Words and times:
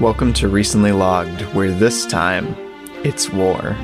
Welcome 0.00 0.32
to 0.34 0.48
Recently 0.48 0.92
Logged, 0.92 1.40
where 1.54 1.70
this 1.70 2.04
time 2.04 2.54
it's 3.02 3.30
war. 3.30 3.74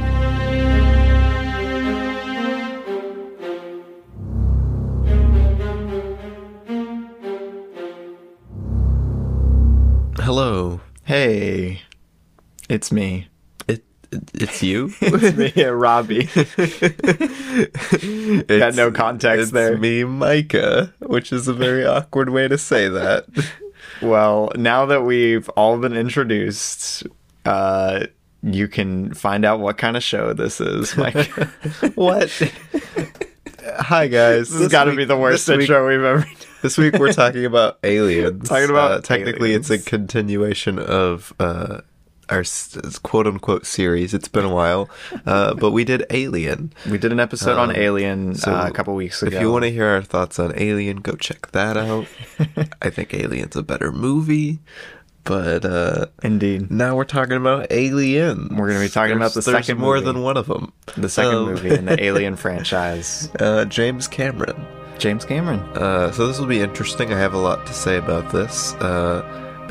Hello. 10.18 10.80
Hey, 11.04 11.80
it's 12.68 12.92
me. 12.92 13.26
It, 13.66 13.84
it 14.12 14.30
it's 14.34 14.62
you. 14.62 14.92
It's 15.00 15.56
me, 15.56 15.64
Robbie. 15.64 16.28
It's- 17.54 18.76
no 18.76 18.90
context 18.92 19.42
it's 19.42 19.50
there. 19.50 19.76
me, 19.76 20.04
Micah, 20.04 20.94
which 21.00 21.32
is 21.32 21.48
a 21.48 21.52
very 21.52 21.84
awkward 21.84 22.30
way 22.30 22.48
to 22.48 22.56
say 22.56 22.88
that. 22.88 23.26
Well, 24.02 24.50
now 24.56 24.86
that 24.86 25.02
we've 25.02 25.48
all 25.50 25.78
been 25.78 25.96
introduced, 25.96 27.04
uh, 27.44 28.06
you 28.42 28.68
can 28.68 29.14
find 29.14 29.44
out 29.44 29.60
what 29.60 29.78
kind 29.78 29.96
of 29.96 30.02
show 30.02 30.32
this 30.32 30.60
is. 30.60 30.96
Mike. 30.96 31.28
what? 31.94 32.30
Hi 33.78 34.08
guys. 34.08 34.50
this 34.50 34.60
has 34.60 34.72
got 34.72 34.84
to 34.84 34.96
be 34.96 35.04
the 35.04 35.16
worst 35.16 35.46
this 35.46 35.56
week, 35.56 35.68
intro 35.68 35.86
we've 35.88 36.02
ever 36.02 36.20
done. 36.22 36.30
this 36.62 36.76
week 36.76 36.94
we're 36.98 37.12
talking 37.12 37.44
about 37.44 37.78
aliens. 37.84 38.48
Talking 38.48 38.70
about 38.70 38.90
Uh, 38.90 39.00
technically, 39.00 39.52
it's 39.54 39.70
a 39.70 39.78
continuation 39.78 40.78
of 40.80 41.32
uh, 41.38 41.82
our 42.32 42.42
quote 43.02 43.26
unquote 43.26 43.66
series. 43.66 44.14
It's 44.14 44.28
been 44.28 44.44
a 44.44 44.52
while, 44.54 44.88
uh, 45.26 45.54
but 45.54 45.70
we 45.72 45.84
did 45.84 46.04
Alien. 46.10 46.72
We 46.90 46.98
did 46.98 47.12
an 47.12 47.20
episode 47.20 47.58
on 47.58 47.70
Um, 47.70 47.76
Alien 47.76 48.34
so 48.34 48.52
uh, 48.52 48.66
a 48.68 48.72
couple 48.72 48.94
weeks 48.94 49.22
ago. 49.22 49.36
If 49.36 49.42
you 49.42 49.52
want 49.52 49.64
to 49.64 49.70
hear 49.70 49.86
our 49.86 50.02
thoughts 50.02 50.38
on 50.38 50.52
Alien, 50.56 50.96
go 50.98 51.12
check 51.12 51.50
that 51.52 51.76
out. 51.76 52.06
I 52.82 52.90
think 52.90 53.12
Alien's 53.14 53.54
a 53.56 53.62
better 53.62 53.92
movie, 53.92 54.60
but 55.24 55.64
uh, 55.64 56.06
Indeed. 56.22 56.70
now 56.70 56.96
we're 56.96 57.04
talking 57.04 57.36
about 57.36 57.66
Alien. 57.70 58.56
We're 58.56 58.68
gonna 58.68 58.80
be 58.80 58.88
talking 58.88 59.16
about 59.16 59.34
the 59.34 59.40
there's 59.42 59.66
second 59.66 59.78
more 59.78 59.94
movie. 59.96 60.06
than 60.06 60.22
one 60.22 60.36
of 60.36 60.46
them. 60.46 60.72
The 60.96 61.08
second 61.08 61.34
Um, 61.34 61.44
movie 61.46 61.74
in 61.74 61.84
the 61.84 62.02
Alien 62.08 62.36
franchise. 62.36 63.30
Uh, 63.38 63.64
James 63.66 64.08
Cameron. 64.08 64.66
James 64.98 65.24
Cameron. 65.24 65.60
Uh, 65.74 66.12
so 66.12 66.26
this 66.28 66.38
will 66.38 66.46
be 66.46 66.60
interesting. 66.60 67.12
I 67.12 67.18
have 67.18 67.34
a 67.34 67.38
lot 67.38 67.66
to 67.66 67.72
say 67.74 67.96
about 67.96 68.30
this 68.32 68.74
uh, 68.74 69.22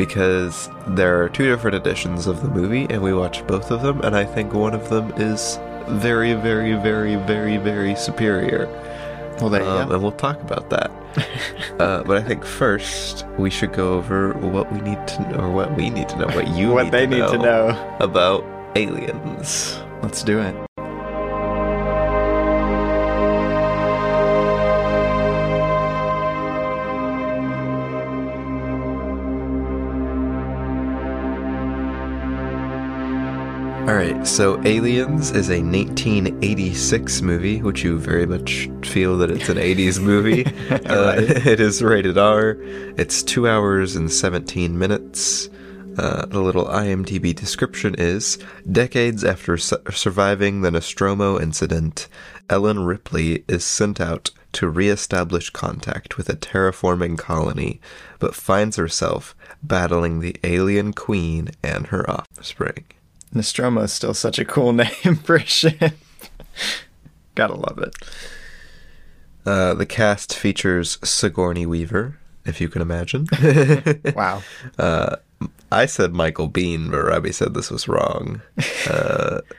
because 0.06 0.68
there 0.88 1.22
are 1.22 1.30
two 1.30 1.48
different 1.48 1.76
editions 1.76 2.26
of 2.26 2.42
the 2.42 2.48
movie, 2.50 2.88
and 2.90 3.00
we 3.04 3.14
watched 3.14 3.46
both 3.46 3.70
of 3.70 3.84
them, 3.84 4.02
and 4.02 4.16
I 4.16 4.26
think 4.26 4.52
one 4.52 4.74
of 4.74 4.90
them 4.90 5.14
is 5.16 5.60
very, 5.90 6.34
very, 6.34 6.74
very, 6.74 7.18
very, 7.18 7.58
very 7.58 7.94
superior. 7.96 8.66
Well, 9.40 9.50
there 9.52 9.62
you 9.62 9.68
Um, 9.70 9.90
go. 9.90 9.94
and 9.94 10.02
we'll 10.02 10.12
talk 10.28 10.42
about 10.42 10.72
that. 10.72 10.90
uh, 11.80 12.02
but 12.02 12.18
I 12.18 12.24
think 12.24 12.44
first 12.44 13.28
we 13.38 13.52
should 13.52 13.74
go 13.74 13.94
over 13.94 14.34
what 14.34 14.72
we 14.74 14.82
need 14.82 15.06
to 15.08 15.22
know, 15.30 15.38
or 15.44 15.52
what 15.52 15.76
we 15.78 15.92
need 15.92 16.10
to 16.10 16.18
know, 16.18 16.28
what 16.36 16.48
you 16.48 16.72
What 16.72 16.86
need 16.86 16.94
they 16.94 17.06
to 17.06 17.12
need 17.16 17.28
to 17.28 17.38
know. 17.38 17.98
about 18.00 18.44
aliens. 18.76 19.80
Let's 20.02 20.24
do 20.24 20.40
it. 20.40 20.56
All 33.92 33.98
right, 33.98 34.26
so 34.26 34.58
Aliens 34.64 35.32
is 35.32 35.50
a 35.50 35.62
1986 35.62 37.22
movie, 37.22 37.62
which 37.62 37.84
you 37.84 38.00
very 38.00 38.26
much 38.26 38.70
feel 38.84 39.18
that 39.18 39.30
it's 39.30 39.50
an 39.50 39.58
80s 39.58 40.00
movie. 40.02 40.46
uh, 40.46 41.16
it 41.20 41.60
is 41.60 41.84
rated 41.84 42.18
R. 42.18 42.56
It's 42.98 43.22
two 43.22 43.50
hours 43.50 43.98
and 43.98 44.10
17 44.10 44.80
minutes. 44.80 45.50
Uh, 45.98 46.26
the 46.26 46.40
little 46.40 46.68
IMDb 46.68 47.36
description 47.36 47.94
is 47.96 48.40
Decades 48.72 49.26
after 49.26 49.58
su- 49.58 49.84
surviving 49.92 50.62
the 50.62 50.72
Nostromo 50.72 51.38
incident, 51.38 52.08
Ellen 52.50 52.86
Ripley 52.86 53.44
is 53.50 53.66
sent 53.66 54.00
out 54.00 54.32
to 54.54 54.70
re-establish 54.70 55.50
contact 55.50 56.16
with 56.16 56.30
a 56.30 56.38
terraforming 56.38 57.18
colony, 57.18 57.82
but 58.20 58.36
finds 58.36 58.78
herself 58.78 59.36
battling 59.62 60.22
the 60.22 60.38
alien 60.46 60.94
queen 60.94 61.50
and 61.62 61.88
her 61.88 62.10
offspring. 62.10 62.86
Nostromo 63.34 63.82
is 63.82 63.94
still 63.94 64.14
such 64.14 64.40
a 64.40 64.46
cool 64.46 64.74
name 64.74 65.16
for 65.24 65.36
a 65.36 65.46
ship. 65.46 65.94
Gotta 67.36 67.56
love 67.56 67.78
it. 67.80 67.96
Uh, 69.46 69.74
the 69.74 69.86
cast 69.86 70.36
features 70.36 70.98
Sigourney 71.04 71.66
Weaver, 71.66 72.18
if 72.46 72.60
you 72.62 72.70
can 72.70 72.82
imagine. 72.82 73.28
Wow. 74.16 74.44
uh, 74.78 75.16
I 75.72 75.86
said 75.86 76.14
Michael 76.14 76.48
Bean, 76.48 76.92
but 76.92 77.02
Robbie 77.04 77.32
said 77.32 77.54
this 77.54 77.72
was 77.72 77.88
wrong. 77.88 78.42
Uh, 78.90 79.40
Uh, 79.40 79.42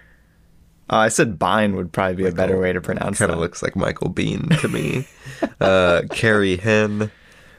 I 0.91 1.09
said 1.09 1.39
Bine 1.39 1.75
would 1.77 1.91
probably 1.93 2.17
be 2.17 2.27
a 2.27 2.33
better 2.33 2.59
way 2.61 2.73
to 2.73 2.81
pronounce 2.81 3.17
it. 3.19 3.21
kind 3.25 3.33
of 3.33 3.39
looks 3.39 3.63
like 3.63 3.75
Michael 3.75 4.11
Bean 4.11 4.49
to 4.61 4.69
me. 4.69 5.07
uh, 5.61 6.03
Carrie 6.11 6.59
Henn, 6.59 7.11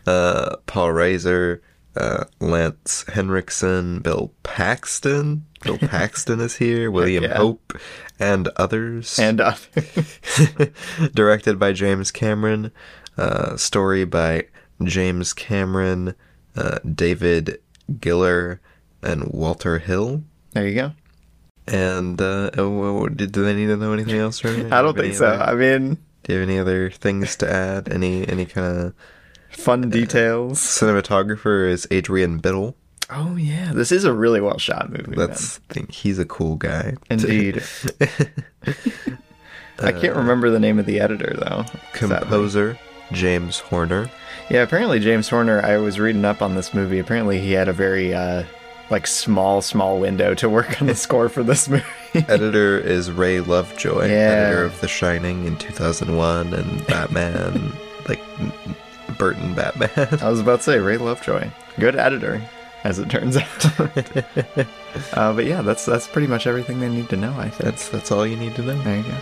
uh, 0.06 0.58
Paul 0.68 0.90
Reiser, 0.90 1.60
uh, 1.96 2.26
Lance 2.40 3.06
Henriksen, 3.14 4.00
Bill 4.00 4.34
Paxton. 4.44 5.46
Bill 5.62 5.78
Paxton 5.90 6.40
is 6.40 6.58
here. 6.58 6.90
William 6.92 7.24
yeah. 7.24 7.38
Hope, 7.38 7.74
and 8.20 8.48
others. 8.56 9.20
and 9.20 9.42
uh, 9.42 9.56
directed 11.14 11.60
by 11.60 11.74
James 11.74 12.12
Cameron, 12.12 12.72
uh, 13.18 13.58
story 13.58 14.06
by 14.06 14.48
James 14.84 15.34
Cameron, 15.34 16.16
uh, 16.56 16.80
David 16.80 17.60
Giller, 17.92 18.60
and 19.02 19.26
Walter 19.26 19.80
Hill. 19.80 20.24
there 20.52 20.68
you 20.68 20.76
go. 20.76 20.92
And 21.68 22.22
uh, 22.22 22.52
oh, 22.58 23.08
did, 23.08 23.32
do 23.32 23.44
they 23.46 23.56
need 23.56 23.68
to 23.68 23.78
know 23.78 23.94
anything 23.94 24.18
else? 24.18 24.44
Right? 24.44 24.66
I 24.72 24.82
don't 24.82 24.98
think 24.98 25.14
so. 25.14 25.28
I 25.28 25.54
mean, 25.54 25.98
do 26.24 26.34
you 26.34 26.40
have 26.40 26.50
any 26.50 26.60
other 26.60 26.90
things 26.90 27.38
to 27.38 27.52
add? 27.52 27.88
Any 27.90 28.28
any 28.28 28.46
kind 28.46 28.78
of 28.78 28.94
fun 29.54 29.90
details. 29.90 30.60
cinematographer 30.60 31.70
is 31.70 31.88
Adrian 31.92 32.38
Biddle. 32.40 32.76
Oh 33.10 33.36
yeah, 33.36 33.72
this 33.74 33.92
is 33.92 34.06
a 34.06 34.14
really 34.14 34.42
well 34.42 34.58
shot 34.58 34.90
movie. 34.90 35.16
That's 35.16 35.60
I 35.70 35.74
think 35.74 35.92
he's 35.92 36.20
a 36.20 36.26
cool 36.26 36.56
guy. 36.56 36.96
indeed. 37.10 37.62
I 39.80 39.92
can't 39.92 40.16
remember 40.16 40.50
the 40.50 40.60
name 40.60 40.80
of 40.80 40.86
the 40.86 41.00
editor 41.00 41.34
though. 41.38 41.66
Composer 41.94 42.78
James 43.12 43.60
Horner. 43.60 44.10
Yeah, 44.50 44.62
apparently 44.64 45.00
James 45.00 45.30
Horner. 45.30 45.62
I 45.62 45.78
was 45.78 46.00
reading 46.00 46.26
up 46.26 46.42
on 46.42 46.56
this 46.56 46.74
movie. 46.74 47.00
Apparently 47.00 47.40
he 47.40 47.52
had 47.54 47.68
a 47.68 47.74
very 47.74 48.14
uh, 48.14 48.44
like 48.90 49.08
small, 49.08 49.62
small 49.62 50.00
window 50.00 50.34
to 50.36 50.50
work 50.50 50.82
on 50.82 50.88
the 50.88 50.96
score 50.96 51.28
for 51.30 51.44
this 51.44 51.68
movie. 51.68 51.84
Editor 52.16 52.78
is 52.80 53.12
Ray 53.12 53.40
Lovejoy, 53.42 54.06
Yeah. 54.08 54.14
editor 54.16 54.64
of 54.64 54.80
The 54.82 54.88
Shining 54.88 55.46
in 55.46 55.58
2001 55.58 56.54
and 56.54 56.88
Batman, 56.88 57.74
like 58.08 58.22
Burton 59.24 59.54
Batman. 59.54 60.20
I 60.22 60.30
was 60.30 60.42
about 60.42 60.58
to 60.58 60.64
say 60.64 60.80
Ray 60.80 60.98
Lovejoy, 60.98 61.50
good 61.80 61.96
editor, 61.96 62.42
as 62.84 63.00
it 63.00 63.10
turns 63.10 63.38
out. 63.38 63.80
uh, 65.14 65.32
but 65.34 65.46
yeah, 65.46 65.62
that's 65.62 65.86
that's 65.86 66.10
pretty 66.10 66.28
much 66.28 66.46
everything 66.46 66.82
they 66.82 66.90
need 66.90 67.08
to 67.08 67.16
know. 67.16 67.32
I 67.38 67.48
think. 67.48 67.64
That's 67.64 67.88
that's 67.88 68.12
all 68.12 68.28
you 68.28 68.36
need 68.36 68.54
to 68.56 68.64
know. 68.64 68.78
There 68.82 68.98
you 68.98 69.04
go. 69.04 69.18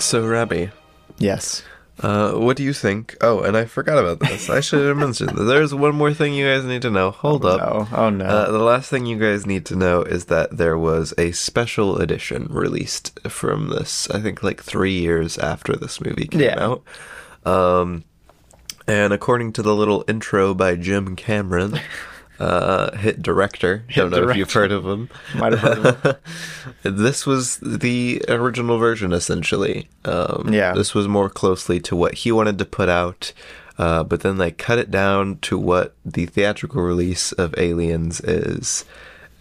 So, 0.00 0.26
Robbie, 0.26 0.70
Yes. 1.18 1.62
Uh, 2.00 2.32
what 2.32 2.56
do 2.56 2.62
you 2.64 2.72
think? 2.72 3.16
Oh, 3.20 3.40
and 3.42 3.56
I 3.56 3.64
forgot 3.66 3.98
about 3.98 4.18
this. 4.20 4.50
I 4.50 4.60
should 4.60 4.84
have 4.86 4.96
mentioned 4.96 5.30
that. 5.30 5.44
There's 5.44 5.72
one 5.74 5.94
more 5.94 6.12
thing 6.12 6.34
you 6.34 6.46
guys 6.46 6.64
need 6.64 6.82
to 6.82 6.90
know. 6.90 7.10
Hold 7.12 7.44
up. 7.44 7.60
No. 7.60 7.88
Oh 7.96 8.10
no. 8.10 8.24
Uh, 8.24 8.50
the 8.50 8.58
last 8.58 8.90
thing 8.90 9.06
you 9.06 9.18
guys 9.18 9.46
need 9.46 9.64
to 9.66 9.76
know 9.76 10.02
is 10.02 10.24
that 10.26 10.56
there 10.56 10.76
was 10.76 11.14
a 11.18 11.30
special 11.32 11.98
edition 11.98 12.46
released 12.50 13.18
from 13.28 13.68
this, 13.68 14.10
I 14.10 14.20
think 14.20 14.42
like 14.42 14.62
three 14.62 14.98
years 14.98 15.38
after 15.38 15.74
this 15.76 16.00
movie 16.00 16.26
came 16.26 16.40
Yeah. 16.40 16.58
out. 16.58 16.82
Um, 17.46 18.04
and 18.88 19.12
according 19.12 19.52
to 19.54 19.62
the 19.62 19.74
little 19.74 20.04
intro 20.08 20.52
by 20.54 20.74
Jim 20.76 21.14
Cameron, 21.16 21.78
uh, 22.38 22.96
hit 22.96 23.22
director, 23.22 23.84
don't 23.94 24.10
know 24.10 24.28
if 24.28 24.36
you've 24.36 24.52
heard 24.52 24.72
of 24.72 24.84
him. 24.84 25.08
Might 25.36 25.52
have 25.52 25.60
heard 25.60 25.86
of 25.86 26.02
him. 26.02 26.14
this 26.82 27.26
was 27.26 27.58
the 27.58 28.24
original 28.28 28.78
version, 28.78 29.12
essentially. 29.12 29.88
Um, 30.04 30.50
Yeah. 30.52 30.72
This 30.74 30.94
was 30.94 31.06
more 31.08 31.30
closely 31.30 31.80
to 31.80 31.94
what 31.96 32.14
he 32.14 32.32
wanted 32.32 32.58
to 32.58 32.64
put 32.64 32.88
out, 32.88 33.32
uh, 33.78 34.02
but 34.04 34.20
then 34.20 34.38
they 34.38 34.50
cut 34.50 34.78
it 34.78 34.90
down 34.90 35.38
to 35.42 35.58
what 35.58 35.94
the 36.04 36.26
theatrical 36.26 36.82
release 36.82 37.32
of 37.32 37.54
Aliens 37.58 38.20
is. 38.20 38.84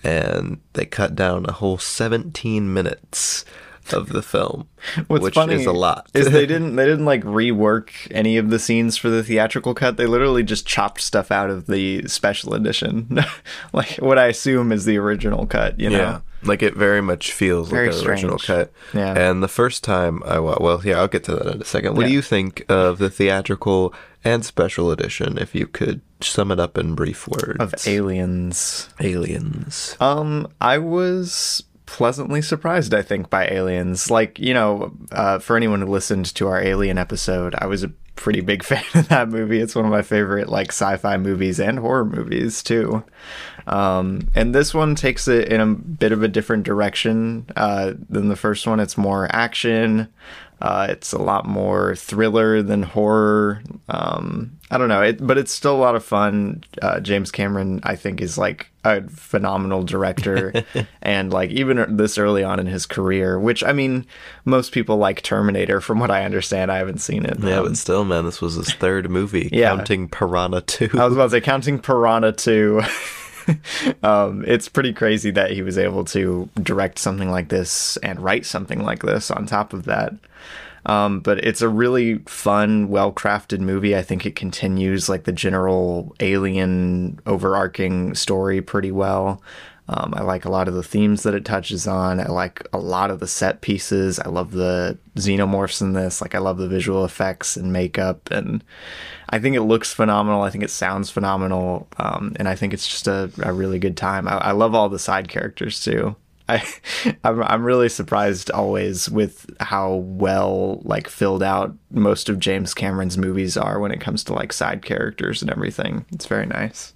And 0.03 0.59
they 0.73 0.85
cut 0.85 1.15
down 1.15 1.45
a 1.47 1.53
whole 1.53 1.77
17 1.77 2.71
minutes 2.73 3.45
of 3.91 4.09
the 4.09 4.21
film, 4.21 4.69
What's 5.07 5.23
which 5.23 5.33
funny 5.35 5.55
is 5.55 5.65
a 5.65 5.71
lot. 5.73 6.09
is 6.13 6.29
they 6.31 6.45
didn't 6.53 6.75
they 6.77 6.85
didn't 6.85 7.05
like 7.05 7.23
rework 7.23 7.89
any 8.11 8.37
of 8.37 8.49
the 8.49 8.59
scenes 8.59 8.95
for 8.97 9.09
the 9.09 9.23
theatrical 9.23 9.73
cut. 9.73 9.97
They 9.97 10.05
literally 10.05 10.43
just 10.43 10.65
chopped 10.67 11.01
stuff 11.01 11.31
out 11.31 11.49
of 11.49 11.65
the 11.67 12.07
special 12.07 12.53
edition, 12.53 13.19
like 13.73 13.95
what 13.95 14.17
I 14.17 14.27
assume 14.27 14.71
is 14.71 14.85
the 14.85 14.97
original 14.97 15.45
cut. 15.45 15.79
You 15.79 15.89
know, 15.89 15.97
Yeah, 15.97 16.19
like 16.43 16.61
it 16.63 16.75
very 16.75 17.01
much 17.01 17.31
feels 17.33 17.69
Very 17.69 17.89
like 17.89 17.97
the 18.01 18.09
original 18.09 18.37
cut. 18.37 18.71
Yeah. 18.93 19.13
And 19.17 19.41
the 19.43 19.47
first 19.47 19.83
time 19.83 20.21
I 20.25 20.39
wa- 20.39 20.57
well, 20.61 20.81
yeah, 20.83 20.99
I'll 20.99 21.07
get 21.07 21.23
to 21.25 21.35
that 21.35 21.47
in 21.55 21.61
a 21.61 21.65
second. 21.65 21.95
What 21.95 22.05
do 22.05 22.13
you 22.13 22.21
think 22.21 22.63
of 22.69 22.99
the 22.99 23.09
theatrical 23.09 23.93
and 24.23 24.45
special 24.45 24.91
edition? 24.91 25.37
If 25.37 25.53
you 25.55 25.67
could 25.67 26.01
sum 26.21 26.51
it 26.51 26.59
up 26.59 26.77
in 26.77 26.95
brief 26.95 27.27
words. 27.27 27.57
of 27.59 27.73
aliens. 27.85 28.87
aliens. 29.01 29.97
Um, 29.99 30.47
I 30.61 30.77
was 30.77 31.63
pleasantly 31.93 32.41
surprised. 32.41 32.91
I 32.91 33.03
think 33.03 33.29
by 33.29 33.47
aliens. 33.47 34.09
Like 34.09 34.39
you 34.39 34.53
know, 34.53 34.91
uh, 35.11 35.37
for 35.37 35.55
anyone 35.55 35.81
who 35.81 35.87
listened 35.87 36.25
to 36.35 36.47
our 36.47 36.59
Alien 36.59 36.97
episode, 36.97 37.53
I 37.59 37.67
was 37.67 37.83
a 37.83 37.91
pretty 38.15 38.41
big 38.41 38.63
fan 38.69 38.83
of 38.95 39.07
that 39.09 39.29
movie. 39.29 39.59
It's 39.59 39.75
one 39.75 39.85
of 39.85 39.91
my 39.91 40.01
favorite 40.01 40.49
like 40.49 40.69
sci-fi 40.69 41.17
movies 41.17 41.59
and 41.59 41.77
horror 41.77 42.03
movies 42.03 42.63
too. 42.63 43.03
Um, 43.67 44.27
and 44.33 44.55
this 44.55 44.73
one 44.73 44.95
takes 44.95 45.27
it 45.27 45.49
in 45.49 45.61
a 45.61 45.67
bit 45.67 46.11
of 46.11 46.23
a 46.23 46.27
different 46.27 46.63
direction 46.63 47.45
uh, 47.55 47.93
than 48.09 48.27
the 48.27 48.35
first 48.35 48.65
one. 48.65 48.79
It's 48.79 48.97
more 48.97 49.33
action. 49.33 50.11
Uh, 50.63 50.87
it's 50.89 51.11
a 51.11 51.21
lot 51.21 51.45
more 51.45 51.93
thriller 51.93 52.63
than 52.63 52.83
horror. 52.83 53.61
Um, 53.89 54.57
I 54.71 54.77
don't 54.77 54.87
know, 54.87 55.01
it, 55.01 55.17
but 55.27 55.37
it's 55.37 55.51
still 55.51 55.75
a 55.75 55.83
lot 55.83 55.95
of 55.95 56.05
fun. 56.05 56.63
Uh, 56.81 57.01
James 57.01 57.31
Cameron, 57.31 57.81
I 57.83 57.97
think, 57.97 58.21
is 58.21 58.37
like 58.37 58.71
a 58.85 59.01
phenomenal 59.09 59.83
director, 59.83 60.53
and 61.01 61.33
like 61.33 61.49
even 61.49 61.97
this 61.97 62.17
early 62.17 62.45
on 62.45 62.61
in 62.61 62.67
his 62.67 62.85
career, 62.85 63.37
which 63.37 63.61
I 63.61 63.73
mean, 63.73 64.05
most 64.45 64.71
people 64.71 64.95
like 64.95 65.21
Terminator. 65.21 65.81
From 65.81 65.99
what 65.99 66.09
I 66.09 66.23
understand, 66.23 66.71
I 66.71 66.77
haven't 66.77 66.99
seen 67.01 67.25
it. 67.25 67.39
Yeah, 67.41 67.59
Um, 67.59 67.65
but 67.67 67.77
still, 67.77 68.05
man, 68.05 68.23
this 68.23 68.39
was 68.39 68.53
his 68.55 68.73
third 68.73 69.09
movie, 69.11 69.49
Yeah. 69.51 69.75
counting 69.75 70.07
Piranha 70.07 70.61
2. 70.61 70.91
I 70.97 71.03
was 71.03 71.13
about 71.13 71.25
to 71.25 71.29
say, 71.31 71.41
counting 71.41 71.77
Piranha 71.79 72.31
2, 72.31 72.81
um, 74.03 74.43
it's 74.47 74.69
pretty 74.69 74.93
crazy 74.93 75.31
that 75.31 75.51
he 75.51 75.61
was 75.61 75.77
able 75.77 76.05
to 76.05 76.49
direct 76.61 76.99
something 76.99 77.29
like 77.29 77.49
this 77.49 77.97
and 77.97 78.19
write 78.19 78.45
something 78.45 78.83
like 78.83 79.03
this 79.03 79.29
on 79.29 79.45
top 79.45 79.73
of 79.73 79.83
that. 79.85 80.13
Um, 80.85 81.21
but 81.21 81.43
it's 81.43 81.61
a 81.61 81.69
really 81.69 82.17
fun, 82.19 82.89
well 82.89 83.11
crafted 83.13 83.59
movie. 83.59 83.95
I 83.95 84.01
think 84.01 84.25
it 84.25 84.35
continues 84.35 85.07
like 85.07 85.23
the 85.23 85.31
general 85.31 86.15
alien 86.19 87.19
overarching 87.25 88.15
story 88.15 88.61
pretty 88.61 88.91
well. 88.91 89.41
Um, 89.89 90.13
I 90.15 90.21
like 90.21 90.45
a 90.45 90.49
lot 90.49 90.69
of 90.69 90.75
the 90.75 90.83
themes 90.83 91.23
that 91.23 91.33
it 91.33 91.43
touches 91.43 91.87
on. 91.87 92.19
I 92.19 92.27
like 92.27 92.65
a 92.71 92.77
lot 92.77 93.11
of 93.11 93.19
the 93.19 93.27
set 93.27 93.59
pieces. 93.59 94.17
I 94.17 94.29
love 94.29 94.51
the 94.51 94.97
xenomorphs 95.15 95.81
in 95.81 95.91
this. 95.91 96.21
Like, 96.21 96.35
I 96.35 96.39
love 96.39 96.57
the 96.57 96.69
visual 96.69 97.03
effects 97.03 97.57
and 97.57 97.73
makeup. 97.73 98.31
And 98.31 98.63
I 99.29 99.39
think 99.39 99.57
it 99.57 99.63
looks 99.63 99.93
phenomenal. 99.93 100.41
I 100.41 100.49
think 100.51 100.63
it 100.63 100.69
sounds 100.69 101.09
phenomenal. 101.09 101.87
Um, 101.97 102.33
and 102.37 102.47
I 102.47 102.55
think 102.55 102.73
it's 102.73 102.87
just 102.87 103.07
a, 103.07 103.29
a 103.41 103.51
really 103.51 103.77
good 103.77 103.97
time. 103.97 104.25
I, 104.27 104.37
I 104.37 104.51
love 104.51 104.73
all 104.73 104.87
the 104.87 104.99
side 104.99 105.27
characters 105.27 105.83
too. 105.83 106.15
I, 106.53 106.63
I'm, 107.23 107.43
I'm 107.43 107.63
really 107.63 107.89
surprised 107.89 108.51
always 108.51 109.09
with 109.09 109.45
how 109.59 109.95
well 109.95 110.81
like 110.83 111.07
filled 111.07 111.43
out 111.43 111.75
most 111.91 112.29
of 112.29 112.39
James 112.39 112.73
Cameron's 112.73 113.17
movies 113.17 113.57
are 113.57 113.79
when 113.79 113.91
it 113.91 114.01
comes 114.01 114.23
to 114.25 114.33
like 114.33 114.53
side 114.53 114.83
characters 114.83 115.41
and 115.41 115.51
everything. 115.51 116.05
It's 116.11 116.25
very 116.25 116.45
nice. 116.45 116.92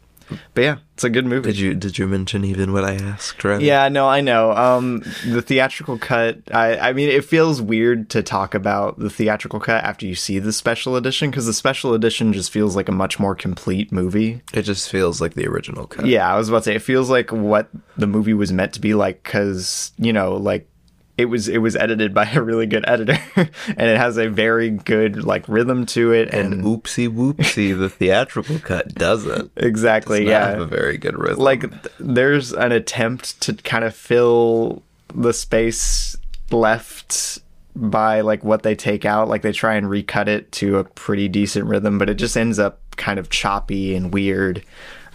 But 0.54 0.62
yeah, 0.62 0.78
it's 0.94 1.04
a 1.04 1.10
good 1.10 1.26
movie. 1.26 1.50
Did 1.52 1.60
you 1.60 1.74
did 1.76 1.98
you 1.98 2.08
mention 2.08 2.44
even 2.44 2.74
what 2.74 2.84
I 2.84 2.96
asked? 2.96 3.44
Right? 3.44 3.62
Yeah, 3.62 3.88
no, 3.90 4.08
I 4.08 4.22
know. 4.22 4.52
Um, 4.52 5.04
the 5.26 5.42
theatrical 5.42 5.98
cut. 5.98 6.40
I, 6.52 6.78
I 6.78 6.94
mean, 6.94 7.10
it 7.10 7.24
feels 7.24 7.62
weird 7.62 8.10
to 8.12 8.24
talk 8.24 8.54
about 8.56 9.00
the 9.00 9.10
theatrical 9.10 9.60
cut 9.60 9.84
after 9.84 10.06
you 10.06 10.16
see 10.16 10.40
the 10.40 10.54
special 10.54 10.96
edition 10.96 11.30
because 11.30 11.46
the 11.46 11.54
special 11.54 11.94
edition 11.94 12.34
just 12.34 12.52
feels 12.52 12.76
like 12.76 12.90
a 12.90 12.92
much 12.94 13.20
more 13.20 13.36
complete 13.36 13.92
movie. 13.92 14.42
It 14.54 14.64
just 14.64 14.90
feels 14.90 15.22
like 15.22 15.36
the 15.36 15.48
original 15.48 15.88
cut. 15.88 16.06
Yeah, 16.06 16.32
I 16.32 16.38
was 16.38 16.50
about 16.50 16.60
to 16.60 16.64
say 16.66 16.76
it 16.76 16.82
feels 16.82 17.10
like 17.10 17.32
what 17.32 17.70
the 17.98 18.08
movie 18.08 18.34
was 18.34 18.52
meant 18.52 18.74
to 18.74 18.82
be 18.82 18.94
like 18.94 19.24
because 19.24 19.92
you 19.98 20.14
know, 20.14 20.36
like 20.36 20.68
it 21.18 21.26
was 21.26 21.48
it 21.48 21.58
was 21.58 21.76
edited 21.76 22.14
by 22.14 22.26
a 22.34 22.42
really 22.42 22.66
good 22.68 22.86
editor 22.88 23.18
and 23.36 23.90
it 23.90 23.98
has 23.98 24.18
a 24.18 24.30
very 24.30 24.70
good 24.70 25.24
like 25.24 25.48
rhythm 25.48 25.86
to 25.88 26.12
it 26.14 26.34
and, 26.34 26.54
And 26.54 26.64
oopsie 26.64 27.10
whoopsie, 27.10 27.78
the 27.78 27.90
theatrical 27.90 28.60
cut 28.60 28.94
doesn't. 28.96 29.52
exactly 29.58 30.20
Does 30.20 30.28
yeah 30.30 30.48
have 30.50 30.60
a 30.62 30.66
very 30.66 30.98
good 30.98 31.18
rhythm. 31.18 31.40
like 31.40 31.66
there's 32.00 32.54
an 32.54 32.72
attempt 32.72 33.42
to 33.42 33.54
kind 33.54 33.84
of 33.84 33.96
fill 33.96 34.84
the 35.14 35.34
space 35.34 36.16
left 36.52 37.40
by 37.76 38.22
like 38.22 38.44
what 38.44 38.64
they 38.64 38.74
take 38.76 39.06
out 39.06 39.28
like 39.28 39.42
they 39.44 39.52
try 39.52 39.76
and 39.76 39.90
recut 39.90 40.28
it 40.28 40.52
to 40.52 40.78
a 40.78 40.84
pretty 40.84 41.28
decent 41.28 41.66
rhythm 41.68 41.98
but 41.98 42.10
it 42.10 42.16
just 42.16 42.36
ends 42.36 42.58
up 42.58 42.80
kind 42.96 43.20
of 43.20 43.30
choppy 43.30 43.96
and 43.96 44.12
weird 44.12 44.64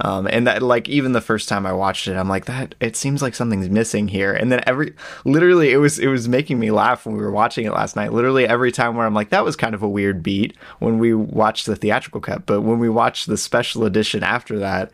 um, 0.01 0.27
and 0.27 0.47
that 0.47 0.63
like 0.63 0.89
even 0.89 1.13
the 1.13 1.21
first 1.21 1.49
time 1.49 1.67
I 1.67 1.73
watched 1.73 2.09
it, 2.09 2.17
I'm 2.17 2.29
like 2.29 2.47
that. 2.47 2.75
It 2.81 2.97
seems 2.97 3.23
like 3.23 3.35
something's 3.35 3.69
missing 3.69 4.09
here. 4.09 4.33
And 4.33 4.51
then 4.51 4.63
every, 4.67 4.95
literally, 5.25 5.71
it 5.73 5.79
was 5.79 5.99
it 5.99 6.09
was 6.09 6.29
making 6.29 6.59
me 6.59 6.71
laugh 6.71 7.07
when 7.07 7.17
we 7.17 7.23
were 7.23 7.31
watching 7.31 7.67
it 7.67 7.73
last 7.73 7.97
night. 7.97 8.13
Literally 8.13 8.47
every 8.47 8.73
time 8.73 8.97
where 8.97 9.07
I'm 9.07 9.15
like 9.15 9.31
that 9.31 9.45
was 9.45 9.57
kind 9.57 9.75
of 9.75 9.83
a 9.83 9.89
weird 9.89 10.23
beat 10.23 10.57
when 10.79 10.99
we 10.99 11.15
watched 11.15 11.67
the 11.67 11.77
theatrical 11.77 12.21
cut, 12.21 12.47
but 12.47 12.63
when 12.63 12.79
we 12.79 12.89
watched 12.89 13.27
the 13.27 13.37
special 13.37 13.85
edition 13.85 14.23
after 14.23 14.59
that, 14.59 14.91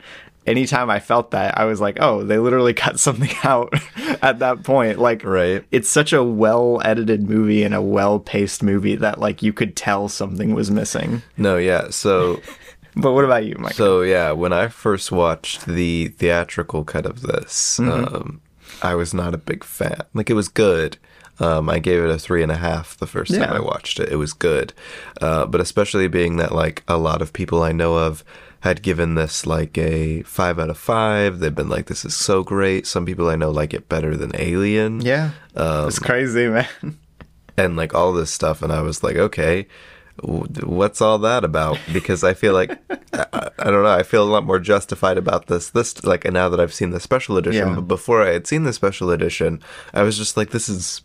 anytime 0.49 0.91
I 0.91 0.99
felt 0.99 1.31
that, 1.33 1.57
I 1.59 1.67
was 1.67 1.81
like, 1.81 1.99
oh, 2.01 2.25
they 2.25 2.39
literally 2.39 2.75
cut 2.87 2.99
something 2.99 3.31
out 3.45 3.73
at 4.23 4.41
that 4.41 4.65
point. 4.65 4.99
Like, 4.99 5.23
Right. 5.23 5.65
It's 5.71 5.89
such 5.89 6.13
a 6.13 6.25
well 6.25 6.81
edited 6.85 7.29
movie 7.29 7.63
and 7.63 7.75
a 7.75 7.83
well 7.83 8.19
paced 8.19 8.63
movie 8.63 8.97
that 8.97 9.21
like 9.21 9.43
you 9.43 9.53
could 9.53 9.77
tell 9.77 10.09
something 10.09 10.55
was 10.55 10.71
missing. 10.71 11.23
no, 11.37 11.57
yeah. 11.57 11.91
So 11.91 12.41
But 12.97 13.13
what 13.13 13.25
about 13.25 13.45
you, 13.45 13.55
Mike? 13.59 13.75
So 13.75 14.03
yeah, 14.03 14.33
when 14.33 14.53
I 14.53 14.69
first 14.69 15.13
watched 15.13 15.67
the 15.67 16.09
theatrical 16.09 16.85
cut 16.85 17.07
of 17.07 17.23
this, 17.23 17.79
Mm-hmm. 17.81 18.15
um, 18.15 18.41
I 18.83 18.95
was 18.95 19.13
not 19.15 19.35
a 19.35 19.39
big 19.39 19.65
fan. 19.65 20.03
Like 20.15 20.31
it 20.31 20.35
was 20.35 20.49
good. 20.49 20.99
Um, 21.41 21.69
I 21.71 21.79
gave 21.79 22.03
it 22.03 22.11
a 22.11 22.19
three 22.19 22.43
and 22.43 22.51
a 22.51 22.57
half 22.57 22.97
the 22.97 23.07
first 23.07 23.33
time 23.33 23.53
I 23.53 23.61
watched 23.61 24.01
it. 24.01 24.09
It 24.11 24.17
was 24.17 24.33
good, 24.33 24.73
uh, 25.21 25.47
but 25.47 25.61
especially 25.61 26.09
being 26.09 26.37
that 26.39 26.53
like 26.53 26.83
a 26.89 26.97
lot 26.97 27.23
of 27.23 27.33
people 27.33 27.63
I 27.63 27.71
know 27.73 27.97
of 27.97 28.25
had 28.61 28.83
given 28.83 29.15
this 29.15 29.47
like 29.47 29.79
a 29.79 30.23
five 30.23 30.59
out 30.59 30.69
of 30.71 30.77
five. 30.79 31.39
They've 31.39 31.55
been 31.55 31.69
like, 31.69 31.87
"This 31.87 32.05
is 32.05 32.15
so 32.17 32.43
great." 32.43 32.89
Some 32.89 33.07
people 33.07 33.29
I 33.29 33.37
know 33.37 33.51
like 33.53 33.73
it 33.73 33.89
better 33.89 34.17
than 34.17 34.33
Alien 34.35 35.01
yeah, 35.01 35.31
Um, 35.55 35.87
it's 35.87 36.01
crazy, 36.01 36.49
man. 36.49 36.67
and 37.57 37.77
like 37.77 37.95
all 37.95 38.13
this 38.13 38.31
stuff 38.31 38.63
and 38.63 38.73
i 38.73 38.81
was 38.81 39.03
like 39.03 39.17
okay 39.17 39.67
what's 40.23 41.01
all 41.01 41.19
that 41.19 41.45
about 41.45 41.79
because 41.93 42.25
i 42.25 42.35
feel 42.35 42.53
like 42.53 42.71
I, 43.13 43.51
I 43.59 43.65
don't 43.71 43.83
know 43.85 43.87
i 43.91 44.03
feel 44.03 44.23
a 44.25 44.31
lot 44.31 44.45
more 44.45 44.59
justified 44.59 45.17
about 45.19 45.47
this 45.47 45.71
this 45.71 46.03
like 46.05 46.25
now 46.31 46.49
that 46.49 46.59
i've 46.61 46.75
seen 46.75 46.91
the 46.91 47.01
special 47.01 47.37
edition 47.37 47.69
Yeah. 47.69 47.75
but 47.77 47.83
before 47.83 48.23
i 48.23 48.31
had 48.33 48.47
seen 48.47 48.65
the 48.65 48.73
special 48.73 49.11
edition 49.11 49.63
i 49.95 50.03
was 50.03 50.19
just 50.19 50.37
like 50.37 50.51
this 50.51 50.69
is 50.69 51.03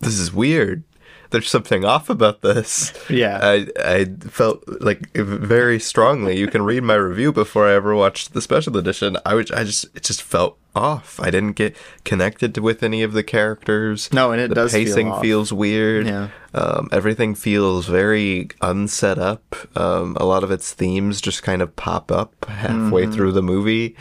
this 0.00 0.18
is 0.18 0.32
weird 0.32 0.82
there's 1.32 1.48
something 1.50 1.84
off 1.84 2.08
about 2.08 2.40
this 2.42 2.92
Yeah. 3.10 3.38
i 3.42 3.66
i 3.78 4.04
felt 4.28 4.62
like 4.80 5.10
very 5.14 5.78
strongly 5.80 6.38
you 6.38 6.46
can 6.46 6.62
read 6.62 6.82
my 6.82 6.94
review 6.94 7.32
before 7.32 7.66
i 7.68 7.72
ever 7.74 7.94
watched 7.94 8.32
the 8.34 8.40
special 8.40 8.76
edition 8.76 9.16
i 9.26 9.34
was 9.34 9.50
i 9.50 9.64
just 9.64 9.86
it 9.96 10.04
just 10.04 10.22
felt 10.22 10.58
off 10.74 11.20
i 11.20 11.30
didn't 11.30 11.52
get 11.52 11.76
connected 12.04 12.56
with 12.58 12.82
any 12.82 13.02
of 13.02 13.12
the 13.12 13.22
characters 13.22 14.10
No, 14.12 14.32
and 14.32 14.40
it 14.40 14.48
the 14.48 14.54
does 14.54 14.72
feel 14.72 14.84
pacing 14.84 15.08
off. 15.10 15.20
feels 15.20 15.52
weird. 15.52 16.06
Yeah. 16.06 16.28
Um, 16.54 16.88
everything 16.92 17.34
feels 17.34 17.86
very 17.86 18.48
unset 18.60 19.18
up. 19.18 19.56
Um, 19.76 20.16
a 20.20 20.24
lot 20.26 20.44
of 20.44 20.50
its 20.50 20.72
themes 20.72 21.20
just 21.22 21.42
kind 21.42 21.60
of 21.62 21.74
pop 21.76 22.10
up 22.12 22.44
halfway 22.46 23.02
Mm-hmm. 23.04 23.12
through 23.12 23.32
the 23.32 23.42
movie. 23.42 23.96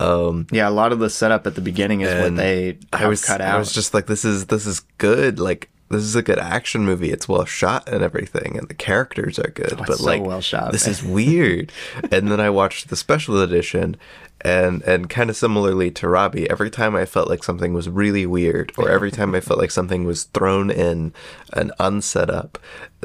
Um, 0.00 0.46
Yeah, 0.50 0.68
a 0.68 0.70
lot 0.70 0.92
of 0.92 0.98
the 0.98 1.08
setup 1.10 1.46
at 1.46 1.54
the 1.54 1.60
beginning 1.60 2.00
is 2.02 2.12
what 2.22 2.36
they 2.36 2.78
I 2.92 3.06
was 3.06 3.24
cut 3.24 3.40
out. 3.40 3.54
I 3.54 3.58
was 3.58 3.72
just 3.72 3.92
like, 3.94 4.06
this 4.06 4.24
is 4.24 4.46
this 4.46 4.66
is 4.66 4.80
good. 4.98 5.38
Like 5.38 5.70
this 5.94 6.04
is 6.04 6.16
a 6.16 6.22
good 6.22 6.38
action 6.38 6.84
movie. 6.84 7.10
It's 7.10 7.28
well 7.28 7.44
shot 7.44 7.88
and 7.88 8.02
everything, 8.02 8.58
and 8.58 8.68
the 8.68 8.74
characters 8.74 9.38
are 9.38 9.50
good. 9.50 9.74
but 9.78 9.90
Oh, 9.90 9.94
so 9.94 10.04
like, 10.04 10.22
well 10.22 10.40
shot, 10.40 10.72
this 10.72 10.86
is 10.86 11.02
weird. 11.18 11.72
and 12.10 12.30
then 12.30 12.40
I 12.40 12.50
watched 12.50 12.88
the 12.88 12.96
special 12.96 13.40
edition, 13.40 13.96
and 14.42 14.82
and 14.82 15.08
kind 15.08 15.30
of 15.30 15.36
similarly 15.36 15.90
to 15.92 16.08
Robbie, 16.08 16.48
every 16.50 16.70
time 16.70 16.94
I 16.94 17.04
felt 17.06 17.28
like 17.28 17.42
something 17.42 17.72
was 17.72 17.88
really 17.88 18.26
weird, 18.26 18.72
or 18.76 18.90
every 18.90 19.10
time 19.10 19.34
I 19.34 19.40
felt 19.40 19.58
like 19.58 19.70
something 19.70 20.04
was 20.04 20.24
thrown 20.24 20.70
in 20.70 21.12
and 21.52 21.72
unset 21.78 22.28
up, 22.30 22.58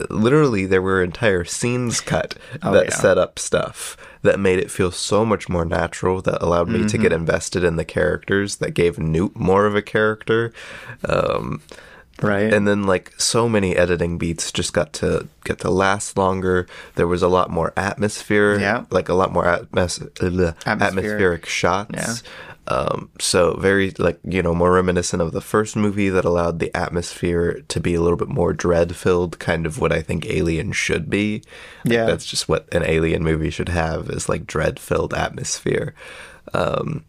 literally 0.10 0.66
there 0.66 0.82
were 0.82 1.02
entire 1.04 1.44
scenes 1.46 2.02
cut 2.02 2.36
Oh, 2.64 2.74
that 2.74 2.86
yeah. 2.90 2.96
set 2.96 3.18
up 3.18 3.40
stuff 3.40 3.96
that 4.22 4.38
made 4.40 4.60
it 4.60 4.70
feel 4.70 4.92
so 4.92 5.24
much 5.24 5.48
more 5.48 5.64
natural 5.64 6.22
that 6.24 6.42
allowed 6.42 6.68
me 6.68 6.80
to 6.80 6.84
Mm-hmm. 6.86 7.02
get 7.04 7.14
invested 7.14 7.64
in 7.64 7.78
the 7.78 7.86
characters 7.86 8.58
that 8.58 8.72
gave 8.72 9.00
Newt 9.00 9.34
more 9.40 9.66
of 9.66 9.76
a 9.76 9.82
character 9.82 10.52
um, 11.08 11.62
right. 12.22 12.54
and 12.54 12.68
then 12.68 12.84
like 12.84 13.14
so 13.18 13.48
many 13.50 13.76
editing 13.76 14.18
beats 14.18 14.52
just 14.52 14.74
got 14.74 14.94
to 14.94 15.28
get 15.44 15.60
to 15.60 15.70
last 15.70 16.18
longer 16.18 16.68
there 16.96 17.08
was 17.08 17.22
a 17.22 17.28
lot 17.28 17.50
more 17.50 17.74
atmosphere 17.78 18.60
Yeah. 18.60 18.86
like 18.92 19.10
a 19.10 19.14
lot 19.14 19.32
more 19.32 19.46
atmos- 19.46 20.02
uh, 20.22 20.54
atmospheric 20.66 21.46
shots 21.46 21.92
Yeah. 21.94 22.16
Um, 22.68 23.10
so 23.20 23.56
very 23.58 23.94
like 23.98 24.20
you 24.24 24.44
know 24.44 24.54
more 24.54 24.72
reminiscent 24.72 25.24
of 25.24 25.32
the 25.32 25.42
first 25.42 25.76
movie 25.76 26.10
that 26.10 26.24
allowed 26.24 26.60
the 26.60 26.70
atmosphere 26.78 27.62
to 27.68 27.80
be 27.80 27.96
a 27.96 28.02
little 28.02 28.16
bit 28.18 28.28
more 28.28 28.54
dread 28.54 28.96
filled, 28.96 29.40
kind 29.40 29.66
of 29.66 29.80
what 29.80 29.92
I 29.92 30.04
think 30.04 30.28
Alien 30.28 30.72
should 30.74 31.10
be. 31.10 31.42
Like, 31.84 31.94
Yeah. 31.96 32.06
that's 32.06 32.28
just 32.28 32.48
what 32.48 32.72
an 32.72 32.84
Alien 32.86 33.24
movie 33.24 33.50
should 33.50 33.70
have 33.70 34.12
is 34.12 34.30
like 34.30 34.46
dread 34.46 34.78
filled 34.80 35.16
atmosphere. 35.16 35.96
Um, 36.54 37.06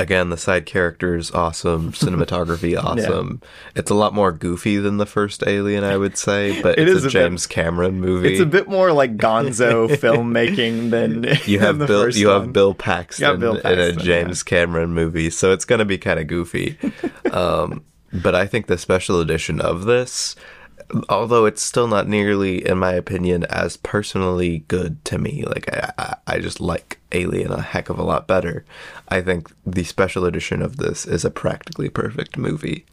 again, 0.00 0.30
the 0.30 0.36
side 0.36 0.66
characters 0.66 1.30
awesome, 1.30 1.92
cinematography 1.92 2.76
awesome. 2.82 3.40
It's 3.76 3.90
a 3.90 3.94
lot 3.94 4.14
more 4.14 4.32
goofy 4.32 4.78
than 4.78 4.96
the 4.96 5.06
first 5.06 5.44
Alien, 5.46 5.84
I 5.84 5.96
would 5.96 6.16
say, 6.16 6.60
but 6.62 6.78
It 6.78 6.88
it's 6.88 6.98
is 6.98 7.04
a 7.04 7.08
a 7.08 7.10
bit- 7.10 7.12
James 7.12 7.46
Cameron 7.46 8.00
movie. 8.00 8.32
It's 8.32 8.40
a 8.40 8.46
bit 8.46 8.68
more 8.68 8.92
like 8.92 9.16
Gonzo 9.16 9.88
filmmaking 9.96 10.90
than 10.90 11.24
you 11.46 11.58
than 11.58 11.66
have 11.66 11.78
the 11.78 11.86
Bill 11.86 12.10
you 12.10 12.28
have. 12.28 12.52
Bill 12.52 12.74
Paxton, 12.74 13.38
Bill 13.40 13.56
in 13.56 13.58
a 13.58 13.62
Paxton, 13.92 13.98
James 14.04 14.42
Cameron 14.42 14.92
movie, 14.94 15.30
so 15.30 15.52
it's 15.52 15.64
gonna 15.64 15.84
be 15.84 15.98
kind 15.98 16.18
of 16.18 16.26
goofy. 16.26 16.76
um, 17.32 17.84
but 18.12 18.34
I 18.34 18.46
think 18.46 18.66
the 18.66 18.76
special 18.78 19.20
edition 19.20 19.60
of 19.60 19.84
this, 19.84 20.34
although 21.08 21.44
it's 21.44 21.62
still 21.62 21.86
not 21.86 22.08
nearly, 22.08 22.66
in 22.66 22.78
my 22.78 22.92
opinion, 22.92 23.44
as 23.44 23.76
personally 23.76 24.64
good 24.68 25.04
to 25.06 25.18
me. 25.18 25.44
Like 25.46 25.72
I, 25.72 26.16
I, 26.26 26.38
just 26.38 26.60
like 26.60 26.98
Alien 27.12 27.52
a 27.52 27.60
heck 27.60 27.88
of 27.88 27.98
a 27.98 28.02
lot 28.02 28.26
better. 28.26 28.64
I 29.08 29.20
think 29.20 29.50
the 29.66 29.84
special 29.84 30.24
edition 30.24 30.62
of 30.62 30.76
this 30.76 31.06
is 31.06 31.24
a 31.24 31.30
practically 31.30 31.88
perfect 31.88 32.36
movie. 32.36 32.86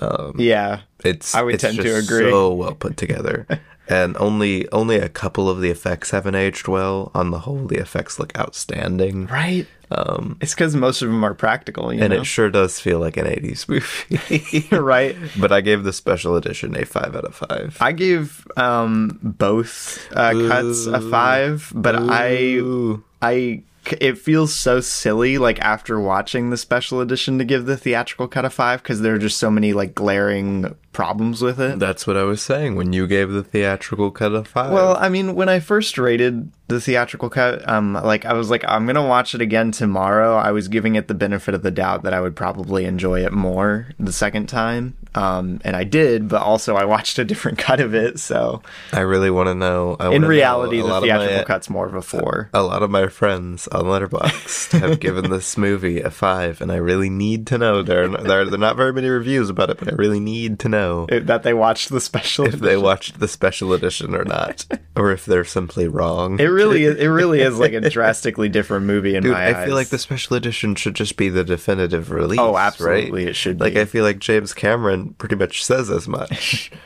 Um, 0.00 0.34
yeah, 0.38 0.80
It's 1.04 1.34
I 1.34 1.42
would 1.42 1.54
it's 1.54 1.62
tend 1.62 1.78
to 1.78 1.96
agree. 1.96 2.30
So 2.30 2.52
well 2.52 2.74
put 2.74 2.96
together, 2.96 3.46
and 3.88 4.16
only 4.18 4.70
only 4.72 4.96
a 4.96 5.08
couple 5.08 5.48
of 5.48 5.60
the 5.60 5.70
effects 5.70 6.10
haven't 6.10 6.34
aged 6.34 6.68
well. 6.68 7.10
On 7.14 7.30
the 7.30 7.40
whole, 7.40 7.66
the 7.66 7.78
effects 7.78 8.18
look 8.18 8.36
outstanding, 8.38 9.26
right. 9.26 9.66
Um, 9.88 10.36
it's 10.40 10.52
because 10.52 10.74
most 10.74 11.00
of 11.02 11.08
them 11.08 11.22
are 11.22 11.34
practical, 11.34 11.92
you 11.92 12.02
and 12.02 12.12
know. 12.12 12.20
it 12.20 12.24
sure 12.24 12.50
does 12.50 12.80
feel 12.80 12.98
like 12.98 13.16
an 13.16 13.26
'80s 13.26 13.68
movie. 13.68 14.76
right. 14.76 15.16
but 15.38 15.52
I 15.52 15.60
gave 15.60 15.84
the 15.84 15.92
special 15.92 16.36
edition 16.36 16.76
a 16.76 16.84
five 16.84 17.14
out 17.14 17.24
of 17.24 17.36
five. 17.36 17.76
I 17.80 17.92
gave 17.92 18.46
um, 18.56 19.18
both 19.22 20.08
uh, 20.12 20.32
cuts 20.32 20.86
a 20.86 21.00
five, 21.00 21.72
but 21.74 21.94
Ooh. 21.94 22.08
I 22.10 22.98
I 23.22 23.62
it 24.00 24.18
feels 24.18 24.54
so 24.54 24.80
silly 24.80 25.38
like 25.38 25.60
after 25.60 26.00
watching 26.00 26.50
the 26.50 26.56
special 26.56 27.00
edition 27.00 27.38
to 27.38 27.44
give 27.44 27.66
the 27.66 27.76
theatrical 27.76 28.26
cut 28.28 28.44
a 28.44 28.50
five 28.50 28.82
because 28.82 29.00
there 29.00 29.14
are 29.14 29.18
just 29.18 29.38
so 29.38 29.50
many 29.50 29.72
like 29.72 29.94
glaring 29.94 30.74
problems 30.96 31.42
with 31.42 31.60
it. 31.60 31.78
That's 31.78 32.06
what 32.06 32.16
I 32.16 32.22
was 32.22 32.40
saying 32.40 32.74
when 32.74 32.94
you 32.94 33.06
gave 33.06 33.30
the 33.30 33.42
theatrical 33.42 34.10
cut 34.10 34.32
a 34.32 34.44
five. 34.44 34.72
Well, 34.72 34.96
I 34.96 35.10
mean, 35.10 35.34
when 35.34 35.50
I 35.50 35.60
first 35.60 35.98
rated 35.98 36.50
the 36.68 36.80
theatrical 36.80 37.28
cut, 37.28 37.68
um, 37.68 37.92
like 37.92 38.24
I 38.24 38.32
was 38.32 38.48
like, 38.48 38.64
I'm 38.66 38.86
gonna 38.86 39.06
watch 39.06 39.34
it 39.34 39.42
again 39.42 39.72
tomorrow. 39.72 40.36
I 40.36 40.52
was 40.52 40.68
giving 40.68 40.94
it 40.94 41.06
the 41.06 41.14
benefit 41.14 41.54
of 41.54 41.62
the 41.62 41.70
doubt 41.70 42.02
that 42.04 42.14
I 42.14 42.20
would 42.22 42.34
probably 42.34 42.86
enjoy 42.86 43.22
it 43.26 43.32
more 43.32 43.88
the 43.98 44.12
second 44.12 44.46
time, 44.46 44.96
um, 45.14 45.60
and 45.64 45.76
I 45.76 45.84
did. 45.84 46.28
But 46.28 46.40
also, 46.40 46.76
I 46.76 46.86
watched 46.86 47.18
a 47.18 47.26
different 47.26 47.58
cut 47.68 47.78
of 47.78 47.94
it, 47.94 48.18
so 48.18 48.62
I 48.90 49.00
really 49.00 49.30
want 49.30 49.48
to 49.48 49.54
know. 49.54 49.96
I 50.00 50.14
in 50.14 50.22
know 50.22 50.28
reality, 50.28 50.80
a 50.80 50.82
the 50.82 50.88
lot 50.88 51.02
theatrical 51.02 51.36
my- 51.36 51.44
cut's 51.44 51.68
more 51.68 51.86
of 51.86 51.94
a 51.94 52.00
four. 52.00 52.48
A 52.54 52.62
lot 52.62 52.82
of 52.82 52.90
my 52.90 53.08
friends 53.08 53.68
on 53.68 53.84
Letterboxd 53.84 54.80
have 54.80 54.98
given 54.98 55.28
this 55.28 55.58
movie 55.58 56.00
a 56.00 56.10
five, 56.10 56.62
and 56.62 56.72
I 56.72 56.76
really 56.76 57.10
need 57.10 57.46
to 57.48 57.58
know. 57.58 57.82
There, 57.82 58.04
are, 58.04 58.08
there, 58.08 58.40
are 58.40 58.44
there 58.46 58.54
are 58.54 58.58
not 58.58 58.76
very 58.78 58.94
many 58.94 59.10
reviews 59.10 59.50
about 59.50 59.68
it, 59.68 59.78
but 59.78 59.92
I 59.92 59.94
really 59.94 60.20
need 60.20 60.58
to 60.60 60.70
know 60.70 60.85
It- 61.08 61.26
that 61.26 61.42
they 61.42 61.52
watched 61.54 61.88
the 61.90 62.00
special. 62.00 62.46
if 62.46 62.60
they 62.60 62.76
watched 62.76 63.18
the 63.20 63.28
special 63.28 63.72
edition 63.72 64.14
or 64.14 64.24
not, 64.24 64.64
or 64.96 65.10
if 65.12 65.24
they're 65.26 65.44
simply 65.44 65.88
wrong. 65.88 66.38
it 66.38 66.44
really, 66.46 66.84
is, 66.84 66.96
it 66.96 67.06
really 67.08 67.40
is 67.40 67.58
like 67.58 67.72
a 67.72 67.80
drastically 67.90 68.48
different 68.48 68.86
movie 68.86 69.14
in 69.16 69.22
Dude, 69.22 69.32
my 69.32 69.46
I 69.48 69.60
eyes. 69.60 69.66
feel 69.66 69.74
like 69.74 69.88
the 69.88 69.98
special 69.98 70.36
edition 70.36 70.74
should 70.74 70.94
just 70.94 71.16
be 71.16 71.28
the 71.28 71.44
definitive 71.44 72.10
release. 72.10 72.38
Oh, 72.40 72.56
absolutely, 72.56 73.24
right? 73.24 73.30
it 73.30 73.34
should 73.36 73.60
Like, 73.60 73.74
be. 73.74 73.80
I 73.80 73.84
feel 73.84 74.04
like 74.04 74.18
James 74.18 74.54
Cameron 74.54 75.14
pretty 75.18 75.34
much 75.36 75.64
says 75.64 75.90
as 75.90 76.06
much. 76.08 76.70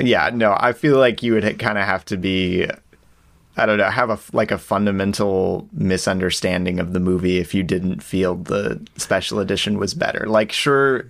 Yeah, 0.00 0.30
no, 0.34 0.56
I 0.58 0.72
feel 0.72 0.98
like 0.98 1.22
you 1.22 1.34
would 1.34 1.58
kind 1.60 1.78
of 1.78 1.84
have 1.84 2.04
to 2.06 2.16
be 2.16 2.66
I 3.56 3.64
don't 3.64 3.78
know, 3.78 3.88
have 3.88 4.10
a 4.10 4.18
like 4.32 4.50
a 4.50 4.58
fundamental 4.58 5.68
misunderstanding 5.72 6.80
of 6.80 6.92
the 6.92 6.98
movie 6.98 7.38
if 7.38 7.54
you 7.54 7.62
didn't 7.62 8.02
feel 8.02 8.34
the 8.34 8.84
special 8.96 9.38
edition 9.38 9.78
was 9.78 9.94
better. 9.94 10.26
Like 10.26 10.50
sure 10.50 11.04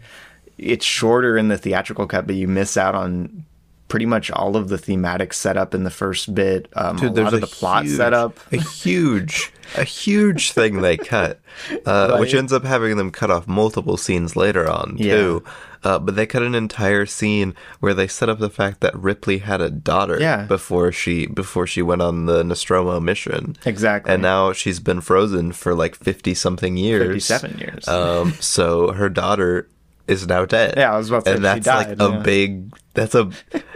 it's 0.59 0.85
shorter 0.85 1.37
in 1.37 1.49
the 1.49 1.59
theatrical 1.59 2.07
cut, 2.07 2.27
but 2.27 2.37
you 2.37 2.49
miss 2.49 2.77
out 2.77 2.95
on 2.95 3.45
pretty 3.89 4.07
much 4.07 4.31
all 4.31 4.57
of 4.57 4.69
the 4.69 4.79
thematic 4.79 5.33
setup 5.33 5.75
in 5.75 5.85
the 5.85 5.91
first 5.91 6.35
bit. 6.35 6.69
Um, 6.75 6.99
a 6.99 7.11
lot 7.11 7.35
of 7.35 7.41
the 7.41 7.47
plot 7.47 7.85
huge- 7.85 7.97
setup. 7.97 8.39
a 8.53 8.57
huge, 8.57 9.53
a 9.77 9.85
huge 9.85 10.53
thing 10.53 10.81
they 10.81 10.97
cut, 10.97 11.41
uh, 11.87 12.17
which 12.19 12.35
ends 12.35 12.53
up 12.53 12.65
having 12.65 12.97
them 12.97 13.11
cut 13.11 13.31
off 13.31 13.47
multiple 13.47 13.97
scenes 13.97 14.37
later 14.37 14.69
on 14.69 14.97
too. 14.97 15.45
Uh, 15.85 15.99
but 15.99 16.17
they 16.17 16.25
cut 16.25 16.41
an 16.43 16.55
entire 16.55 17.05
scene 17.05 17.55
where 17.81 17.93
they 17.93 18.09
set 18.09 18.31
up 18.31 18.39
the 18.39 18.49
fact 18.49 18.81
that 18.81 18.97
Ripley 18.97 19.39
had 19.39 19.61
a 19.61 19.69
daughter 19.69 20.19
Yeah. 20.19 20.45
before 20.47 20.91
she 20.91 21.27
before 21.27 21.67
she 21.67 21.83
went 21.83 22.01
on 22.01 22.25
the 22.25 22.43
Nostromo 22.43 22.99
mission, 23.01 23.55
Exactly. 23.67 24.11
and 24.11 24.23
now 24.23 24.55
she's 24.55 24.81
been 24.81 25.03
frozen 25.03 25.53
for 25.53 25.75
like 25.75 25.95
fifty 25.95 26.33
something 26.33 26.79
years, 26.79 27.29
57 27.29 27.59
years. 27.59 27.87
Um, 27.87 28.33
so 28.41 28.93
her 28.93 29.11
daughter 29.11 29.69
is 30.07 30.27
now 30.27 30.45
dead. 30.45 30.75
Yeah, 30.77 30.95
I 30.95 30.99
was 30.99 31.09
about 31.11 31.25
to 31.25 31.31
say 31.31 31.37
and 31.37 31.41
she 31.41 31.43
that's 31.43 31.65
died, 31.65 31.99
like 31.99 32.11
a 32.11 32.15
yeah. 32.15 32.23
big. 32.23 32.77
That's 32.95 33.15
a 33.15 33.31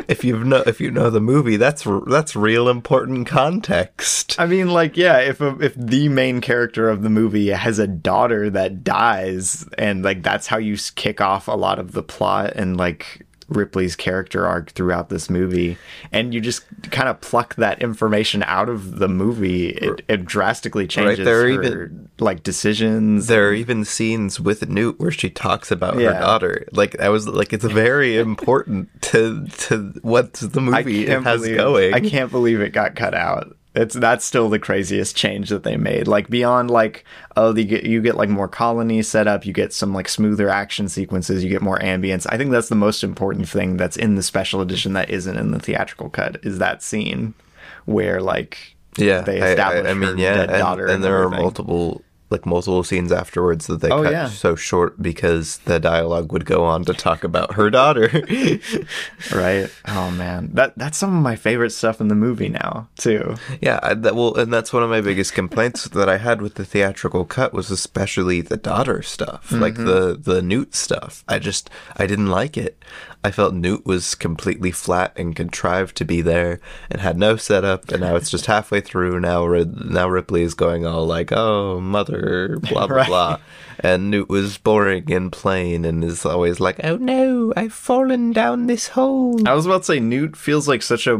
if 0.06 0.24
you 0.24 0.42
know 0.44 0.62
if 0.66 0.80
you 0.80 0.90
know 0.90 1.10
the 1.10 1.20
movie, 1.20 1.56
that's 1.56 1.86
that's 2.06 2.36
real 2.36 2.68
important 2.68 3.26
context. 3.26 4.36
I 4.38 4.46
mean, 4.46 4.68
like, 4.68 4.96
yeah, 4.96 5.18
if 5.18 5.40
a, 5.40 5.58
if 5.60 5.74
the 5.74 6.08
main 6.08 6.40
character 6.40 6.88
of 6.88 7.02
the 7.02 7.10
movie 7.10 7.48
has 7.48 7.78
a 7.78 7.86
daughter 7.86 8.50
that 8.50 8.84
dies, 8.84 9.66
and 9.76 10.02
like 10.02 10.22
that's 10.22 10.46
how 10.46 10.58
you 10.58 10.76
kick 10.94 11.20
off 11.20 11.48
a 11.48 11.52
lot 11.52 11.78
of 11.78 11.92
the 11.92 12.02
plot 12.02 12.52
and 12.54 12.76
like 12.76 13.26
Ripley's 13.48 13.96
character 13.96 14.46
arc 14.46 14.70
throughout 14.70 15.08
this 15.08 15.30
movie, 15.30 15.78
and 16.12 16.34
you 16.34 16.40
just 16.40 16.64
kind 16.90 17.08
of 17.08 17.20
pluck 17.20 17.54
that 17.56 17.80
information 17.82 18.42
out 18.44 18.68
of 18.68 18.98
the 18.98 19.08
movie, 19.08 19.68
it, 19.70 20.02
it 20.08 20.24
drastically 20.24 20.86
changes 20.86 21.24
there 21.24 21.40
are 21.40 21.52
her 21.52 21.84
even- 21.84 22.08
like 22.18 22.42
decisions. 22.42 23.26
There 23.26 23.48
are 23.48 23.54
even 23.54 23.84
scenes 23.84 24.40
with 24.40 24.68
Newt 24.68 24.98
where 25.00 25.10
she 25.10 25.30
talks 25.30 25.70
about 25.70 25.94
her 25.94 26.00
daughter. 26.20 26.66
Like 26.72 26.98
I 27.00 27.08
was 27.08 27.26
like, 27.28 27.52
it's 27.52 27.64
very 27.64 28.18
important 28.28 28.88
to 29.02 29.46
to 29.46 29.94
what 30.02 30.34
the 30.34 30.60
movie 30.60 31.06
has 31.06 31.40
believe, 31.40 31.56
going. 31.56 31.94
I 31.94 32.00
can't 32.00 32.30
believe 32.30 32.60
it 32.60 32.70
got 32.70 32.96
cut 32.96 33.14
out. 33.14 33.56
It's 33.80 33.94
that's 33.94 34.24
still 34.24 34.48
the 34.48 34.58
craziest 34.58 35.14
change 35.16 35.50
that 35.50 35.62
they 35.62 35.76
made. 35.76 36.08
Like 36.08 36.28
beyond 36.28 36.70
like 36.70 37.04
oh 37.36 37.54
you 37.54 37.64
get 37.64 37.84
you 37.84 38.02
get 38.02 38.16
like 38.16 38.28
more 38.28 38.48
colonies 38.48 39.06
set 39.08 39.28
up, 39.28 39.46
you 39.46 39.52
get 39.52 39.72
some 39.72 39.94
like 39.94 40.08
smoother 40.08 40.48
action 40.48 40.88
sequences, 40.88 41.44
you 41.44 41.50
get 41.50 41.62
more 41.62 41.78
ambience. 41.78 42.26
I 42.28 42.36
think 42.36 42.50
that's 42.50 42.68
the 42.68 42.74
most 42.74 43.04
important 43.04 43.48
thing 43.48 43.76
that's 43.76 43.96
in 43.96 44.16
the 44.16 44.22
special 44.22 44.60
edition 44.60 44.94
that 44.94 45.10
isn't 45.10 45.36
in 45.36 45.52
the 45.52 45.60
theatrical 45.60 46.10
cut 46.10 46.44
is 46.44 46.58
that 46.58 46.82
scene 46.82 47.34
where 47.84 48.20
like 48.20 48.76
Yeah, 48.96 49.20
they 49.20 49.40
I- 49.40 49.46
I, 49.46 49.48
establish 49.50 49.86
I, 49.86 49.94
mean, 49.94 50.18
yeah, 50.18 50.42
and, 50.42 50.50
daughter 50.50 50.86
and 50.86 50.94
and 50.96 51.04
there 51.04 51.22
are 51.22 51.30
multiple 51.30 52.02
like 52.30 52.44
multiple 52.44 52.82
scenes 52.84 53.10
afterwards 53.12 53.66
that 53.66 53.80
they 53.80 53.90
Oh, 53.90 54.02
cut 54.02 54.12
yeah. 54.12 54.28
so 54.28 54.54
short 54.54 55.00
because 55.00 55.58
the 55.58 55.80
dialogue 55.80 56.32
would 56.32 56.44
go 56.44 56.64
on 56.64 56.84
to 56.84 56.92
talk 56.94 57.24
about 57.24 57.54
her 57.54 57.70
daughter. 57.70 58.08
right. 59.34 59.70
Oh 59.86 60.10
man, 60.10 60.50
that 60.54 60.76
that's 60.76 60.98
some 60.98 61.16
of 61.16 61.22
my 61.22 61.36
favorite 61.36 61.70
stuff 61.70 62.00
in 62.00 62.08
the 62.08 62.14
movie 62.14 62.48
now 62.48 62.88
too. 62.96 63.36
yeah, 63.60 63.80
I, 63.82 63.94
that 63.94 64.14
well, 64.14 64.34
and 64.36 64.52
that's 64.52 64.72
one 64.72 64.82
of 64.82 64.90
my 64.90 65.00
biggest 65.00 65.32
complaints 65.34 65.84
that 65.88 66.08
I 66.08 66.18
had 66.18 66.42
with 66.42 66.54
the 66.54 66.64
theatrical 66.64 67.24
cut 67.24 67.52
was 67.52 67.70
especially 67.70 68.40
the 68.40 68.56
daughter 68.56 69.02
stuff, 69.02 69.50
like 69.52 69.74
mm-hmm. 69.74 69.86
the 69.86 70.18
the 70.34 70.42
Newt 70.42 70.74
stuff. 70.74 71.24
I 71.28 71.38
just 71.38 71.70
I 71.96 72.06
didn't 72.06 72.28
like 72.28 72.56
it. 72.56 72.82
I 73.24 73.32
felt 73.32 73.52
Newt 73.52 73.84
was 73.84 74.14
completely 74.14 74.70
flat 74.70 75.12
and 75.16 75.34
contrived 75.34 75.96
to 75.96 76.04
be 76.04 76.20
there 76.22 76.60
and 76.88 77.00
had 77.00 77.18
no 77.18 77.36
setup, 77.36 77.90
and 77.90 78.00
now 78.00 78.14
it's 78.14 78.30
just 78.30 78.46
halfway 78.46 78.80
through. 78.80 79.18
Now, 79.18 79.44
now 79.44 80.08
Ripley 80.08 80.42
is 80.42 80.54
going 80.54 80.86
all 80.86 81.04
like, 81.04 81.32
"Oh, 81.32 81.80
mother," 81.80 82.17
blah 82.70 82.86
blah 82.86 82.96
Right. 82.96 83.06
blah, 83.06 83.38
and 83.80 84.10
Newt 84.10 84.28
was 84.28 84.58
boring 84.58 85.10
and 85.12 85.30
plain 85.32 85.84
and 85.84 86.02
is 86.04 86.24
always 86.26 86.60
like, 86.60 86.80
"Oh 86.84 86.96
no, 86.96 87.52
I've 87.56 87.72
fallen 87.72 88.32
down 88.32 88.66
this 88.66 88.88
hole." 88.88 89.46
I 89.48 89.54
was 89.54 89.66
about 89.66 89.78
to 89.78 89.84
say 89.84 90.00
Newt 90.00 90.36
feels 90.36 90.66
like 90.68 90.82
such 90.82 91.06
a 91.06 91.18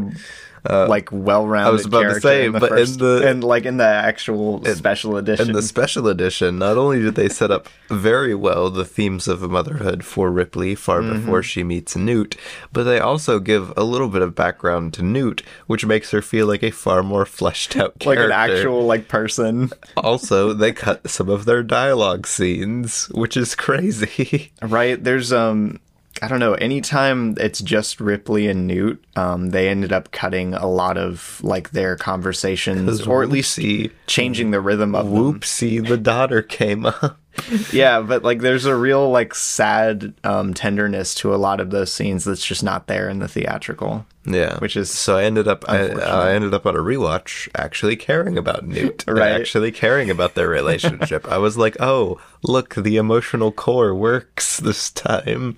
like 0.67 1.09
well-rounded. 1.11 1.67
Uh, 1.67 1.69
I 1.69 1.71
was 1.71 1.85
about 1.85 2.03
to 2.13 2.21
say, 2.21 2.45
in 2.45 2.51
but 2.53 2.77
in 2.77 2.97
the- 2.97 3.27
and 3.27 3.43
like 3.43 3.65
in 3.65 3.77
the 3.77 3.85
actual 3.85 4.63
special 4.65 5.17
edition. 5.17 5.47
In 5.49 5.53
the 5.53 5.61
special 5.61 6.07
edition, 6.07 6.59
not 6.59 6.77
only 6.77 7.01
did 7.01 7.15
they 7.15 7.29
set 7.29 7.51
up 7.51 7.67
very 7.89 8.35
well 8.35 8.69
the 8.69 8.85
themes 8.85 9.27
of 9.27 9.41
motherhood 9.49 10.03
for 10.05 10.29
Ripley 10.31 10.75
far 10.75 11.01
Mm-hmm. 11.01 11.19
before 11.21 11.43
she 11.43 11.63
meets 11.63 11.95
Newt, 11.95 12.35
but 12.73 12.83
they 12.83 12.99
also 12.99 13.39
give 13.39 13.71
a 13.77 13.83
little 13.83 14.09
bit 14.09 14.21
of 14.21 14.35
background 14.35 14.93
to 14.95 15.01
Newt, 15.03 15.43
which 15.67 15.85
makes 15.85 16.11
her 16.11 16.21
feel 16.21 16.45
like 16.47 16.61
a 16.63 16.71
far 16.71 17.03
more 17.03 17.25
fleshed 17.25 17.77
out 17.77 17.93
like 18.05 18.19
an 18.19 18.31
actual 18.31 18.85
like 18.85 19.07
person, 19.07 19.71
Also, 19.95 20.53
they 20.53 20.71
cut 20.73 21.09
some 21.09 21.29
of 21.29 21.45
their 21.45 21.63
dialogue 21.63 22.27
scenes, 22.27 23.05
which 23.13 23.37
is 23.37 23.55
crazy. 23.55 24.51
right? 24.61 25.01
There's 25.03 25.31
um. 25.31 25.79
I 26.21 26.27
don't 26.27 26.39
know. 26.39 26.53
Anytime 26.53 27.35
it's 27.39 27.59
just 27.59 27.99
Ripley 27.99 28.47
and 28.47 28.67
Newt, 28.67 29.03
um, 29.15 29.51
they 29.51 29.69
ended 29.69 29.93
up 29.93 30.11
cutting 30.11 30.53
a 30.53 30.67
lot 30.67 30.97
of 30.97 31.39
like 31.43 31.71
their 31.71 31.95
conversations, 31.95 33.05
or 33.07 33.23
at 33.23 33.29
least 33.29 33.57
Whoopsie, 33.57 33.91
changing 34.07 34.51
the 34.51 34.61
rhythm 34.61 34.95
of 34.95 35.09
them. 35.09 35.15
whoopsie, 35.15 35.87
the 35.87 35.97
daughter 35.97 36.41
came 36.41 36.85
up. 36.85 37.19
yeah, 37.71 38.01
but 38.01 38.23
like 38.23 38.39
there's 38.39 38.65
a 38.65 38.75
real 38.75 39.09
like 39.09 39.33
sad 39.33 40.13
um, 40.23 40.53
tenderness 40.53 41.15
to 41.15 41.33
a 41.33 41.37
lot 41.37 41.59
of 41.59 41.69
those 41.69 41.91
scenes 41.91 42.25
that's 42.25 42.45
just 42.45 42.63
not 42.63 42.87
there 42.87 43.09
in 43.09 43.19
the 43.19 43.27
theatrical. 43.27 44.05
Yeah, 44.29 44.59
Which 44.59 44.77
is 44.77 44.91
so 44.91 45.17
I 45.17 45.23
ended 45.23 45.47
up 45.47 45.65
I. 45.67 45.89
I 45.89 46.33
ended 46.33 46.53
up 46.53 46.65
on 46.65 46.75
a 46.75 46.79
rewatch 46.79 47.49
actually 47.55 47.95
caring 47.95 48.37
about 48.37 48.65
Newt, 48.65 49.03
Right. 49.07 49.31
Actually 49.31 49.71
caring 49.71 50.09
about 50.09 50.35
their 50.35 50.47
relationship. 50.47 51.27
I 51.31 51.37
was 51.37 51.57
like, 51.57 51.75
oh, 51.79 52.19
look, 52.43 52.75
the 52.75 52.97
emotional 52.97 53.51
core 53.51 53.93
works 53.93 54.57
this 54.59 54.91
time. 54.91 55.55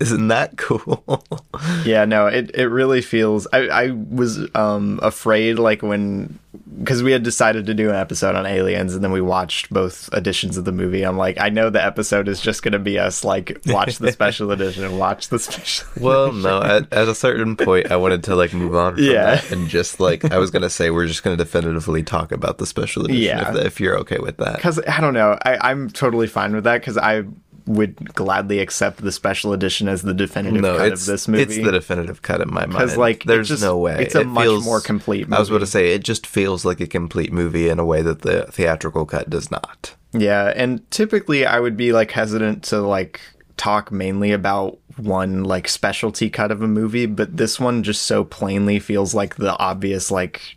Isn't 0.00 0.28
that 0.28 0.56
cool? 0.56 1.24
Yeah, 1.84 2.04
no, 2.04 2.26
it, 2.26 2.50
it 2.54 2.66
really 2.66 3.00
feels. 3.02 3.46
I, 3.52 3.68
I 3.68 3.90
was 3.90 4.48
um, 4.54 4.98
afraid, 5.02 5.58
like, 5.58 5.82
when. 5.82 6.38
Because 6.78 7.02
we 7.02 7.12
had 7.12 7.22
decided 7.22 7.66
to 7.66 7.74
do 7.74 7.90
an 7.90 7.94
episode 7.94 8.34
on 8.34 8.46
aliens, 8.46 8.94
and 8.94 9.04
then 9.04 9.12
we 9.12 9.20
watched 9.20 9.72
both 9.72 10.08
editions 10.12 10.56
of 10.56 10.64
the 10.64 10.72
movie. 10.72 11.02
I'm 11.02 11.16
like, 11.16 11.38
I 11.38 11.48
know 11.50 11.68
the 11.68 11.84
episode 11.84 12.28
is 12.28 12.40
just 12.40 12.62
going 12.62 12.72
to 12.72 12.78
be 12.78 12.98
us, 12.98 13.24
like, 13.24 13.60
watch 13.66 13.98
the 13.98 14.12
special 14.12 14.50
edition 14.50 14.84
and 14.84 14.98
watch 14.98 15.28
the 15.28 15.38
special. 15.38 15.86
well, 16.00 16.32
no, 16.32 16.62
at, 16.62 16.92
at 16.92 17.08
a 17.08 17.14
certain 17.14 17.56
point, 17.56 17.90
I 17.90 17.96
wanted 17.96 18.13
to 18.22 18.34
like 18.36 18.52
move 18.54 18.74
on 18.74 18.94
from 18.94 19.04
Yeah. 19.04 19.36
that 19.36 19.50
and 19.52 19.68
just 19.68 20.00
like 20.00 20.24
I 20.32 20.38
was 20.38 20.50
gonna 20.50 20.70
say 20.70 20.90
we're 20.90 21.06
just 21.06 21.22
gonna 21.22 21.36
definitively 21.36 22.02
talk 22.02 22.32
about 22.32 22.58
the 22.58 22.66
special 22.66 23.04
edition 23.04 23.22
Yeah. 23.22 23.56
if, 23.56 23.66
if 23.66 23.80
you're 23.80 23.98
okay 23.98 24.18
with 24.18 24.36
that. 24.38 24.56
Because, 24.56 24.80
I 24.86 25.00
don't 25.00 25.14
know, 25.14 25.38
I, 25.44 25.70
I'm 25.70 25.90
totally 25.90 26.26
fine 26.26 26.54
with 26.54 26.64
that, 26.64 26.80
because 26.80 26.96
I 26.98 27.24
would 27.66 28.14
gladly 28.14 28.58
accept 28.58 28.98
the 29.02 29.10
special 29.10 29.54
edition 29.54 29.88
as 29.88 30.02
the 30.02 30.12
definitive 30.12 30.60
No, 30.60 30.76
cut 30.76 30.92
of 30.92 31.06
this 31.06 31.26
movie. 31.26 31.42
it's 31.44 31.56
the 31.56 31.72
definitive 31.72 32.20
cut 32.20 32.42
in 32.42 32.52
my 32.52 32.66
mind. 32.66 32.72
'Cause, 32.74 32.96
like, 32.98 33.24
there's 33.24 33.48
just- 33.48 33.62
no 33.62 33.78
way 33.78 33.96
it's 34.02 34.14
a 34.14 34.22
much 34.24 34.62
more 34.64 34.80
complete 34.82 35.26
movie. 35.28 35.36
I 35.36 35.40
was 35.40 35.48
about 35.48 35.60
to 35.60 35.66
say 35.66 35.94
it 35.94 36.04
just 36.04 36.26
feels 36.26 36.66
like 36.66 36.80
a 36.80 36.86
complete 36.86 37.32
movie 37.32 37.70
in 37.70 37.78
a 37.78 37.84
way 37.86 38.02
that 38.02 38.20
the 38.20 38.42
theatrical 38.50 39.06
cut 39.06 39.30
does 39.30 39.50
not. 39.50 39.94
Yeah, 40.12 40.52
and 40.54 40.88
typically 40.90 41.46
I 41.46 41.58
would 41.58 41.76
be 41.76 41.92
like 41.94 42.10
hesitant 42.10 42.64
to 42.64 42.80
like 42.82 43.20
talk 43.56 43.90
mainly 43.90 44.32
about 44.32 44.78
one 44.98 45.44
like 45.44 45.68
specialty 45.68 46.30
cut 46.30 46.50
of 46.50 46.62
a 46.62 46.68
movie, 46.68 47.06
but 47.06 47.36
this 47.36 47.58
one 47.58 47.82
just 47.82 48.02
so 48.02 48.24
plainly 48.24 48.78
feels 48.78 49.14
like 49.14 49.36
the 49.36 49.56
obvious 49.58 50.10
like 50.10 50.56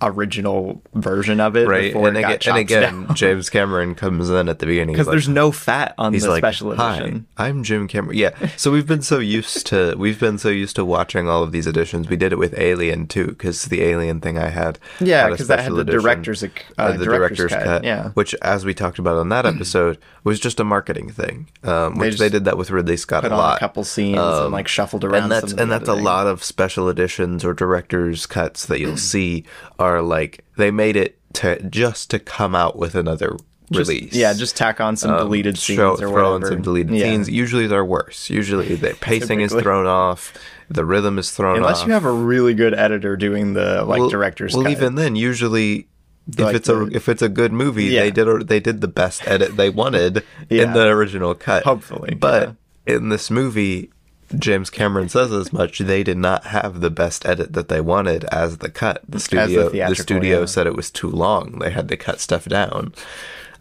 original 0.00 0.82
version 0.94 1.40
of 1.40 1.56
it 1.56 1.66
Right, 1.68 1.92
before 1.92 2.08
and 2.08 2.16
it 2.16 2.20
again, 2.24 2.38
and 2.46 2.58
again 2.58 2.82
down. 3.06 3.14
James 3.16 3.50
Cameron 3.50 3.94
comes 3.94 4.30
in 4.30 4.48
at 4.48 4.58
the 4.58 4.66
beginning 4.66 4.94
because 4.94 5.06
he's 5.06 5.06
like, 5.08 5.12
there's 5.14 5.28
no 5.28 5.50
fat 5.52 5.94
on 5.98 6.12
the 6.12 6.20
like, 6.20 6.40
special 6.40 6.74
"Hi. 6.76 7.20
I'm 7.36 7.64
Jim 7.64 7.88
Cameron." 7.88 8.16
Yeah, 8.16 8.34
so 8.56 8.70
we've 8.70 8.86
been 8.86 9.02
so 9.02 9.18
used 9.18 9.66
to 9.68 9.94
we've 9.96 10.20
been 10.20 10.38
so 10.38 10.48
used 10.50 10.76
to 10.76 10.84
watching 10.84 11.28
all 11.28 11.42
of 11.42 11.52
these 11.52 11.66
editions. 11.66 12.08
We 12.08 12.16
did 12.16 12.32
it 12.32 12.38
with 12.38 12.56
Alien 12.58 13.06
too, 13.06 13.26
because 13.28 13.64
the 13.66 13.82
Alien 13.82 14.20
thing 14.20 14.38
I 14.38 14.48
had, 14.50 14.78
Yeah, 15.00 15.28
because 15.30 15.48
that 15.48 15.60
had 15.60 15.72
the 15.72 15.78
edition, 15.80 16.00
director's 16.00 16.44
uh, 16.44 16.48
uh, 16.78 16.92
the 16.96 17.04
director's 17.04 17.50
cut, 17.52 17.82
Yeah, 17.84 18.10
which, 18.10 18.34
as 18.42 18.64
we 18.64 18.74
talked 18.74 18.98
about 18.98 19.16
on 19.16 19.28
that 19.30 19.46
episode, 19.46 19.98
was 20.24 20.38
just 20.38 20.60
a 20.60 20.64
marketing 20.64 21.10
thing. 21.10 21.48
Um, 21.64 21.98
which 21.98 22.18
they 22.18 22.28
did 22.28 22.44
that 22.44 22.56
with 22.56 22.70
Ridley 22.70 22.96
Scott 22.96 23.22
put 23.22 23.32
a 23.32 23.34
on 23.34 23.40
lot. 23.40 23.56
a 23.56 23.60
couple 23.60 23.82
scenes 23.84 24.18
and 24.18 24.52
like 24.52 24.68
shuffled 24.68 25.04
around. 25.04 25.24
and 25.24 25.32
that's 25.32 25.52
and 25.52 25.70
that's 25.72 25.88
a 25.88 25.94
lot 25.94 26.26
of 26.26 26.44
special 26.44 26.88
editions 26.88 27.44
or 27.44 27.52
director's 27.54 28.26
cuts 28.26 28.66
that 28.66 28.78
you'll 28.80 28.96
see 29.08 29.44
are 29.78 29.87
like 30.02 30.44
they 30.56 30.70
made 30.70 30.96
it 30.96 31.18
to 31.34 31.60
just 31.62 32.10
to 32.10 32.18
come 32.18 32.54
out 32.54 32.76
with 32.78 32.94
another 32.94 33.36
Just- 33.70 33.88
release. 33.90 34.14
Yeah, 34.14 34.32
just 34.32 34.56
tack 34.56 34.80
on 34.80 34.96
some 34.96 35.10
um, 35.12 35.18
deleted 35.18 35.58
scenes 35.58 35.76
show, 35.76 35.90
or 35.92 35.96
throw 35.96 36.08
in 36.36 36.42
whatever. 36.42 36.52
some 36.52 36.62
deleted 36.62 36.94
Yeah. 36.94 37.04
scenes. 37.04 37.28
Usually 37.28 37.66
they're 37.66 37.84
worse. 37.84 38.30
Usually 38.30 38.74
the 38.74 38.94
pacing 39.00 39.40
is 39.40 39.52
thrown 39.52 39.86
off, 39.86 40.32
the 40.70 40.84
rhythm 40.84 41.18
is 41.18 41.30
thrown 41.30 41.56
Unless 41.56 41.78
off. 41.80 41.84
Unless 41.84 41.86
you 41.88 41.92
have 41.94 42.04
a 42.04 42.12
really 42.12 42.54
good 42.54 42.74
editor 42.74 43.16
doing 43.16 43.52
the 43.54 43.84
like 43.84 44.00
well, 44.00 44.08
director's 44.08 44.54
well, 44.54 44.62
cut. 44.64 44.72
even 44.72 44.94
then, 44.94 45.16
usually. 45.16 45.86
If 46.30 46.38
Like 46.40 46.56
it's 46.56 46.68
a 46.68 46.74
the- 46.74 46.90
if 46.96 47.08
it's 47.08 47.22
a 47.22 47.28
good 47.30 47.52
movie, 47.54 47.84
Yeah. 47.84 48.02
they 48.02 48.10
did 48.10 48.28
a- 48.28 48.44
they 48.44 48.60
did 48.60 48.82
the 48.82 48.88
best 48.88 49.26
edit 49.26 49.56
they 49.56 49.70
wanted 49.70 50.22
Yeah. 50.50 50.64
in 50.64 50.72
the 50.74 50.86
original 50.88 51.34
cut. 51.34 51.62
Hopefully, 51.64 52.14
but 52.14 52.54
in 52.86 53.08
this 53.08 53.30
movie, 53.30 53.90
James 54.36 54.70
Cameron 54.70 55.08
says 55.08 55.32
as 55.32 55.52
much. 55.52 55.78
They 55.78 56.02
did 56.02 56.18
not 56.18 56.44
have 56.44 56.80
the 56.80 56.90
best 56.90 57.24
edit 57.24 57.52
that 57.54 57.68
they 57.68 57.80
wanted 57.80 58.24
as 58.24 58.58
the 58.58 58.70
cut. 58.70 59.02
The 59.08 59.20
studio 59.20 59.64
the, 59.64 59.70
theatrical, 59.70 60.02
studio 60.02 60.40
yeah. 60.40 60.46
said 60.46 60.66
it 60.66 60.76
was 60.76 60.90
too 60.90 61.10
long. 61.10 61.58
They 61.60 61.70
had 61.70 61.88
to 61.88 61.96
cut 61.96 62.20
stuff 62.20 62.44
down. 62.44 62.94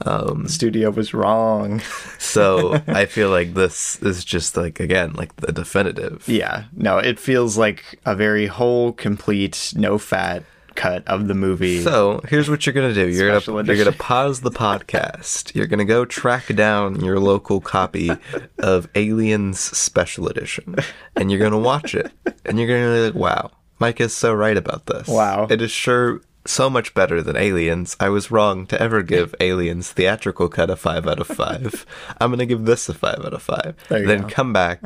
Um, 0.02 0.44
the 0.44 0.50
studio 0.50 0.92
was 0.92 1.14
wrong. 1.14 1.82
So 2.20 2.82
I 2.88 3.06
feel 3.08 3.30
like 3.30 3.54
this 3.54 4.02
is 4.02 4.26
just 4.26 4.58
like 4.58 4.80
again 4.80 5.14
like 5.14 5.36
the 5.38 5.52
definitive. 5.52 6.28
Yeah, 6.28 6.66
no, 6.76 6.98
it 6.98 7.20
feels 7.20 7.58
like 7.58 8.00
a 8.06 8.16
very 8.16 8.48
whole, 8.48 8.92
complete, 8.92 9.74
no 9.76 9.98
fat 9.98 10.44
cut 10.78 11.06
of 11.08 11.28
the 11.28 11.34
movie. 11.34 11.82
So 11.82 12.22
here's 12.30 12.50
what 12.50 12.66
you're 12.66 12.74
gonna 12.74 12.94
do. 12.94 13.08
You're 13.10 13.42
gonna 13.42 13.64
you're 13.64 13.84
gonna 13.84 13.98
pause 13.98 14.40
the 14.42 14.52
podcast. 14.52 15.54
You're 15.54 15.68
gonna 15.68 15.84
go 15.84 16.06
track 16.06 16.48
down 16.56 17.04
your 17.04 17.20
local 17.20 17.60
copy 17.60 18.12
of 18.60 18.88
Aliens 18.96 19.60
Special 19.60 20.30
Edition, 20.30 20.76
and 21.18 21.30
you're 21.30 21.42
gonna 21.42 21.58
watch 21.58 21.94
it, 21.94 22.12
and 22.46 22.58
you're 22.58 22.68
gonna 22.68 22.94
be 22.94 23.06
like, 23.08 23.16
"Wow, 23.16 23.52
Mike 23.80 24.00
is 24.00 24.16
so 24.16 24.34
right 24.34 24.56
about 24.56 24.86
this. 24.86 25.08
Wow. 25.10 25.48
it 25.50 25.62
is 25.62 25.72
sure." 25.72 26.22
So 26.46 26.70
much 26.70 26.94
better 26.94 27.22
than 27.22 27.36
Aliens. 27.36 27.98
I 28.00 28.08
was 28.08 28.32
wrong 28.32 28.68
to 28.68 28.82
ever 28.82 29.04
give 29.04 29.36
Aliens 29.42 29.92
theatrical 29.92 30.48
cut 30.48 30.70
a 30.70 30.78
five 30.78 31.06
out 31.06 31.20
of 31.20 31.28
five. 31.28 31.86
I'm 32.22 32.32
gonna 32.32 32.46
give 32.46 32.64
this 32.64 32.88
a 32.88 32.94
five 32.94 33.20
out 33.26 33.34
of 33.34 33.42
five. 33.42 33.76
There 33.90 34.00
you 34.00 34.08
then 34.08 34.22
go. 34.22 34.28
come 34.30 34.54
back 34.54 34.82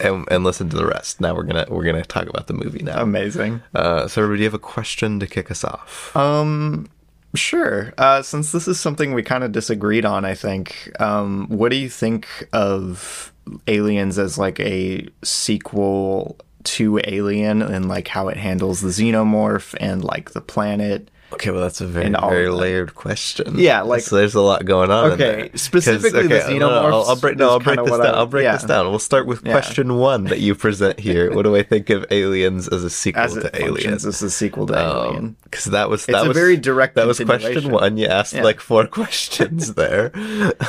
and, 0.00 0.26
and 0.30 0.44
listen 0.44 0.68
to 0.70 0.76
the 0.76 0.86
rest. 0.86 1.20
Now 1.20 1.34
we're 1.34 1.44
gonna 1.44 1.66
we're 1.68 1.84
gonna 1.84 2.04
talk 2.04 2.28
about 2.28 2.46
the 2.46 2.54
movie 2.54 2.82
now. 2.82 3.02
Amazing. 3.02 3.62
Uh, 3.74 4.08
so, 4.08 4.22
everybody, 4.22 4.38
do 4.38 4.42
you 4.44 4.46
have 4.48 4.54
a 4.54 4.58
question 4.58 5.20
to 5.20 5.26
kick 5.26 5.50
us 5.50 5.64
off? 5.64 6.16
Um, 6.16 6.88
sure. 7.34 7.92
Uh, 7.98 8.22
since 8.22 8.52
this 8.52 8.68
is 8.68 8.80
something 8.80 9.14
we 9.14 9.22
kind 9.22 9.44
of 9.44 9.52
disagreed 9.52 10.04
on, 10.04 10.24
I 10.24 10.34
think. 10.34 10.90
Um, 11.00 11.46
what 11.48 11.70
do 11.70 11.76
you 11.76 11.88
think 11.88 12.48
of 12.52 13.32
Aliens 13.66 14.18
as 14.18 14.38
like 14.38 14.60
a 14.60 15.08
sequel 15.22 16.36
to 16.64 17.00
Alien 17.04 17.62
and 17.62 17.88
like 17.88 18.08
how 18.08 18.28
it 18.28 18.36
handles 18.36 18.80
the 18.80 18.88
xenomorph 18.88 19.74
and 19.80 20.04
like 20.04 20.32
the 20.32 20.40
planet? 20.40 21.10
Okay, 21.30 21.50
well, 21.50 21.60
that's 21.60 21.82
a 21.82 21.86
very, 21.86 22.08
very 22.10 22.48
layered 22.48 22.94
question. 22.94 23.58
Yeah, 23.58 23.82
like- 23.82 24.00
so 24.02 24.16
there's 24.16 24.34
a 24.34 24.40
lot 24.40 24.64
going 24.64 24.90
on. 24.90 25.06
in 25.06 25.12
Okay, 25.12 25.50
specifically 25.56 26.26
the 26.26 26.48
no, 26.58 26.58
no, 26.58 26.70
I'll, 26.70 26.94
I'll 27.04 27.16
xenomorphs 27.16 27.20
break, 27.20 27.36
no, 27.36 27.50
I'll 27.50 27.60
break 27.60 27.78
this 27.84 27.90
down. 27.90 28.06
I- 28.06 28.10
I'll 28.18 28.26
break 28.26 28.44
yeah. 28.44 28.52
this 28.52 28.62
down. 28.64 28.88
We'll 28.88 28.98
start 28.98 29.26
with 29.26 29.42
Yeah. 29.44 29.52
question 29.52 29.96
one 29.96 30.24
that 30.24 30.40
you 30.40 30.54
present 30.54 30.98
here. 31.00 31.30
what 31.34 31.42
do 31.42 31.54
I 31.54 31.62
think 31.62 31.90
of 31.90 32.06
Aliens 32.10 32.66
as 32.68 32.82
a 32.82 32.88
sequel 32.90 33.22
As 33.24 33.34
to 33.34 33.50
Alien? 33.54 33.74
functions 33.74 34.06
as 34.06 34.22
a 34.22 34.30
sequel 34.30 34.66
to 34.68 34.78
Alien. 34.78 35.36
Because 35.44 35.66
that 35.66 35.90
was 35.90 36.06
that 36.06 36.24
a 36.24 36.28
was 36.28 36.36
very 36.36 36.56
direct 36.56 36.94
That 36.94 37.06
was 37.06 37.20
question 37.20 37.70
one. 37.70 37.98
You 37.98 38.06
asked 38.06 38.32
Yeah. 38.34 38.42
like 38.44 38.60
four 38.60 38.86
questions 38.98 39.74
there. 39.74 40.10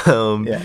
Um, 0.05 0.45
Yeah. 0.45 0.61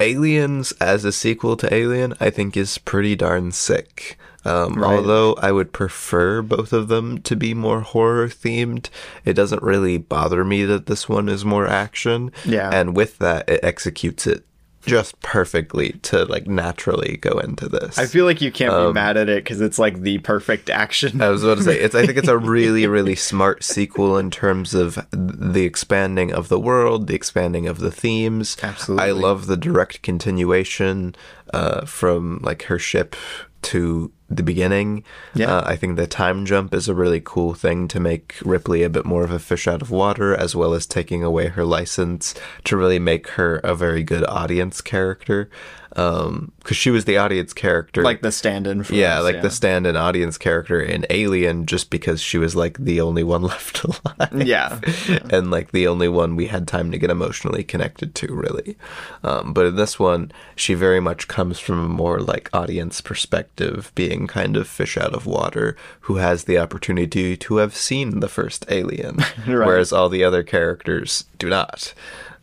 Aliens 0.00 0.72
as 0.80 1.04
a 1.04 1.12
sequel 1.12 1.56
to 1.58 1.72
Alien, 1.72 2.14
I 2.18 2.30
think 2.30 2.56
is 2.56 2.78
pretty 2.78 3.14
darn 3.14 3.52
sick. 3.52 4.18
Um, 4.46 4.74
Right. 4.74 4.96
Although 4.96 5.34
I 5.34 5.50
would 5.52 5.72
prefer 5.72 6.40
both 6.42 6.72
of 6.72 6.88
them 6.88 7.18
to 7.22 7.34
be 7.36 7.52
more 7.54 7.80
horror 7.80 8.28
themed, 8.28 8.88
it 9.24 9.32
doesn't 9.34 9.62
really 9.62 9.98
bother 9.98 10.44
me 10.44 10.64
that 10.64 10.86
this 10.86 11.08
one 11.08 11.28
is 11.28 11.44
more 11.44 11.66
action. 11.66 12.30
Yeah. 12.44 12.70
And 12.72 12.96
with 12.96 13.18
that, 13.18 13.48
it 13.48 13.60
executes 13.62 14.26
it 14.26 14.44
just 14.84 15.20
perfectly 15.20 15.94
to 16.02 16.24
like 16.26 16.46
naturally 16.46 17.16
go 17.16 17.40
into 17.40 17.68
this. 17.68 17.98
I 17.98 18.06
feel 18.06 18.24
like 18.24 18.40
you 18.40 18.52
can't 18.52 18.72
Um, 18.72 18.92
be 18.92 18.94
mad 18.94 19.16
at 19.16 19.28
it 19.28 19.42
because 19.42 19.60
it's 19.60 19.80
like 19.80 20.02
the 20.02 20.18
perfect 20.18 20.70
action. 20.70 21.20
I 21.20 21.28
was 21.28 21.42
about 21.42 21.56
to 21.58 21.64
say 21.64 21.76
it's. 21.80 21.96
I 21.96 22.06
think 22.06 22.16
it's 22.16 22.28
a 22.28 22.38
really, 22.56 22.86
really 22.86 23.16
smart 23.16 23.64
sequel 23.64 24.16
in 24.16 24.30
terms 24.30 24.74
of 24.74 24.96
the 25.10 25.64
expanding 25.64 26.32
of 26.32 26.48
the 26.48 26.60
world, 26.60 27.08
the 27.08 27.16
expanding 27.16 27.66
of 27.66 27.80
the 27.80 27.90
themes. 27.90 28.56
Absolutely. 28.62 29.08
I 29.08 29.10
love 29.10 29.46
the 29.48 29.56
direct 29.56 30.02
continuation 30.02 31.16
uh, 31.52 31.84
from 31.84 32.38
like 32.44 32.62
her 32.64 32.78
ship 32.78 33.16
to 33.66 34.12
the 34.28 34.42
beginning. 34.42 35.02
Yeah. 35.34 35.56
Uh, 35.56 35.62
I 35.66 35.76
think 35.76 35.96
the 35.96 36.06
time 36.06 36.46
jump 36.46 36.72
is 36.72 36.88
a 36.88 36.94
really 36.94 37.20
cool 37.20 37.54
thing 37.54 37.88
to 37.88 38.00
make 38.00 38.36
Ripley 38.44 38.82
a 38.82 38.90
bit 38.90 39.04
more 39.04 39.24
of 39.24 39.30
a 39.30 39.38
fish 39.38 39.66
out 39.66 39.82
of 39.82 39.90
water, 39.90 40.34
as 40.34 40.54
well 40.54 40.72
as 40.72 40.86
taking 40.86 41.22
away 41.22 41.48
her 41.48 41.64
license 41.64 42.34
to 42.64 42.76
really 42.76 42.98
make 42.98 43.28
her 43.30 43.56
a 43.58 43.74
very 43.74 44.02
good 44.02 44.24
audience 44.26 44.80
character. 44.80 45.50
Because 45.96 46.76
she 46.76 46.90
was 46.90 47.06
the 47.06 47.16
audience 47.16 47.54
character 47.54 48.02
like 48.02 48.20
the 48.20 48.30
stand-in 48.30 48.82
for 48.82 48.92
yeah, 48.92 49.18
us, 49.18 49.24
like 49.24 49.40
the 49.40 49.50
stand-in 49.50 49.96
audience 49.96 50.36
character 50.36 50.78
in 50.78 51.06
Alien, 51.08 51.64
just 51.64 51.88
because 51.88 52.20
she 52.20 52.36
was 52.36 52.54
like 52.54 52.76
the 52.76 53.00
only 53.00 53.24
one 53.24 53.40
left 53.52 53.82
alive. 53.82 54.46
Yeah. 54.46 54.78
and 55.30 55.50
like 55.50 55.72
the 55.72 55.88
only 55.88 56.08
one 56.08 56.36
we 56.36 56.48
had 56.48 56.68
time 56.68 56.90
to 56.90 56.98
get 56.98 57.08
emotionally 57.08 57.64
connected 57.64 58.14
to, 58.16 58.34
really. 58.34 58.76
Um, 59.24 59.54
but 59.54 59.64
in 59.64 59.76
this 59.76 59.98
one, 59.98 60.32
she 60.54 60.74
very 60.74 61.00
much 61.00 61.28
comes 61.28 61.58
from 61.58 61.78
a 61.82 61.88
more 61.88 62.20
like 62.20 62.50
audience 62.52 63.00
perspective, 63.00 63.90
being 63.94 64.26
kind 64.26 64.56
of 64.58 64.68
fish 64.68 64.98
out 64.98 65.14
of 65.14 65.24
water, 65.24 65.76
who 66.00 66.16
has 66.16 66.44
the 66.44 66.58
opportunity 66.58 67.38
to 67.38 67.56
have 67.56 67.74
seen 67.74 68.20
the 68.20 68.28
first 68.28 68.66
Alien, 68.68 69.16
Right. 69.46 69.66
whereas 69.66 69.94
all 69.94 70.10
the 70.10 70.24
other 70.24 70.42
characters 70.42 71.24
do 71.38 71.48
not. 71.48 71.94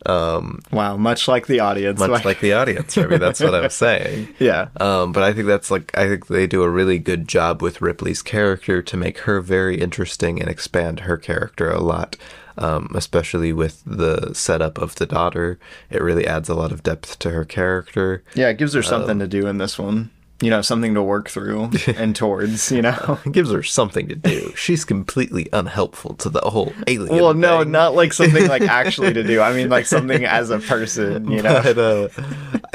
Um, 0.06 0.60
Wow, 0.70 0.96
much 0.96 1.28
like 1.28 1.46
the 1.46 1.60
audience. 1.60 1.98
much 1.98 2.24
like 2.30 2.40
the 2.40 2.52
audience, 2.52 2.96
Remy. 2.96 3.18
That's 3.18 3.40
what 3.40 3.54
I 3.54 3.60
was 3.60 3.74
saying. 3.74 4.28
yeah. 4.38 4.68
Um, 4.78 5.12
but 5.12 5.22
I 5.22 5.32
think 5.32 5.46
that's 5.46 5.70
like 5.70 5.90
I 5.96 6.08
think 6.08 6.26
they 6.26 6.46
do 6.46 6.62
a 6.62 6.70
really 6.70 6.98
good 6.98 7.26
job 7.28 7.62
with 7.62 7.80
Ripley's 7.80 8.22
character 8.22 8.82
to 8.82 8.96
make 8.96 9.18
her 9.20 9.40
very 9.40 9.80
interesting 9.80 10.40
and 10.40 10.48
expand 10.50 11.00
her 11.00 11.16
character 11.16 11.70
a 11.70 11.80
lot. 11.80 12.16
um, 12.56 12.88
especially 12.94 13.52
with 13.52 13.82
the 13.84 14.32
setup 14.32 14.78
of 14.78 14.94
the 14.94 15.06
daughter. 15.06 15.58
It 15.90 16.00
really 16.00 16.24
adds 16.24 16.48
a 16.48 16.54
lot 16.54 16.70
of 16.70 16.84
depth 16.84 17.18
to 17.18 17.30
her 17.30 17.44
character. 17.44 18.22
Yeah, 18.34 18.48
it 18.50 18.58
gives 18.58 18.74
her 18.74 18.82
something 18.82 19.18
to 19.18 19.26
do 19.26 19.48
in 19.48 19.58
this 19.58 19.76
one. 19.76 20.10
You 20.44 20.50
know, 20.50 20.60
something 20.62 20.92
to 20.94 21.02
work 21.02 21.30
through 21.30 21.70
and 21.96 22.14
towards, 22.14 22.70
you 22.70 22.82
know? 22.82 23.18
It 23.24 23.32
gives 23.38 23.50
her 23.50 23.62
something 23.62 24.08
to 24.08 24.14
do. 24.14 24.52
She's 24.56 24.84
completely 24.84 25.48
unhelpful 25.52 26.14
to 26.16 26.28
the 26.28 26.40
whole 26.42 26.72
alien. 26.86 27.14
Well, 27.16 27.32
no, 27.32 27.60
thing. 27.62 27.70
not 27.72 27.94
like 27.94 28.12
something 28.12 28.46
like 28.46 28.62
actually 28.62 29.12
to 29.14 29.22
do. 29.22 29.40
I 29.40 29.54
mean, 29.54 29.68
like 29.70 29.86
something 29.86 30.24
as 30.38 30.50
a 30.50 30.58
person, 30.58 31.30
you 31.30 31.40
know? 31.42 31.60
But, 31.62 31.78
uh, 31.78 32.08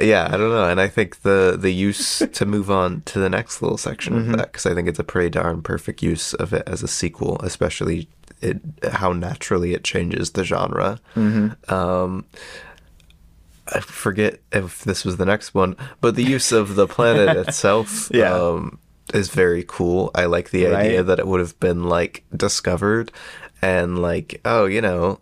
yeah, 0.01 0.25
I 0.27 0.37
don't 0.37 0.49
know, 0.49 0.67
and 0.69 0.81
I 0.81 0.87
think 0.87 1.21
the 1.21 1.57
the 1.59 1.71
use 1.71 2.23
to 2.33 2.45
move 2.45 2.71
on 2.71 3.01
to 3.05 3.19
the 3.19 3.29
next 3.29 3.61
little 3.61 3.77
section 3.77 4.13
Mm-hmm. 4.15 4.31
of 4.31 4.37
that 4.37 4.51
because 4.51 4.65
I 4.65 4.73
think 4.73 4.87
it's 4.87 4.97
a 4.99 5.03
pretty 5.03 5.29
darn 5.29 5.61
perfect 5.61 6.01
use 6.01 6.33
of 6.33 6.53
it 6.53 6.63
as 6.65 6.81
a 6.81 6.87
sequel, 6.87 7.37
especially 7.41 8.07
it 8.41 8.61
how 8.91 9.11
naturally 9.13 9.73
it 9.73 9.83
changes 9.83 10.31
the 10.31 10.43
genre. 10.45 10.99
Mm-hmm. 11.15 11.71
Um, 11.73 12.25
I 13.73 13.79
forget 13.79 14.39
if 14.51 14.83
this 14.83 15.03
was 15.05 15.17
the 15.17 15.25
next 15.25 15.53
one, 15.53 15.75
but 16.01 16.15
the 16.15 16.23
use 16.23 16.51
of 16.51 16.75
the 16.75 16.87
planet 16.87 17.35
itself, 17.47 18.09
Yeah. 18.13 18.33
um, 18.33 18.79
is 19.13 19.29
very 19.29 19.63
cool. 19.67 20.11
I 20.15 20.25
like 20.25 20.51
the 20.51 20.67
idea 20.67 21.01
that 21.03 21.19
it 21.19 21.27
would 21.27 21.39
have 21.39 21.59
been 21.59 21.83
like 21.85 22.23
discovered, 22.35 23.11
and 23.61 23.99
like, 23.99 24.39
oh, 24.45 24.65
you 24.65 24.81
know, 24.81 25.19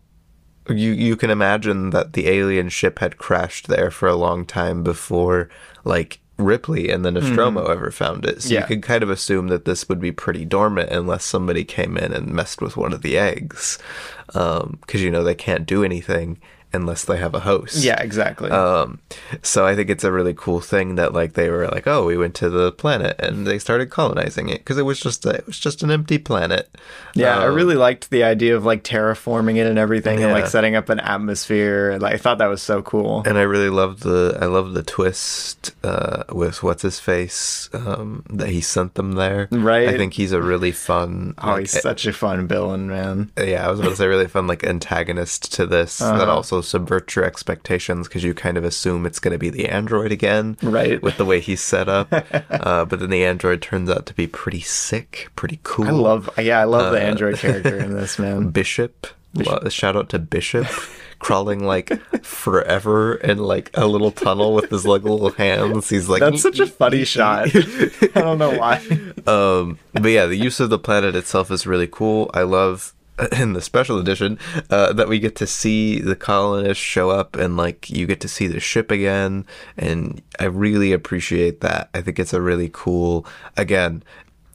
you 0.69 0.91
you 0.91 1.15
can 1.15 1.29
imagine 1.29 1.91
that 1.91 2.13
the 2.13 2.27
alien 2.27 2.67
ship 2.69 2.99
had 2.99 3.17
crashed 3.17 3.67
there 3.67 3.89
for 3.89 4.07
a 4.09 4.15
long 4.15 4.45
time 4.45 4.83
before 4.83 5.49
like 5.85 6.19
Ripley 6.37 6.89
and 6.91 7.03
the 7.05 7.11
Nostromo 7.11 7.65
ever 7.65 7.89
found 7.89 8.25
it. 8.25 8.41
So 8.43 8.47
Mm-hmm. 8.47 8.53
Yeah. 8.53 8.59
you 8.61 8.67
could 8.67 8.83
kind 8.83 9.01
of 9.03 9.09
assume 9.09 9.47
that 9.47 9.63
this 9.65 9.87
would 9.89 9.99
be 10.01 10.11
pretty 10.11 10.43
dormant 10.45 10.91
unless 10.91 11.23
somebody 11.23 11.63
came 11.63 11.97
in 11.97 12.11
and 12.13 12.27
messed 12.27 12.61
with 12.61 12.75
one 12.77 12.93
of 12.93 13.01
the 13.01 13.17
eggs, 13.17 13.79
because 14.27 15.01
you 15.01 15.09
know 15.09 15.23
they 15.23 15.33
can't 15.35 15.65
do 15.65 15.83
anything 15.83 16.39
unless 16.77 17.03
they 17.03 17.17
have 17.17 17.35
a 17.35 17.41
host. 17.41 17.83
Yeah, 17.83 18.01
exactly. 18.01 18.49
Um, 18.49 18.99
so 19.43 19.65
I 19.67 19.75
think 19.75 19.89
it's 19.89 20.05
a 20.05 20.11
really 20.11 20.33
cool 20.33 20.61
thing 20.61 20.95
that 20.95 21.11
like 21.11 21.33
they 21.33 21.49
were 21.49 21.67
like, 21.67 21.85
oh, 21.87 22.05
we 22.05 22.15
went 22.17 22.35
to 22.35 22.49
the 22.49 22.71
planet 22.71 23.15
and 23.19 23.45
they 23.45 23.59
started 23.59 23.89
colonizing 23.89 24.47
it 24.47 24.59
because 24.59 24.77
it 24.77 24.83
was 24.83 24.99
just 24.99 25.25
a, 25.25 25.31
it 25.31 25.45
was 25.45 25.59
just 25.59 25.83
an 25.83 25.91
empty 25.91 26.17
planet. 26.17 26.69
yeah, 27.15 27.37
I 27.39 27.47
Um, 27.47 27.55
really 27.55 27.75
liked 27.75 28.09
the 28.09 28.23
idea 28.23 28.55
of 28.55 28.63
like 28.63 28.83
terraforming 28.83 29.57
it 29.57 29.67
and 29.67 29.77
everything 29.77 30.23
and 30.23 30.31
like 30.31 30.47
setting 30.47 30.75
up 30.77 30.87
an 30.87 30.99
atmosphere. 31.01 31.97
Like, 31.99 32.13
I 32.13 32.17
thought 32.17 32.37
that 32.37 32.47
was 32.47 32.61
so 32.61 32.81
cool. 32.81 33.23
and 33.25 33.37
I 33.37 33.41
really 33.41 33.69
loved 33.69 34.03
the 34.03 34.37
I 34.39 34.45
love 34.45 34.73
the 34.73 34.83
twist 34.83 35.73
uh, 35.83 36.23
with 36.31 36.63
what's 36.63 36.83
his 36.83 36.99
face 36.99 37.69
um, 37.73 38.23
that 38.29 38.49
he 38.49 38.61
sent 38.61 38.93
them 38.93 39.13
there. 39.13 39.47
Right. 39.51 39.89
I 39.89 39.97
think 39.97 40.13
he's 40.13 40.31
a 40.31 40.41
really 40.41 40.71
fun. 40.71 41.33
Oh, 41.41 41.47
like, 41.51 41.61
he's 41.61 41.81
such 41.81 42.05
a 42.05 42.13
fun 42.13 42.47
villain, 42.47 42.87
man. 42.87 43.31
yeah, 43.37 43.65
I 43.67 43.71
was 43.71 43.79
about 43.79 43.89
to 43.89 43.95
say 43.95 44.07
really 44.07 44.27
fun 44.27 44.47
like 44.47 44.63
antagonist 44.63 45.53
to 45.55 45.65
this 45.65 45.97
that 45.99 46.13
Uh-huh. 46.21 46.31
also 46.35 46.61
subverts 46.67 47.15
your 47.15 47.25
expectations 47.25 48.07
because 48.07 48.23
you 48.23 48.33
kind 48.33 48.57
of 48.57 48.63
assume 48.63 49.05
it's 49.05 49.19
going 49.19 49.31
to 49.31 49.37
be 49.37 49.49
the 49.49 49.67
android 49.69 50.11
again, 50.11 50.57
Right. 50.61 51.01
With 51.01 51.17
the 51.17 51.25
way 51.25 51.39
he's 51.39 51.61
set 51.61 51.87
up, 51.89 52.07
uh, 52.51 52.85
but 52.85 52.99
then 52.99 53.09
the 53.09 53.23
android 53.25 53.61
turns 53.61 53.89
out 53.89 54.05
to 54.07 54.13
be 54.13 54.27
pretty 54.27 54.61
sick, 54.61 55.29
pretty 55.35 55.59
cool. 55.63 55.87
I 55.87 55.91
love, 55.91 56.29
yeah, 56.37 56.59
I 56.59 56.65
love 56.65 56.91
the 56.91 56.99
Uh, 56.99 57.03
android 57.03 57.37
character 57.37 57.77
in 57.79 57.93
this, 57.93 58.19
man. 58.23 58.49
Bishop. 58.49 59.07
Lo- 59.33 59.67
Shout 59.69 59.95
out 59.95 60.09
to 60.09 60.19
Bishop. 60.19 60.67
Crawling 61.19 61.63
like 61.63 61.89
forever 62.23 63.15
in 63.15 63.39
like 63.39 63.71
a 63.73 63.87
little 63.87 64.11
tunnel 64.11 64.53
with 64.53 64.69
his 64.69 64.85
like 64.85 65.01
little 65.01 65.31
hands. 65.31 65.89
He's 65.89 66.07
like 66.07 66.19
That's 66.19 66.43
such 66.43 66.59
a 66.59 66.67
funny 66.67 67.05
shot. 67.05 67.49
I 67.55 67.89
don't 68.13 68.37
know 68.37 68.55
why. 68.55 68.77
um 69.25 69.79
but 69.93 70.09
yeah 70.09 70.27
the 70.27 70.35
use 70.35 70.59
of 70.59 70.69
the 70.69 70.77
planet 70.77 71.15
itself 71.15 71.49
is 71.49 71.65
really 71.65 71.87
cool 71.87 72.29
i 72.35 72.43
love 72.43 72.93
in 73.31 73.53
the 73.53 73.61
special 73.61 73.97
edition 73.97 74.37
uh, 74.69 74.93
that 74.93 75.07
we 75.07 75.19
get 75.19 75.35
to 75.37 75.47
see 75.47 75.99
the 75.99 76.15
colonists 76.15 76.83
show 76.83 77.09
up 77.09 77.35
and 77.35 77.57
like 77.57 77.89
you 77.89 78.05
get 78.05 78.21
to 78.21 78.27
see 78.27 78.47
the 78.47 78.59
ship 78.59 78.91
again. 78.91 79.45
And 79.77 80.21
i 80.39 80.45
really 80.45 80.93
appreciate 80.93 81.61
that. 81.61 81.89
I 81.93 82.01
think 82.01 82.19
it's 82.19 82.33
a 82.33 82.41
really 82.41 82.69
cool 82.71 83.25
again 83.55 84.03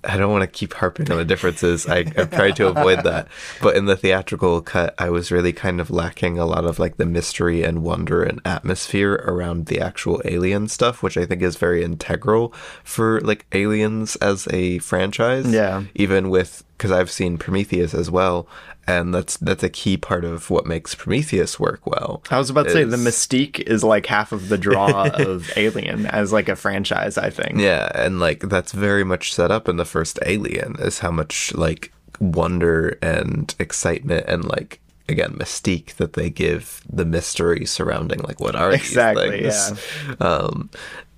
I 0.05 0.17
don't 0.17 0.33
want 0.33 0.43
to 0.43 0.49
keep 0.49 0.75
harping 0.75 1.11
on 1.11 1.19
the 1.19 1.25
differences. 1.25 1.87
I, 1.87 1.99
I've 1.99 2.31
tried 2.31 2.57
to 2.57 2.69
avoid 2.69 3.05
that. 3.05 3.29
But 3.61 3.77
in 3.77 3.87
the 3.87 3.97
theatrical 3.97 4.61
cut, 4.61 4.95
I 4.99 5.11
was 5.11 5.31
really 5.31 5.53
kind 5.53 5.81
of 5.81 5.91
lacking 5.91 6.39
a 6.39 6.47
lot 6.47 6.65
of 6.65 6.79
like 6.79 6.97
the 6.97 7.07
mystery 7.07 7.63
and 7.63 7.85
wonder 7.85 8.23
and 8.23 8.41
atmosphere 8.45 9.15
around 9.25 9.67
the 9.67 9.81
actual 9.81 10.21
alien 10.25 10.69
stuff, 10.69 11.03
which 11.03 11.17
I 11.17 11.25
think 11.25 11.43
is 11.43 11.57
very 11.57 11.85
integral 11.85 12.53
for 12.83 13.21
like 13.21 13.47
aliens 13.53 14.17
as 14.17 14.49
a 14.51 14.79
franchise. 14.79 15.53
Yeah. 15.53 15.85
Even 15.95 16.31
with, 16.31 16.65
because 16.77 16.91
I've 16.91 17.11
seen 17.11 17.39
Prometheus 17.39 17.95
as 17.95 18.11
well. 18.11 18.49
And 18.87 19.15
that's 19.15 19.37
that's 19.37 19.63
a 19.63 19.69
key 19.69 19.97
part 19.97 20.25
of 20.25 20.51
what 20.51 20.67
makes 20.67 20.95
Prometheus 20.95 21.61
work 21.61 21.87
well. 21.87 22.23
I 22.31 22.39
was 22.39 22.51
about 22.51 22.65
to 22.65 22.73
say 22.73 22.85
the 22.85 22.97
mystique 22.97 23.61
is 23.61 23.85
like 23.85 24.07
half 24.07 24.33
of 24.33 24.49
the 24.49 24.59
draw 24.59 25.09
of 25.15 25.51
Alien 25.57 26.07
as 26.07 26.33
like 26.33 26.49
a 26.49 26.57
franchise, 26.57 27.17
I 27.17 27.31
think. 27.31 27.59
Yeah, 27.59 27.91
and 27.95 28.19
like 28.19 28.41
that's 28.41 28.73
very 28.73 29.05
much 29.05 29.33
set 29.33 29.51
up 29.53 29.69
in 29.69 29.77
the 29.77 29.85
first 29.85 30.19
Alien 30.27 30.77
is 30.81 30.99
how 30.99 31.13
much 31.13 31.55
like 31.55 31.93
wonder 32.21 32.99
and 33.01 33.55
excitement 33.59 34.25
and 34.29 34.45
like 34.45 34.81
again 35.09 35.33
mystique 35.33 35.95
that 35.97 36.13
they 36.15 36.31
give 36.31 36.83
the 36.89 37.05
mystery 37.05 37.65
surrounding 37.65 38.21
like 38.21 38.41
what 38.41 38.55
are 38.55 38.73
Exactly, 38.73 39.43
these 39.43 39.71
things. 39.71 40.17
Um 40.21 40.71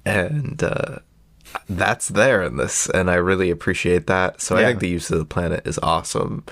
and 0.04 0.62
uh 0.62 0.98
that's 1.68 2.08
there 2.08 2.42
in 2.42 2.56
this 2.56 2.88
and 2.90 3.10
I 3.10 3.14
really 3.14 3.50
appreciate 3.50 4.06
that. 4.08 4.40
So 4.40 4.56
I 4.56 4.64
think 4.64 4.80
the 4.80 4.88
use 4.88 5.10
of 5.10 5.18
the 5.18 5.24
planet 5.24 5.66
is 5.66 5.78
awesome. 5.82 6.44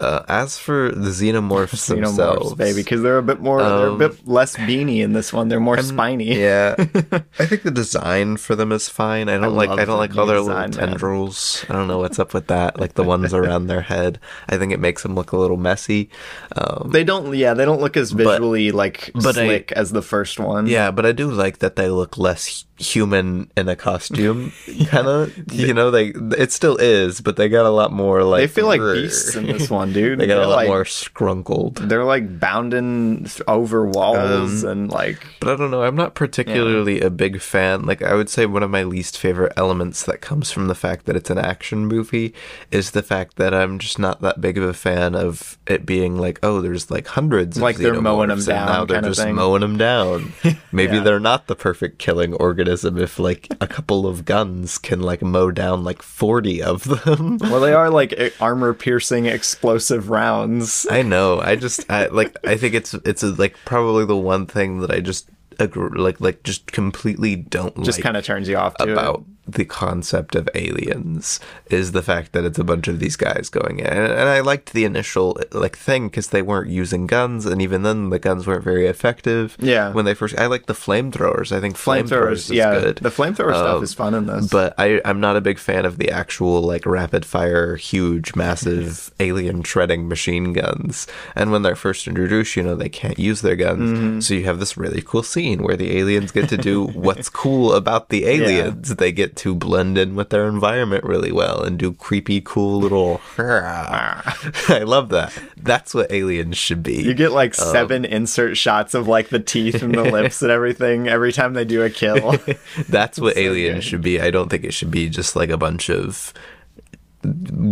Uh, 0.00 0.24
as 0.28 0.58
for 0.58 0.90
the 0.92 1.10
xenomorphs, 1.10 1.86
themselves, 1.94 2.52
Xenomorphs, 2.52 2.56
baby, 2.56 2.82
because 2.82 3.02
they're 3.02 3.18
a 3.18 3.22
bit 3.22 3.40
more, 3.40 3.58
they're 3.62 3.86
a 3.88 3.92
Um, 3.92 3.98
bit 3.98 4.26
less 4.26 4.56
beanie 4.56 5.00
in 5.02 5.12
this 5.12 5.32
one. 5.32 5.48
They're 5.48 5.60
more 5.60 5.80
spiny. 5.82 6.34
Yeah, 6.40 6.74
I 7.38 7.44
think 7.46 7.62
the 7.62 7.70
design 7.70 8.36
for 8.38 8.56
them 8.56 8.72
is 8.72 8.88
fine. 8.88 9.28
I 9.28 9.36
don't 9.38 9.54
like. 9.54 9.68
I 9.70 9.84
don't 9.84 9.98
like 9.98 10.16
all 10.16 10.26
their 10.26 10.40
little 10.40 10.58
man. 10.58 10.70
tendrils. 10.72 11.64
I 11.68 11.74
don't 11.74 11.86
know 11.88 11.98
what's 11.98 12.18
up 12.18 12.32
with 12.32 12.46
that. 12.48 12.80
Like 12.80 12.94
the 12.94 13.04
ones 13.04 13.34
around 13.34 13.66
their 13.66 13.82
head. 13.82 14.18
I 14.48 14.56
think 14.56 14.72
it 14.72 14.80
makes 14.80 15.02
them 15.02 15.14
look 15.14 15.32
a 15.32 15.36
little 15.36 15.56
messy. 15.58 16.08
Um, 16.56 16.90
They 16.92 17.04
don't, 17.04 17.34
yeah, 17.36 17.54
they 17.54 17.64
don't 17.64 17.80
look 17.80 17.96
as 17.96 18.12
visually 18.12 18.70
like 18.72 19.10
but 19.14 19.36
I- 19.36 19.44
slick 19.46 19.72
as 19.72 19.90
the 19.92 20.02
first 20.02 20.40
one. 20.40 20.66
yeah, 20.66 20.90
but 20.90 21.04
I 21.04 21.12
do 21.12 21.30
like 21.30 21.58
that 21.58 21.76
they 21.76 21.88
look 21.90 22.16
less 22.16 22.64
human 22.78 23.50
in 23.56 23.68
a 23.68 23.76
costume. 23.76 24.52
kind 24.86 25.06
of. 25.06 25.52
You 25.52 25.74
know, 25.74 25.90
they 25.90 26.12
it 26.38 26.52
still 26.52 26.76
is, 26.78 27.20
but 27.20 27.36
they 27.36 27.48
got 27.48 27.66
a 27.66 27.70
lot 27.70 27.92
more 27.92 28.24
like. 28.24 28.40
they 28.40 28.46
feel 28.46 28.66
like 28.66 28.80
grr. 28.80 28.94
beasts 29.02 29.36
in 29.36 29.46
this 29.46 29.68
one, 29.68 29.89
dude. 29.92 30.18
they 30.18 30.26
got 30.26 30.34
They're 30.36 30.44
a 30.44 30.48
lot 30.48 30.56
like, 30.56 30.68
more 30.68 30.84
scrunkled. 30.84 31.88
They're 31.88 32.04
like 32.04 32.38
bounding 32.40 33.28
over 33.48 33.86
walls 33.86 34.64
Um, 34.64 34.70
and 34.70 34.90
like 34.90 35.26
But 35.40 35.50
I 35.50 35.56
don't 35.56 35.70
know. 35.70 35.82
I'm 35.82 35.96
not 35.96 36.14
particularly 36.14 37.00
a 37.00 37.10
big 37.10 37.40
fan. 37.40 37.82
Like, 37.86 38.02
I 38.02 38.14
would 38.14 38.28
say 38.28 38.46
one 38.46 38.62
of 38.62 38.70
my 38.70 38.82
least 38.82 39.18
favorite 39.18 39.52
elements 39.56 40.04
that 40.04 40.20
comes 40.20 40.50
from 40.50 40.68
the 40.68 40.74
fact 40.74 41.06
that 41.06 41.16
it's 41.16 41.30
an 41.30 41.38
action 41.38 41.86
movie 41.86 42.34
is 42.70 42.90
the 42.92 43.02
fact 43.02 43.36
that 43.36 43.52
I'm 43.54 43.78
just 43.78 43.98
not 43.98 44.20
that 44.22 44.40
big 44.40 44.56
of 44.58 44.64
a 44.64 44.72
fan 44.74 45.14
of 45.14 45.58
it 45.66 45.84
being 45.86 46.16
like, 46.18 46.38
oh, 46.42 46.60
there's 46.60 46.90
like 46.90 47.06
hundreds 47.08 47.56
of 47.56 47.62
Like 47.62 47.76
they're 47.76 48.00
mowing 48.00 48.30
'em 48.30 48.38
xenomorphs, 48.38 48.46
down 48.46 48.66
now 48.66 48.84
they're 48.84 49.00
just 49.02 49.20
thing. 49.22 49.34
mowing 49.34 49.60
them 49.60 49.76
down. 49.78 50.32
Maybe 50.72 50.96
Yeah. 50.96 51.02
they're 51.02 51.20
not 51.20 51.46
the 51.46 51.56
perfect 51.56 51.98
killing 51.98 52.34
organism 52.34 52.98
if 52.98 53.18
like 53.18 53.48
a 53.60 53.66
couple 53.66 54.06
of 54.06 54.24
guns 54.24 54.78
can 54.78 55.00
like 55.00 55.22
mow 55.22 55.50
down 55.50 55.84
like 55.84 56.02
40 56.02 56.62
of 56.62 56.84
them. 57.04 57.38
well, 57.40 57.60
they 57.60 57.72
are 57.72 57.90
like 58.00 58.14
armor 58.40 58.74
piercing 58.74 59.26
explosive 59.26 59.79
rounds. 60.08 60.86
I 60.90 61.02
know. 61.02 61.40
I 61.40 61.56
just 61.56 61.90
I 61.90 62.06
like 62.06 62.36
I 62.44 62.56
think 62.56 62.74
it's 62.74 62.94
it's 62.94 63.22
a, 63.22 63.28
like 63.28 63.56
probably 63.64 64.04
the 64.04 64.16
one 64.16 64.46
thing 64.46 64.80
that 64.80 64.90
I 64.90 65.00
just 65.00 65.30
agree, 65.58 65.98
like 65.98 66.20
like 66.20 66.42
just 66.42 66.72
completely 66.72 67.36
don't 67.36 67.82
Just 67.84 67.98
like 67.98 68.04
kind 68.04 68.16
of 68.16 68.24
turns 68.24 68.48
you 68.48 68.56
off 68.56 68.74
to 68.76 68.92
about 68.92 69.20
it. 69.20 69.24
The 69.54 69.64
concept 69.64 70.34
of 70.34 70.48
aliens 70.54 71.40
is 71.70 71.92
the 71.92 72.02
fact 72.02 72.32
that 72.32 72.44
it's 72.44 72.58
a 72.58 72.64
bunch 72.64 72.88
of 72.88 72.98
these 73.00 73.16
guys 73.16 73.48
going 73.48 73.78
in. 73.80 73.86
And, 73.86 74.12
and 74.12 74.28
I 74.28 74.40
liked 74.40 74.72
the 74.72 74.84
initial 74.84 75.38
like 75.52 75.76
thing 75.76 76.08
because 76.08 76.28
they 76.28 76.42
weren't 76.42 76.70
using 76.70 77.06
guns, 77.06 77.46
and 77.46 77.60
even 77.62 77.82
then 77.82 78.10
the 78.10 78.18
guns 78.18 78.46
weren't 78.46 78.64
very 78.64 78.86
effective. 78.86 79.56
Yeah. 79.60 79.92
when 79.92 80.04
they 80.04 80.14
first, 80.14 80.38
I 80.38 80.46
like 80.46 80.66
the 80.66 80.74
flamethrowers. 80.74 81.52
I 81.54 81.60
think 81.60 81.76
flamethrowers, 81.76 82.10
Flamethrowers, 82.10 82.32
is 82.32 82.50
yeah. 82.50 82.80
good. 82.80 82.96
The 82.98 83.10
flamethrower 83.10 83.52
stuff 83.54 83.76
Um, 83.78 83.82
is 83.84 83.94
fun 83.94 84.14
in 84.14 84.26
this. 84.26 84.48
But 84.48 84.74
I, 84.78 85.00
I'm 85.04 85.20
not 85.20 85.36
a 85.36 85.40
big 85.40 85.58
fan 85.58 85.84
of 85.84 85.98
the 85.98 86.10
actual 86.10 86.62
like 86.62 86.86
rapid 86.86 87.24
fire, 87.24 87.76
huge, 87.76 88.34
massive 88.34 89.12
alien 89.20 89.62
shredding 89.62 90.08
machine 90.08 90.52
guns. 90.52 91.06
And 91.34 91.50
when 91.52 91.62
they're 91.62 91.76
first 91.76 92.06
introduced, 92.06 92.56
you 92.56 92.62
know 92.62 92.74
they 92.74 92.88
can't 92.88 93.18
use 93.18 93.40
their 93.42 93.56
guns, 93.56 93.80
Mm-hmm. 93.80 94.20
so 94.20 94.34
you 94.34 94.44
have 94.44 94.58
this 94.60 94.76
really 94.76 95.02
cool 95.02 95.22
scene 95.22 95.62
where 95.62 95.76
the 95.76 95.96
aliens 95.98 96.30
get 96.32 96.48
to 96.50 96.56
do 96.56 96.86
what's 96.86 97.28
cool 97.28 97.72
about 97.72 98.08
the 98.10 98.24
aliens. 98.34 98.94
They 98.96 99.12
get 99.12 99.36
to 99.40 99.54
blend 99.54 99.96
in 99.98 100.14
with 100.14 100.30
their 100.30 100.46
environment 100.46 101.02
really 101.04 101.32
well 101.32 101.62
and 101.62 101.78
do 101.78 101.92
creepy, 101.94 102.40
cool 102.40 102.78
little. 102.80 103.20
I 103.38 104.82
love 104.86 105.08
that. 105.10 105.32
That's 105.56 105.94
what 105.94 106.12
aliens 106.12 106.56
should 106.56 106.82
be. 106.82 107.02
you 107.02 107.14
get 107.14 107.32
like 107.32 107.58
um, 107.58 107.68
seven 107.72 108.04
insert 108.04 108.56
shots 108.56 108.94
of 108.94 109.08
like 109.08 109.28
the 109.30 109.40
teeth 109.40 109.82
and 109.82 109.94
the 109.94 110.02
lips 110.04 110.42
and 110.42 110.50
everything 110.50 111.08
every 111.08 111.32
time 111.32 111.54
they 111.54 111.64
do 111.64 111.82
a 111.82 111.90
kill. 111.90 112.36
That's 112.88 113.18
what 113.18 113.36
aliens 113.36 113.76
good. 113.76 113.84
should 113.84 114.02
be. 114.02 114.20
I 114.20 114.30
don't 114.30 114.48
think 114.50 114.64
it 114.64 114.72
should 114.74 114.90
be 114.90 115.08
just 115.08 115.34
like 115.36 115.50
a 115.50 115.56
bunch 115.56 115.88
of 115.88 116.32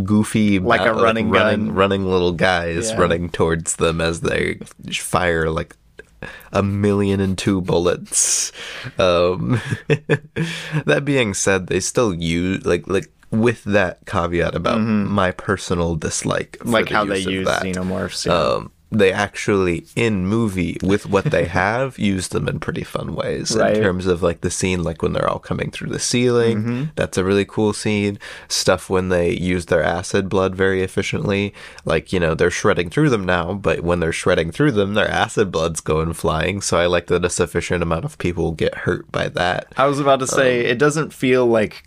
goofy 0.05 0.59
Like 0.59 0.81
a 0.83 0.95
uh, 0.95 1.03
running 1.03 1.31
running, 1.31 1.67
gun. 1.69 1.75
running 1.75 2.05
little 2.07 2.33
guys 2.33 2.91
Yeah. 2.91 2.99
running 3.01 3.31
towards 3.31 3.77
them 3.77 4.01
as 4.01 4.21
they 4.21 4.59
fire 4.93 5.51
like 5.51 5.75
a 6.53 6.63
million 6.63 7.21
and 7.21 7.37
two 7.39 7.61
bullets. 7.61 8.53
Um, 8.99 9.61
that 10.87 11.03
being 11.05 11.35
said, 11.35 11.67
they 11.69 11.81
still 11.81 12.15
use 12.15 12.65
like 12.67 12.87
like 12.89 13.11
with 13.31 13.63
that 13.65 14.05
caveat 14.07 14.55
about 14.55 14.79
my 14.81 15.31
personal 15.33 15.95
dislike, 15.97 16.57
for 16.59 16.65
Mm-hmm. 16.65 16.73
like 16.73 16.89
the 16.89 16.95
how 16.95 17.05
they 17.05 17.19
use 17.19 17.47
that. 17.47 17.63
xenomorphs. 17.63 18.25
yeah. 18.27 18.33
Um, 18.33 18.73
they 18.91 19.13
actually 19.13 19.87
in 19.97 20.27
movie 20.27 20.79
with 20.83 21.07
what 21.07 21.27
they 21.27 21.45
have 21.65 21.99
use 21.99 22.29
them 22.29 22.49
in 22.49 22.59
pretty 22.61 22.85
fun 22.85 23.15
ways. 23.15 23.57
Right. 23.57 23.77
in 23.77 23.83
terms 23.83 24.07
of 24.07 24.23
like 24.23 24.41
the 24.41 24.51
scene 24.51 24.83
like 24.83 25.03
when 25.03 25.13
they're 25.13 25.29
all 25.29 25.39
coming 25.39 25.71
through 25.71 25.91
the 25.91 25.99
ceiling. 25.99 26.59
Mm-hmm. 26.59 26.85
that's 26.95 27.19
a 27.19 27.25
really 27.25 27.45
cool 27.45 27.73
scene. 27.73 28.19
Stuff 28.49 28.89
when 28.89 29.09
they 29.09 29.31
use 29.31 29.67
their 29.67 29.83
acid 29.83 30.29
blood 30.29 30.55
very 30.55 30.83
efficiently. 30.83 31.55
Like 31.85 32.13
you 32.13 32.21
know 32.21 32.35
they're 32.35 32.51
shredding 32.51 32.91
through 32.91 33.11
them 33.11 33.27
now 33.27 33.55
but 33.55 33.81
when 33.81 34.01
they're 34.01 34.13
shredding 34.13 34.51
through 34.51 34.73
them 34.73 34.95
their 34.95 35.11
acid 35.11 35.53
blood's 35.53 35.81
going 35.81 36.13
flying. 36.15 36.61
So 36.61 36.79
i 36.79 36.87
like 36.87 37.07
that 37.09 37.25
a 37.25 37.31
sufficient 37.31 37.83
amount 37.83 38.05
of 38.05 38.19
people 38.19 38.53
get 38.53 38.75
hurt 38.75 39.11
by 39.13 39.29
that. 39.31 39.73
I 39.77 39.87
was 39.87 40.01
about 40.01 40.21
to 40.21 40.27
say 40.27 40.61
um, 40.61 40.67
it 40.71 40.79
doesn't 40.79 41.13
feel 41.13 41.47
like 41.47 41.85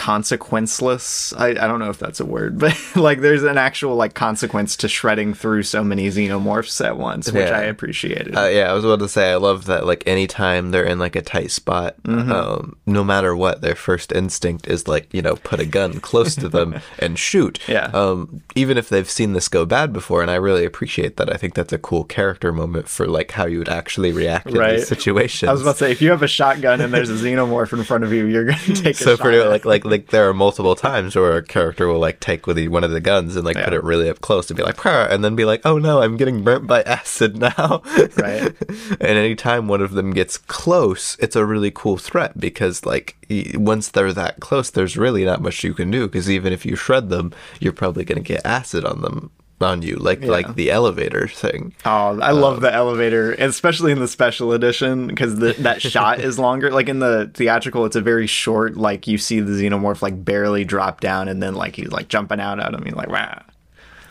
consequenceless. 0.00 1.34
I, 1.38 1.48
I 1.50 1.66
don't 1.68 1.78
know 1.78 1.90
if 1.90 1.98
that's 1.98 2.20
a 2.20 2.24
word, 2.24 2.58
but 2.58 2.76
like 2.96 3.20
there's 3.20 3.42
an 3.42 3.58
actual 3.58 3.96
like 3.96 4.14
consequence 4.14 4.76
to 4.76 4.88
shredding 4.88 5.34
through 5.34 5.62
so 5.64 5.82
many 5.84 6.08
xenomorphs 6.08 6.84
at 6.84 6.96
once, 6.96 7.30
which 7.30 7.46
Yeah. 7.46 7.56
I 7.58 7.62
appreciated. 7.62 8.36
Uh, 8.36 8.46
yeah, 8.46 8.70
I 8.70 8.72
was 8.74 8.84
about 8.84 8.98
to 9.00 9.08
say 9.08 9.32
I 9.32 9.36
love 9.36 9.66
that. 9.66 9.86
Like 9.86 10.02
anytime 10.06 10.70
they're 10.70 10.84
in 10.84 10.98
like 10.98 11.16
a 11.16 11.22
tight 11.22 11.50
spot, 11.50 11.96
Mm-hmm. 12.04 12.32
um, 12.32 12.76
no 12.86 13.04
matter 13.04 13.36
what, 13.36 13.60
their 13.60 13.74
first 13.74 14.12
instinct 14.12 14.66
is 14.66 14.88
like 14.88 15.12
you 15.14 15.22
know 15.22 15.36
put 15.36 15.60
a 15.60 15.66
gun 15.66 16.00
close 16.00 16.34
to 16.36 16.48
them 16.48 16.80
and 16.98 17.18
shoot. 17.18 17.58
Yeah. 17.68 17.90
Um, 17.92 18.42
even 18.54 18.78
if 18.78 18.88
they've 18.88 19.08
seen 19.10 19.32
this 19.32 19.48
go 19.48 19.64
bad 19.66 19.92
before, 19.92 20.22
and 20.22 20.30
I 20.30 20.36
really 20.36 20.64
appreciate 20.64 21.16
that. 21.18 21.32
I 21.32 21.36
think 21.36 21.54
that's 21.54 21.72
a 21.72 21.78
cool 21.78 22.04
character 22.04 22.52
moment 22.52 22.88
for 22.88 23.06
like 23.06 23.30
how 23.32 23.46
you 23.46 23.58
would 23.58 23.68
actually 23.68 24.12
react 24.12 24.46
in 24.48 24.54
Right. 24.54 24.76
these 24.78 24.88
situations. 24.88 25.48
I 25.48 25.52
was 25.52 25.62
about 25.62 25.72
to 25.72 25.78
say 25.78 25.92
if 25.92 26.02
you 26.02 26.10
have 26.10 26.22
a 26.22 26.28
shotgun 26.28 26.80
and 26.80 26.92
there's 26.92 27.10
a 27.10 27.14
xenomorph 27.14 27.72
in 27.72 27.84
front 27.84 28.04
of 28.04 28.12
you, 28.12 28.26
you're 28.26 28.44
gonna 28.44 28.58
take 28.74 28.94
a 29.00 29.04
so 29.04 29.16
shot 29.16 29.22
pretty 29.22 29.38
like 29.44 29.64
like 29.64 29.84
like 29.90 30.08
there 30.08 30.28
are 30.28 30.34
multiple 30.34 30.74
times 30.74 31.16
where 31.16 31.36
a 31.36 31.42
character 31.42 31.86
will 31.86 31.98
like 31.98 32.20
take 32.20 32.46
with 32.46 32.56
the, 32.56 32.68
one 32.68 32.84
of 32.84 32.90
the 32.90 33.00
guns 33.00 33.36
and 33.36 33.44
like 33.44 33.56
put 33.56 33.72
it 33.72 33.84
really 33.84 34.08
up 34.08 34.20
close 34.20 34.50
and 34.50 34.56
be 34.56 34.62
like 34.62 34.76
"Prr," 34.76 35.10
and 35.10 35.24
then 35.24 35.36
be 35.36 35.44
like 35.44 35.62
oh 35.64 35.78
no 35.78 36.02
I'm 36.02 36.16
getting 36.16 36.42
burnt 36.42 36.66
by 36.66 36.82
acid 36.86 37.36
now. 37.36 37.82
Right. 38.16 38.54
and 39.00 39.00
anytime 39.00 39.68
one 39.68 39.80
of 39.82 39.92
them 39.92 40.12
gets 40.12 40.38
close 40.38 41.16
it's 41.20 41.36
a 41.36 41.44
really 41.44 41.70
cool 41.70 41.96
threat 41.96 42.38
because 42.38 42.86
like 42.86 43.16
once 43.54 43.88
they're 43.88 44.12
that 44.12 44.40
close 44.40 44.70
there's 44.70 44.96
really 44.96 45.24
not 45.24 45.40
much 45.42 45.62
you 45.64 45.74
can 45.74 45.90
do 45.90 46.06
because 46.06 46.30
even 46.30 46.52
if 46.52 46.64
you 46.66 46.76
shred 46.76 47.08
them 47.08 47.32
you're 47.60 47.72
probably 47.72 48.04
going 48.04 48.22
to 48.22 48.26
get 48.26 48.44
acid 48.44 48.84
on 48.84 49.02
them 49.02 49.30
on 49.62 49.82
you 49.82 49.96
like 49.96 50.22
like 50.22 50.54
the 50.54 50.70
elevator 50.70 51.28
thing 51.28 51.74
Oh, 51.84 52.18
I 52.20 52.32
love 52.32 52.60
the 52.60 52.72
elevator, 52.72 53.32
especially 53.32 53.92
in 53.92 53.98
the 53.98 54.08
special 54.08 54.52
edition 54.52 55.06
because 55.06 55.38
that 55.38 55.82
shot 55.82 56.20
is 56.20 56.38
longer. 56.38 56.70
Like 56.70 56.88
in 56.88 56.98
the 56.98 57.30
theatrical, 57.34 57.84
it's 57.84 57.96
a 57.96 58.00
very 58.00 58.26
short. 58.26 58.76
Like 58.76 59.06
you 59.06 59.18
see 59.18 59.40
the 59.40 59.52
xenomorph 59.52 60.02
like 60.02 60.24
barely 60.24 60.64
drop 60.64 61.00
down, 61.00 61.28
and 61.28 61.42
then 61.42 61.54
like 61.54 61.76
he's 61.76 61.90
like 61.90 62.08
jumping 62.08 62.40
out 62.40 62.60
at 62.60 62.74
him. 62.74 62.86
You're 62.86 62.96
like 62.96 63.08
wow. 63.08 63.42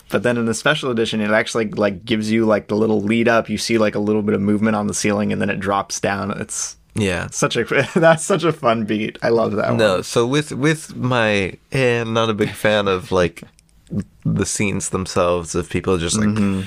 But 0.08 0.24
then 0.24 0.36
in 0.36 0.46
the 0.46 0.54
special 0.54 0.90
edition, 0.90 1.20
it 1.20 1.30
actually 1.30 1.68
like 1.68 2.04
gives 2.04 2.30
you 2.30 2.44
like 2.44 2.68
the 2.68 2.74
little 2.74 3.00
lead 3.00 3.28
up. 3.28 3.48
You 3.48 3.58
see 3.58 3.78
like 3.78 3.94
a 3.94 4.00
little 4.00 4.22
bit 4.22 4.34
of 4.34 4.40
movement 4.40 4.76
on 4.76 4.88
the 4.88 4.94
ceiling, 4.94 5.32
and 5.32 5.40
then 5.40 5.50
it 5.50 5.60
drops 5.60 6.00
down. 6.00 6.32
It's 6.40 6.76
yeah 6.94 7.28
such 7.30 7.56
a 7.56 7.64
that's 7.94 8.24
such 8.24 8.44
a 8.44 8.52
fun 8.52 8.84
beat. 8.84 9.18
I 9.22 9.28
love 9.28 9.52
that. 9.52 9.74
No, 9.74 9.94
one. 9.94 10.02
so 10.02 10.26
with 10.26 10.52
with 10.52 10.96
my 10.96 11.56
eh, 11.72 12.00
I'm 12.00 12.12
not 12.12 12.30
a 12.30 12.34
big 12.34 12.50
fan 12.50 12.88
of 12.88 13.12
like 13.12 13.42
the 14.24 14.46
scenes 14.46 14.90
themselves 14.90 15.54
of 15.54 15.68
people 15.68 15.98
just 15.98 16.18
like 16.18 16.28
Mm-hmm. 16.28 16.62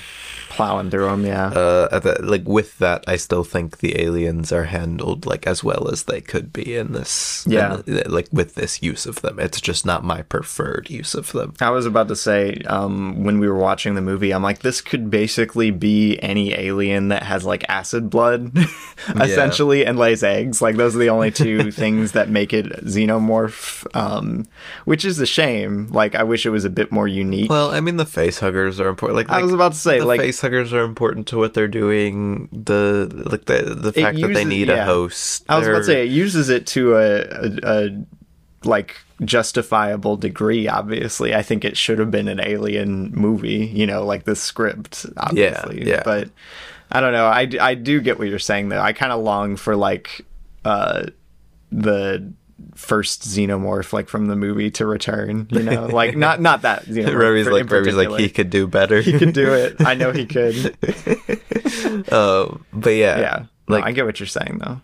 Plowing 0.53 0.89
through 0.89 1.05
them. 1.05 1.25
Yeah, 1.25 1.47
uh 1.47 1.87
at 1.91 2.03
the, 2.03 2.17
like 2.23 2.43
with 2.47 2.77
that 2.79 3.03
I 3.07 3.15
still 3.17 3.43
think 3.43 3.77
the 3.79 3.99
aliens 4.01 4.51
are 4.51 4.63
handled 4.65 5.25
like 5.25 5.45
as 5.47 5.63
well 5.63 5.89
as 5.91 6.03
they 6.03 6.21
could 6.21 6.51
be 6.53 6.75
in 6.75 6.93
this 6.93 7.43
Yeah. 7.47 7.81
in 7.85 7.95
the- 7.95 8.09
like 8.09 8.27
with 8.31 8.55
this 8.55 8.81
use 8.81 9.05
of 9.05 9.21
them. 9.21 9.39
It's 9.39 9.59
just 9.61 9.85
not 9.85 10.03
my 10.03 10.21
preferred 10.23 10.89
use 10.89 11.13
of 11.15 11.31
them. 11.31 11.53
I 11.61 11.69
was 11.69 11.85
about 11.85 12.07
to 12.09 12.15
say 12.15 12.55
um, 12.67 13.23
when 13.23 13.39
we 13.39 13.47
were 13.47 13.57
watching 13.57 13.95
the 13.95 14.01
movie, 14.01 14.31
I'm 14.33 14.43
like, 14.43 14.59
this 14.59 14.81
could 14.81 15.09
basically 15.09 15.71
be 15.71 16.17
any 16.21 16.53
alien 16.53 17.09
that 17.09 17.23
has 17.23 17.43
like 17.45 17.63
acid 17.69 18.09
blood, 18.09 18.55
essentially, 19.19 19.85
and 19.85 19.97
lays 19.97 20.23
eggs. 20.23 20.61
Like 20.61 20.75
those 20.77 20.95
are 20.95 20.99
the 20.99 21.09
only 21.09 21.31
two 21.31 21.71
things 21.83 22.11
that 22.13 22.29
make 22.29 22.53
it 22.53 22.65
xenomorph, 22.85 23.85
um, 23.95 24.47
which 24.85 25.05
is 25.05 25.19
a 25.19 25.25
shame. 25.25 25.87
Like 25.91 26.15
I 26.15 26.23
wish 26.23 26.45
it 26.45 26.49
was 26.49 26.65
a 26.65 26.69
bit 26.69 26.91
more 26.91 27.07
unique. 27.07 27.49
Well, 27.49 27.71
I 27.71 27.79
mean 27.81 27.97
the 27.97 28.05
face 28.05 28.39
huggers 28.39 28.79
are 28.79 28.87
important. 28.87 29.15
Like, 29.17 29.29
I 29.29 29.41
was 29.41 29.53
about 29.53 29.73
to 29.73 29.77
say, 29.77 30.01
like- 30.01 30.19
are 30.43 30.83
important 30.83 31.27
to 31.27 31.37
what 31.37 31.53
they're 31.53 31.67
doing. 31.67 32.49
The 32.51 33.09
like 33.29 33.45
the 33.45 33.75
the 33.75 33.93
fact 33.93 34.19
that 34.19 34.27
they 34.27 34.27
uses- 34.27 34.45
need 34.45 34.69
a 34.69 34.85
host. 34.85 35.45
I 35.47 35.57
was 35.57 35.67
about 35.67 35.79
to 35.79 35.83
say 35.85 36.05
it 36.05 36.11
uses 36.11 36.49
it 36.49 36.67
to 36.67 36.95
a, 36.95 37.21
a, 37.21 37.59
a 37.63 38.05
like 38.63 38.97
justifiable 39.23 40.17
degree. 40.17 40.67
Obviously, 40.67 41.33
I 41.35 41.43
think 41.43 41.63
it 41.63 41.77
should 41.77 41.99
have 41.99 42.11
been 42.11 42.27
an 42.27 42.39
alien 42.39 43.11
movie. 43.13 43.65
You 43.65 43.85
know, 43.87 44.05
like 44.05 44.25
the 44.25 44.35
script. 44.35 45.05
Obviously, 45.17 45.87
yeah. 45.87 46.01
But 46.03 46.29
I 46.91 47.01
don't 47.01 47.13
know. 47.13 47.27
I, 47.27 47.49
I 47.59 47.75
do 47.75 48.01
get 48.01 48.19
what 48.19 48.27
you're 48.27 48.39
saying 48.39 48.69
though. 48.69 48.81
I 48.81 48.93
kind 48.93 49.11
of 49.11 49.21
long 49.21 49.55
for 49.55 49.75
like 49.75 50.25
uh 50.65 51.05
the 51.71 52.33
first 52.75 53.21
xenomorph 53.23 53.93
like 53.93 54.09
from 54.09 54.27
the 54.27 54.35
movie 54.35 54.71
to 54.71 54.85
return. 54.85 55.47
You 55.51 55.63
know, 55.63 55.85
like 55.91 56.15
not 56.15 56.41
not 56.41 56.61
that 56.63 56.85
xenomorph. 56.85 57.15
Rory's 57.19 57.45
for- 57.47 57.53
like 57.53 57.69
Rory's 57.71 57.95
like 57.95 58.19
he 58.19 58.29
could 58.29 58.49
do 58.49 58.67
better. 58.67 59.01
he 59.01 59.17
could 59.17 59.33
do 59.33 59.53
it. 59.53 59.75
I 59.79 59.93
know 59.95 60.11
he 60.11 60.25
could. 60.25 60.75
Um, 62.11 62.65
but 62.73 62.91
yeah, 62.91 63.19
Yeah. 63.19 63.45
No, 63.67 63.75
like 63.75 63.85
I 63.85 63.91
get 63.91 64.05
what 64.05 64.19
you're 64.19 64.27
saying 64.27 64.59
though. 64.63 64.81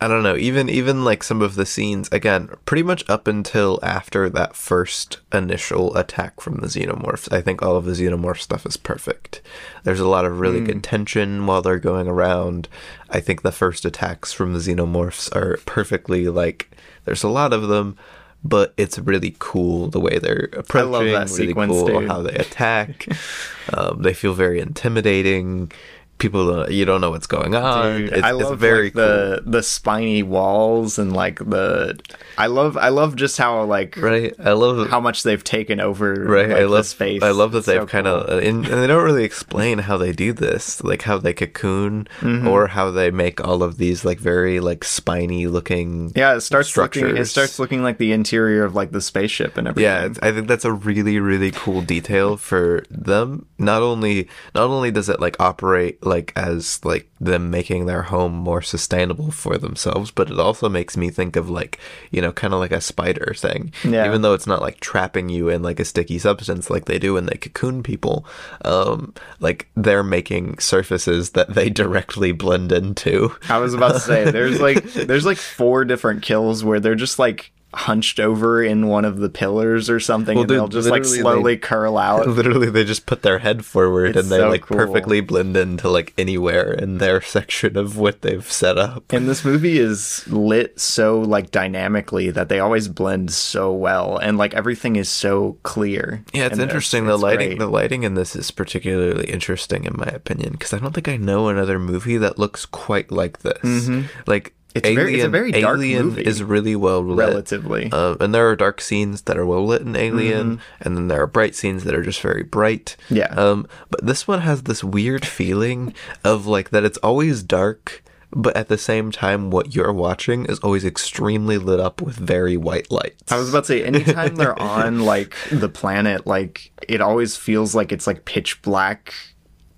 I 0.00 0.08
don't 0.08 0.24
know, 0.24 0.34
even 0.36 0.68
even 0.68 1.04
like 1.04 1.22
some 1.22 1.42
of 1.42 1.54
the 1.54 1.64
scenes 1.64 2.08
again, 2.10 2.48
pretty 2.64 2.82
much 2.82 3.08
up 3.08 3.28
until 3.28 3.78
after 3.84 4.28
that 4.30 4.56
first 4.56 5.20
initial 5.32 5.96
attack 5.96 6.40
from 6.40 6.56
the 6.56 6.66
xenomorphs, 6.66 7.32
I 7.32 7.40
think 7.40 7.62
all 7.62 7.76
of 7.76 7.84
the 7.84 7.92
xenomorph 7.92 8.40
stuff 8.40 8.66
is 8.66 8.76
perfect. 8.76 9.42
There's 9.84 10.00
a 10.00 10.08
lot 10.08 10.24
of 10.24 10.40
really 10.40 10.58
Hmm. 10.58 10.64
good 10.66 10.82
tension 10.82 11.46
while 11.46 11.62
they're 11.62 11.78
going 11.78 12.08
around. 12.08 12.68
I 13.10 13.20
think 13.20 13.42
the 13.42 13.52
first 13.52 13.84
attacks 13.84 14.32
from 14.32 14.54
the 14.54 14.58
xenomorphs 14.58 15.32
are 15.36 15.58
perfectly 15.66 16.26
like 16.28 16.76
there's 17.04 17.22
a 17.22 17.28
lot 17.28 17.52
of 17.52 17.68
them, 17.68 17.96
but 18.44 18.74
it's 18.76 18.98
really 18.98 19.36
cool 19.38 19.88
the 19.88 20.00
way 20.00 20.18
they're 20.18 20.48
approaching. 20.52 20.94
I 20.94 20.98
love 20.98 21.04
that 21.04 21.36
really 21.36 21.48
sequence, 21.48 21.72
cool 21.72 21.86
dude. 21.86 22.08
how 22.08 22.22
they 22.22 22.34
attack. 22.34 23.06
um, 23.72 24.02
they 24.02 24.14
feel 24.14 24.34
very 24.34 24.60
intimidating. 24.60 25.70
People, 26.18 26.46
don't, 26.46 26.70
you 26.70 26.84
don't 26.84 27.00
know 27.00 27.10
what's 27.10 27.26
going 27.26 27.56
on. 27.56 27.96
Dude, 28.02 28.12
it's, 28.12 28.22
I 28.22 28.32
it's 28.32 28.44
love 28.44 28.58
very 28.60 28.84
like, 28.84 28.92
the 28.94 29.42
the 29.44 29.60
spiny 29.62 30.22
walls 30.22 30.96
and 30.96 31.12
like 31.12 31.38
the 31.40 31.98
I 32.38 32.46
love 32.46 32.76
I 32.76 32.90
love 32.90 33.16
just 33.16 33.38
how 33.38 33.64
like 33.64 33.96
Right. 33.96 34.32
I 34.38 34.52
love 34.52 34.88
how 34.88 35.00
much 35.00 35.24
they've 35.24 35.42
taken 35.42 35.80
over 35.80 36.14
right. 36.14 36.48
like, 36.48 36.58
I 36.58 36.62
the 36.62 36.68
love 36.68 36.86
space. 36.86 37.22
I 37.24 37.30
love 37.32 37.50
that 37.52 37.58
It's 37.58 37.66
they've 37.66 37.80
so 37.82 37.86
kind 37.86 38.06
cool. 38.06 38.14
of 38.20 38.38
and, 38.44 38.64
and 38.66 38.82
they 38.82 38.86
don't 38.86 39.02
really 39.02 39.24
explain 39.24 39.78
how 39.78 39.96
they 39.96 40.12
do 40.12 40.32
this, 40.32 40.84
like 40.84 41.02
how 41.02 41.18
they 41.18 41.32
cocoon 41.34 42.06
Mm-hmm. 42.20 42.46
or 42.46 42.68
how 42.68 42.90
they 42.92 43.10
make 43.10 43.44
all 43.44 43.62
of 43.64 43.78
these 43.78 44.04
like 44.04 44.20
very 44.20 44.60
like 44.60 44.84
spiny 44.84 45.48
looking. 45.48 46.12
yeah. 46.14 46.34
It 46.36 46.42
starts 46.42 46.76
looking 46.76 47.16
it 47.16 47.24
starts 47.26 47.58
looking 47.58 47.82
like 47.82 47.98
the 47.98 48.12
interior 48.12 48.64
of 48.64 48.76
like 48.76 48.92
the 48.92 49.00
spaceship 49.00 49.56
and 49.56 49.66
everything. 49.66 49.90
Yeah, 49.90 50.08
I 50.22 50.30
think 50.30 50.46
that's 50.46 50.64
a 50.64 50.72
really 50.72 51.18
really 51.18 51.50
cool 51.50 51.80
detail 51.82 52.36
for 52.36 52.84
them. 52.90 53.46
Not 53.58 53.82
only 53.82 54.28
not 54.54 54.64
only 54.70 54.92
does 54.92 55.08
it 55.08 55.18
like 55.18 55.36
operate 55.40 56.01
like 56.04 56.32
as 56.36 56.84
like 56.84 57.08
them 57.20 57.50
making 57.50 57.86
their 57.86 58.02
home 58.02 58.32
more 58.32 58.62
sustainable 58.62 59.30
for 59.30 59.56
themselves, 59.58 60.10
but 60.10 60.30
it 60.30 60.38
also 60.38 60.68
makes 60.68 60.96
me 60.96 61.10
think 61.10 61.36
of 61.36 61.48
like, 61.48 61.78
you 62.10 62.20
know, 62.20 62.32
kind 62.32 62.52
of 62.54 62.60
like 62.60 62.72
a 62.72 62.80
spider 62.80 63.34
thing. 63.36 63.72
Yeah. 63.84 64.06
Even 64.06 64.22
though 64.22 64.34
it's 64.34 64.46
not 64.46 64.62
like 64.62 64.80
trapping 64.80 65.28
you 65.28 65.48
in 65.48 65.62
like 65.62 65.80
a 65.80 65.84
sticky 65.84 66.18
substance 66.18 66.70
like 66.70 66.86
they 66.86 66.98
do 66.98 67.14
when 67.14 67.26
they 67.26 67.36
cocoon 67.36 67.82
people, 67.82 68.26
um 68.64 69.14
like 69.40 69.68
they're 69.76 70.02
making 70.02 70.58
surfaces 70.58 71.30
that 71.30 71.54
they 71.54 71.70
directly 71.82 72.32
blend 72.32 72.72
into. 72.72 73.34
I 73.48 73.58
was 73.58 73.74
about 73.74 73.92
to 73.92 74.00
say 74.00 74.30
there's 74.30 74.60
like 74.60 74.82
there's 74.92 75.26
like 75.26 75.38
four 75.38 75.84
different 75.84 76.22
kills 76.22 76.64
where 76.64 76.80
they're 76.80 76.94
just 76.94 77.18
like 77.18 77.52
hunched 77.74 78.20
over 78.20 78.62
in 78.62 78.86
one 78.88 79.04
of 79.04 79.18
the 79.18 79.28
pillars 79.30 79.88
or 79.88 79.98
something 79.98 80.36
Well, 80.36 80.42
and 80.42 80.50
they'll 80.50 80.68
just 80.68 80.88
like 80.90 81.04
slowly 81.04 81.54
they- 81.54 81.58
curl 81.60 81.96
out. 81.98 82.26
Literally, 82.28 82.68
they 82.70 82.84
just 82.84 83.06
put 83.06 83.22
their 83.22 83.38
head 83.38 83.64
forward 83.64 84.16
It's 84.16 84.18
and 84.18 84.28
they 84.30 84.38
so 84.38 84.48
like 84.48 84.62
cool. 84.62 84.76
perfectly 84.76 85.20
blend 85.20 85.56
into 85.56 85.88
like 85.88 86.12
anywhere 86.18 86.72
in 86.72 86.98
their 86.98 87.20
section 87.22 87.76
of 87.76 87.96
what 87.96 88.22
they've 88.22 88.50
set 88.50 88.76
up. 88.78 89.12
And 89.12 89.28
this 89.28 89.44
movie 89.44 89.78
is 89.78 90.26
lit 90.28 90.78
so 90.80 91.20
like 91.20 91.50
dynamically 91.50 92.30
that 92.30 92.48
they 92.48 92.58
always 92.60 92.88
blend 92.88 93.32
so 93.32 93.72
well 93.72 94.18
and 94.18 94.36
like 94.36 94.54
everything 94.54 94.96
is 94.96 95.08
so 95.08 95.56
clear. 95.62 96.24
Yeah, 96.34 96.46
it's 96.46 96.58
interesting. 96.58 97.06
The 97.06 97.14
It's 97.14 97.22
lighting, 97.22 97.48
great. 97.50 97.58
the 97.58 97.66
lighting 97.68 98.02
in 98.02 98.14
this 98.14 98.36
is 98.36 98.50
particularly 98.50 99.30
interesting 99.30 99.84
in 99.84 99.94
my 99.96 100.06
opinion 100.06 100.52
because 100.52 100.72
I 100.74 100.78
don't 100.78 100.92
think 100.92 101.08
I 101.08 101.16
know 101.16 101.48
another 101.48 101.78
movie 101.78 102.18
that 102.18 102.38
looks 102.38 102.66
quite 102.66 103.10
like 103.10 103.38
this. 103.40 103.58
Mm-hmm. 103.62 104.02
Like 104.26 104.54
It's 104.74 104.88
very- 104.88 105.14
it's 105.16 105.24
a 105.24 105.28
very 105.28 105.52
dark 105.52 105.76
Alien 105.78 106.06
movie. 106.06 106.22
is 106.22 106.42
really 106.42 106.74
well 106.76 107.02
lit. 107.04 107.18
relatively. 107.28 107.90
Uh, 107.92 108.16
and 108.20 108.34
there 108.34 108.48
are 108.48 108.56
dark 108.56 108.80
scenes 108.80 109.22
that 109.22 109.36
are 109.36 109.44
well 109.46 109.66
lit 109.66 109.82
in 109.82 109.96
Alien, 109.96 110.56
Mm-hmm. 110.58 110.82
and 110.82 110.96
then 110.96 111.08
there 111.08 111.22
are 111.22 111.26
bright 111.26 111.54
scenes 111.54 111.84
that 111.84 111.94
are 111.94 112.02
just 112.02 112.20
very 112.20 112.42
bright. 112.42 112.96
Yeah. 113.10 113.26
Um, 113.36 113.66
but 113.90 114.04
this 114.06 114.26
one 114.26 114.40
has 114.40 114.62
this 114.62 114.82
weird 114.82 115.26
feeling 115.26 115.94
of 116.24 116.46
like 116.46 116.70
that 116.70 116.84
it's 116.84 116.98
always 116.98 117.42
dark, 117.42 118.02
but 118.34 118.56
at 118.56 118.68
the 118.68 118.78
same 118.78 119.10
time, 119.12 119.50
what 119.50 119.74
you're 119.74 119.92
watching 119.92 120.46
is 120.46 120.58
always 120.60 120.86
extremely 120.86 121.58
lit 121.58 121.78
up 121.80 122.00
with 122.00 122.16
very 122.16 122.56
white 122.56 122.90
lights. 122.90 123.30
I 123.30 123.36
was 123.36 123.50
about 123.50 123.64
to 123.64 123.68
say, 123.68 123.84
anytime 123.84 124.36
they're 124.36 124.58
on 124.78 125.00
like 125.00 125.34
the 125.50 125.68
planet, 125.68 126.26
like 126.26 126.72
it 126.88 127.02
always 127.02 127.36
feels 127.36 127.74
like 127.74 127.92
it's 127.92 128.06
like 128.06 128.24
pitch 128.24 128.62
black 128.62 129.12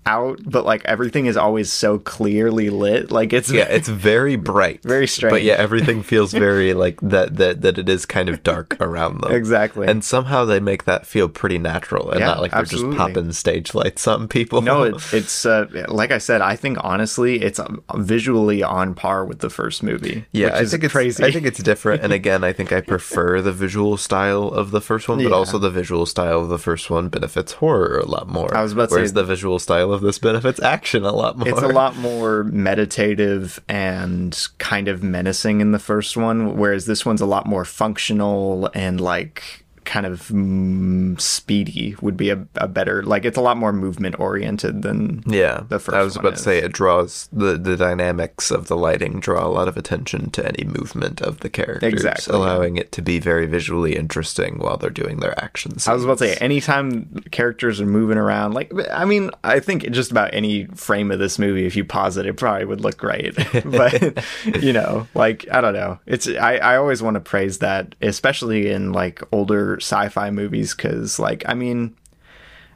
out, 0.05 0.39
but 0.45 0.65
like 0.65 0.83
everything 0.85 1.25
is 1.25 1.35
always 1.37 1.71
so 1.71 1.97
clearly 1.99 2.69
lit. 2.69 3.11
Like 3.11 3.33
it's 3.33 3.51
yeah, 3.51 3.63
it's 3.69 3.87
very 3.87 4.35
bright, 4.51 4.83
Very 4.83 5.07
strange. 5.07 5.31
But 5.31 5.43
yeah, 5.43 5.55
everything 5.55 6.03
feels 6.11 6.31
very 6.31 6.73
like 6.73 6.99
that. 7.01 7.35
That 7.37 7.61
that 7.61 7.77
it 7.77 7.89
is 7.89 8.05
kind 8.05 8.29
of 8.29 8.43
dark 8.43 8.77
around 8.79 9.21
them. 9.21 9.31
Exactly. 9.31 9.87
and 9.87 10.03
somehow 10.03 10.45
they 10.45 10.59
make 10.59 10.83
that 10.85 11.05
feel 11.05 11.27
pretty 11.29 11.57
natural 11.57 12.11
and 12.11 12.19
Yeah, 12.19 12.27
not 12.27 12.41
like 12.41 12.51
they're 12.51 12.61
absolutely. 12.61 12.97
just 12.97 13.07
popping 13.07 13.31
stage 13.31 13.73
lights 13.73 14.07
on 14.07 14.27
people. 14.27 14.61
no, 14.61 14.83
it, 14.83 14.95
it's 15.13 15.45
uh, 15.45 15.65
like 15.87 16.11
I 16.11 16.17
said. 16.19 16.41
I 16.41 16.55
think 16.55 16.77
honestly, 16.83 17.41
it's 17.41 17.59
um, 17.59 17.83
visually 17.95 18.61
on 18.63 18.93
par 18.93 19.25
with 19.25 19.39
the 19.39 19.49
first 19.49 19.81
movie. 19.83 20.25
Yeah, 20.31 20.47
which 20.47 20.53
I 20.53 20.59
is 20.61 20.71
think 20.71 20.83
it's 20.83 20.91
crazy. 20.93 21.23
I 21.23 21.31
think 21.31 21.45
it's 21.45 21.61
different, 21.63 22.03
and 22.03 22.13
again, 22.13 22.43
I 22.43 22.53
think 22.53 22.71
I 22.71 22.81
prefer 22.81 23.41
the 23.41 23.51
visual 23.53 23.97
style 23.97 24.47
of 24.49 24.71
the 24.71 24.81
first 24.81 25.09
one, 25.09 25.17
but 25.17 25.29
Yeah. 25.29 25.35
also 25.35 25.57
the 25.57 25.69
visual 25.71 26.05
style 26.05 26.41
of 26.41 26.49
the 26.49 26.59
first 26.59 26.89
one 26.89 27.09
benefits 27.09 27.53
horror 27.53 27.97
a 27.99 28.05
lot 28.05 28.27
more. 28.29 28.53
I 28.55 28.61
was 28.61 28.73
about 28.73 28.89
to 28.89 28.95
whereas 28.95 29.09
say- 29.09 29.15
the 29.15 29.23
visual 29.23 29.57
style 29.59 29.93
of 29.95 30.01
this 30.01 30.19
benefits 30.19 30.61
action 30.61 31.03
a 31.03 31.11
lot 31.11 31.37
more. 31.37 31.47
it's 31.47 31.61
a 31.61 31.67
lot 31.67 31.95
more 31.97 32.43
meditative 32.43 33.59
and 33.67 34.47
kind 34.59 34.87
of 34.87 35.01
menacing 35.01 35.61
in 35.61 35.71
the 35.71 35.79
first 35.79 36.15
one, 36.15 36.57
whereas 36.57 36.85
this 36.85 37.05
one's 37.05 37.21
a 37.21 37.25
lot 37.25 37.47
more 37.47 37.65
functional 37.65 38.69
and 38.75 39.01
like 39.01 39.64
kind 39.85 40.05
of 40.05 40.27
mm, 40.29 41.19
speedy 41.19 41.95
would 42.01 42.17
be 42.17 42.29
a, 42.29 42.45
a 42.55 42.67
better 42.67 43.03
like 43.03 43.25
it's 43.25 43.37
a 43.37 43.41
lot 43.41 43.57
more 43.57 43.71
movement 43.71 44.19
oriented 44.19 44.81
than 44.81 45.23
Yeah, 45.25 45.63
the 45.69 45.79
first 45.79 45.95
I 45.95 46.03
was 46.03 46.15
about 46.15 46.35
to 46.35 46.41
say 46.41 46.57
it 46.59 46.71
draws 46.71 47.29
the 47.31 47.57
the 47.57 47.77
dynamics 47.77 48.51
of 48.51 48.67
the 48.67 48.75
lighting 48.75 49.19
draw 49.19 49.45
a 49.45 49.49
lot 49.49 49.67
of 49.67 49.77
attention 49.77 50.29
to 50.31 50.45
any 50.45 50.65
movement 50.65 51.21
of 51.21 51.39
the 51.39 51.49
characters, 51.49 51.93
Exactly, 51.93 52.35
allowing 52.35 52.77
it 52.77 52.91
to 52.93 53.01
be 53.01 53.19
very 53.19 53.45
visually 53.45 53.95
interesting 53.95 54.59
while 54.59 54.77
they're 54.77 54.89
doing 54.89 55.19
their 55.19 55.37
actions. 55.41 55.87
I 55.87 55.93
was 55.93 56.03
about 56.03 56.17
to 56.19 56.27
say, 56.27 56.35
anytime 56.35 57.23
characters 57.31 57.79
are 57.81 57.85
moving 57.85 58.17
around, 58.17 58.53
like, 58.53 58.71
I 58.91 59.05
mean, 59.05 59.31
I 59.43 59.59
think 59.59 59.89
just 59.91 60.11
about 60.11 60.33
any 60.33 60.65
frame 60.65 61.11
of 61.11 61.19
this 61.19 61.39
movie, 61.39 61.65
if 61.65 61.75
you 61.75 61.85
pause 61.85 62.17
it, 62.17 62.25
it 62.25 62.33
probably 62.33 62.65
would 62.65 62.81
look 62.81 62.97
great. 62.97 63.35
but, 63.65 64.23
you 64.61 64.73
know, 64.73 65.07
like, 65.13 65.45
I 65.51 65.61
don't 65.61 65.73
know. 65.73 65.99
It's, 66.05 66.27
I, 66.27 66.57
I 66.57 66.77
always 66.77 67.01
want 67.01 67.15
to 67.15 67.21
praise 67.21 67.59
that, 67.59 67.95
especially 68.01 68.69
in 68.69 68.91
like 68.91 69.21
older 69.31 69.74
sci 69.81 70.09
fi 70.09 70.29
movies, 70.29 70.75
because, 70.75 71.19
like, 71.19 71.43
I 71.47 71.53
mean, 71.53 71.95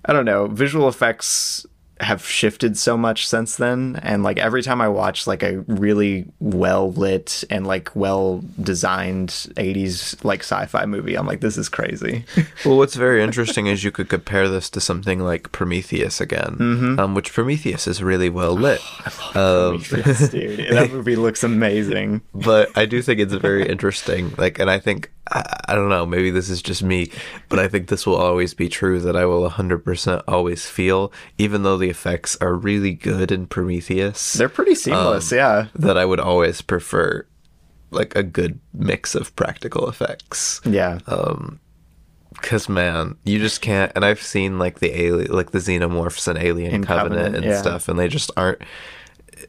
I 0.05 0.13
don't 0.13 0.25
know, 0.25 0.47
visual 0.47 0.87
effects 0.87 1.65
have 2.01 2.25
shifted 2.25 2.77
so 2.77 2.95
much 2.97 3.27
since 3.27 3.57
then 3.57 3.99
and 4.03 4.23
like 4.23 4.37
every 4.39 4.61
time 4.63 4.79
i 4.79 4.87
watch 4.87 5.27
like 5.27 5.43
a 5.43 5.59
really 5.67 6.25
well 6.39 6.91
lit 6.93 7.43
and 7.49 7.67
like 7.67 7.93
well 7.95 8.41
designed 8.61 9.29
80s 9.29 10.23
like 10.23 10.39
sci-fi 10.41 10.85
movie 10.85 11.15
i'm 11.15 11.27
like 11.27 11.41
this 11.41 11.57
is 11.57 11.67
crazy 11.69 12.23
Well, 12.65 12.77
what's 12.77 12.95
very 12.95 13.23
interesting 13.23 13.67
is 13.67 13.83
you 13.83 13.91
could 13.91 14.09
compare 14.09 14.49
this 14.49 14.69
to 14.71 14.81
something 14.81 15.19
like 15.21 15.51
Prometheus 15.53 16.19
again, 16.19 16.57
Mm-hmm. 16.59 16.99
um, 16.99 17.15
which 17.15 17.31
Prometheus 17.31 17.87
is 17.87 18.03
really 18.03 18.29
well 18.29 18.53
lit. 18.53 18.81
Um, 19.35 19.81
Yes, 19.91 20.29
dude. 20.29 20.67
That 20.73 20.91
movie 20.91 21.15
looks 21.15 21.43
amazing. 21.43 22.21
but 22.33 22.75
I 22.77 22.85
do 22.85 23.01
think 23.01 23.19
it's 23.19 23.33
very 23.33 23.65
interesting. 23.67 24.33
Like, 24.37 24.59
and 24.59 24.69
I 24.69 24.79
think 24.79 25.11
I, 25.31 25.43
I 25.69 25.75
don't 25.75 25.89
know, 25.89 26.05
maybe 26.05 26.31
this 26.31 26.49
is 26.49 26.61
just 26.61 26.81
me, 26.83 27.11
but 27.47 27.59
I 27.59 27.67
think 27.67 27.87
this 27.87 28.05
will 28.07 28.15
always 28.15 28.53
be 28.53 28.67
true 28.67 28.99
that 29.01 29.15
I 29.15 29.25
will 29.25 29.47
100% 29.49 30.23
always 30.27 30.65
feel, 30.65 31.13
even 31.37 31.63
though 31.63 31.77
the 31.77 31.88
effects 31.89 32.37
are 32.39 32.53
really 32.53 32.93
good 32.93 33.31
in 33.31 33.47
Prometheus, 33.47 34.33
They're 34.33 34.49
pretty 34.49 34.75
seamless, 34.75 35.31
yeah. 35.31 35.67
that 35.75 35.97
I 35.97 36.05
would 36.05 36.19
always 36.19 36.61
prefer 36.61 37.25
like 37.91 38.15
a 38.15 38.23
good 38.23 38.59
mix 38.73 39.15
of 39.15 39.35
practical 39.35 39.89
effects. 39.89 40.61
Yeah. 40.63 40.99
Um 41.07 41.59
Cause 42.41 42.69
man, 42.69 43.17
you 43.25 43.39
just 43.39 43.59
can't. 43.59 43.91
And 43.95 44.05
I've 44.05 44.21
seen 44.21 44.59
like 44.59 44.79
the 44.79 44.97
alien, 45.01 45.31
like 45.31 45.51
the 45.51 45.59
xenomorphs 45.59 46.27
and 46.27 46.37
Alien 46.37 46.73
In 46.73 46.83
Covenant, 46.85 47.15
Covenant, 47.15 47.35
and 47.35 47.45
yeah. 47.45 47.59
stuff, 47.59 47.89
and 47.89 47.99
they 47.99 48.07
just 48.07 48.31
aren't. 48.37 48.61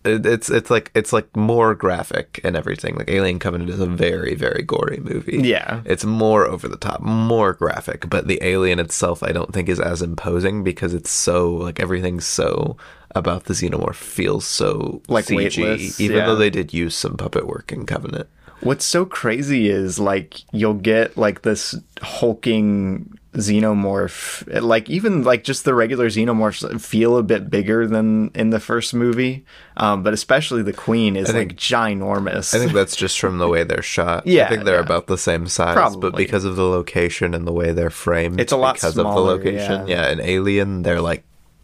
It- 0.04 0.26
It's 0.26 0.50
it's 0.50 0.70
like 0.70 0.90
it's 0.94 1.12
like 1.12 1.34
more 1.36 1.74
graphic 1.74 2.40
and 2.44 2.56
everything. 2.56 2.94
Like 2.96 3.10
Alien 3.10 3.38
Covenant 3.38 3.70
is 3.70 3.80
a 3.80 3.86
very 3.86 4.34
very 4.34 4.62
gory 4.62 4.98
movie. 5.02 5.38
Yeah. 5.42 5.82
it's 5.84 6.04
more 6.04 6.46
over 6.46 6.68
the 6.68 6.76
top, 6.76 7.00
more 7.00 7.52
graphic. 7.54 8.08
But 8.08 8.26
the 8.28 8.38
alien 8.42 8.78
itself, 8.78 9.22
I 9.22 9.32
don't 9.32 9.52
think 9.52 9.68
is 9.68 9.80
as 9.80 10.02
imposing 10.02 10.62
because 10.64 10.94
it's 10.94 11.10
so 11.10 11.50
like 11.54 11.80
everything's 11.80 12.26
so 12.26 12.76
about 13.16 13.44
the 13.44 13.54
xenomorph 13.54 13.96
feels 13.96 14.44
so 14.46 15.02
Like 15.08 15.26
CG, 15.26 15.36
weightless, 15.36 16.00
even 16.00 16.16
yeah. 16.18 16.26
though 16.26 16.36
they 16.36 16.50
did 16.50 16.72
use 16.72 16.94
some 16.94 17.16
puppet 17.16 17.46
work 17.46 17.72
in 17.72 17.84
Covenant. 17.86 18.28
What's 18.60 18.84
so 18.84 19.04
crazy 19.06 19.68
is 19.70 19.98
like 19.98 20.42
you'll 20.52 20.74
get 20.74 21.16
like 21.16 21.42
this 21.42 21.74
hulking 22.02 23.12
xenomorph 23.34 24.60
like 24.60 24.90
even 24.90 25.22
like 25.22 25.44
just 25.44 25.64
the 25.64 25.72
regular 25.72 26.08
xenomorphs 26.08 26.80
feel 26.80 27.16
a 27.16 27.22
bit 27.22 27.48
bigger 27.48 27.86
than 27.86 28.28
in 28.34 28.50
the 28.50 28.58
first 28.58 28.92
movie 28.92 29.44
um 29.76 30.02
but 30.02 30.12
especially 30.12 30.62
the 30.62 30.72
queen 30.72 31.14
is 31.16 31.30
think- 31.30 31.50
like 31.52 31.56
ginormous 31.56 32.52
I 32.54 32.58
think 32.58 32.72
that's 32.72 32.96
just 32.96 33.20
from 33.20 33.38
the 33.38 33.46
way 33.48 33.62
they're 33.64 33.82
shot. 33.82 34.26
Yeah, 34.26 34.46
I 34.46 34.48
think 34.48 34.64
they're 34.64 34.74
yeah. 34.76 34.80
about 34.80 35.06
the 35.06 35.16
same 35.18 35.46
size, 35.46 35.94
but 35.96 36.16
because 36.16 36.44
of 36.44 36.56
the 36.56 36.64
location 36.64 37.34
and 37.34 37.46
the 37.46 37.52
way 37.52 37.72
they're 37.72 37.90
framed, 37.90 38.40
It's 38.40 38.52
a 38.52 38.56
lot 38.56 38.74
because 38.74 38.96
of 38.96 39.04
the 39.04 39.10
location. 39.20 39.86
yeah. 39.86 40.06
Yeah, 40.06 40.12
in 40.12 40.20
Alien, 40.20 40.82
they're 40.82 41.00
like 41.00 41.22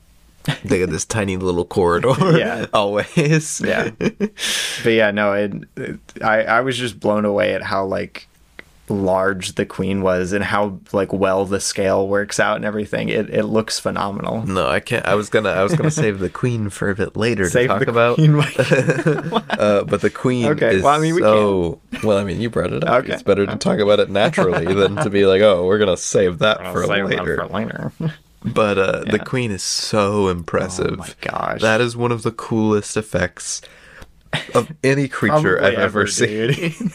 they 0.64 0.79
get 0.79 0.90
this 0.90 1.05
tiny 1.05 1.37
little 1.37 1.64
corridor. 1.64 2.14
Yeah. 2.38 2.66
always. 2.72 3.61
yeah 3.61 3.90
but 3.98 4.90
yeah 4.92 5.11
no 5.11 5.33
it, 5.33 5.52
it 5.76 5.98
i 6.22 6.42
i 6.44 6.61
was 6.61 6.76
just 6.79 7.00
blown 7.00 7.24
away 7.24 7.55
at 7.55 7.62
how 7.62 7.85
like 7.85 8.29
large 8.88 9.55
the 9.57 9.66
queen 9.66 10.01
was 10.01 10.33
and 10.33 10.44
how 10.44 10.79
like 10.92 11.12
well 11.12 11.44
the 11.44 11.59
scale 11.61 12.07
works 12.09 12.38
out 12.38 12.57
and 12.57 12.64
everything 12.64 13.09
it, 13.09 13.29
it 13.31 13.44
looks 13.44 13.81
phenomenal 13.81 14.46
No, 14.46 14.68
I 14.68 14.81
can't. 14.81 15.05
I 15.07 15.14
was 15.16 15.29
gonna. 15.29 15.51
I 15.51 15.62
was 15.62 15.75
gonna 15.75 15.90
save 15.90 16.18
the 16.20 16.31
queen 16.31 16.70
for 16.70 16.88
a 16.90 16.94
bit 16.94 17.16
later 17.16 17.49
Save 17.51 17.68
to 17.68 17.75
talk 17.75 17.85
the 17.85 17.90
about. 17.90 18.14
queen, 18.14 18.35
uh, 19.59 19.85
but 19.85 20.01
the 20.01 20.11
queen 20.11 20.46
Okay, 20.46 20.77
is 20.77 20.83
well, 20.83 20.94
I 20.94 20.99
mean, 20.99 21.14
we 21.14 21.20
so. 21.20 21.81
Well, 22.05 22.18
I 22.18 22.25
mean, 22.25 22.40
you 22.40 22.49
brought 22.51 22.72
it 22.72 22.85
up. 22.85 23.05
Okay. 23.05 23.14
It's 23.14 23.22
better 23.22 23.46
to 23.46 23.57
talk 23.57 23.79
about 23.79 23.99
it 24.01 24.11
naturally 24.11 24.72
than 24.75 24.96
to 24.96 25.11
be 25.11 25.27
like, 25.27 25.42
oh, 25.42 25.66
we're 25.66 25.79
gonna 25.79 25.96
save 25.96 26.38
that 26.38 26.59
for 26.72 26.85
Save 26.87 27.09
that 27.09 27.18
later. 27.18 27.37
for 27.37 27.46
later 27.49 27.92
But 28.44 28.79
uh, 28.79 29.05
the 29.11 29.18
queen 29.18 29.51
is 29.51 29.62
so 29.64 30.29
impressive. 30.29 30.92
Oh 30.92 30.96
my 30.96 31.11
gosh. 31.20 31.61
That 31.62 31.81
is 31.81 31.96
one 31.96 32.12
of 32.12 32.22
the 32.22 32.31
coolest 32.31 32.96
effects 32.96 33.61
of 34.55 34.70
any 34.85 35.09
creature 35.09 35.59
I've 35.59 35.75
ever, 35.75 36.03
ever, 36.03 36.07
seen. 36.07 36.92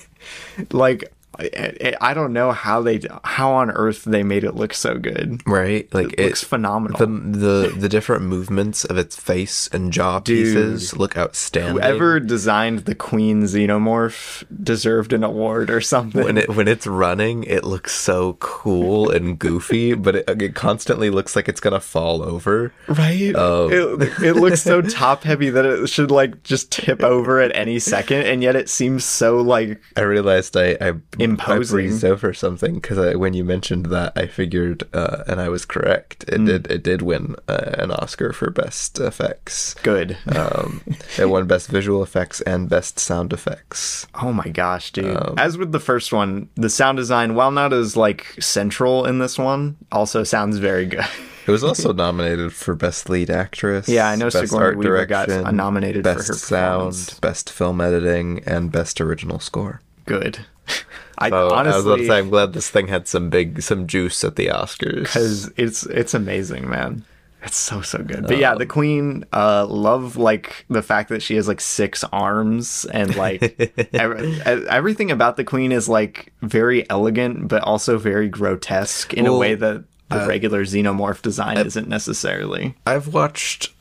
like 0.71 1.11
I, 1.39 1.95
I 2.01 2.13
don't 2.13 2.33
know 2.33 2.51
how 2.51 2.81
they 2.81 3.01
how 3.23 3.53
on 3.53 3.71
earth 3.71 4.03
they 4.03 4.23
made 4.23 4.43
it 4.43 4.55
look 4.55 4.73
so 4.73 4.97
good 4.97 5.41
Right? 5.45 5.91
Like 5.93 6.13
it 6.17 6.25
looks 6.25 6.43
phenomenal 6.43 6.97
The, 6.97 7.07
the 7.07 7.75
the 7.77 7.89
different 7.89 8.23
movements 8.23 8.83
of 8.85 8.97
its 8.97 9.15
face 9.15 9.69
and 9.71 9.91
jaw 9.91 10.19
pieces 10.19 10.95
look 10.95 11.17
outstanding. 11.17 11.75
whoever 11.75 12.19
designed 12.19 12.79
the 12.79 12.95
queen 12.95 13.43
xenomorph 13.43 14.43
deserved 14.63 15.13
an 15.13 15.23
award 15.23 15.69
or 15.69 15.81
something 15.81 16.23
when 16.23 16.37
it 16.37 16.49
when 16.49 16.67
it's 16.67 16.85
running, 16.85 17.43
it 17.45 17.63
looks 17.63 17.93
so 17.93 18.33
cool 18.33 19.09
and 19.09 19.39
goofy, 19.39 19.93
but 19.93 20.15
it, 20.17 20.29
it 20.41 20.55
constantly 20.55 21.09
looks 21.09 21.35
like 21.35 21.47
it's 21.47 21.59
gonna 21.59 21.79
fall 21.79 22.21
over. 22.21 22.73
right 22.87 23.35
Um, 23.35 23.71
it, 23.71 24.23
it 24.23 24.33
looks 24.35 24.61
so 24.61 24.81
top 24.81 25.23
heavy 25.23 25.49
that 25.49 25.65
it 25.65 25.87
should 25.87 26.11
like 26.11 26.43
just 26.43 26.71
tip 26.71 27.01
over 27.03 27.39
at 27.39 27.55
any 27.55 27.79
second 27.79 28.23
and 28.23 28.43
yet 28.43 28.55
it 28.55 28.69
seems 28.69 29.05
so 29.05 29.37
like 29.41 29.81
I 29.95 30.01
realized 30.01 30.55
I 30.57 30.77
I, 30.81 30.93
Imposing. 31.23 31.75
Breezed 31.75 32.05
over 32.05 32.33
something 32.33 32.75
because 32.75 33.15
when 33.15 33.33
you 33.33 33.43
mentioned 33.43 33.87
that, 33.87 34.13
I 34.15 34.27
figured, 34.27 34.83
uh, 34.93 35.23
and 35.27 35.39
I 35.41 35.49
was 35.49 35.65
correct. 35.65 36.25
It 36.27 36.45
did 36.45 36.69
it 36.71 36.83
did 36.83 37.01
win 37.01 37.35
uh, 37.47 37.75
an 37.77 37.91
Oscar 37.91 38.33
for 38.33 38.49
best 38.49 38.99
effects. 38.99 39.73
good 39.83 40.17
Um, 40.35 40.81
it 41.17 41.29
won 41.29 41.47
best 41.47 41.69
visual 41.69 42.03
effects 42.03 42.41
and 42.41 42.69
best 42.69 42.99
sound 42.99 43.33
effects. 43.33 44.07
Oh 44.15 44.33
my 44.33 44.47
gosh, 44.47 44.91
dude. 44.91 45.15
Um, 45.15 45.35
As 45.37 45.57
with 45.57 45.71
the 45.71 45.79
first 45.79 46.11
one, 46.13 46.49
the 46.55 46.69
sound 46.69 46.97
design, 46.97 47.35
while 47.35 47.51
not 47.51 47.73
as 47.73 47.95
like 47.97 48.25
central 48.39 49.05
in 49.05 49.19
this 49.19 49.37
one, 49.37 49.77
also 49.91 50.23
sounds 50.23 50.57
very 50.57 50.85
good. 50.85 51.05
It 51.47 51.51
was 51.51 51.63
also 51.63 51.91
nominated 52.05 52.53
for 52.53 52.75
best 52.75 53.09
lead 53.09 53.29
actress. 53.29 53.87
Yeah, 53.89 54.07
I 54.09 54.15
know 54.15 54.25
best 54.25 54.37
Sigourney 54.51 54.65
art 54.65 54.77
Weaver 54.77 55.05
got 55.05 55.29
nominated 55.53 56.03
for 56.03 56.13
her 56.13 56.21
sound, 56.21 57.17
best 57.21 57.49
film 57.51 57.81
editing, 57.81 58.43
and 58.45 58.71
best 58.71 59.01
original 59.01 59.39
score. 59.39 59.81
good. 60.05 60.39
I 61.21 61.29
So 61.29 61.35
I 61.37 61.43
was 61.43 61.51
about 61.51 61.63
to 61.63 61.91
honestly 61.91 62.07
say, 62.07 62.17
I'm 62.19 62.29
glad 62.29 62.53
this 62.53 62.69
thing 62.69 62.87
had 62.87 63.07
some 63.07 63.29
big, 63.29 63.61
some 63.61 63.87
juice 63.87 64.23
at 64.23 64.35
the 64.35 64.47
Oscars. 64.47 65.03
because 65.03 65.51
it's 65.57 65.83
it's 65.85 66.13
amazing, 66.13 66.69
man. 66.69 67.05
It's 67.43 67.57
so 67.57 67.81
so 67.81 67.97
good. 68.03 68.27
But 68.27 68.37
yeah, 68.37 68.53
the 68.55 68.67
queen 68.67 69.25
uh 69.33 69.65
love 69.65 70.15
like 70.15 70.65
the 70.69 70.83
fact 70.83 71.09
that 71.09 71.23
she 71.23 71.35
has 71.35 71.47
like 71.47 71.59
six 71.59 72.03
arms 72.11 72.85
and 72.85 73.15
like 73.15 73.41
ev- 73.93 74.67
everything 74.67 75.09
about 75.09 75.37
the 75.37 75.43
queen 75.43 75.71
is 75.71 75.89
like 75.89 76.33
very 76.41 76.87
elegant 76.89 77.47
but 77.47 77.63
also 77.63 77.97
very 77.97 78.29
grotesque 78.29 79.13
in 79.15 79.25
a 79.25 79.35
way 79.35 79.55
that 79.55 79.83
the 80.09 80.27
regular 80.27 80.65
xenomorph 80.65 81.21
design 81.21 81.57
isn't 81.57 81.87
necessarily. 81.87 82.75
I've 82.85 83.13
watched 83.13 83.73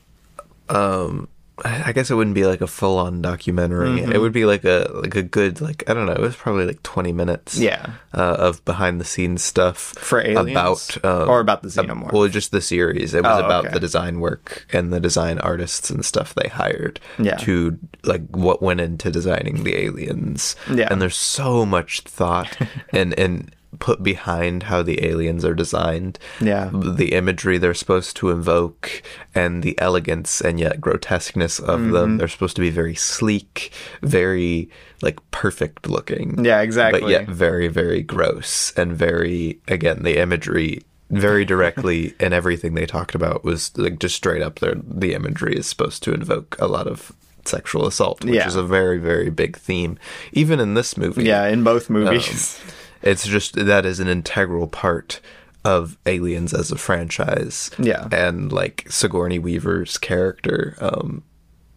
um 0.69 1.27
I 1.63 1.91
guess 1.91 2.09
it 2.09 2.15
wouldn't 2.15 2.33
be 2.35 2.45
like 2.45 2.61
a 2.61 2.67
full 2.67 2.97
on 2.97 3.21
documentary. 3.21 3.89
Mm-hmm. 4.01 4.11
It 4.11 4.19
would 4.21 4.31
be 4.33 4.45
like 4.45 4.63
a 4.63 4.89
like 4.93 5.15
a 5.15 5.21
good 5.23 5.61
like 5.61 5.83
I 5.87 5.93
don't 5.93 6.05
know, 6.05 6.13
it 6.13 6.19
was 6.19 6.35
probably 6.35 6.65
like 6.65 6.81
20 6.83 7.11
minutes 7.13 7.57
Yeah. 7.57 7.91
uh, 8.13 8.35
of 8.39 8.63
behind 8.65 8.99
the 8.99 9.05
scenes 9.05 9.43
stuff 9.43 9.77
For 9.97 10.21
aliens? 10.21 10.49
about 10.97 11.05
um, 11.05 11.29
Or 11.29 11.39
about 11.39 11.61
the 11.61 11.69
xenomorph? 11.69 12.11
Well, 12.13 12.27
just 12.27 12.51
the 12.51 12.61
series. 12.61 13.13
It 13.13 13.23
was 13.23 13.41
Oh, 13.41 13.45
about 13.45 13.65
okay. 13.65 13.73
the 13.73 13.79
design 13.79 14.19
work 14.19 14.65
and 14.73 14.91
the 14.91 14.99
design 14.99 15.39
artists 15.39 15.89
and 15.89 16.03
stuff 16.03 16.33
they 16.33 16.49
hired 16.49 16.99
Yeah. 17.19 17.35
to 17.37 17.77
like 18.03 18.23
what 18.31 18.61
went 18.61 18.81
into 18.81 19.11
designing 19.11 19.63
the 19.63 19.75
aliens. 19.77 20.55
Yeah. 20.73 20.87
And 20.89 21.01
there's 21.01 21.15
so 21.17 21.65
much 21.65 22.01
thought 22.01 22.57
and 22.93 23.17
and 23.19 23.51
put 23.79 24.03
behind 24.03 24.63
how 24.63 24.81
the 24.83 25.05
aliens 25.05 25.45
are 25.45 25.53
designed. 25.53 26.19
Yeah. 26.39 26.69
The 26.73 27.13
imagery 27.13 27.57
they're 27.57 27.73
supposed 27.73 28.15
to 28.17 28.29
invoke 28.29 29.01
and 29.33 29.63
the 29.63 29.79
elegance 29.79 30.41
and 30.41 30.59
yet 30.59 30.81
grotesqueness 30.81 31.59
of 31.59 31.79
Mm-hmm. 31.79 31.91
them. 31.93 32.17
They're 32.17 32.27
supposed 32.27 32.55
to 32.57 32.61
be 32.61 32.69
very 32.69 32.95
sleek, 32.95 33.71
very 34.01 34.69
like 35.01 35.19
perfect 35.31 35.87
looking 35.89 36.43
Yeah, 36.45 36.61
exactly. 36.61 37.01
but 37.01 37.09
yet 37.09 37.27
very 37.27 37.67
very 37.69 38.01
gross 38.03 38.71
and 38.77 38.93
very 38.95 39.59
again 39.67 40.03
the 40.03 40.17
imagery 40.21 40.83
very 41.09 41.43
directly 41.43 42.13
and 42.19 42.33
everything 42.33 42.73
they 42.75 42.85
talked 42.85 43.15
about 43.15 43.43
was 43.43 43.75
like 43.77 43.99
just 43.99 44.15
straight 44.15 44.41
up 44.41 44.59
there 44.59 44.75
the 44.83 45.13
imagery 45.13 45.55
is 45.55 45.65
supposed 45.65 46.03
to 46.03 46.13
invoke 46.13 46.55
a 46.59 46.67
lot 46.67 46.87
of 46.87 47.11
sexual 47.45 47.87
assault 47.87 48.23
which 48.23 48.35
Yeah. 48.35 48.47
is 48.47 48.55
a 48.55 48.61
very 48.63 48.99
very 48.99 49.29
big 49.31 49.57
theme 49.57 49.97
even 50.33 50.59
in 50.59 50.75
this 50.75 50.95
movie 50.95 51.23
Yeah, 51.23 51.47
in 51.47 51.63
both 51.63 51.89
movies. 51.89 52.59
it's 53.03 53.25
just 53.27 53.55
that 53.55 53.85
is 53.85 53.99
an 53.99 54.07
integral 54.07 54.67
part 54.67 55.19
of 55.63 55.97
aliens 56.05 56.53
as 56.53 56.71
a 56.71 56.77
franchise 56.77 57.69
Yeah. 57.77 58.07
and 58.11 58.51
like 58.51 58.85
sigourney 58.89 59.39
weaver's 59.39 59.97
character 59.97 60.75
um 60.81 61.23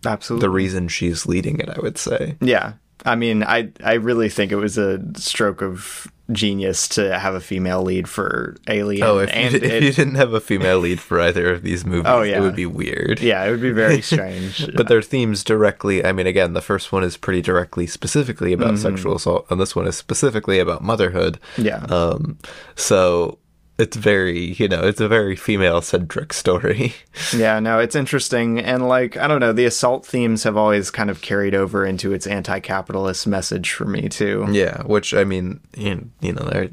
Absolutely. 0.06 0.44
the 0.46 0.50
reason 0.50 0.88
she's 0.88 1.26
leading 1.26 1.58
it 1.60 1.68
i 1.68 1.78
would 1.80 1.98
say 1.98 2.36
Yeah. 2.40 2.74
I 3.06 3.16
mean, 3.16 3.42
I 3.42 3.68
I 3.84 3.94
really 3.94 4.30
think 4.30 4.50
it 4.50 4.56
was 4.56 4.78
a 4.78 4.98
stroke 5.16 5.60
of 5.60 6.06
genius 6.32 6.88
to 6.88 7.18
have 7.18 7.34
a 7.34 7.40
female 7.40 7.82
lead 7.82 8.08
for 8.08 8.56
Alien. 8.68 9.02
Oh, 9.06 9.18
if, 9.18 9.30
and 9.30 9.52
you, 9.52 9.58
if 9.58 9.64
it- 9.64 9.82
you 9.82 9.92
didn't 9.92 10.14
have 10.14 10.32
a 10.32 10.40
female 10.40 10.78
lead 10.78 10.98
for 11.00 11.20
either 11.20 11.52
of 11.52 11.62
these 11.62 11.84
movies, 11.84 12.06
Oh, 12.06 12.22
yeah. 12.22 12.38
it 12.38 12.40
would 12.40 12.56
be 12.56 12.64
weird. 12.66 13.20
yeah, 13.20 13.44
it 13.44 13.50
would 13.50 13.60
be 13.60 13.72
very 13.72 14.00
strange. 14.12 14.70
But 14.74 14.88
their 14.88 15.02
themes 15.02 15.44
directly, 15.44 16.04
I 16.04 16.12
mean, 16.12 16.26
again, 16.26 16.54
the 16.54 16.62
first 16.62 16.92
one 16.92 17.04
is 17.04 17.16
pretty 17.18 17.42
directly 17.42 17.86
specifically 17.86 18.52
about 18.52 18.74
Mm-hmm. 18.74 18.76
sexual 18.96 19.16
assault, 19.16 19.46
and 19.50 19.60
this 19.60 19.76
one 19.76 19.86
is 19.86 19.96
specifically 19.96 20.58
about 20.58 20.82
motherhood. 20.82 21.38
yeah. 21.58 21.84
Um, 21.90 22.38
so 22.74 23.38
it's 23.76 23.96
very, 23.96 24.52
you 24.52 24.68
know, 24.68 24.82
it's 24.86 25.00
a 25.00 25.08
very 25.08 25.34
female 25.36 25.82
centric 25.82 26.32
story. 26.32 26.94
Yeah, 27.34 27.60
no, 27.60 27.78
it's 27.78 27.94
interesting. 27.94 28.58
And, 28.58 28.88
like, 28.88 29.16
I 29.16 29.28
don't 29.28 29.38
know, 29.40 29.52
the 29.52 29.64
assault 29.66 30.04
themes 30.04 30.42
have 30.42 30.56
always 30.56 30.90
kind 30.90 31.10
of 31.10 31.22
carried 31.22 31.54
over 31.54 31.86
into 31.86 32.12
its 32.12 32.26
anti 32.26 32.58
capitalist 32.60 33.26
message 33.26 33.70
for 33.72 33.84
me, 33.84 34.08
too. 34.08 34.46
yeah, 34.50 34.82
which, 34.82 35.14
I 35.14 35.22
mean, 35.22 35.60
you, 35.76 36.10
you 36.20 36.32
know, 36.32 36.42
they're, 36.44 36.66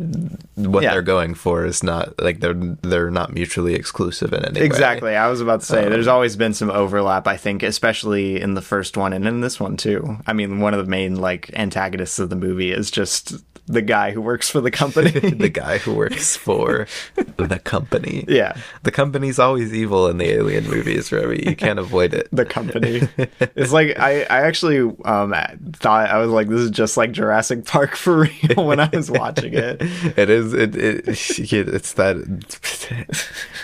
what 0.56 0.82
Yeah. 0.84 0.92
they're 0.94 1.02
going 1.04 1.36
for 1.36 1.64
is 1.66 1.84
not, 1.84 2.20
like, 2.20 2.40
they're, 2.40 2.56
they're 2.56 3.12
not 3.12 3.34
mutually 3.34 3.76
exclusive 3.76 4.34
in 4.34 4.44
any 4.46 4.60
way. 4.62 4.66
Exactly. 4.66 5.16
I 5.16 5.28
was 5.30 5.42
about 5.42 5.60
to 5.62 5.66
say, 5.68 5.86
Um, 5.86 5.92
there's 5.92 6.08
always 6.08 6.36
been 6.36 6.54
some 6.56 6.72
overlap, 6.72 7.28
I 7.28 7.38
think, 7.38 7.62
especially 7.64 8.42
in 8.42 8.56
the 8.56 8.62
first 8.64 8.98
one 8.98 9.14
and 9.14 9.28
in 9.28 9.42
this 9.42 9.60
one, 9.60 9.78
too. 9.78 10.18
I 10.26 10.34
mean, 10.34 10.60
one 10.60 10.74
of 10.74 10.84
the 10.84 10.90
main, 10.90 11.16
like, 11.22 11.52
antagonists 11.54 12.18
of 12.20 12.30
the 12.32 12.36
movie 12.36 12.72
is 12.72 12.90
just 12.90 13.36
the 13.72 13.82
guy 13.82 14.12
who 14.12 14.22
works 14.22 14.50
for 14.50 14.62
the 14.62 14.72
company. 14.72 15.12
the 15.20 15.50
guy 15.50 15.78
who 15.78 15.94
works 15.94 16.36
for 16.36 16.88
the 17.16 17.60
company. 17.60 18.26
yeah. 18.28 18.56
The 18.84 18.92
company's 18.92 19.40
always 19.40 19.74
evil 19.74 20.08
in 20.08 20.18
the 20.18 20.30
alien 20.30 20.68
movies, 20.68 21.12
Robbie. 21.12 21.44
You 21.46 21.56
can't 21.56 21.80
avoid 21.80 22.14
it. 22.14 22.28
the 22.32 22.46
company. 22.46 23.08
it's 23.56 23.72
like 23.72 23.98
I, 24.00 24.24
I 24.24 24.42
actually 24.42 24.80
um 25.06 25.34
thought 25.74 26.10
I 26.10 26.18
was 26.18 26.30
like 26.30 26.48
this 26.48 26.62
is 26.62 26.72
just 26.72 26.98
like 26.98 27.12
Jurassic 27.12 27.66
Park 27.66 27.96
for 27.96 28.22
real 28.22 28.66
when 28.66 28.80
I 28.80 28.90
was 28.92 29.10
watching 29.10 29.54
it. 29.54 29.82
It 30.18 30.30
is. 30.30 30.54
It, 30.54 30.76
it 30.76 31.08
it's 31.08 31.94
that, 31.94 32.18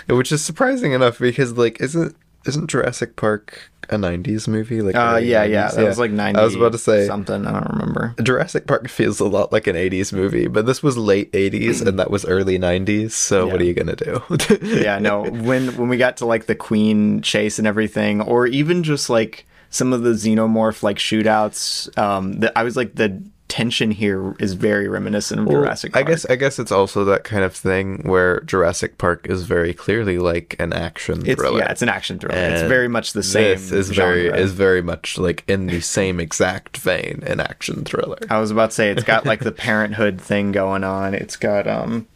which 0.08 0.32
is 0.32 0.44
surprising 0.44 0.92
enough 0.92 1.18
because 1.18 1.52
like 1.58 1.80
isn't 1.80 2.16
isn't 2.48 2.68
Jurassic 2.68 3.16
Park 3.16 3.70
a 3.90 3.96
'90s 3.96 4.48
movie? 4.48 4.82
Like 4.82 4.96
Uh 4.96 5.16
yeah, 5.22 5.44
yeah. 5.44 5.68
90s? 5.68 5.74
That 5.76 5.84
was 5.86 5.98
like 5.98 6.10
90 6.10 6.38
I 6.40 6.44
was 6.44 6.54
about 6.54 6.72
to 6.72 6.78
say 6.78 7.06
something, 7.06 7.46
I 7.46 7.52
don't 7.52 7.70
remember. 7.72 8.14
Jurassic 8.22 8.66
Park 8.66 8.88
feels 8.88 9.20
a 9.20 9.24
lot 9.26 9.52
like 9.52 9.66
an 9.66 9.76
'80s 9.76 10.12
movie, 10.12 10.46
but 10.48 10.66
this 10.66 10.82
was 10.82 10.96
late 10.98 11.30
'80s 11.32 11.86
and 11.86 11.98
that 11.98 12.10
was 12.10 12.24
early 12.24 12.58
'90s. 12.58 13.12
So 13.12 13.46
what 13.46 13.60
are 13.60 13.64
you 13.64 13.74
gonna 13.74 13.96
do? 13.96 14.22
Yeah, 14.62 14.98
no, 14.98 15.22
when 15.22 15.76
when 15.76 15.88
we 15.88 15.96
got 15.96 16.16
to 16.18 16.26
like 16.26 16.46
the 16.46 16.54
queen 16.54 17.22
chase 17.22 17.58
and 17.58 17.66
everything 17.68 18.20
or 18.20 18.46
even 18.46 18.82
just 18.82 19.08
like 19.10 19.46
some 19.70 19.92
of 19.92 20.02
the 20.02 20.10
xenomorph 20.10 20.82
like 20.82 20.96
shootouts 20.96 21.96
um 21.98 22.32
the, 22.40 22.58
I 22.58 22.62
was 22.62 22.74
like 22.76 22.94
the 22.94 23.22
tension 23.48 23.90
here 23.90 24.36
is 24.38 24.52
very 24.52 24.88
reminiscent 24.88 25.40
of 25.40 25.46
Well, 25.46 25.56
Jurassic 25.62 25.96
I 25.96 26.02
guess 26.02 26.26
I 26.26 26.36
guess 26.36 26.58
it's 26.58 26.70
also 26.70 27.04
that 27.06 27.24
kind 27.24 27.42
of 27.42 27.54
thing 27.54 28.02
where 28.02 28.40
Jurassic 28.40 28.98
Park 28.98 29.26
is 29.28 29.44
very 29.44 29.72
clearly 29.72 30.18
like 30.18 30.54
an 30.58 30.72
action 30.72 31.26
it's 31.26 31.40
thriller. 31.40 31.60
yeah, 31.60 31.70
it's 31.70 31.82
an 31.82 31.88
action 31.88 32.18
thriller. 32.18 32.36
it's 32.38 32.68
very 32.68 32.88
much 32.88 33.14
the 33.14 33.22
same. 33.22 33.56
This 33.56 33.72
is 33.72 33.90
very 33.90 34.26
is 34.28 34.52
very 34.52 34.82
much 34.82 35.18
like 35.18 35.44
in 35.48 35.66
the 35.66 35.80
same 35.80 36.20
exact 36.20 36.76
vein, 36.76 37.22
an 37.26 37.40
action 37.40 37.84
thriller. 37.84 38.18
I 38.28 38.38
was 38.38 38.50
about 38.50 38.70
to 38.70 38.76
say 38.76 38.90
it's 38.90 39.04
got 39.04 39.24
like 39.24 39.40
the 39.40 39.52
parenthood 39.52 40.20
thing 40.20 40.52
going 40.52 40.84
on. 40.84 41.14
It's 41.14 41.36
got 41.36 41.66
um 41.66 42.06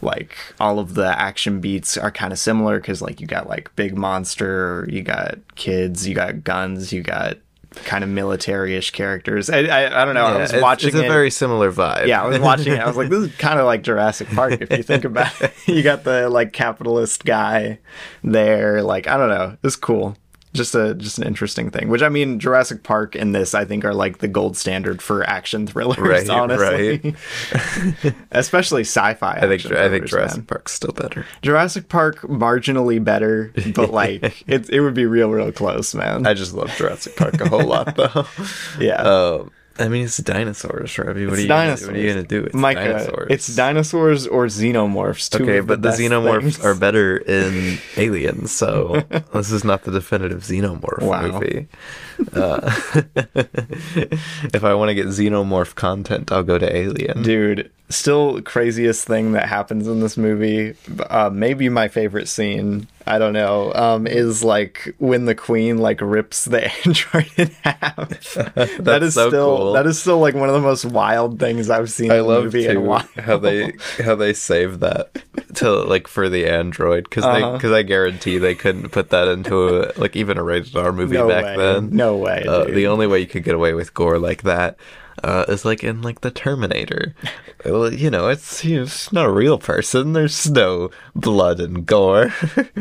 like 0.00 0.36
all 0.60 0.78
of 0.78 0.94
the 0.94 1.08
action 1.20 1.60
beats 1.60 1.96
are 1.96 2.12
kind 2.12 2.32
of 2.32 2.38
similar 2.38 2.78
because 2.78 3.02
like 3.02 3.20
you 3.20 3.26
got 3.26 3.48
like 3.48 3.74
big 3.74 3.96
monster, 3.96 4.86
you 4.88 5.02
got 5.02 5.38
kids, 5.56 6.06
you 6.06 6.14
got 6.14 6.44
guns, 6.44 6.92
you 6.92 7.02
got 7.02 7.38
kind 7.84 8.02
of 8.04 8.10
military-ish 8.10 8.90
characters. 8.92 9.48
I 9.50 9.58
I, 9.64 10.02
I 10.02 10.04
don't 10.04 10.14
know. 10.14 10.24
I 10.24 10.32
Yeah, 10.34 10.38
was 10.38 10.52
it's, 10.52 10.62
watching 10.62 10.88
it's 10.88 10.96
a 10.96 11.04
it. 11.04 11.08
very 11.08 11.30
similar 11.30 11.72
vibe. 11.72 12.06
yeah, 12.06 12.22
I 12.22 12.26
was 12.26 12.38
watching 12.38 12.72
it. 12.74 12.80
I 12.80 12.86
was 12.86 12.96
like, 12.96 13.08
this 13.10 13.24
is 13.30 13.36
kind 13.38 13.58
of 13.58 13.66
like 13.66 13.82
Jurassic 13.82 14.28
Park 14.28 14.60
if 14.60 14.70
you 14.70 14.82
think 14.82 15.04
about 15.04 15.32
it. 15.40 15.52
You 15.66 15.82
got 15.82 16.04
the 16.04 16.28
like 16.30 16.52
capitalist 16.52 17.24
guy 17.24 17.78
there. 18.24 18.82
Like 18.82 19.06
I 19.06 19.16
don't 19.16 19.28
know, 19.28 19.56
it's 19.62 19.76
cool. 19.76 20.16
Just 20.58 20.74
a 20.74 20.94
just 20.94 21.18
an 21.18 21.24
interesting 21.24 21.70
thing. 21.70 21.88
Which 21.88 22.02
I 22.02 22.08
mean, 22.08 22.40
Jurassic 22.40 22.82
Park 22.82 23.14
and 23.14 23.32
this 23.32 23.54
I 23.54 23.64
think 23.64 23.84
are 23.84 23.94
like 23.94 24.18
the 24.18 24.26
gold 24.26 24.56
standard 24.56 25.00
for 25.00 25.22
action 25.22 25.68
thrillers. 25.68 25.98
Right, 25.98 26.28
honestly, 26.40 27.14
especially 28.32 28.82
sci-fi. 28.82 29.36
I 29.36 29.40
think 29.42 29.52
action 29.64 29.76
I 29.76 29.88
think 29.88 30.06
Jurassic 30.06 30.38
man. 30.38 30.46
Park's 30.46 30.72
still 30.72 30.92
better. 30.92 31.24
Jurassic 31.42 31.88
Park 31.88 32.22
marginally 32.22 33.02
better, 33.02 33.52
but 33.72 33.90
like 33.92 34.44
it 34.48 34.68
it 34.68 34.80
would 34.80 34.94
be 34.94 35.06
real 35.06 35.30
real 35.30 35.52
close, 35.52 35.94
man. 35.94 36.26
I 36.26 36.34
just 36.34 36.54
love 36.54 36.74
Jurassic 36.76 37.14
Park 37.14 37.40
a 37.40 37.48
whole 37.48 37.64
lot 37.64 37.94
though. 37.94 38.26
yeah. 38.80 38.96
Um, 39.02 39.52
I 39.78 39.88
mean, 39.88 40.04
it's 40.04 40.16
dinosaurs, 40.18 40.98
Robbie. 40.98 41.26
What, 41.26 41.34
It's 41.34 41.38
are 41.38 41.42
you 41.42 41.48
dinosaurs. 41.48 41.80
Gonna, 41.86 41.92
what 41.92 41.98
are 41.98 42.02
you 42.06 42.14
gonna 42.14 42.26
do? 42.26 42.44
It's 42.44 42.54
Micah, 42.54 42.80
dinosaurs. 42.92 43.26
it's 43.30 43.56
dinosaurs 43.56 44.26
or 44.26 44.46
xenomorphs. 44.46 45.40
Okay, 45.40 45.60
but 45.60 45.82
the, 45.82 45.88
best 45.90 46.00
xenomorphs 46.00 46.40
things. 46.42 46.64
are 46.64 46.74
better 46.74 47.16
in 47.18 47.78
Aliens, 47.96 48.50
so 48.50 49.02
this 49.32 49.50
is 49.52 49.64
not 49.64 49.84
the 49.84 49.90
definitive 49.92 50.42
xenomorph 50.42 51.02
Wow. 51.02 51.28
movie. 51.38 51.68
Uh, 52.34 52.60
if 53.34 54.64
I 54.64 54.74
want 54.74 54.88
to 54.90 54.94
get 54.94 55.06
xenomorph 55.06 55.74
content, 55.74 56.30
I'll 56.32 56.42
go 56.42 56.58
to 56.58 56.76
Alien. 56.76 57.22
Dude, 57.22 57.70
still 57.88 58.40
craziest 58.42 59.06
thing 59.06 59.32
that 59.32 59.48
happens 59.48 59.86
in 59.88 60.00
this 60.00 60.16
movie, 60.16 60.74
uh, 61.10 61.30
maybe 61.32 61.68
my 61.68 61.88
favorite 61.88 62.28
scene, 62.28 62.86
I 63.06 63.18
don't 63.18 63.32
know, 63.32 63.72
um, 63.74 64.06
is 64.06 64.44
like 64.44 64.94
when 64.98 65.24
the 65.24 65.34
queen 65.34 65.78
like 65.78 66.00
rips 66.00 66.44
the 66.44 66.70
android 66.86 67.30
in 67.36 67.50
half. 67.62 68.34
That's 68.78 69.14
so 69.14 69.28
still 69.28 69.56
cool. 69.56 69.72
that 69.74 69.86
is 69.86 69.98
still 70.00 70.18
like 70.18 70.34
one 70.34 70.48
of 70.48 70.54
the 70.54 70.60
most 70.60 70.84
wild 70.84 71.38
things 71.38 71.70
I've 71.70 71.90
seen 71.90 72.10
I 72.10 72.16
in 72.16 72.20
a 72.20 72.24
love 72.26 72.44
movie 72.44 72.64
in 72.66 72.70
a 72.72 72.74
too 72.74 72.80
while. 72.82 73.08
how 73.16 73.38
they 73.38 73.72
how 74.02 74.14
they 74.14 74.32
save 74.34 74.80
that 74.80 75.10
to 75.54 75.70
like 75.70 76.06
for 76.08 76.28
the 76.28 76.46
android 76.46 77.04
because 77.04 77.24
Uh-huh. 77.24 77.52
because 77.52 77.72
I 77.72 77.82
guarantee 77.82 78.38
they 78.38 78.54
couldn't 78.54 78.90
put 78.90 79.10
that 79.10 79.28
into 79.28 79.68
a, 79.68 79.92
like 79.98 80.14
even 80.16 80.36
a 80.36 80.42
rated 80.42 80.76
R 80.76 80.92
movie 80.92 81.16
no 81.16 81.28
back 81.28 81.44
way. 81.44 81.56
then. 81.56 81.90
No 81.96 82.07
way. 82.16 82.44
Uh, 82.48 82.64
the 82.64 82.86
only 82.86 83.06
way 83.06 83.20
you 83.20 83.26
could 83.26 83.44
get 83.44 83.54
away 83.54 83.74
with 83.74 83.94
gore 83.94 84.18
like 84.18 84.42
that 84.42 84.76
uh, 85.24 85.44
is 85.48 85.64
like 85.64 85.82
in 85.84 86.02
like 86.02 86.20
the 86.22 86.30
Terminator. 86.30 87.14
Well, 87.64 87.92
you 87.92 88.08
know, 88.08 88.28
it's, 88.28 88.64
you 88.64 88.76
know, 88.76 88.82
it's 88.84 89.12
not 89.12 89.26
a 89.26 89.32
real 89.32 89.58
person. 89.58 90.12
There's 90.12 90.48
no 90.48 90.90
blood 91.16 91.58
and 91.58 91.84
gore, 91.84 92.32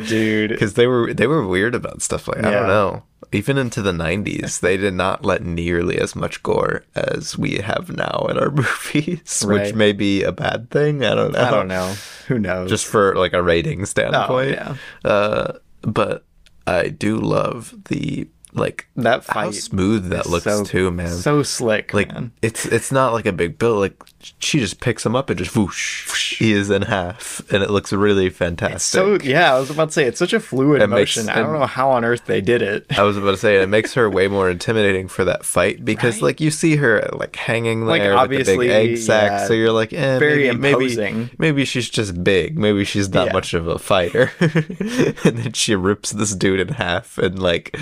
Dude. 0.05 0.49
Because 0.51 0.75
they 0.75 0.85
were 0.85 1.15
they 1.15 1.25
were 1.25 1.45
weird 1.47 1.73
about 1.73 2.03
stuff 2.03 2.27
like 2.27 2.41
that. 2.41 2.45
I 2.45 2.51
don't 2.59 2.67
know. 2.67 3.01
Even 3.31 3.57
into 3.57 3.81
the 3.81 3.91
'90s, 3.91 4.59
they 4.61 4.77
did 4.77 4.93
not 4.93 5.25
let 5.25 5.43
nearly 5.43 5.97
as 5.97 6.15
much 6.15 6.43
gore 6.43 6.83
as 6.95 7.35
we 7.39 7.57
have 7.57 7.89
now 7.89 8.27
in 8.29 8.37
our 8.37 8.51
movies, 8.51 9.43
Right. 9.45 9.65
which 9.65 9.73
may 9.73 9.93
be 9.93 10.21
a 10.21 10.31
bad 10.31 10.69
thing. 10.69 11.03
I 11.03 11.15
don't 11.15 11.31
know. 11.33 11.39
I 11.41 11.49
don't 11.49 11.67
know. 11.67 11.95
Who 12.27 12.37
knows? 12.37 12.69
Just 12.69 12.85
for 12.85 13.15
like 13.15 13.33
a 13.33 13.41
rating 13.41 13.83
standpoint. 13.87 14.51
yeah. 14.51 14.75
Uh, 15.03 15.53
but 15.81 16.23
I 16.67 16.89
do 16.89 17.17
love 17.17 17.73
the 17.85 18.27
like 18.53 18.87
That 18.95 19.23
fight 19.23 19.45
how 19.45 19.51
smooth 19.51 20.09
that 20.09 20.25
looks 20.25 20.43
so- 20.45 20.63
too, 20.63 20.89
man. 20.91 21.09
So 21.15 21.43
slick, 21.43 21.93
like 21.93 22.11
man. 22.11 22.31
it's 22.41 22.65
it's 22.65 22.91
not 22.91 23.13
like 23.13 23.25
a 23.25 23.31
big 23.33 23.57
build. 23.59 23.79
Like 23.79 24.01
she 24.39 24.59
just 24.59 24.79
picks 24.79 25.05
him 25.05 25.15
up 25.15 25.29
and 25.29 25.37
just 25.37 25.55
whoosh, 25.55 26.37
he 26.37 26.51
is 26.51 26.69
in 26.69 26.81
half, 26.83 27.41
and 27.51 27.61
it 27.63 27.69
looks 27.69 27.93
really 27.93 28.29
fantastic. 28.29 28.81
So 28.81 29.17
yeah, 29.23 29.53
I 29.55 29.59
was 29.59 29.69
about 29.69 29.89
to 29.89 29.91
say 29.93 30.05
it's 30.05 30.17
such 30.19 30.33
a 30.33 30.39
fluid 30.39 30.81
It 30.81 30.87
makes- 30.87 31.15
motion. 31.17 31.29
I 31.29 31.35
don't 31.35 31.53
know 31.59 31.65
how 31.67 31.91
on 31.91 32.03
earth 32.03 32.25
they 32.25 32.41
did 32.41 32.61
it. 32.61 32.85
I 32.97 33.03
was 33.03 33.15
about 33.15 33.31
to 33.31 33.37
say 33.37 33.61
it 33.61 33.67
makes 33.69 33.93
her 33.93 34.09
way 34.09 34.27
more 34.27 34.49
intimidating 34.49 35.07
for 35.07 35.23
that 35.25 35.45
fight 35.45 35.85
because 35.85 36.15
Right? 36.15 36.23
like 36.23 36.41
you 36.41 36.49
see 36.51 36.77
her 36.77 37.07
like 37.13 37.35
hanging 37.35 37.85
Like, 37.85 38.01
there 38.01 38.17
with 38.27 38.45
the 38.47 38.57
big 38.57 38.69
egg 38.69 38.97
sack, 38.97 39.31
yeah, 39.31 39.45
so 39.47 39.53
you're 39.53 39.71
like, 39.71 39.93
eh, 39.93 40.17
very 40.19 40.47
maybe, 40.47 40.57
maybe 40.57 40.83
imposing. 40.85 41.29
maybe 41.37 41.63
she's 41.65 41.89
just 41.89 42.23
big, 42.23 42.57
maybe 42.57 42.83
she's 42.83 43.09
not 43.09 43.27
Yeah. 43.27 43.33
much 43.33 43.53
of 43.53 43.67
a 43.67 43.77
fighter, 43.77 44.31
and 44.39 45.37
then 45.37 45.53
she 45.53 45.75
rips 45.75 46.11
this 46.11 46.33
dude 46.35 46.59
in 46.59 46.69
half 46.69 47.19
in 47.19 47.37
like 47.37 47.77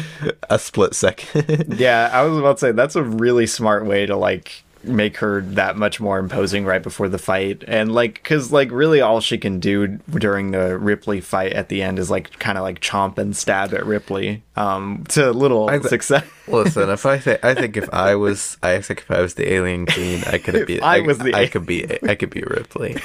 a 0.50 0.60
split 0.60 0.94
second. 0.96 1.76
Yeah, 1.80 2.10
I 2.12 2.24
was 2.24 2.38
about 2.38 2.58
to 2.58 2.60
say 2.60 2.72
that's 2.74 2.96
a 2.96 3.04
really 3.04 3.48
smart 3.48 3.86
way 3.86 4.06
to 4.06 4.16
like 4.18 4.64
make 4.88 5.18
her 5.18 5.42
that 5.42 5.76
much 5.78 6.00
more 6.00 6.18
imposing 6.20 6.66
right 6.66 6.82
before 6.84 7.10
the 7.10 7.18
fight 7.18 7.64
and 7.68 7.94
like 7.94 8.16
because 8.16 8.52
like 8.52 8.72
really 8.72 9.02
all 9.02 9.20
she 9.20 9.38
can 9.38 9.60
do 9.60 9.88
during 10.10 10.52
the 10.52 10.78
ripley 10.78 11.22
fight 11.22 11.54
at 11.54 11.70
the 11.70 11.82
end 11.82 12.00
is 12.00 12.10
like 12.10 12.38
kind 12.40 12.58
of 12.58 12.64
like 12.64 12.80
chomp 12.80 13.18
and 13.18 13.36
stab 13.36 13.74
at 13.74 13.86
ripley 13.86 14.44
um 14.56 15.04
to 15.10 15.32
little 15.32 15.70
I 15.70 15.80
th- 15.80 15.90
success 15.90 16.24
Listen, 16.48 16.90
if 16.90 17.06
I 17.08 17.18
think 17.18 17.44
I 17.44 17.56
think 17.56 17.76
if 17.76 17.92
I 17.92 18.16
was 18.16 18.58
I 18.62 18.80
think 18.82 19.00
if 19.00 19.10
I 19.10 19.22
was 19.22 19.34
the 19.34 19.52
alien 19.52 19.88
queen, 19.88 20.24
I 20.26 20.38
could 20.38 20.68
be 20.68 20.80
I 20.80 21.00
was 21.00 21.18
the 21.18 21.34
I 21.34 21.48
could 21.48 21.66
be 21.66 21.86
I 22.08 22.14
could 22.14 22.30
be 22.30 22.42
Ripley. 22.42 22.98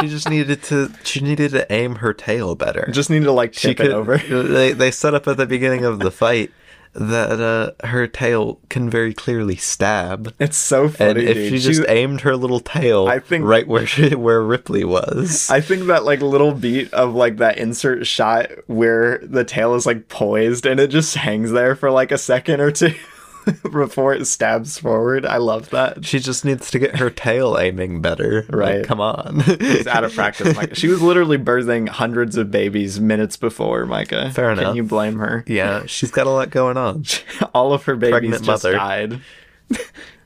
She 0.00 0.08
just 0.08 0.30
needed 0.30 0.62
to 0.64 0.90
she 1.04 1.20
needed 1.20 1.50
to 1.50 1.70
aim 1.70 1.96
her 1.96 2.14
tail 2.14 2.54
better. 2.54 2.88
just 2.90 3.10
need 3.10 3.24
to 3.24 3.32
like 3.32 3.52
she 3.52 3.68
tip 3.68 3.78
could 3.78 3.86
it 3.86 3.92
over 3.92 4.16
they 4.42 4.72
they 4.72 4.90
set 4.90 5.12
up 5.12 5.28
at 5.28 5.36
the 5.36 5.46
beginning 5.46 5.84
of 5.84 5.98
the 5.98 6.10
fight 6.10 6.50
that 6.94 7.40
uh, 7.40 7.86
her 7.86 8.06
tail 8.06 8.58
can 8.68 8.88
very 8.90 9.14
clearly 9.14 9.56
stab. 9.56 10.34
it's 10.38 10.56
so 10.56 10.88
funny 10.88 11.20
And 11.20 11.28
if 11.28 11.34
dude. 11.36 11.50
she 11.50 11.58
just 11.58 11.88
aimed 11.88 12.22
her 12.22 12.36
little 12.36 12.60
tail 12.60 13.06
I 13.08 13.18
think- 13.20 13.44
right 13.44 13.66
where 13.66 13.86
she, 13.86 14.14
where 14.14 14.42
Ripley 14.42 14.84
was. 14.84 15.48
I 15.50 15.60
think 15.60 15.86
that 15.86 16.04
like 16.04 16.20
little 16.20 16.52
beat 16.52 16.92
of 16.92 17.14
like 17.14 17.36
that 17.38 17.58
insert 17.58 18.06
shot 18.06 18.50
where 18.66 19.18
the 19.18 19.44
tail 19.44 19.74
is 19.74 19.86
like 19.86 20.08
poised 20.08 20.66
and 20.66 20.80
it 20.80 20.88
just 20.88 21.14
hangs 21.14 21.50
there 21.52 21.74
for 21.76 21.90
like 21.90 22.10
a 22.12 22.18
second 22.18 22.60
or 22.60 22.70
two 22.72 22.94
before 23.72 24.14
it 24.14 24.24
stabs 24.26 24.78
forward. 24.78 25.24
I 25.26 25.36
love 25.38 25.70
that. 25.70 26.04
she 26.04 26.18
just 26.18 26.44
needs 26.44 26.70
to 26.70 26.78
get 26.78 26.96
her 26.96 27.10
tail 27.10 27.56
aiming 27.58 28.00
better. 28.02 28.42
Like, 28.48 28.54
Right. 28.54 28.84
come 28.84 29.00
on. 29.00 29.40
She's 29.42 29.86
out 29.86 30.04
of 30.04 30.14
practice, 30.14 30.56
Micah. 30.56 30.74
She 30.78 30.88
was 30.88 31.00
literally 31.02 31.38
birthing 31.38 31.88
hundreds 31.88 32.36
of 32.36 32.50
babies 32.50 33.00
minutes 33.00 33.36
before, 33.36 33.86
Micah. 33.86 34.30
Fair 34.32 34.50
Can 34.54 34.58
enough. 34.60 34.76
you 34.76 34.82
blame 34.84 35.18
her? 35.18 35.44
yeah, 35.46 35.84
she's 35.86 36.10
got 36.10 36.26
a 36.26 36.30
lot 36.30 36.50
going 36.50 36.76
on. 36.76 37.04
All 37.54 37.72
of 37.72 37.84
her 37.84 37.96
babies 37.96 38.12
Pregnant 38.12 38.44
just 38.44 38.64
mother. 38.64 38.72
died. 38.76 39.20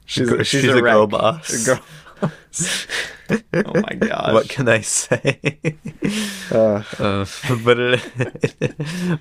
She's, 0.05 0.29
She's, 0.29 0.47
she's, 0.47 0.65
a, 0.65 0.77
a, 0.79 0.81
girl 0.83 1.07
boss. 1.07 1.63
A 1.63 1.75
girl 1.75 1.81
boss. 2.21 2.87
Oh 3.31 3.81
my 3.81 3.95
gosh. 4.01 4.33
What 4.33 4.49
can 4.49 4.69
I 4.69 4.81
say? 4.81 5.59
Uh, 6.51 6.83
Uh, 6.99 7.25
but 7.65 7.79
it, 7.79 8.01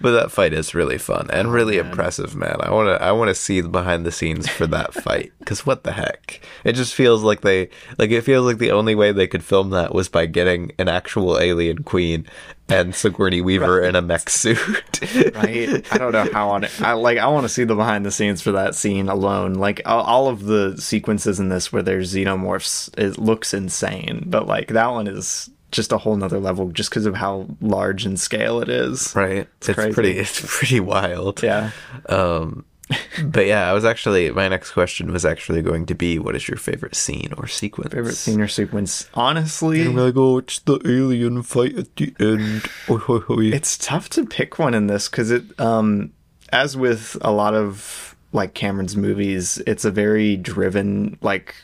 but 0.01 0.11
that 0.11 0.31
fight 0.31 0.51
is 0.51 0.75
really 0.75 0.97
fun 0.97 1.29
and 1.31 1.53
really 1.53 1.77
impressive, 1.77 2.35
man. 2.35 2.57
I 2.59 2.71
want 2.71 2.89
to 2.89 3.01
I 3.01 3.13
want 3.13 3.29
to 3.29 3.35
see 3.35 3.61
the 3.61 3.69
behind 3.69 4.05
the 4.05 4.11
scenes 4.11 4.49
for 4.49 4.67
that 4.67 4.93
fight 4.93 5.31
because 5.39 5.65
what 5.65 5.83
the 5.83 5.93
heck? 5.93 6.41
It 6.65 6.73
just 6.73 6.93
feels 6.93 7.23
like 7.23 7.41
they 7.41 7.69
like 7.97 8.11
it 8.11 8.23
feels 8.23 8.45
like 8.45 8.57
the 8.57 8.71
only 8.71 8.95
way 8.95 9.13
they 9.13 9.27
could 9.27 9.45
film 9.45 9.69
that 9.69 9.93
was 9.93 10.09
by 10.09 10.25
getting 10.25 10.73
an 10.77 10.89
actual 10.89 11.39
alien 11.39 11.83
queen 11.83 12.25
and 12.71 12.95
Sigourney 12.95 13.41
Weaver 13.41 13.81
in 13.81 13.95
a 13.95 14.01
mech 14.01 14.29
suit. 14.29 14.57
right? 15.35 15.93
I 15.93 15.97
don't 15.97 16.11
know 16.11 16.29
how 16.31 16.49
on 16.49 16.63
it. 16.63 16.81
I 16.81 16.93
like. 16.93 17.17
I 17.17 17.27
want 17.27 17.43
to 17.43 17.49
see 17.49 17.63
the 17.63 17.75
behind 17.75 18.05
the 18.05 18.11
scenes 18.11 18.41
for 18.41 18.51
that 18.53 18.75
scene 18.75 19.09
alone. 19.09 19.53
Like 19.53 19.81
all, 19.85 20.27
of 20.27 20.45
the 20.45 20.77
sequences 20.77 21.39
in 21.39 21.49
this 21.49 21.73
where 21.73 21.81
there's 21.81 22.13
xenomorphs, 22.13 22.97
it 22.97 23.17
looks 23.17 23.53
insane. 23.53 24.23
But 24.27 24.47
like 24.47 24.69
that 24.69 24.87
one 24.87 25.07
is 25.07 25.49
just 25.71 25.91
a 25.91 25.97
whole 25.97 26.15
nother 26.15 26.39
level, 26.39 26.69
just 26.71 26.89
because 26.89 27.05
of 27.05 27.15
how 27.15 27.47
large 27.59 28.05
in 28.05 28.17
scale 28.17 28.61
it 28.61 28.69
is. 28.69 29.15
right? 29.15 29.47
It's, 29.57 29.69
crazy. 29.73 29.93
pretty 29.93 30.17
it's 30.19 30.41
pretty 30.43 30.79
wild. 30.79 31.41
Yeah. 31.41 31.71
Um, 32.07 32.65
but 33.23 33.45
yeah, 33.45 33.69
I 33.69 33.73
was 33.73 33.85
actually 33.85 34.29
my 34.31 34.47
next 34.47 34.71
question 34.71 35.11
was 35.11 35.25
actually 35.25 35.61
going 35.61 35.85
to 35.87 35.95
be, 35.95 36.19
what 36.19 36.35
is 36.35 36.47
your 36.47 36.57
favorite 36.57 36.95
scene 36.95 37.33
or 37.37 37.47
sequence? 37.47 37.93
Favorite 37.93 38.15
scene 38.15 38.41
or 38.41 38.47
sequence. 38.47 39.09
Honestly, 39.13 39.81
I'm 39.81 39.95
gonna 39.95 40.11
go 40.11 40.33
watch 40.33 40.63
the 40.65 40.79
alien 40.85 41.43
fight 41.43 41.77
at 41.77 41.95
the 41.95 42.13
end. 42.19 42.65
Oi, 42.89 42.97
hoi, 42.97 43.19
hoi. 43.19 43.45
it's 43.45 43.77
tough 43.77 44.09
to 44.09 44.25
pick 44.25 44.59
one 44.59 44.73
in 44.73 44.87
this 44.87 45.09
because 45.09 45.31
it 45.31 45.43
um 45.59 46.11
as 46.51 46.75
with 46.75 47.17
a 47.21 47.31
lot 47.31 47.53
of 47.53 48.15
like 48.33 48.53
cameron's 48.53 48.95
movies 48.95 49.61
it's 49.67 49.83
a 49.83 49.91
very 49.91 50.37
driven 50.37 51.17
like 51.21 51.55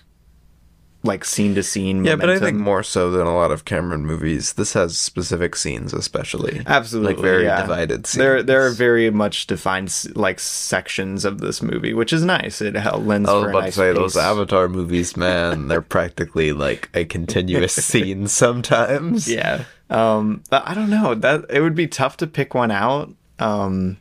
like 1.04 1.24
scene 1.24 1.56
to 1.56 1.64
scene 1.64 2.04
yeah, 2.04 2.16
but 2.16 2.30
I 2.30 2.39
think 2.39 2.58
more 2.58 2.84
so 2.84 3.12
than 3.12 3.28
a 3.28 3.36
lot 3.36 3.52
of 3.52 3.66
Cameron 3.66 4.06
movies, 4.06 4.54
this 4.54 4.74
has 4.74 4.98
specific 4.98 5.56
scenes, 5.56 5.93
especially 5.93 6.62
absolutely 6.66 7.14
like 7.14 7.22
very 7.22 7.43
yeah. 7.43 7.62
divided 7.62 8.08
scenes. 8.08 8.20
there 8.20 8.43
there 8.43 8.66
are 8.66 8.72
very 8.72 9.10
much 9.10 9.48
defined 9.48 9.93
like 10.16 10.39
sections 10.39 11.24
of 11.24 11.39
this 11.39 11.62
movie 11.62 11.93
which 11.93 12.12
is 12.12 12.24
nice 12.24 12.62
it 12.62 12.74
lends 12.74 13.30
I 13.30 13.34
was 13.34 13.43
for 13.43 13.48
a 13.48 13.50
about 13.52 13.64
nice 13.64 13.74
to 13.76 13.80
say 13.80 13.93
those. 13.93 14.18
Avatar 14.18 14.68
movies, 14.68 15.16
man, 15.16 15.68
they're 15.68 15.82
practically 15.98 16.52
like 16.52 16.89
a 16.93 17.06
continuous 17.06 17.74
scene 17.86 18.28
sometimes. 18.28 19.32
yeah 19.32 19.64
um 19.89 20.43
but 20.50 20.68
i 20.68 20.74
don't 20.74 20.89
know 20.89 21.16
that 21.16 21.45
it 21.50 21.62
would 21.62 21.76
be 21.76 21.88
tough 21.88 22.18
to 22.18 22.28
pick 22.28 22.54
one 22.54 22.72
out 22.72 23.14
um 23.39 23.98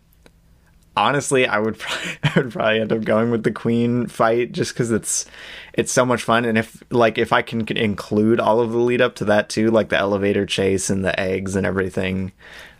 honestly 0.97 1.47
i 1.47 1.59
would 1.59 1.79
probably, 1.79 2.19
i 2.25 2.33
would 2.37 2.53
probably 2.53 2.81
end 2.81 2.93
up 2.93 3.05
going 3.05 3.31
with 3.31 3.45
the 3.45 3.53
queen 3.53 4.07
fight 4.07 4.53
just 4.53 4.73
because 4.73 4.91
it's 4.91 5.27
it's 5.77 5.93
so 5.93 6.05
much 6.07 6.23
fun. 6.23 6.45
And 6.45 6.59
if 6.59 6.83
like 6.91 7.19
if 7.19 7.33
i 7.33 7.43
can 7.43 7.67
include 7.77 8.41
all 8.41 8.61
of 8.61 8.73
the 8.73 8.79
lead 8.79 9.01
up 9.01 9.15
to 9.17 9.25
that 9.27 9.49
too 9.49 9.71
like 9.71 9.89
the 9.89 9.99
elevator 9.99 10.47
chase 10.47 10.91
and 10.91 11.05
the 11.05 11.19
eggs 11.19 11.57
and 11.57 11.67
everything 11.67 12.33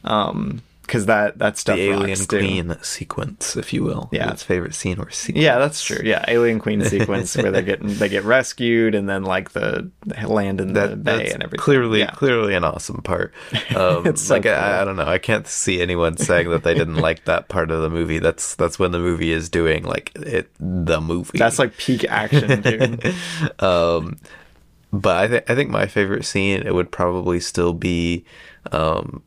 um 0.05 0.63
because 0.87 1.07
that 1.07 1.39
that 1.39 1.59
stuff 1.59 1.77
The 1.77 1.83
alien 1.91 2.11
rocks, 2.11 2.27
too. 2.27 2.39
queen 2.39 2.77
sequence, 2.83 3.57
if 3.57 3.73
you 3.73 3.83
will. 3.85 4.09
Yeah. 4.13 4.31
its 4.33 4.43
favorite 4.43 4.75
scene 4.75 4.99
or 4.99 5.11
sequence. 5.11 5.43
yeah 5.43 5.59
that's 5.59 5.83
true 5.83 6.01
yeah 6.05 6.25
alien 6.29 6.59
queen 6.59 6.85
sequence 6.85 7.37
where 7.37 7.51
they're 7.51 7.63
getting 7.63 7.95
they 7.97 8.09
get 8.09 8.25
rescued 8.25 8.95
and 8.95 9.09
then 9.09 9.25
like 9.25 9.51
the 9.51 9.91
land 10.27 10.61
in 10.61 10.73
the 10.73 10.97
bay 10.97 11.17
that's 11.19 11.35
and 11.35 11.43
everything 11.43 11.63
clearly 11.63 11.99
yeah. 12.01 12.11
clearly 12.13 12.55
an 12.55 12.65
awesome 12.65 13.03
part. 13.03 13.33
Um, 13.77 14.07
It's 14.07 14.23
so 14.23 14.35
like 14.35 14.47
I, 14.47 14.55
cool. 14.55 14.81
I 14.81 14.85
don't 14.85 14.97
know, 14.97 15.07
I 15.07 15.19
can't 15.19 15.47
see 15.47 15.83
anyone 15.83 16.17
saying 16.17 16.49
that 16.51 16.63
they 16.63 16.73
didn't 16.75 16.97
like 16.97 17.25
that 17.27 17.49
part 17.49 17.71
of 17.71 17.83
the 17.83 17.91
movie. 17.91 18.19
That's 18.21 18.55
that's 18.55 18.79
when 18.79 18.93
the 18.93 18.99
movie 18.99 19.33
is 19.33 19.49
doing 19.51 19.85
like 19.85 20.13
it 20.15 20.49
the 20.59 21.01
movie. 21.01 21.37
that's 21.39 21.59
like 21.59 21.77
peak 21.77 22.05
action 22.05 22.63
dude 22.63 23.15
um, 23.61 24.17
but 24.93 25.17
I 25.17 25.29
think 25.29 25.51
I 25.51 25.55
think 25.55 25.71
my 25.71 25.87
favorite 25.87 26.25
scene 26.25 26.63
it 26.63 26.75
would 26.75 26.91
probably 26.91 27.41
still 27.41 27.73
be, 27.75 28.25
um, 28.73 29.23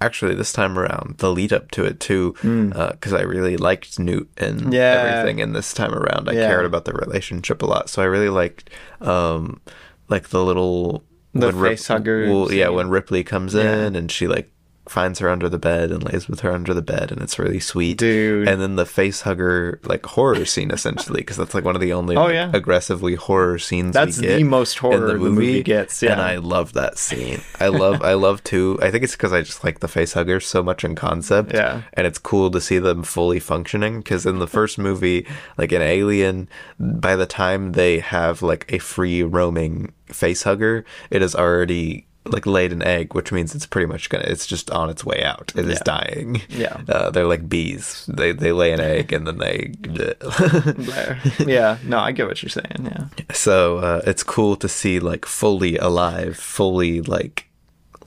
actually 0.00 0.34
this 0.34 0.52
time 0.52 0.78
around 0.78 1.16
the 1.18 1.30
lead 1.30 1.52
up 1.52 1.70
to 1.72 1.84
it 1.84 2.00
too, 2.00 2.34
because 2.42 3.12
I 3.12 3.22
really 3.22 3.56
liked 3.56 3.98
Newt 3.98 4.28
and. 4.38 4.72
Yeah. 4.72 5.12
everything. 5.18 5.40
And 5.40 5.54
this 5.54 5.72
time 5.74 5.94
around, 5.94 6.28
I 6.28 6.32
Yeah. 6.32 6.48
cared 6.48 6.64
about 6.66 6.84
the 6.84 6.92
relationship 6.92 7.62
a 7.62 7.66
lot, 7.66 7.88
so 7.90 8.00
I 8.02 8.06
really 8.06 8.28
liked, 8.30 8.70
um, 9.00 9.60
like 10.08 10.30
the 10.30 10.42
little 10.44 11.04
The 11.34 11.46
when 11.46 11.56
Rip- 11.58 11.72
face 11.72 11.86
hugger 11.88 12.26
Well, 12.28 12.52
yeah, 12.52 12.68
when 12.70 12.88
Ripley 12.90 13.22
comes 13.22 13.54
Yeah. 13.54 13.86
in 13.86 13.94
and 13.96 14.10
she 14.10 14.26
like 14.26 14.50
finds 14.88 15.20
her 15.20 15.28
under 15.28 15.48
the 15.48 15.58
bed 15.58 15.92
and 15.92 16.02
lays 16.02 16.26
with 16.28 16.40
her 16.40 16.50
under 16.50 16.74
the 16.74 16.82
bed, 16.82 17.12
and 17.12 17.20
it's 17.22 17.38
really 17.38 17.60
sweet, 17.60 17.98
Dude. 17.98 18.48
And 18.48 18.60
then 18.60 18.74
the 18.76 18.86
face 18.86 19.20
hugger 19.20 19.78
like 19.84 20.04
horror 20.04 20.44
scene 20.44 20.70
essentially, 20.72 21.20
because 21.20 21.36
that's 21.36 21.54
like 21.54 21.64
one 21.64 21.76
of 21.76 21.80
the 21.80 21.92
only 21.92 22.16
Oh, 22.16 22.24
like, 22.24 22.32
yeah. 22.34 22.50
aggressively 22.52 23.14
horror 23.14 23.58
scenes. 23.58 23.94
That's 23.94 24.16
the 24.16 24.42
most 24.42 24.78
horror 24.78 25.12
the 25.12 25.14
movie 25.18 25.62
gets, 25.62 26.02
yeah. 26.02 26.12
and 26.12 26.20
I 26.20 26.36
love 26.36 26.72
that 26.72 26.98
scene. 26.98 27.40
I 27.60 27.68
love, 27.68 28.02
I 28.02 28.14
love 28.14 28.42
too. 28.42 28.78
I 28.82 28.90
think 28.90 29.04
it's 29.04 29.14
because 29.14 29.32
I 29.32 29.42
just 29.42 29.62
like 29.62 29.78
the 29.80 29.88
face 29.88 30.14
huggers 30.14 30.46
so 30.46 30.62
much 30.62 30.82
in 30.82 30.94
concept. 30.96 31.52
Yeah. 31.54 31.82
and 31.94 32.06
it's 32.06 32.18
cool 32.18 32.50
to 32.50 32.60
see 32.60 32.78
them 32.78 33.02
fully 33.02 33.38
functioning. 33.38 33.98
Because 34.00 34.26
in 34.26 34.38
the 34.40 34.48
first 34.48 34.78
movie, 34.78 35.26
like 35.56 35.72
an 35.72 35.82
Alien, 35.82 36.48
by 36.78 37.14
the 37.16 37.26
time 37.26 37.72
they 37.72 38.00
have 38.00 38.42
like 38.42 38.72
a 38.72 38.78
free 38.78 39.22
roaming 39.22 39.92
face 40.06 40.42
hugger, 40.42 40.84
it 41.10 41.22
is 41.22 41.34
already 41.36 42.06
like 42.26 42.44
laid 42.46 42.72
an 42.72 42.82
egg, 42.82 43.14
which 43.14 43.32
means 43.32 43.54
it's 43.54 43.66
pretty 43.66 43.86
much 43.86 44.10
gonna. 44.10 44.24
It's 44.26 44.46
just 44.46 44.70
on 44.70 44.90
its 44.90 45.04
way 45.04 45.22
out. 45.24 45.52
It 45.56 45.66
is 45.66 45.78
Yeah. 45.78 45.82
dying. 45.84 46.42
Yeah. 46.50 46.80
uh, 46.88 47.10
they're 47.10 47.26
like 47.26 47.48
bees. 47.48 48.04
They 48.08 48.32
they 48.32 48.52
lay 48.52 48.72
an 48.72 48.80
egg 48.80 49.12
and 49.12 49.26
then 49.26 49.38
they. 49.38 49.72
Yeah, 51.46 51.78
no, 51.84 51.98
I 51.98 52.12
get 52.12 52.26
what 52.26 52.42
you're 52.42 52.50
saying. 52.50 52.84
Yeah, 52.84 53.06
So 53.32 53.78
uh, 53.78 54.02
it's 54.06 54.22
cool 54.22 54.56
to 54.56 54.68
see 54.68 55.00
like 55.00 55.24
fully 55.26 55.76
alive, 55.78 56.36
fully 56.36 57.00
like 57.00 57.46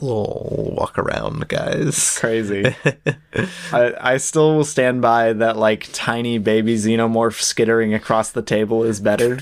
little 0.01 0.73
walk 0.75 0.97
around 0.97 1.47
guys. 1.47 2.17
crazy. 2.19 2.75
I 3.71 3.93
I 3.99 4.17
still 4.17 4.55
will 4.55 4.63
stand 4.65 5.01
by 5.01 5.33
that. 5.33 5.57
Like 5.57 5.89
tiny 5.93 6.37
baby 6.37 6.75
xenomorph 6.75 7.41
skittering 7.41 7.93
across 7.93 8.31
the 8.31 8.41
table 8.41 8.83
is 8.83 8.99
better. 8.99 9.39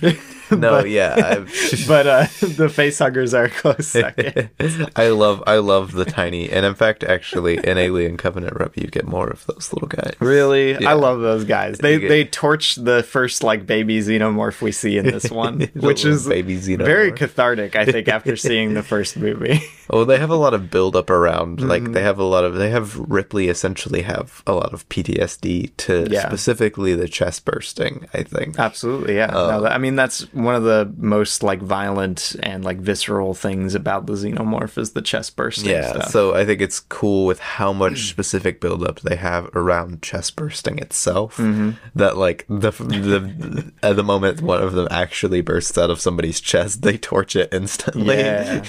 No, 0.61 0.71
but, 0.81 0.89
yeah, 0.89 1.15
I've- 1.17 1.85
but 1.87 2.07
uh, 2.07 2.21
the 2.41 2.69
face 2.69 2.99
huggers 2.99 3.33
are 3.33 3.45
a 3.45 3.49
close 3.49 3.87
second. 3.87 4.49
I 4.95 5.09
love 5.09 5.43
I 5.47 5.57
love 5.57 5.93
the 5.93 6.05
tiny 6.05 6.49
and 6.49 6.65
in 6.65 6.75
fact 6.75 7.03
actually 7.03 7.57
in 7.65 7.77
Alien 7.77 8.17
Covenant 8.17 8.59
Rep 8.59 8.75
you 8.77 8.87
get 8.87 9.05
more 9.07 9.27
of 9.29 9.45
those 9.47 9.71
little 9.73 9.87
guys. 9.87 10.13
Really, 10.19 10.71
Yeah. 10.73 10.89
I 10.89 10.93
love 10.93 11.21
those 11.21 11.45
guys. 11.45 11.77
They 11.77 11.99
get- 11.99 12.09
they 12.09 12.25
torch 12.25 12.75
the 12.75 13.01
first 13.03 13.43
like 13.43 13.65
baby 13.65 13.99
xenomorph 13.99 14.61
we 14.61 14.71
see 14.71 14.97
in 14.97 15.05
this 15.05 15.31
one, 15.31 15.61
which 15.75 16.03
is 16.05 16.27
baby 16.27 16.57
xenomorph. 16.57 16.85
very 16.85 17.11
cathartic. 17.11 17.75
I 17.75 17.85
think 17.85 18.07
after 18.07 18.35
seeing 18.35 18.73
the 18.73 18.83
first 18.83 19.17
movie. 19.17 19.61
Oh, 19.89 20.05
they 20.05 20.17
have 20.19 20.29
a 20.29 20.35
lot 20.35 20.53
of 20.53 20.69
build 20.71 20.95
up 20.95 21.09
around. 21.09 21.59
Mm-hmm. 21.59 21.69
Like 21.69 21.83
they 21.91 22.01
have 22.01 22.17
a 22.19 22.23
lot 22.23 22.43
of 22.45 22.55
they 22.55 22.69
have 22.69 22.97
Ripley 22.97 23.49
essentially 23.49 24.03
have 24.03 24.41
a 24.47 24.53
lot 24.53 24.73
of 24.73 24.87
PTSD 24.89 25.75
to 25.77 26.07
Yeah. 26.09 26.27
specifically 26.27 26.95
the 26.95 27.07
chest 27.07 27.45
bursting, 27.45 28.07
I 28.13 28.23
think. 28.23 28.57
Absolutely, 28.59 29.15
yeah. 29.15 29.31
Oh. 29.33 29.59
no, 29.61 29.65
I 29.67 29.77
mean, 29.77 29.95
that's 29.95 30.21
one 30.43 30.55
of 30.55 30.63
the 30.63 30.93
most 30.97 31.43
like 31.43 31.61
violent 31.61 32.35
and 32.43 32.63
like 32.63 32.77
visceral 32.77 33.33
things 33.33 33.75
about 33.75 34.05
the 34.05 34.13
xenomorph 34.13 34.77
is 34.77 34.91
the 34.91 35.01
chest 35.01 35.35
bursting. 35.35 35.71
Yeah, 35.71 35.91
stuff. 35.91 36.11
so 36.11 36.35
I 36.35 36.45
think 36.45 36.61
it's 36.61 36.79
cool 36.79 37.25
with 37.25 37.39
how 37.39 37.73
much 37.73 38.09
specific 38.09 38.59
build 38.61 38.83
up 38.83 39.01
they 39.01 39.15
have 39.15 39.49
around 39.55 40.01
chest 40.01 40.35
bursting 40.35 40.79
itself. 40.79 41.37
Mm-hmm. 41.37 41.71
That 41.95 42.17
like 42.17 42.45
the 42.47 42.71
the 42.71 43.71
at 43.83 43.95
the 43.95 44.03
moment 44.03 44.41
one 44.41 44.61
of 44.61 44.73
them 44.73 44.87
actually 44.91 45.41
bursts 45.41 45.77
out 45.77 45.89
of 45.89 45.99
somebody's 46.01 46.39
chest, 46.39 46.81
they 46.81 46.97
torch 46.97 47.35
it 47.35 47.53
instantly. 47.53 48.17
Yeah. 48.17 48.63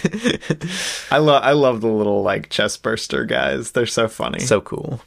I 1.10 1.18
love 1.18 1.42
I 1.42 1.52
love 1.52 1.80
the 1.80 1.88
little 1.88 2.22
like 2.22 2.50
chest 2.50 2.82
burster 2.82 3.24
guys. 3.24 3.72
They're 3.72 3.86
so 3.86 4.08
funny. 4.08 4.40
so 4.40 4.60
cool. 4.60 5.00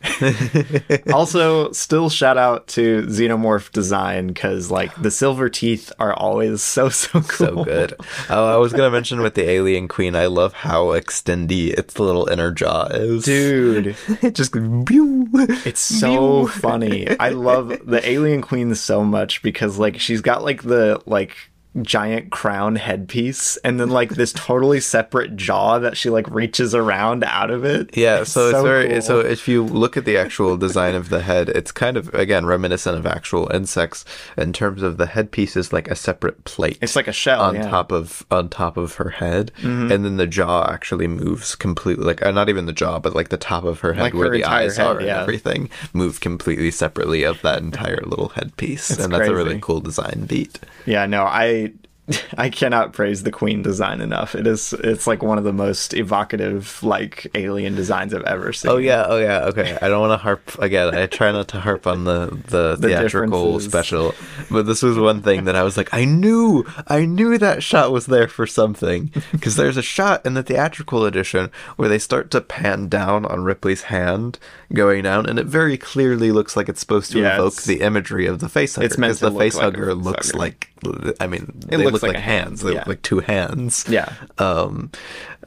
also, 1.14 1.72
still 1.72 2.10
shout 2.10 2.38
out 2.38 2.68
to 2.68 3.04
Xenomorph 3.04 3.72
design 3.72 4.28
because 4.28 4.72
like 4.72 4.94
the 5.02 5.12
silver 5.12 5.50
teeth 5.50 5.92
are 6.00 6.14
always 6.14 6.55
so 6.64 6.90
so 6.90 7.22
cool. 7.22 7.48
so 7.48 7.64
good. 7.64 7.94
Oh, 8.30 8.54
I 8.54 8.58
was 8.58 8.74
gonna 8.74 8.92
mention 8.92 9.22
with 9.22 9.36
the 9.36 9.50
alien 9.50 9.88
queen, 9.88 10.16
I 10.16 10.28
love 10.28 10.54
how 10.54 10.88
extendy 10.88 11.70
its 11.70 12.00
little 12.00 12.28
inner 12.28 12.52
jaw 12.52 12.88
is. 12.88 13.26
dude. 13.26 13.96
it 14.22 14.32
just 14.36 14.54
pew. 14.54 15.28
It's 15.66 15.82
so 15.82 16.48
funny. 16.48 17.08
I 17.20 17.30
love 17.30 17.70
the 17.86 18.08
Alien 18.08 18.42
Queen 18.42 18.76
so 18.76 19.04
much 19.04 19.42
because 19.42 19.78
like 19.78 20.00
she's 20.00 20.22
got 20.22 20.44
like 20.44 20.64
the 20.64 21.02
like 21.06 21.36
giant 21.82 22.32
crown 22.32 22.76
headpiece 22.78 23.58
and 23.58 23.80
then 23.80 23.90
like 23.90 24.12
this 24.12 24.32
totally 24.34 24.80
separate 24.80 25.36
jaw 25.36 25.78
that 25.80 25.98
she 25.98 26.10
like 26.10 26.30
reaches 26.30 26.74
around 26.74 27.24
out 27.24 27.52
of 27.52 27.66
it. 27.66 27.96
Yeah, 27.96 28.24
so 28.24 28.50
it's 28.50 28.62
very 28.62 28.90
cool. 28.90 29.02
so 29.02 29.20
if 29.20 29.48
you 29.48 29.64
look 29.64 29.98
at 29.98 30.06
the 30.06 30.18
actual 30.18 30.58
design 30.58 30.96
of 30.96 31.10
the 31.10 31.22
head, 31.22 31.50
it's 31.50 31.72
kind 31.72 31.98
of 31.98 32.14
again 32.14 32.46
reminiscent 32.46 32.98
of 32.98 33.06
actual 33.06 33.52
insects 33.54 34.06
in 34.38 34.54
terms 34.54 34.84
of 34.84 34.98
the 34.98 35.08
headpiece 35.08 35.56
is 35.58 35.74
like 35.74 35.90
a 35.90 35.96
separate 35.96 36.44
plate. 36.46 36.78
It's 36.82 36.96
like 36.96 37.08
a 37.08 37.14
shell 37.14 37.42
on 37.42 37.56
yeah. 37.56 37.62
Mm-hmm. 37.62 37.70
top 37.70 37.92
of 37.92 38.26
on 38.32 38.50
top 38.50 38.78
of 38.78 38.96
her 38.96 39.10
head, 39.10 39.52
and 39.62 39.90
then 39.92 40.18
the 40.18 40.28
jaw 40.28 40.70
actually 40.70 41.08
moves 41.08 41.56
completely. 41.56 42.06
Like 42.06 42.26
uh, 42.26 42.32
not 42.32 42.50
even 42.50 42.66
the 42.66 42.74
jaw, 42.74 43.00
but 43.00 43.16
like 43.16 43.30
the 43.30 43.38
top 43.38 43.64
of 43.64 43.82
her 43.82 43.94
head, 43.94 44.04
Like 44.04 44.14
where 44.14 44.28
her 44.30 44.34
the 44.34 44.46
eyes 44.46 44.78
head, 44.78 44.88
are 44.88 45.02
yeah. 45.02 45.14
and 45.16 45.22
everything, 45.22 45.70
move 45.94 46.20
completely 46.22 46.72
separately 46.72 47.24
of 47.24 47.42
that 47.42 47.62
entire 47.62 48.02
little 48.06 48.30
headpiece, 48.30 48.92
It's 48.92 49.04
and 49.04 49.14
that's 49.14 49.28
a 49.28 49.36
really 49.36 49.60
cool 49.60 49.82
design 49.82 50.26
beat. 50.28 50.60
Yeah, 50.86 51.06
no, 51.06 51.24
I 51.24 51.65
I 52.38 52.50
cannot 52.50 52.94
praise 52.94 53.24
the 53.24 53.32
Queen 53.32 53.62
design 53.64 54.00
enough. 54.02 54.36
It 54.36 54.46
is 54.46 54.74
it's 54.74 55.08
like 55.08 55.24
one 55.24 55.38
of 55.40 55.44
the 55.44 55.54
most 55.54 55.94
evocative 55.94 56.82
like 56.84 57.28
alien 57.36 57.74
designs 57.76 58.14
I've 58.14 58.24
ever 58.24 58.54
seen. 58.54 58.72
Oh 58.72 58.78
yeah, 58.78 59.06
oh 59.08 59.18
yeah, 59.18 59.46
okay. 59.46 59.78
I 59.82 59.88
don't 59.88 60.02
want 60.02 60.14
to 60.14 60.18
harp 60.24 60.58
again. 60.60 60.94
I 60.96 61.08
try 61.08 61.32
not 61.32 61.48
to 61.50 61.60
harp 61.60 61.88
on 61.88 62.04
the 62.04 62.28
the, 62.48 62.76
The 62.80 62.88
theatrical 62.90 63.60
special, 63.60 64.14
but 64.52 64.66
this 64.68 64.84
was 64.84 65.00
one 65.00 65.22
thing 65.22 65.46
that 65.46 65.56
I 65.56 65.64
was 65.64 65.78
like, 65.78 65.92
I 65.94 66.06
knew, 66.06 66.64
I 66.88 67.06
knew 67.06 67.38
that 67.40 67.64
shot 67.64 67.92
was 67.92 68.06
there 68.06 68.28
for 68.28 68.46
something 68.46 69.12
because 69.32 69.56
there's 69.56 69.78
a 69.78 69.82
shot 69.82 70.26
in 70.26 70.36
the 70.36 70.44
theatrical 70.44 71.06
edition 71.06 71.50
where 71.76 71.90
they 71.90 72.00
start 72.00 72.30
to 72.32 72.42
pan 72.42 72.88
down 72.88 73.26
on 73.26 73.44
Ripley's 73.44 73.84
hand 73.84 74.38
going 74.74 75.04
down, 75.04 75.26
and 75.26 75.40
it 75.40 75.46
very 75.48 75.78
clearly 75.78 76.32
looks 76.32 76.56
like 76.56 76.70
it's 76.70 76.80
supposed 76.82 77.12
to 77.14 77.20
Yeah, 77.20 77.36
evoke 77.36 77.64
the 77.64 77.82
imagery 77.82 78.28
of 78.28 78.40
the 78.40 78.50
face 78.50 78.76
hugger. 78.76 78.86
it's 78.86 78.98
meant 78.98 79.18
to 79.20 79.30
the 79.30 79.38
face 79.40 79.56
like 79.56 79.64
hugger 79.64 79.94
looks 79.96 80.28
hugger. 80.32 80.40
like, 80.40 80.70
I 81.20 81.28
mean, 81.28 81.52
It 81.70 81.78
they 81.78 81.78
looks 81.78 81.95
look 81.96 82.04
like 82.04 82.16
like, 82.16 82.24
hand, 82.24 82.50
hands. 82.50 82.62
They 82.62 82.72
yeah. 82.72 82.80
look 82.80 82.88
like 82.88 83.02
two 83.02 83.20
hands. 83.20 83.86
Yeah. 83.88 84.12
Um, 84.38 84.92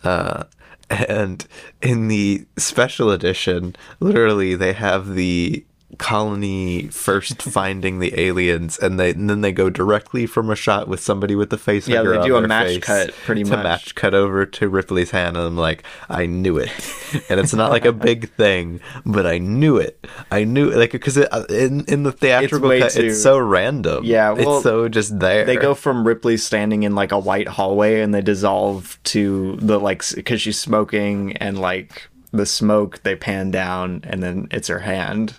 uh, 0.04 0.44
and 0.90 1.46
in 1.82 2.08
the 2.08 2.46
special 2.56 3.10
edition, 3.10 3.76
literally 4.00 4.54
they 4.54 4.72
have 4.72 5.14
the 5.14 5.64
colony 5.98 6.88
first 6.88 7.42
finding 7.52 7.98
the 7.98 8.18
aliens, 8.18 8.78
and 8.78 8.98
they 8.98 9.10
and 9.10 9.28
then 9.28 9.40
they 9.40 9.52
go 9.52 9.68
directly 9.68 10.26
from 10.26 10.50
a 10.50 10.56
shot 10.56 10.88
with 10.88 11.00
somebody 11.00 11.34
with 11.34 11.50
the 11.50 11.58
face. 11.58 11.86
Yeah, 11.86 12.02
they 12.02 12.24
do 12.24 12.36
a 12.36 12.46
match 12.46 12.80
cut, 12.80 13.12
pretty 13.24 13.44
much. 13.44 13.62
match 13.62 13.94
cut 13.94 14.14
over 14.14 14.46
to 14.46 14.68
Ripley's 14.68 15.10
hand, 15.10 15.36
and 15.36 15.46
I'm 15.46 15.56
like, 15.56 15.82
I 16.08 16.26
knew 16.26 16.56
it, 16.58 16.70
and 17.28 17.40
it's 17.40 17.54
not 17.54 17.70
like 17.70 17.84
a 17.84 17.92
big 17.92 18.30
thing, 18.30 18.80
but 19.04 19.26
I 19.26 19.38
knew 19.38 19.76
it. 19.76 20.06
I 20.30 20.44
knew 20.44 20.70
like 20.70 20.92
because 20.92 21.16
it, 21.16 21.28
uh, 21.32 21.44
in 21.50 21.84
in 21.86 22.04
the 22.04 22.12
theatrical 22.12 22.68
way 22.68 22.80
cut, 22.80 22.92
too- 22.92 23.06
it's 23.06 23.22
so 23.22 23.38
random. 23.38 24.04
Yeah, 24.04 24.32
well, 24.32 24.56
it's 24.56 24.62
so 24.62 24.88
just 24.88 25.18
there. 25.18 25.44
They 25.44 25.56
go 25.56 25.74
from 25.74 26.06
Ripley 26.06 26.36
standing 26.36 26.84
in 26.84 26.94
like 26.94 27.12
a 27.12 27.18
white 27.18 27.48
hallway 27.48 28.00
and 28.00 28.14
they 28.14 28.22
dissolve 28.22 28.98
to 29.04 29.56
the 29.56 29.78
like 29.78 30.02
because 30.14 30.40
she's 30.40 30.58
smoking 30.58 31.36
and 31.38 31.58
like 31.58 32.08
the 32.30 32.46
smoke 32.46 33.02
they 33.02 33.16
pan 33.16 33.50
down 33.50 34.00
and 34.04 34.22
then 34.22 34.48
it's 34.50 34.68
her 34.68 34.80
hand. 34.80 35.34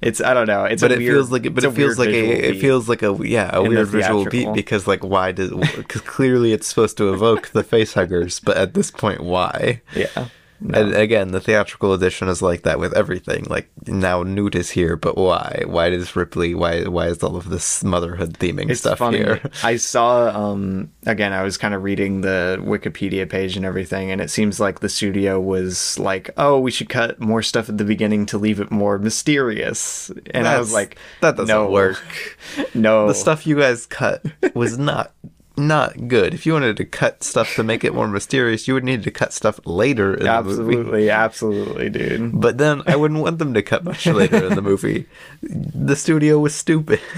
It's 0.00 0.20
I 0.20 0.34
don't 0.34 0.46
know. 0.46 0.64
It's 0.64 0.82
but 0.82 0.92
it 0.92 0.98
weird, 0.98 1.14
feels 1.14 1.30
like 1.30 1.46
it, 1.46 1.54
but 1.54 1.64
it 1.64 1.72
feels 1.72 1.98
like 1.98 2.10
a 2.10 2.48
it 2.50 2.60
feels 2.60 2.88
like 2.88 3.02
a 3.02 3.16
yeah 3.22 3.50
a 3.54 3.62
weird 3.62 3.88
visual 3.88 4.24
beat 4.26 4.52
because 4.52 4.86
like 4.86 5.02
why 5.02 5.32
because 5.32 6.00
clearly 6.04 6.52
it's 6.52 6.66
supposed 6.66 6.96
to 6.98 7.12
evoke 7.12 7.48
the 7.48 7.64
facehuggers, 7.64 8.40
but 8.44 8.56
at 8.56 8.74
this 8.74 8.90
point 8.90 9.20
why 9.20 9.80
yeah. 9.94 10.28
And 10.72 10.94
again 10.94 11.32
the 11.32 11.40
theatrical 11.40 11.92
edition 11.92 12.28
is 12.28 12.40
like 12.42 12.62
that 12.62 12.78
with 12.78 12.92
everything 12.94 13.44
like 13.48 13.70
now 13.86 14.22
Newt 14.22 14.54
is 14.54 14.70
here 14.70 14.96
but 14.96 15.16
why 15.16 15.62
why 15.66 15.90
does 15.90 16.16
Ripley 16.16 16.54
why 16.54 16.84
why 16.84 17.06
is 17.06 17.22
all 17.22 17.36
of 17.36 17.48
this 17.50 17.84
motherhood 17.84 18.34
theming 18.38 18.70
It's 18.70 18.80
stuff 18.80 18.98
funny. 18.98 19.18
here 19.18 19.40
I 19.62 19.76
saw 19.76 20.28
um 20.28 20.90
again 21.06 21.32
I 21.32 21.42
was 21.42 21.56
kind 21.56 21.74
of 21.74 21.82
reading 21.82 22.22
the 22.22 22.58
Wikipedia 22.60 23.28
page 23.28 23.56
and 23.56 23.64
everything 23.64 24.10
and 24.10 24.20
it 24.20 24.30
seems 24.30 24.58
like 24.60 24.80
the 24.80 24.88
studio 24.88 25.40
was 25.40 25.98
like, 25.98 26.30
"Oh, 26.36 26.58
we 26.58 26.70
should 26.70 26.88
cut 26.88 27.20
more 27.20 27.42
stuff 27.42 27.68
at 27.68 27.78
the 27.78 27.84
beginning 27.84 28.26
to 28.26 28.38
leave 28.38 28.60
it 28.60 28.70
more 28.70 28.98
mysterious." 28.98 30.10
And 30.32 30.46
I 30.48 30.58
was 30.58 30.72
like, 30.72 30.96
that 31.20 31.36
doesn't 31.36 31.48
no, 31.48 31.70
work. 31.70 32.38
No. 32.74 33.08
the 33.08 33.14
stuff 33.14 33.46
you 33.46 33.56
guys 33.58 33.86
cut 33.86 34.24
was 34.54 34.78
not 34.78 35.12
not 35.56 36.08
good 36.08 36.34
if 36.34 36.44
you 36.46 36.52
wanted 36.52 36.76
to 36.76 36.84
cut 36.84 37.22
stuff 37.24 37.54
to 37.54 37.62
make 37.62 37.82
it 37.84 37.94
more 37.94 38.06
mysterious 38.08 38.68
you 38.68 38.74
would 38.74 38.84
need 38.84 39.02
to 39.02 39.10
cut 39.10 39.32
stuff 39.32 39.58
later 39.64 40.14
in 40.14 40.24
the 40.24 40.42
movie 40.42 40.76
Absolutely, 40.76 41.10
absolutely, 41.10 41.90
dude. 41.90 42.40
But 42.40 42.58
then 42.58 42.82
I 42.86 42.96
wouldn't 42.96 43.20
want 43.20 43.38
them 43.38 43.54
to 43.54 43.62
cut 43.62 43.84
much 43.84 44.06
later 44.06 44.46
in 44.46 44.54
the 44.54 44.62
movie. 44.62 45.06
The 45.42 45.96
studio 45.96 46.38
was 46.38 46.54
stupid. 46.54 47.00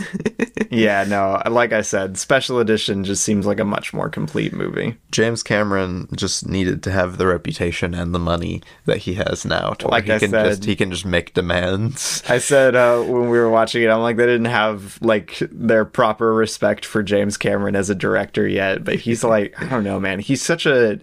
Yeah, 0.71 1.05
no, 1.09 1.41
like 1.51 1.73
I 1.73 1.81
said, 1.81 2.19
special 2.19 2.59
edition 2.59 3.03
just 3.03 3.25
seems 3.25 3.47
like 3.47 3.59
a 3.59 3.65
much 3.65 3.95
more 3.95 4.11
complete 4.11 4.53
movie. 4.53 4.99
James 5.11 5.43
Cameron 5.43 6.09
just 6.15 6.47
needed 6.47 6.83
to 6.83 6.91
have 6.91 7.17
the 7.17 7.27
reputation 7.27 7.95
and 7.95 8.15
the 8.15 8.19
money 8.19 8.61
that 8.85 8.99
he 8.99 9.15
has 9.15 9.47
now 9.47 9.71
to 9.71 9.89
Like 9.89 10.07
where 10.07 10.17
I 10.17 10.19
he 10.19 10.21
can 10.21 10.31
said- 10.31 10.45
just 10.45 10.65
he 10.67 10.77
can 10.77 10.91
just 10.91 11.07
make 11.07 11.33
demands. 11.33 12.23
I 12.29 12.37
said 12.37 12.75
uh, 12.77 13.01
when 13.01 13.31
we 13.31 13.39
were 13.39 13.49
watching 13.49 13.83
it, 13.83 13.89
I'm 13.89 14.03
like, 14.03 14.19
they 14.19 14.27
didn't 14.27 14.45
have 14.47 14.99
like 15.01 15.39
their 15.51 15.87
proper 15.87 16.35
respect 16.35 16.85
for 16.85 17.03
James 17.03 17.39
Cameron 17.39 17.75
as 17.75 17.89
a 17.89 17.95
director 17.95 18.28
yet, 18.37 18.85
but 18.85 18.97
he's 18.97 19.25
like, 19.35 19.55
I 19.61 19.67
don't 19.69 19.85
know, 19.85 19.99
man. 20.01 20.19
He's 20.19 20.43
such 20.43 20.67
a 20.67 21.01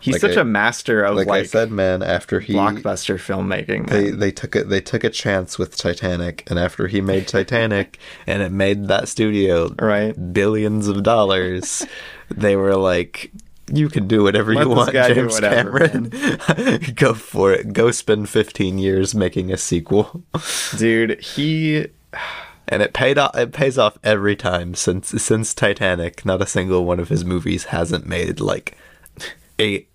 he's 0.00 0.14
Like 0.14 0.20
such 0.20 0.36
I- 0.36 0.42
a 0.42 0.44
master 0.44 1.02
of 1.04 1.16
Like, 1.16 1.26
like, 1.26 1.42
I 1.42 1.46
said, 1.46 1.70
man, 1.70 2.02
after 2.02 2.40
he 2.40 2.54
blockbuster 2.54 3.16
filmmaking. 3.16 3.88
they 3.88 4.10
Man. 4.10 4.18
they 4.18 4.30
took 4.30 4.56
it 4.56 4.68
they 4.68 4.80
took 4.80 5.04
a 5.04 5.10
chance 5.10 5.58
with 5.58 5.76
Titanic 5.76 6.42
and 6.48 6.58
after 6.58 6.86
he 6.88 7.00
made 7.00 7.26
Titanic 7.28 7.98
and 8.26 8.42
it 8.42 8.50
made 8.52 8.88
that 8.88 9.08
studio 9.08 9.74
Right. 9.78 10.14
billions 10.32 10.88
of 10.88 11.02
dollars, 11.02 11.86
they 12.30 12.56
were 12.56 12.76
like 12.76 13.30
you 13.72 13.88
can 13.88 14.06
do 14.08 14.24
whatever 14.24 14.52
Let 14.54 14.64
you 14.64 14.70
want, 14.70 14.92
James 14.92 15.32
whatever, 15.34 15.78
Cameron. 15.88 16.10
Go 16.94 17.14
for 17.14 17.52
it. 17.52 17.72
Go 17.72 17.90
spend 17.92 18.28
15 18.28 18.76
years 18.76 19.14
making 19.14 19.50
a 19.52 19.56
sequel. 19.56 20.24
Dude, 20.76 21.20
he 21.22 21.86
And 22.68 22.82
it 22.82 22.92
paid 22.92 23.18
off. 23.18 23.36
It 23.36 23.52
pays 23.52 23.76
off 23.76 23.98
every 24.04 24.36
time 24.36 24.74
since 24.74 25.08
since 25.22 25.52
Titanic. 25.52 26.24
Not 26.24 26.42
a 26.42 26.46
single 26.46 26.84
one 26.84 27.00
of 27.00 27.08
his 27.08 27.24
movies 27.24 27.64
hasn't 27.64 28.06
made 28.06 28.40
like 28.40 28.76
a 29.60 29.86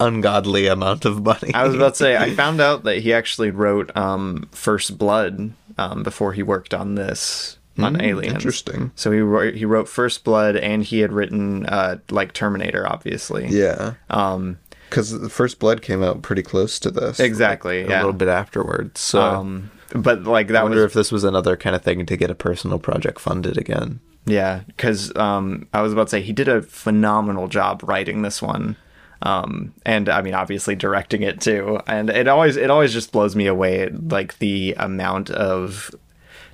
ungodly 0.00 0.66
amount 0.66 1.04
of 1.04 1.22
money. 1.22 1.52
I 1.54 1.64
was 1.64 1.74
about 1.74 1.94
to 1.94 1.98
say 1.98 2.16
I 2.16 2.30
found 2.34 2.60
out 2.60 2.84
that 2.84 2.98
he 2.98 3.12
actually 3.12 3.50
wrote 3.50 3.94
um 3.96 4.48
First 4.52 4.98
Blood 4.98 5.52
um 5.78 6.02
before 6.02 6.32
he 6.32 6.42
worked 6.42 6.74
on 6.74 6.94
this 6.94 7.58
on 7.78 8.00
Aliens. 8.00 8.32
Hmm, 8.32 8.36
interesting. 8.36 8.92
So 8.94 9.10
he 9.10 9.18
wrote, 9.18 9.54
he 9.54 9.64
wrote 9.64 9.88
First 9.88 10.22
Blood 10.24 10.56
and 10.56 10.84
he 10.84 11.00
had 11.00 11.12
written 11.12 11.66
uh 11.66 11.98
like 12.10 12.32
Terminator 12.32 12.86
obviously. 12.88 13.46
yeah, 13.48 13.94
Um 14.10 14.58
because 14.90 15.18
the 15.18 15.30
First 15.30 15.58
Blood 15.58 15.82
came 15.82 16.04
out 16.04 16.22
pretty 16.22 16.42
close 16.42 16.78
to 16.80 16.90
this. 16.90 17.18
Exactly, 17.18 17.82
like, 17.82 17.90
yeah. 17.90 17.98
a 17.98 18.00
little 18.00 18.12
bit 18.12 18.28
afterwards. 18.28 19.00
So 19.00 19.20
um 19.20 19.70
but 19.94 20.24
like 20.24 20.48
I 20.48 20.52
that 20.52 20.62
wonder 20.62 20.82
was 20.82 20.86
if 20.86 20.92
this 20.94 21.12
was 21.12 21.24
another 21.24 21.56
kind 21.56 21.76
of 21.76 21.82
thing 21.82 22.06
to 22.06 22.16
get 22.16 22.30
a 22.30 22.34
personal 22.34 22.78
project 22.78 23.20
funded 23.20 23.58
again. 23.58 24.00
Yeah, 24.26 24.62
because 24.66 25.14
um, 25.16 25.68
I 25.74 25.82
was 25.82 25.92
about 25.92 26.04
to 26.04 26.10
say 26.12 26.22
he 26.22 26.32
did 26.32 26.48
a 26.48 26.62
phenomenal 26.62 27.48
job 27.48 27.82
writing 27.84 28.22
this 28.22 28.40
one, 28.40 28.76
um, 29.22 29.74
and 29.84 30.08
I 30.08 30.22
mean 30.22 30.34
obviously 30.34 30.74
directing 30.74 31.22
it 31.22 31.40
too. 31.40 31.80
And 31.86 32.10
it 32.10 32.28
always 32.28 32.56
it 32.56 32.70
always 32.70 32.92
just 32.92 33.12
blows 33.12 33.36
me 33.36 33.46
away 33.46 33.88
like 33.90 34.38
the 34.38 34.74
amount 34.78 35.30
of 35.30 35.94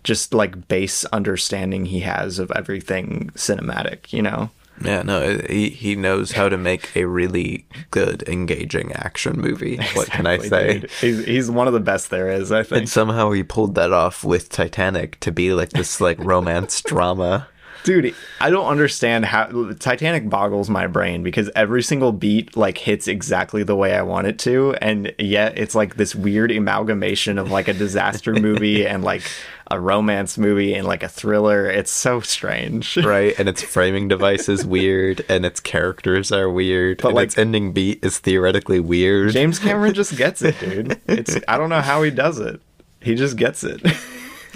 just 0.02 0.34
like 0.34 0.68
base 0.68 1.04
understanding 1.06 1.86
he 1.86 2.00
has 2.00 2.38
of 2.38 2.50
everything 2.56 3.30
cinematic. 3.34 4.12
You 4.12 4.22
know. 4.22 4.50
Yeah, 4.82 5.02
no, 5.02 5.38
he 5.48 5.70
he 5.70 5.94
knows 5.94 6.32
how 6.32 6.48
to 6.48 6.56
make 6.56 6.96
a 6.96 7.04
really 7.04 7.66
good, 7.90 8.22
engaging 8.26 8.92
action 8.92 9.38
movie. 9.38 9.78
What 9.94 10.08
can 10.08 10.26
I 10.26 10.38
say? 10.38 10.80
Dude, 10.80 10.90
he's 10.90 11.24
he's 11.24 11.50
one 11.50 11.66
of 11.66 11.72
the 11.72 11.80
best 11.80 12.10
there 12.10 12.30
is. 12.30 12.50
I 12.50 12.62
think. 12.62 12.80
And 12.80 12.88
somehow 12.88 13.30
he 13.32 13.42
pulled 13.42 13.74
that 13.74 13.92
off 13.92 14.24
with 14.24 14.48
Titanic 14.48 15.20
to 15.20 15.32
be 15.32 15.52
like 15.52 15.70
this 15.70 16.00
like 16.00 16.18
romance 16.18 16.80
drama. 16.82 17.48
Dude, 17.82 18.14
I 18.40 18.50
don't 18.50 18.66
understand 18.66 19.24
how 19.24 19.72
Titanic 19.78 20.28
boggles 20.28 20.68
my 20.68 20.86
brain 20.86 21.22
because 21.22 21.50
every 21.56 21.82
single 21.82 22.12
beat 22.12 22.54
like 22.54 22.76
hits 22.76 23.08
exactly 23.08 23.62
the 23.62 23.74
way 23.74 23.94
I 23.94 24.02
want 24.02 24.26
it 24.26 24.38
to, 24.40 24.74
and 24.82 25.14
yet 25.18 25.56
it's 25.56 25.74
like 25.74 25.96
this 25.96 26.14
weird 26.14 26.50
amalgamation 26.50 27.38
of 27.38 27.50
like 27.50 27.68
a 27.68 27.72
disaster 27.72 28.34
movie 28.34 28.86
and 28.86 29.02
like 29.02 29.22
a 29.70 29.80
romance 29.80 30.36
movie 30.36 30.74
and 30.74 30.86
like 30.86 31.02
a 31.02 31.08
thriller. 31.08 31.66
It's 31.66 31.90
so 31.90 32.20
strange. 32.20 32.98
Right, 33.10 33.36
and 33.38 33.48
its 33.48 33.62
framing 33.62 34.08
device 34.08 34.48
is 34.48 34.64
weird, 34.64 35.24
and 35.28 35.44
its 35.44 35.58
characters 35.58 36.30
are 36.30 36.48
weird, 36.48 36.98
but 36.98 37.08
and 37.08 37.16
like 37.16 37.24
its 37.28 37.38
ending 37.38 37.72
beat 37.72 38.04
is 38.04 38.18
theoretically 38.18 38.78
weird. 38.78 39.32
James 39.32 39.58
Cameron 39.58 39.94
just 39.94 40.16
gets 40.16 40.42
it, 40.42 40.58
dude. 40.60 41.00
It's 41.06 41.36
I 41.48 41.56
don't 41.56 41.70
know 41.70 41.80
how 41.80 42.02
he 42.02 42.10
does 42.10 42.38
it. 42.38 42.60
He 43.00 43.14
just 43.14 43.36
gets 43.36 43.64
it. 43.64 43.80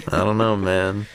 I 0.09 0.17
don't 0.17 0.37
know, 0.37 0.55
man. 0.55 1.07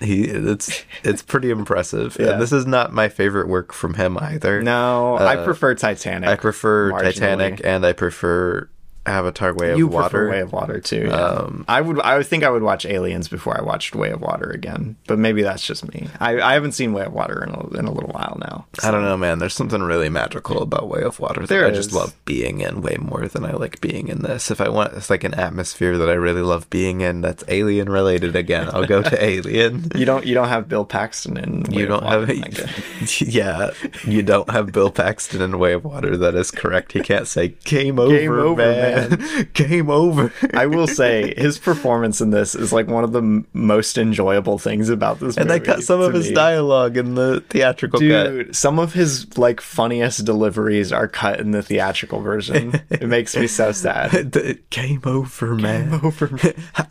He 0.00 0.24
it's 0.24 0.84
it's 1.02 1.22
pretty 1.22 1.50
impressive. 1.50 2.16
Yeah. 2.20 2.32
And 2.32 2.42
this 2.42 2.52
is 2.52 2.66
not 2.66 2.92
my 2.92 3.08
favorite 3.08 3.48
work 3.48 3.72
from 3.72 3.94
him 3.94 4.16
either. 4.18 4.62
No, 4.62 5.16
uh, 5.18 5.24
I 5.24 5.44
prefer 5.44 5.74
Titanic. 5.74 6.28
I 6.28 6.36
prefer 6.36 6.90
Titanic 6.90 7.60
and 7.64 7.84
I 7.84 7.92
prefer 7.92 8.68
Avatar: 9.06 9.54
Way 9.54 9.72
of 9.72 9.78
you 9.78 9.86
Water. 9.86 10.28
Way 10.28 10.40
of 10.40 10.52
Water 10.52 10.80
too. 10.80 11.06
Yeah. 11.08 11.14
Um, 11.14 11.64
I 11.68 11.80
would. 11.80 12.00
I 12.00 12.16
would 12.16 12.26
think 12.26 12.44
I 12.44 12.50
would 12.50 12.62
watch 12.62 12.84
Aliens 12.84 13.28
before 13.28 13.56
I 13.58 13.62
watched 13.62 13.94
Way 13.94 14.10
of 14.10 14.20
Water 14.20 14.50
again, 14.50 14.96
but 15.06 15.18
maybe 15.18 15.42
that's 15.42 15.66
just 15.66 15.86
me. 15.92 16.08
I, 16.20 16.40
I 16.40 16.54
haven't 16.54 16.72
seen 16.72 16.92
Way 16.92 17.04
of 17.04 17.12
Water 17.12 17.42
in 17.44 17.50
a, 17.50 17.78
in 17.78 17.84
a 17.86 17.92
little 17.92 18.10
while 18.10 18.38
now. 18.40 18.66
So. 18.80 18.88
I 18.88 18.90
don't 18.90 19.02
know, 19.02 19.16
man. 19.16 19.38
There's 19.38 19.54
something 19.54 19.82
really 19.82 20.08
magical 20.08 20.62
about 20.62 20.88
Way 20.88 21.02
of 21.02 21.20
Water 21.20 21.40
that 21.40 21.48
there 21.48 21.66
I 21.66 21.70
is. 21.70 21.78
just 21.78 21.92
love 21.92 22.14
being 22.24 22.60
in 22.60 22.82
way 22.82 22.96
more 22.98 23.28
than 23.28 23.44
I 23.44 23.52
like 23.52 23.80
being 23.80 24.08
in 24.08 24.22
this. 24.22 24.50
If 24.50 24.60
I 24.60 24.68
want, 24.68 24.94
it's 24.94 25.10
like 25.10 25.24
an 25.24 25.34
atmosphere 25.34 25.96
that 25.98 26.08
I 26.08 26.14
really 26.14 26.42
love 26.42 26.68
being 26.70 27.00
in. 27.00 27.20
That's 27.20 27.44
alien 27.48 27.88
related 27.88 28.36
again. 28.36 28.68
I'll 28.72 28.86
go 28.86 29.02
to 29.02 29.16
Alien. 29.26 29.90
You 29.94 30.04
don't. 30.04 30.26
You 30.26 30.34
don't 30.34 30.48
have 30.48 30.68
Bill 30.68 30.84
Paxton 30.84 31.36
in. 31.36 31.62
Way 31.62 31.76
you 31.80 31.86
don't 31.86 32.04
Water, 32.04 32.26
have. 32.26 33.20
yeah, 33.20 33.70
you 34.04 34.22
don't 34.22 34.50
have 34.50 34.72
Bill 34.72 34.90
Paxton 34.90 35.40
in 35.42 35.58
Way 35.58 35.72
of 35.72 35.84
Water. 35.84 36.16
That 36.16 36.34
is 36.34 36.50
correct. 36.50 36.92
He 36.92 37.00
can't 37.00 37.26
say 37.26 37.48
game 37.64 37.98
over, 37.98 38.16
game 38.16 38.32
over 38.32 38.56
man. 38.56 38.94
man. 38.94 38.95
Game 38.96 39.48
game 39.76 39.90
over. 39.90 40.32
I 40.54 40.66
will 40.66 40.86
say 40.86 41.34
his 41.36 41.58
performance 41.58 42.20
in 42.20 42.30
this 42.30 42.54
is 42.54 42.72
like 42.72 42.86
one 42.86 43.04
of 43.04 43.12
the 43.12 43.20
m- 43.20 43.46
most 43.52 43.98
enjoyable 43.98 44.58
things 44.58 44.88
about 44.88 45.20
this 45.20 45.36
and 45.36 45.48
movie. 45.48 45.56
And 45.58 45.64
they 45.66 45.72
cut 45.72 45.82
some 45.82 46.00
of 46.00 46.12
his 46.12 46.28
me. 46.28 46.34
dialogue 46.34 46.96
in 46.96 47.14
the 47.14 47.40
theatrical 47.48 48.00
Dude, 48.00 48.46
cut. 48.46 48.56
some 48.56 48.78
of 48.78 48.92
his 48.92 49.36
like 49.38 49.60
funniest 49.60 50.24
deliveries 50.24 50.92
are 50.92 51.08
cut 51.08 51.40
in 51.40 51.50
the 51.50 51.62
theatrical 51.62 52.20
version. 52.20 52.80
it 52.90 53.08
makes 53.08 53.36
me 53.36 53.46
so 53.46 53.72
sad. 53.72 54.10
the, 54.32 54.58
game 54.70 55.02
over, 55.04 55.54
man. 55.54 55.90
Game 55.90 56.00
over. 56.02 56.38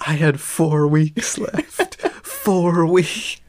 I 0.01 0.14
had 0.14 0.39
four 0.39 0.88
weeks 0.88 1.38
left. 1.38 2.01
four 2.26 2.86
weeks. 2.86 3.41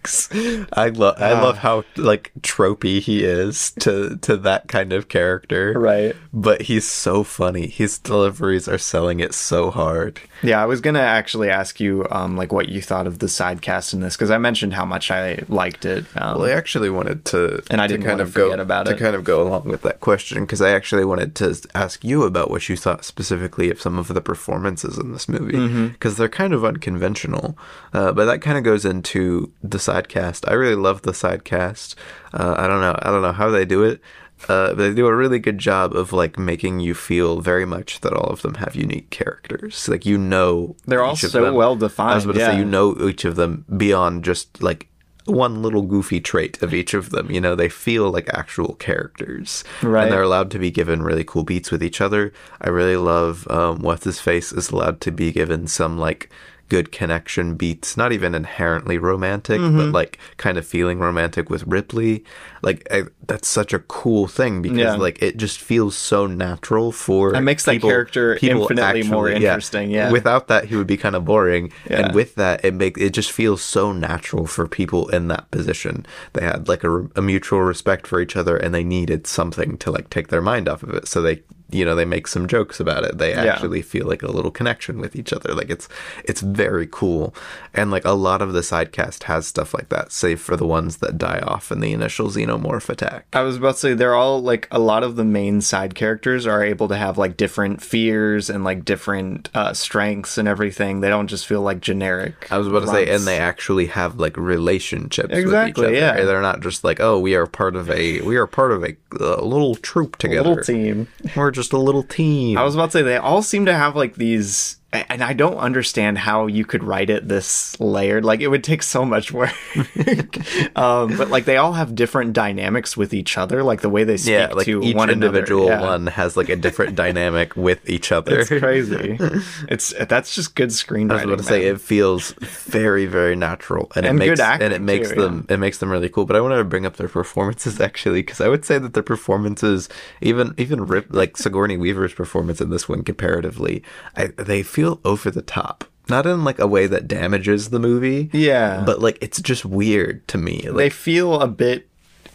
I 0.72 0.88
love 0.88 1.20
I 1.20 1.32
love 1.32 1.56
ah. 1.56 1.60
how 1.60 1.84
like 1.96 2.32
tropey 2.40 3.00
he 3.00 3.24
is 3.24 3.72
to 3.80 4.16
to 4.18 4.36
that 4.38 4.68
kind 4.68 4.92
of 4.92 5.08
character. 5.08 5.74
Right. 5.76 6.14
But 6.32 6.62
he's 6.62 6.86
so 6.86 7.24
funny. 7.24 7.66
His 7.66 7.98
deliveries 7.98 8.68
are 8.68 8.78
selling 8.78 9.20
it 9.20 9.34
so 9.34 9.70
hard. 9.70 10.20
Yeah, 10.42 10.62
I 10.62 10.66
was 10.66 10.80
gonna 10.80 11.00
actually 11.00 11.50
ask 11.50 11.80
you 11.80 12.06
um 12.10 12.36
like 12.36 12.52
what 12.52 12.68
you 12.68 12.82
thought 12.82 13.06
of 13.06 13.18
the 13.18 13.28
side 13.28 13.62
cast 13.62 13.92
in 13.92 14.00
this 14.00 14.16
because 14.16 14.30
I 14.30 14.38
mentioned 14.38 14.74
how 14.74 14.84
much 14.84 15.10
I 15.10 15.42
liked 15.48 15.84
it. 15.84 16.04
Um, 16.16 16.40
well, 16.40 16.50
I 16.50 16.52
actually 16.52 16.90
wanted 16.90 17.24
to 17.26 17.62
and 17.70 17.80
I 17.80 17.86
didn't 17.86 18.06
kind 18.06 18.20
of 18.20 18.34
go 18.34 18.52
about 18.52 18.86
to 18.86 18.92
it. 18.92 18.98
kind 18.98 19.16
of 19.16 19.24
go 19.24 19.42
along 19.42 19.64
with 19.64 19.82
that 19.82 20.00
question 20.00 20.44
because 20.44 20.60
I 20.60 20.70
actually 20.70 21.04
wanted 21.04 21.34
to 21.36 21.56
ask 21.74 22.04
you 22.04 22.22
about 22.24 22.50
what 22.50 22.68
you 22.68 22.76
thought 22.76 23.04
specifically 23.04 23.70
of 23.70 23.80
some 23.80 23.98
of 23.98 24.08
the 24.08 24.20
performances 24.20 24.98
in 24.98 25.12
this 25.12 25.28
movie 25.28 25.88
because 25.88 26.12
mm-hmm. 26.14 26.18
they're 26.18 26.28
kind 26.28 26.52
of 26.52 26.64
unconventional. 26.64 27.56
Uh, 27.92 28.12
but 28.12 28.26
that 28.26 28.42
kind 28.42 28.58
of 28.58 28.64
goes 28.64 28.84
into 28.84 29.52
the 29.62 29.78
side 29.78 29.95
cast. 30.02 30.48
I 30.48 30.54
really 30.54 30.76
love 30.76 31.02
the 31.02 31.14
side 31.14 31.44
cast. 31.44 31.96
Uh, 32.32 32.54
I 32.56 32.66
don't 32.66 32.80
know. 32.80 32.96
I 33.00 33.10
don't 33.10 33.22
know 33.22 33.32
how 33.32 33.50
they 33.50 33.64
do 33.64 33.82
it. 33.82 34.00
Uh, 34.48 34.74
they 34.74 34.92
do 34.92 35.06
a 35.06 35.16
really 35.16 35.38
good 35.38 35.58
job 35.58 35.94
of 35.96 36.12
like 36.12 36.38
making 36.38 36.80
you 36.80 36.94
feel 36.94 37.40
very 37.40 37.64
much 37.64 38.00
that 38.00 38.12
all 38.12 38.30
of 38.30 38.42
them 38.42 38.54
have 38.54 38.76
unique 38.76 39.10
characters. 39.10 39.88
Like 39.88 40.04
you 40.04 40.18
know, 40.18 40.76
they're 40.84 41.02
all 41.02 41.16
so 41.16 41.52
well 41.52 41.74
defined. 41.74 42.12
I 42.12 42.14
was 42.16 42.24
about 42.24 42.36
yeah. 42.36 42.48
to 42.48 42.52
say 42.52 42.58
you 42.58 42.64
know 42.64 42.96
each 43.08 43.24
of 43.24 43.36
them 43.36 43.64
beyond 43.76 44.24
just 44.24 44.62
like 44.62 44.88
one 45.24 45.62
little 45.62 45.82
goofy 45.82 46.20
trait 46.20 46.62
of 46.62 46.72
each 46.72 46.94
of 46.94 47.10
them. 47.10 47.30
You 47.30 47.40
know, 47.40 47.54
they 47.54 47.68
feel 47.68 48.10
like 48.10 48.28
actual 48.32 48.74
characters, 48.74 49.64
right? 49.82 50.04
And 50.04 50.12
they're 50.12 50.22
allowed 50.22 50.50
to 50.52 50.58
be 50.58 50.70
given 50.70 51.02
really 51.02 51.24
cool 51.24 51.42
beats 51.42 51.70
with 51.70 51.82
each 51.82 52.00
other. 52.00 52.32
I 52.60 52.68
really 52.68 52.96
love 52.96 53.48
um, 53.50 53.80
what's 53.80 54.04
his 54.04 54.20
face 54.20 54.52
is 54.52 54.70
allowed 54.70 55.00
to 55.02 55.10
be 55.10 55.32
given 55.32 55.66
some 55.66 55.98
like 55.98 56.30
good 56.68 56.92
connection 56.92 57.54
beats, 57.54 57.96
not 57.96 58.12
even 58.12 58.34
inherently 58.34 58.98
romantic, 58.98 59.60
mm-hmm. 59.60 59.76
but 59.76 59.86
like 59.86 60.18
kind 60.36 60.58
of 60.58 60.66
feeling 60.66 60.98
romantic 60.98 61.48
with 61.50 61.66
Ripley. 61.66 62.24
Like 62.62 62.86
I, 62.90 63.04
that's 63.26 63.48
such 63.48 63.72
a 63.72 63.78
cool 63.78 64.26
thing 64.26 64.62
because 64.62 64.78
yeah. 64.78 64.94
like 64.96 65.22
it 65.22 65.36
just 65.36 65.60
feels 65.60 65.96
so 65.96 66.26
natural 66.26 66.92
for 66.92 67.34
it 67.34 67.40
makes 67.40 67.64
people, 67.64 67.88
that 67.88 67.94
character 67.94 68.36
people 68.36 68.62
infinitely 68.62 69.00
actually, 69.00 69.10
more 69.10 69.28
interesting. 69.28 69.90
Yeah. 69.90 70.06
yeah. 70.06 70.12
Without 70.12 70.48
that, 70.48 70.66
he 70.66 70.76
would 70.76 70.86
be 70.86 70.96
kind 70.96 71.14
of 71.14 71.24
boring, 71.24 71.72
yeah. 71.88 72.06
and 72.06 72.14
with 72.14 72.34
that, 72.36 72.64
it 72.64 72.74
make 72.74 72.98
it 72.98 73.10
just 73.10 73.30
feels 73.30 73.62
so 73.62 73.92
natural 73.92 74.46
for 74.46 74.66
people 74.66 75.08
in 75.08 75.28
that 75.28 75.50
position. 75.50 76.06
They 76.32 76.44
had 76.44 76.68
like 76.68 76.84
a, 76.84 77.08
a 77.16 77.22
mutual 77.22 77.60
respect 77.60 78.06
for 78.06 78.20
each 78.20 78.36
other, 78.36 78.56
and 78.56 78.74
they 78.74 78.84
needed 78.84 79.26
something 79.26 79.76
to 79.78 79.90
like 79.90 80.10
take 80.10 80.28
their 80.28 80.42
mind 80.42 80.68
off 80.68 80.82
of 80.82 80.90
it, 80.90 81.08
so 81.08 81.22
they 81.22 81.42
you 81.70 81.84
know 81.84 81.94
they 81.94 82.04
make 82.04 82.26
some 82.26 82.46
jokes 82.46 82.78
about 82.80 83.04
it. 83.04 83.18
They 83.18 83.32
actually 83.32 83.78
yeah. 83.78 83.84
feel 83.84 84.06
like 84.06 84.22
a 84.22 84.30
little 84.30 84.50
connection 84.50 84.98
with 84.98 85.16
each 85.16 85.32
other. 85.32 85.54
Like 85.54 85.70
it's 85.70 85.88
it's 86.24 86.40
very 86.40 86.86
cool. 86.86 87.34
And 87.74 87.90
like 87.90 88.04
a 88.04 88.12
lot 88.12 88.42
of 88.42 88.52
the 88.52 88.62
side 88.62 88.92
cast 88.92 89.24
has 89.24 89.46
stuff 89.46 89.74
like 89.74 89.88
that 89.88 90.12
save 90.12 90.40
for 90.40 90.56
the 90.56 90.66
ones 90.66 90.98
that 90.98 91.18
die 91.18 91.40
off 91.40 91.72
in 91.72 91.80
the 91.80 91.92
initial 91.92 92.28
xenomorph 92.28 92.88
attack. 92.88 93.26
I 93.32 93.42
was 93.42 93.56
about 93.56 93.74
to 93.74 93.78
say 93.78 93.94
they're 93.94 94.14
all 94.14 94.40
like 94.40 94.68
a 94.70 94.78
lot 94.78 95.02
of 95.02 95.16
the 95.16 95.24
main 95.24 95.60
side 95.60 95.94
characters 95.94 96.46
are 96.46 96.62
able 96.62 96.88
to 96.88 96.96
have 96.96 97.18
like 97.18 97.36
different 97.36 97.82
fears 97.82 98.48
and 98.48 98.64
like 98.64 98.84
different 98.84 99.50
uh, 99.54 99.72
strengths 99.72 100.38
and 100.38 100.46
everything. 100.46 101.00
They 101.00 101.08
don't 101.08 101.28
just 101.28 101.46
feel 101.46 101.62
like 101.62 101.80
generic 101.80 102.50
i 102.50 102.58
was 102.58 102.66
about 102.66 102.80
to 102.80 102.86
say 102.88 103.08
and 103.08 103.26
they 103.26 103.38
actually 103.38 103.86
have 103.86 104.18
like 104.18 104.36
relationships 104.36 105.32
exactly 105.32 105.94
yeah. 105.94 106.24
they're 106.24 106.42
not 106.42 106.60
just 106.60 106.84
like 106.84 107.00
oh 107.00 107.18
we 107.18 107.34
are 107.34 107.46
part 107.46 107.76
of 107.76 107.90
a 107.90 108.20
we 108.22 108.36
are 108.36 108.46
part 108.46 108.72
of 108.72 108.84
a, 108.84 108.96
a 109.20 109.44
little 109.44 109.74
troop 109.76 110.16
together 110.16 110.50
a 110.50 110.54
little 110.54 110.64
team. 110.64 111.08
We're 111.34 111.50
just 111.56 111.72
a 111.72 111.78
little 111.78 112.04
team. 112.04 112.56
I 112.56 112.62
was 112.62 112.74
about 112.74 112.92
to 112.92 112.98
say 112.98 113.02
they 113.02 113.16
all 113.16 113.42
seem 113.42 113.66
to 113.66 113.74
have 113.74 113.96
like 113.96 114.14
these 114.14 114.76
and 115.08 115.22
I 115.22 115.32
don't 115.32 115.58
understand 115.58 116.18
how 116.18 116.46
you 116.46 116.64
could 116.64 116.82
write 116.82 117.10
it 117.10 117.28
this 117.28 117.78
layered. 117.80 118.24
Like 118.24 118.40
it 118.40 118.48
would 118.48 118.64
take 118.64 118.82
so 118.82 119.04
much 119.04 119.32
work. 119.32 119.54
um, 120.76 121.16
but 121.16 121.28
like 121.28 121.44
they 121.44 121.56
all 121.56 121.72
have 121.72 121.94
different 121.94 122.32
dynamics 122.32 122.96
with 122.96 123.12
each 123.12 123.36
other, 123.36 123.62
like 123.62 123.80
the 123.80 123.88
way 123.88 124.04
they 124.04 124.16
speak 124.16 124.32
yeah, 124.32 124.46
like 124.48 124.66
to 124.66 124.82
each 124.82 124.94
one 124.94 125.10
individual 125.10 125.66
yeah. 125.66 125.80
one 125.80 126.06
has 126.06 126.36
like 126.36 126.48
a 126.48 126.56
different 126.56 126.94
dynamic 127.06 127.56
with 127.56 127.88
each 127.88 128.12
other. 128.12 128.40
It's 128.40 128.48
crazy. 128.48 129.16
it's 129.68 129.92
that's 130.08 130.34
just 130.34 130.54
good 130.54 130.70
screenwriting. 130.70 131.10
I 131.10 131.14
was 131.14 131.24
about 131.24 131.38
to 131.38 131.44
say 131.44 131.66
it 131.66 131.80
feels 131.80 132.32
very 132.32 133.06
very 133.06 133.36
natural 133.36 133.90
and, 133.94 134.06
and 134.06 134.16
it 134.22 134.28
makes 134.28 134.40
and 134.40 134.72
it 134.72 134.80
makes 134.80 135.10
too, 135.10 135.20
them 135.20 135.46
yeah. 135.48 135.54
it 135.54 135.58
makes 135.58 135.78
them 135.78 135.90
really 135.90 136.08
cool. 136.08 136.26
But 136.26 136.36
I 136.36 136.40
wanted 136.40 136.58
to 136.58 136.64
bring 136.64 136.86
up 136.86 136.96
their 136.96 137.08
performances 137.08 137.80
actually 137.80 138.20
because 138.20 138.40
I 138.40 138.48
would 138.48 138.64
say 138.64 138.78
that 138.78 138.94
their 138.94 139.02
performances, 139.02 139.88
even 140.20 140.54
even 140.56 140.86
Rip 140.86 141.06
like 141.10 141.36
Sigourney 141.36 141.76
Weaver's 141.76 142.14
performance 142.14 142.60
in 142.60 142.70
this 142.70 142.88
one 142.88 143.02
comparatively, 143.02 143.82
I, 144.16 144.26
they 144.26 144.62
feel 144.62 144.85
over 145.04 145.30
the 145.30 145.42
top. 145.42 145.84
Not 146.08 146.26
in 146.26 146.44
like 146.44 146.58
a 146.58 146.66
way 146.66 146.86
that 146.86 147.08
damages 147.08 147.70
the 147.70 147.80
movie. 147.80 148.30
Yeah. 148.32 148.82
But 148.86 149.00
like 149.00 149.18
it's 149.20 149.40
just 149.40 149.64
weird 149.64 150.26
to 150.28 150.38
me. 150.38 150.62
Like, 150.62 150.76
they 150.76 150.90
feel 150.90 151.40
a 151.40 151.48
bit 151.48 151.88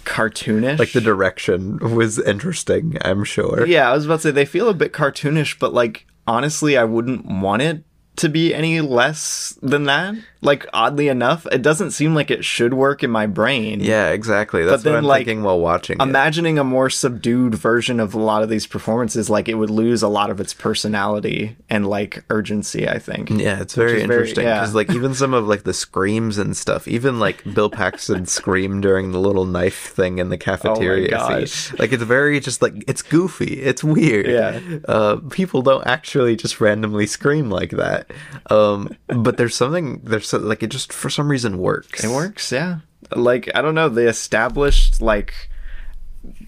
cartoonish. 0.04 0.80
Like 0.80 0.92
the 0.92 1.02
direction 1.02 1.78
was 1.96 2.20
interesting, 2.20 2.98
I'm 3.02 3.24
sure. 3.24 3.66
Yeah, 3.66 3.90
I 3.90 3.94
was 3.94 4.06
about 4.06 4.18
to 4.18 4.22
say 4.24 4.32
they 4.32 4.46
feel 4.46 4.70
a 4.70 4.74
bit 4.74 4.92
cartoonish, 4.92 5.60
but 5.60 5.74
like 5.74 6.06
honestly 6.28 6.78
I 6.78 6.84
wouldn't 6.84 7.26
want 7.26 7.62
it 7.62 7.84
to 8.18 8.30
be 8.30 8.54
any 8.54 8.82
less 8.82 9.58
than 9.62 9.86
that. 9.86 10.16
Like 10.44 10.66
oddly 10.74 11.08
enough, 11.08 11.46
it 11.52 11.62
doesn't 11.62 11.92
seem 11.92 12.16
like 12.16 12.32
it 12.32 12.44
should 12.44 12.74
work 12.74 13.04
in 13.04 13.12
my 13.12 13.28
brain. 13.28 13.80
Yeah, 13.80 14.10
exactly. 14.10 14.64
That's 14.66 14.82
then, 14.82 14.94
what 14.94 14.98
I'm 15.00 15.04
like, 15.06 15.20
thinking 15.26 15.44
while 15.44 15.60
watching 15.60 15.98
it. 16.00 16.04
Imagining 16.04 16.58
a 16.58 16.64
more 16.64 16.90
subdued 16.90 17.54
version 17.54 18.00
of 18.00 18.16
a 18.16 18.20
lot 18.20 18.42
of 18.42 18.50
these 18.50 18.66
performances, 18.66 19.30
like 19.30 19.48
it 19.48 19.54
would 19.54 19.70
lose 19.70 20.02
a 20.02 20.08
lot 20.08 20.32
of 20.32 20.40
its 20.40 20.54
personality 20.54 21.56
and 21.70 21.88
like 21.88 22.24
urgency. 22.30 22.90
I 22.90 22.98
think. 22.98 23.30
Yeah, 23.30 23.62
it's 23.62 23.76
very 23.76 24.02
interesting 24.02 24.46
yeah. 24.46 24.60
because 24.60 24.74
like 24.74 24.92
even 24.92 25.14
some 25.14 25.34
of 25.34 25.48
like 25.48 25.64
the 25.64 25.74
screams 25.74 26.38
and 26.38 26.58
stuff, 26.58 26.88
even 26.88 27.20
like 27.20 27.44
Bill 27.54 27.70
Paxton's 27.70 28.32
scream 28.42 28.82
during 28.82 29.12
the 29.12 29.20
little 29.20 29.46
knife 29.46 29.92
thing 29.94 30.18
in 30.18 30.30
the 30.30 30.38
cafeteria. 30.38 31.10
scene, 31.10 31.14
Oh 31.14 31.40
gosh. 31.42 31.78
like 31.80 31.92
it's 31.92 32.04
very 32.04 32.40
just 32.40 32.62
like 32.62 32.74
it's 32.88 33.04
goofy, 33.04 33.62
it's 33.62 33.84
weird. 33.84 34.26
Yeah. 34.28 34.60
uh, 34.88 35.18
people 35.30 35.62
don't 35.62 35.86
actually 35.86 36.36
just 36.36 36.60
randomly 36.60 37.06
scream 37.06 37.50
like 37.50 37.72
that. 37.72 38.10
Um, 38.50 38.96
but 39.08 39.38
there's 39.38 39.56
something 39.56 40.02
there's 40.04 40.31
so, 40.32 40.38
like 40.38 40.64
it 40.64 40.68
just 40.68 40.94
for 40.94 41.10
some 41.10 41.30
reason 41.30 41.58
works. 41.58 42.06
It 42.06 42.10
works, 42.10 42.54
yeah. 42.54 42.80
Like 43.14 43.50
I 43.54 43.62
don't 43.62 43.76
know, 43.76 43.90
they 43.90 44.08
established 44.08 45.02
like 45.02 45.50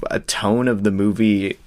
a 0.10 0.22
tone 0.22 0.70
of 0.70 0.84
the 0.84 0.92
movie 0.92 1.58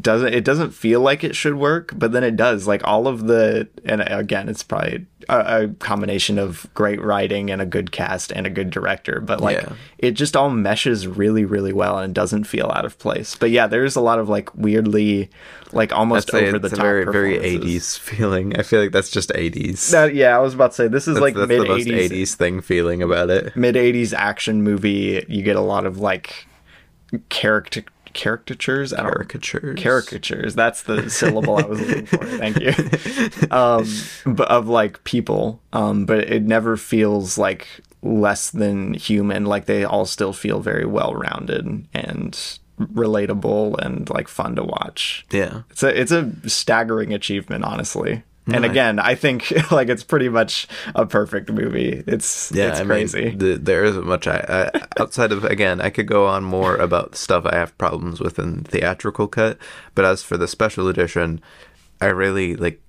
doesn't 0.00 0.34
it 0.34 0.44
doesn't 0.44 0.70
feel 0.72 1.00
like 1.00 1.22
it 1.24 1.34
should 1.36 1.54
work, 1.54 1.92
but 1.96 2.12
then 2.12 2.24
it 2.24 2.36
does. 2.36 2.66
Like 2.66 2.82
all 2.84 3.06
of 3.06 3.26
the 3.26 3.68
and 3.84 4.02
again, 4.06 4.48
it's 4.48 4.62
probably 4.62 5.06
a, 5.28 5.64
a 5.64 5.68
combination 5.78 6.38
of 6.38 6.66
great 6.74 7.00
writing 7.02 7.50
and 7.50 7.62
a 7.62 7.66
good 7.66 7.92
cast 7.92 8.30
and 8.32 8.46
a 8.46 8.50
good 8.50 8.70
director, 8.70 9.20
but 9.20 9.40
like 9.40 9.58
Yeah. 9.62 9.72
it 9.98 10.10
just 10.12 10.36
all 10.36 10.50
meshes 10.50 11.06
really 11.06 11.44
really 11.44 11.72
well 11.72 11.98
and 11.98 12.14
doesn't 12.14 12.44
feel 12.44 12.70
out 12.74 12.84
of 12.84 12.98
place. 12.98 13.36
But 13.36 13.50
yeah, 13.50 13.66
there's 13.66 13.96
a 13.96 14.00
lot 14.00 14.18
of 14.18 14.28
like 14.28 14.54
weirdly 14.54 15.30
like 15.72 15.92
almost 15.92 16.32
over 16.34 16.58
the 16.58 16.68
top 16.68 16.78
very 16.78 17.04
very 17.04 17.38
80s 17.38 17.98
feeling. 17.98 18.56
I 18.58 18.62
feel 18.62 18.80
like 18.80 18.92
that's 18.92 19.10
just 19.10 19.30
80s. 19.30 19.90
That- 19.90 20.14
yeah, 20.14 20.36
I 20.36 20.40
was 20.40 20.54
about 20.54 20.70
to 20.72 20.74
say 20.76 20.88
this 20.88 21.06
is 21.08 21.14
that's, 21.14 21.22
like 21.22 21.34
mid 21.36 21.48
the 21.48 21.56
80s 21.64 22.10
80s 22.10 22.34
thing 22.34 22.60
feeling 22.60 23.02
about 23.02 23.30
it. 23.30 23.54
mid 23.56 23.74
80s 23.76 24.12
action 24.12 24.62
movie 24.62 25.24
you 25.28 25.42
get 25.42 25.56
a 25.56 25.60
lot 25.60 25.86
of 25.86 25.98
like 25.98 26.46
character 27.28 27.82
caricatures? 28.16 28.92
Caricatures. 28.92 29.80
caricatures. 29.80 30.54
That's 30.54 30.82
the 30.82 31.08
syllable 31.08 31.58
i 31.58 31.62
was 31.66 31.80
looking 31.80 32.06
for. 32.06 32.18
Thank 32.24 32.58
you. 32.60 32.72
Um 33.50 33.86
but 34.26 34.48
of 34.48 34.68
like 34.68 35.04
people. 35.04 35.60
Um 35.72 36.06
but 36.06 36.18
it 36.30 36.42
never 36.42 36.76
feels 36.76 37.38
like 37.38 37.68
less 38.02 38.50
than 38.50 38.94
human. 38.94 39.44
Like 39.44 39.66
they 39.66 39.84
all 39.84 40.06
still 40.06 40.32
feel 40.32 40.60
very 40.60 40.86
well 40.86 41.14
rounded 41.14 41.86
and 41.94 42.58
relatable 42.80 43.78
and 43.84 44.08
like 44.10 44.28
fun 44.28 44.56
to 44.56 44.64
watch. 44.64 45.26
Yeah. 45.30 45.62
it's 45.70 45.82
a 45.82 46.00
it's 46.00 46.12
a 46.12 46.32
staggering 46.48 47.12
achievement 47.14 47.64
honestly 47.64 48.22
and 48.48 48.64
again 48.64 48.98
i 48.98 49.14
think 49.14 49.52
like 49.72 49.88
it's 49.88 50.04
pretty 50.04 50.28
much 50.28 50.68
a 50.94 51.04
perfect 51.06 51.50
movie 51.50 52.02
it's 52.06 52.52
Yeah, 52.52 52.68
it's 52.68 52.80
I 52.80 52.84
crazy 52.84 53.24
mean, 53.24 53.38
the, 53.38 53.56
there 53.58 53.84
isn't 53.84 54.06
much. 54.06 54.26
I, 54.26 54.70
I 54.74 54.86
outside 55.00 55.32
of 55.32 55.44
again, 55.44 55.80
I 55.80 55.90
could 55.90 56.06
go 56.06 56.26
on 56.26 56.44
more 56.44 56.76
about 56.76 57.16
stuff 57.16 57.44
I 57.46 57.56
have 57.56 57.76
problems 57.78 58.20
with 58.20 58.38
in 58.38 58.62
theatrical 58.64 59.26
cut, 59.28 59.58
but 59.94 60.04
as 60.04 60.22
for 60.22 60.36
the 60.36 60.46
special 60.48 60.88
edition, 60.88 61.40
I 62.00 62.06
really 62.06 62.54
like. 62.56 62.80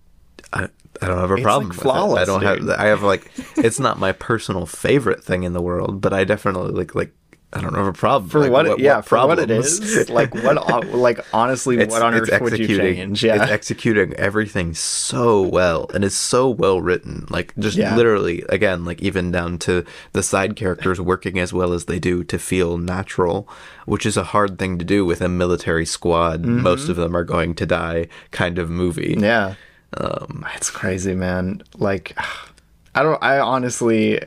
I, 0.54 0.70
I 1.02 1.08
don't 1.08 1.18
have 1.20 1.32
a 1.32 1.36
It's, 1.36 1.44
problem 1.44 1.70
like, 1.70 1.78
with 1.78 1.86
it. 1.86 2.18
I 2.18 2.26
don't 2.26 2.40
dude. 2.42 2.68
have. 2.70 2.80
I 2.80 2.86
have 2.86 3.04
like. 3.04 3.32
It's 3.58 3.80
not 3.80 4.00
my 4.00 4.12
personal 4.12 4.66
favorite 4.66 5.24
thing 5.24 5.44
in 5.44 5.54
the 5.54 5.62
world, 5.62 6.02
but 6.02 6.14
I 6.14 6.24
definitely 6.24 6.72
like 6.74 6.96
like. 6.96 7.12
I 7.54 7.62
don't 7.62 7.74
have 7.76 7.88
a 7.88 7.94
problem 7.94 8.30
for 8.30 8.42
Like, 8.42 8.52
what, 8.52 8.66
it 8.66 8.80
yeah 8.80 9.00
for 9.00 9.26
what 9.26 9.40
it 9.40 9.50
is 9.50 10.10
like 10.10 10.36
what 10.36 10.58
like 10.94 11.20
honestly 11.34 11.76
It's- 11.78 11.90
what 11.90 12.02
on 12.02 12.14
earth 12.14 12.30
would 12.42 12.58
you 12.60 12.66
executing- 12.66 12.96
change 12.98 13.24
yeah 13.24 13.42
It's 13.42 13.52
executing 13.52 14.14
everything 14.16 14.74
so 14.74 15.42
well 15.42 15.90
and 15.94 16.04
it's 16.04 16.16
so 16.18 16.50
well 16.50 16.82
written. 16.82 17.26
Like 17.30 17.54
just 17.58 17.78
Yeah. 17.78 17.96
literally 17.96 18.44
again, 18.50 18.84
like 18.84 19.02
even 19.02 19.32
down 19.32 19.60
to 19.60 19.86
the 20.12 20.22
side 20.24 20.58
characters 20.58 21.00
working 21.00 21.40
as 21.40 21.54
well 21.54 21.72
as 21.72 21.86
they 21.86 22.00
do 22.00 22.24
to 22.26 22.38
feel 22.38 22.78
natural, 22.78 23.48
which 23.86 24.06
is 24.06 24.18
a 24.18 24.24
hard 24.26 24.60
thing 24.60 24.78
to 24.78 24.84
do 24.86 25.06
with 25.06 25.22
a 25.22 25.30
military 25.30 25.86
squad. 25.86 26.44
Most 26.46 26.90
of 26.90 26.98
them 26.98 27.16
are 27.16 27.24
going 27.24 27.56
to 27.56 27.66
die 27.66 28.08
kind 28.32 28.60
of 28.60 28.70
movie. 28.70 29.16
yeah 29.18 29.56
Um 29.96 30.46
it's 30.56 30.70
crazy 30.70 31.16
man 31.16 31.64
like 31.78 32.14
i 32.96 33.02
don't 33.04 33.24
i 33.24 33.40
honestly 33.40 34.20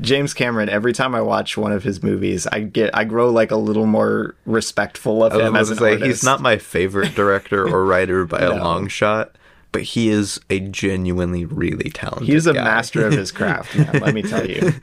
james 0.00 0.32
cameron 0.32 0.68
every 0.70 0.92
time 0.94 1.14
i 1.14 1.20
watch 1.20 1.56
one 1.58 1.72
of 1.72 1.82
his 1.82 2.02
movies 2.02 2.46
i 2.46 2.60
get 2.60 2.88
i 2.96 3.04
grow 3.04 3.28
like 3.30 3.50
a 3.50 3.56
little 3.56 3.84
more 3.84 4.34
respectful 4.46 5.22
of 5.22 5.34
I 5.34 5.46
him 5.46 5.56
as 5.56 5.70
an 5.70 5.76
say 5.76 5.90
artist. 5.92 6.06
he's 6.06 6.24
not 6.24 6.40
my 6.40 6.56
favorite 6.56 7.14
director 7.14 7.68
or 7.68 7.84
writer 7.86 8.24
by 8.24 8.40
a 8.40 8.54
long 8.54 8.88
shot, 8.88 9.36
but 9.72 9.82
he 9.82 10.08
is 10.08 10.40
a 10.48 10.60
genuinely 10.60 11.44
really 11.44 11.90
talented 11.90 12.28
He's 12.28 12.46
a 12.46 12.54
guy. 12.54 12.64
master 12.64 13.06
of 13.06 13.12
his 13.12 13.30
craft, 13.30 13.76
man. 13.76 14.00
let 14.00 14.14
me 14.14 14.22
tell 14.22 14.46
you. 14.48 14.72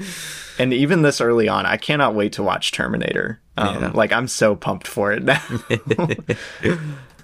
And 0.58 0.72
even 0.74 1.02
this 1.02 1.20
early 1.20 1.50
on, 1.50 1.66
I 1.66 1.76
cannot 1.76 2.16
wait 2.16 2.32
to 2.34 2.44
watch 2.44 2.72
Terminator. 2.72 3.42
Um, 3.58 3.82
Yeah. 3.82 3.92
Like 3.94 4.14
I'm 4.14 4.26
so 4.30 4.56
pumped 4.56 4.88
for 4.88 5.12
it 5.12 5.22
now. 5.22 5.42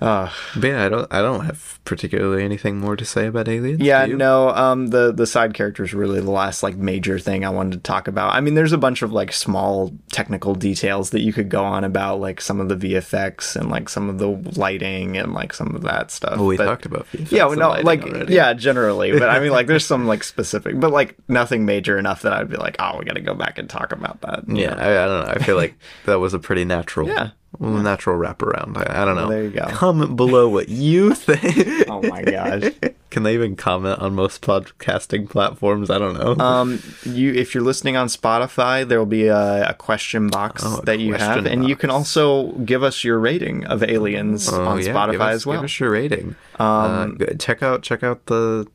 But 0.02 0.32
yeah, 0.64 0.84
I 0.86 0.90
don't 0.90 1.08
I 1.14 1.22
don't 1.22 1.46
have 1.46 1.80
particularly 1.86 2.44
anything 2.44 2.80
more 2.80 2.96
to 2.96 3.06
say 3.06 3.28
about 3.28 3.48
aliens. 3.48 3.82
yeah, 3.82 4.06
no. 4.08 4.50
Um, 4.50 4.88
the 4.88 5.12
the 5.12 5.28
side 5.28 5.54
character 5.54 5.84
is 5.84 5.94
really 5.94 6.20
the 6.20 6.32
last 6.32 6.64
like 6.64 6.76
major 6.76 7.20
thing 7.20 7.46
I 7.46 7.50
wanted 7.50 7.74
to 7.74 7.80
talk 7.80 8.08
about. 8.08 8.34
I 8.34 8.42
mean, 8.42 8.56
there's 8.56 8.72
a 8.74 8.78
bunch 8.80 9.04
of 9.04 9.12
like 9.14 9.32
small 9.32 9.94
technical 10.12 10.56
details 10.56 11.12
that 11.12 11.22
you 11.22 11.32
could 11.34 11.50
go 11.50 11.64
on 11.64 11.84
about, 11.84 12.20
like 12.20 12.42
some 12.42 12.60
of 12.60 12.68
the 12.70 12.76
VFX 12.76 13.56
and 13.56 13.70
like 13.70 13.90
some 13.90 14.10
of 14.10 14.18
the 14.18 14.28
lighting 14.60 15.18
and 15.18 15.34
like 15.34 15.54
some 15.54 15.76
of 15.76 15.84
that 15.84 16.10
stuff. 16.10 16.38
Well, 16.38 16.48
we 16.48 16.58
But- 16.58 16.66
talked 16.66 16.86
about 16.88 17.06
VFX 17.12 17.32
Yeah, 17.32 17.46
well, 17.46 17.58
no, 17.58 17.70
like 17.84 18.02
already. 18.04 18.34
yeah, 18.34 18.54
generally, 18.54 19.12
but 19.12 19.30
I 19.30 19.40
mean, 19.40 19.52
like, 19.52 19.68
there's 19.68 19.86
some 19.94 20.08
like 20.08 20.24
specific, 20.24 20.80
but 20.80 20.92
like 20.92 21.16
nothing 21.28 21.66
major 21.66 21.98
enough 22.00 22.24
that 22.24 22.34
I'd 22.34 22.50
be 22.50 22.58
like, 22.58 22.76
oh, 22.80 22.98
we 22.98 23.06
got 23.06 23.16
to 23.16 23.22
go 23.22 23.36
back 23.36 23.60
and 23.60 23.70
talk 23.70 23.92
about 23.92 24.22
that. 24.22 24.46
Yeah. 24.48 24.74
I, 24.76 25.04
I 25.04 25.06
don't 25.06 25.26
know. 25.28 25.32
I 25.32 25.38
feel 25.40 25.56
like 25.58 25.76
that 26.06 26.20
was 26.20 26.34
a 26.34 26.40
pretty 26.40 26.66
natural, 26.66 27.08
Yeah. 27.08 27.30
Well, 27.62 27.82
natural 27.84 28.18
wraparound. 28.20 28.76
I, 28.78 29.02
I 29.02 29.06
don't 29.06 29.16
know. 29.16 29.30
there 29.30 29.44
you 29.44 29.52
go. 29.52 29.66
Comment 29.70 30.16
below 30.16 30.50
what 30.50 30.68
you 30.70 31.14
think. 31.16 31.88
Oh 31.90 32.02
my 32.02 32.24
gosh. 32.24 32.72
Can 33.12 33.24
they 33.24 33.34
even 33.34 33.56
comment 33.58 34.00
on 34.00 34.16
most 34.16 34.42
podcasting 34.42 35.30
platforms? 35.30 35.90
I 35.90 35.98
don't 36.00 36.14
know. 36.18 36.44
Um, 36.44 36.82
you 37.04 37.34
if 37.34 37.54
you're 37.54 37.64
listening 37.64 37.96
on 37.98 38.08
Spotify, 38.08 38.88
there 38.88 38.98
will 39.00 39.06
be 39.06 39.28
a, 39.28 39.70
a 39.70 39.74
question 39.74 40.28
box 40.30 40.64
Oh, 40.66 40.80
a 40.80 40.82
that 40.86 41.00
you 41.00 41.14
have, 41.14 41.34
question 41.34 41.48
and 41.48 41.68
you 41.70 41.76
can 41.76 41.90
also 41.90 42.54
give 42.54 42.84
us 42.84 43.04
your 43.04 43.20
rating 43.20 43.66
of 43.66 43.84
Aliens 43.84 44.50
Oh, 44.52 44.64
on 44.66 44.82
yeah, 44.82 44.94
Spotify 44.94 45.20
us, 45.30 45.36
as 45.36 45.46
well. 45.46 45.58
Give 45.58 45.66
us 45.66 45.80
your 45.80 45.92
rating. 45.92 46.36
uh, 46.58 47.10
check 47.38 47.62
out 47.62 47.84
check 47.84 48.02
out 48.02 48.26
the, 48.28 48.66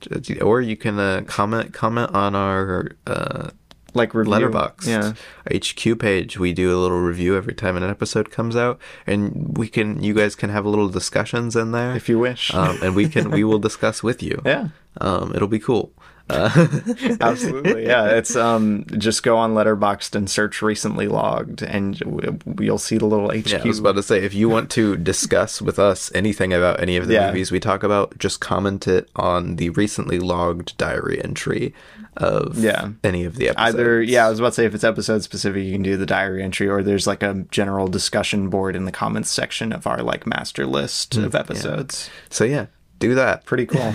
or 0.43 0.61
you 0.61 0.77
can 0.77 0.99
uh, 0.99 1.23
comment 1.27 1.73
comment 1.73 2.15
on 2.15 2.35
our 2.35 2.91
uh, 3.07 3.49
like 3.97 4.15
review. 4.15 4.33
Letterboxd 4.35 4.87
Yeah. 4.87 5.13
HQ 5.53 5.99
page. 5.99 6.39
We 6.39 6.53
do 6.53 6.77
a 6.77 6.79
little 6.79 7.01
review 7.01 7.37
every 7.37 7.55
time 7.55 7.77
an 7.77 7.83
episode 7.83 8.31
comes 8.31 8.55
out, 8.57 8.79
and 9.07 9.57
we 9.57 9.69
can 9.69 10.03
you 10.03 10.15
guys 10.15 10.35
can 10.35 10.51
have 10.51 10.65
a 10.65 10.69
little 10.69 10.89
discussions 10.89 11.57
in 11.57 11.73
there. 11.73 11.95
If 11.97 12.09
you 12.09 12.19
wish. 12.19 12.55
um, 12.55 12.79
and 12.83 12.95
we 12.95 13.09
can 13.09 13.31
we 13.31 13.43
will 13.45 13.59
discuss 13.59 14.03
with 14.03 14.23
you. 14.23 14.41
yeah. 14.47 14.69
Um, 15.01 15.33
it'll 15.35 15.49
be 15.49 15.59
cool. 15.59 15.93
Uh, 16.29 16.51
Absolutely, 17.21 17.85
yeah. 17.87 18.09
It's 18.17 18.35
um, 18.35 18.85
just 18.99 19.23
go 19.23 19.37
on 19.37 19.55
Letterboxd 19.55 20.15
and 20.17 20.29
search 20.29 20.61
recently 20.63 21.07
logged, 21.07 21.63
and 21.63 22.01
you'll 22.61 22.79
see 22.79 22.99
the 22.99 23.07
little 23.07 23.29
HQ. 23.31 23.49
yeah, 23.51 23.63
I 23.63 23.67
was 23.69 23.79
about 23.79 23.95
to 23.97 24.03
say 24.03 24.19
if 24.25 24.35
you 24.35 24.49
want 24.49 24.71
to 24.73 24.97
discuss 24.97 25.63
with 25.63 25.79
us 25.79 26.11
anything 26.15 26.53
about 26.53 26.81
any 26.81 26.97
of 26.97 27.07
the 27.07 27.15
Yeah. 27.15 27.29
movies 27.29 27.53
we 27.53 27.61
talk 27.61 27.83
about, 27.83 28.19
just 28.19 28.41
comment 28.41 28.89
it 28.89 29.09
on 29.15 29.57
the 29.57 29.71
recently 29.71 30.19
logged 30.19 30.77
diary 30.77 31.23
entry 31.23 31.73
of 32.17 32.59
Yeah. 32.59 32.89
any 33.05 33.25
of 33.25 33.37
the 33.37 33.51
episodes. 33.51 33.75
Either, 33.75 34.03
yeah, 34.03 34.27
I 34.27 34.31
was 34.31 34.39
about 34.41 34.49
to 34.49 34.55
say 34.55 34.65
if 34.65 34.75
it's 34.75 34.85
episode 34.85 35.23
specific, 35.23 35.63
you 35.65 35.73
can 35.73 35.83
do 35.83 35.97
the 35.97 36.07
diary 36.07 36.43
entry, 36.43 36.67
or 36.69 36.83
there's 36.83 37.07
like 37.07 37.23
a 37.23 37.45
general 37.51 37.87
discussion 37.89 38.49
board 38.49 38.75
in 38.75 38.85
the 38.85 38.93
comments 38.93 39.31
section 39.31 39.73
of 39.73 39.87
our 39.87 40.03
like 40.03 40.27
master 40.27 40.67
list 40.67 41.15
Hmm, 41.15 41.25
of 41.25 41.35
episodes. 41.35 42.11
So 42.31 42.45
yeah, 42.45 42.67
do 42.99 43.15
that. 43.15 43.45
Pretty 43.45 43.67
cool. 43.67 43.95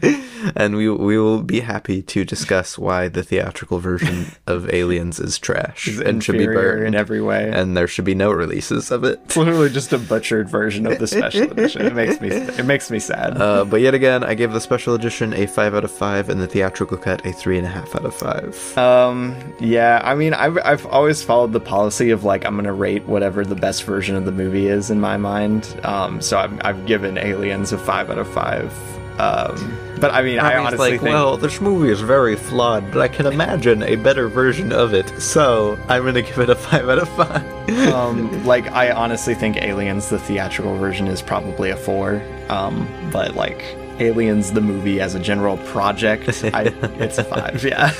and 0.56 0.76
we 0.76 0.88
we 0.90 1.18
will 1.18 1.42
be 1.42 1.60
happy 1.60 2.02
to 2.02 2.24
discuss 2.24 2.78
why 2.78 3.08
the 3.08 3.22
theatrical 3.22 3.78
version 3.78 4.26
of 4.46 4.68
Aliens 4.72 5.18
is 5.18 5.38
trash 5.38 5.88
and 5.88 6.22
should 6.22 6.38
be 6.38 6.46
burned, 6.46 6.86
in 6.86 6.94
every 6.94 7.20
way. 7.20 7.50
and 7.52 7.76
there 7.76 7.86
should 7.86 8.04
be 8.04 8.14
no 8.14 8.30
releases 8.30 8.90
of 8.90 9.04
it. 9.04 9.20
It's 9.24 9.36
literally 9.36 9.70
just 9.70 9.92
a 9.92 9.98
butchered 9.98 10.48
version 10.48 10.86
of 10.86 10.98
the 10.98 11.06
special 11.06 11.42
edition. 11.50 11.86
It 11.86 11.94
makes 11.94 12.20
me 12.20 12.28
it 12.28 12.66
makes 12.66 12.90
me 12.90 12.98
sad. 12.98 13.40
Uh, 13.40 13.64
but 13.64 13.80
yet 13.80 13.94
again, 13.94 14.22
I 14.24 14.34
gave 14.34 14.52
the 14.52 14.60
special 14.60 14.94
edition 14.94 15.32
a 15.32 15.46
five 15.46 15.74
out 15.74 15.84
of 15.84 15.90
five, 15.90 16.28
and 16.28 16.40
the 16.40 16.46
theatrical 16.46 16.96
cut 16.98 17.24
a 17.26 17.32
three 17.32 17.58
and 17.58 17.66
a 17.66 17.70
half 17.70 17.94
out 17.94 18.04
of 18.04 18.14
five. 18.14 18.78
Um, 18.78 19.36
yeah, 19.60 20.00
I 20.04 20.14
mean, 20.14 20.34
I've 20.34 20.58
I've 20.64 20.86
always 20.86 21.22
followed 21.22 21.52
the 21.52 21.60
policy 21.60 22.10
of 22.10 22.24
like 22.24 22.44
I'm 22.44 22.56
gonna 22.56 22.72
rate 22.72 23.04
whatever 23.06 23.44
the 23.44 23.54
best 23.54 23.84
version 23.84 24.16
of 24.16 24.24
the 24.24 24.32
movie 24.32 24.66
is 24.66 24.90
in 24.90 25.00
my 25.00 25.16
mind. 25.16 25.78
Um, 25.82 26.20
so 26.20 26.38
I've 26.38 26.58
I've 26.64 26.86
given 26.86 27.18
Aliens 27.18 27.72
a 27.72 27.78
five 27.78 28.10
out 28.10 28.18
of 28.18 28.25
five. 28.26 28.72
Um, 29.18 29.78
but 29.98 30.12
I 30.12 30.20
mean, 30.20 30.38
I, 30.38 30.52
I 30.52 30.58
honestly 30.58 30.90
like, 30.90 31.00
think 31.00 31.14
well, 31.14 31.38
this 31.38 31.58
movie 31.62 31.88
is 31.90 32.02
very 32.02 32.36
flawed, 32.36 32.92
but 32.92 33.00
I 33.00 33.08
can 33.08 33.24
imagine 33.24 33.82
a 33.82 33.96
better 33.96 34.28
version 34.28 34.72
of 34.72 34.92
it, 34.92 35.08
so 35.20 35.78
I'm 35.88 36.04
gonna 36.04 36.20
give 36.20 36.38
it 36.38 36.50
a 36.50 36.54
five 36.54 36.86
out 36.88 36.98
of 36.98 37.08
five. 37.08 37.88
um, 37.94 38.44
like 38.52 38.70
I 38.72 38.90
honestly 38.90 39.34
think 39.34 39.56
Aliens, 39.56 40.10
the 40.10 40.18
theatrical 40.18 40.76
version, 40.76 41.06
is 41.06 41.22
probably 41.22 41.70
a 41.70 41.76
four. 41.78 42.22
Um, 42.50 42.86
but 43.10 43.34
like 43.34 43.62
Aliens 43.98 44.52
the 44.52 44.60
movie 44.60 45.00
as 45.00 45.14
a 45.14 45.18
general 45.18 45.56
project, 45.58 46.44
I, 46.52 46.64
it's 47.00 47.16
a 47.16 47.24
five. 47.34 47.64
Yeah, 47.64 47.94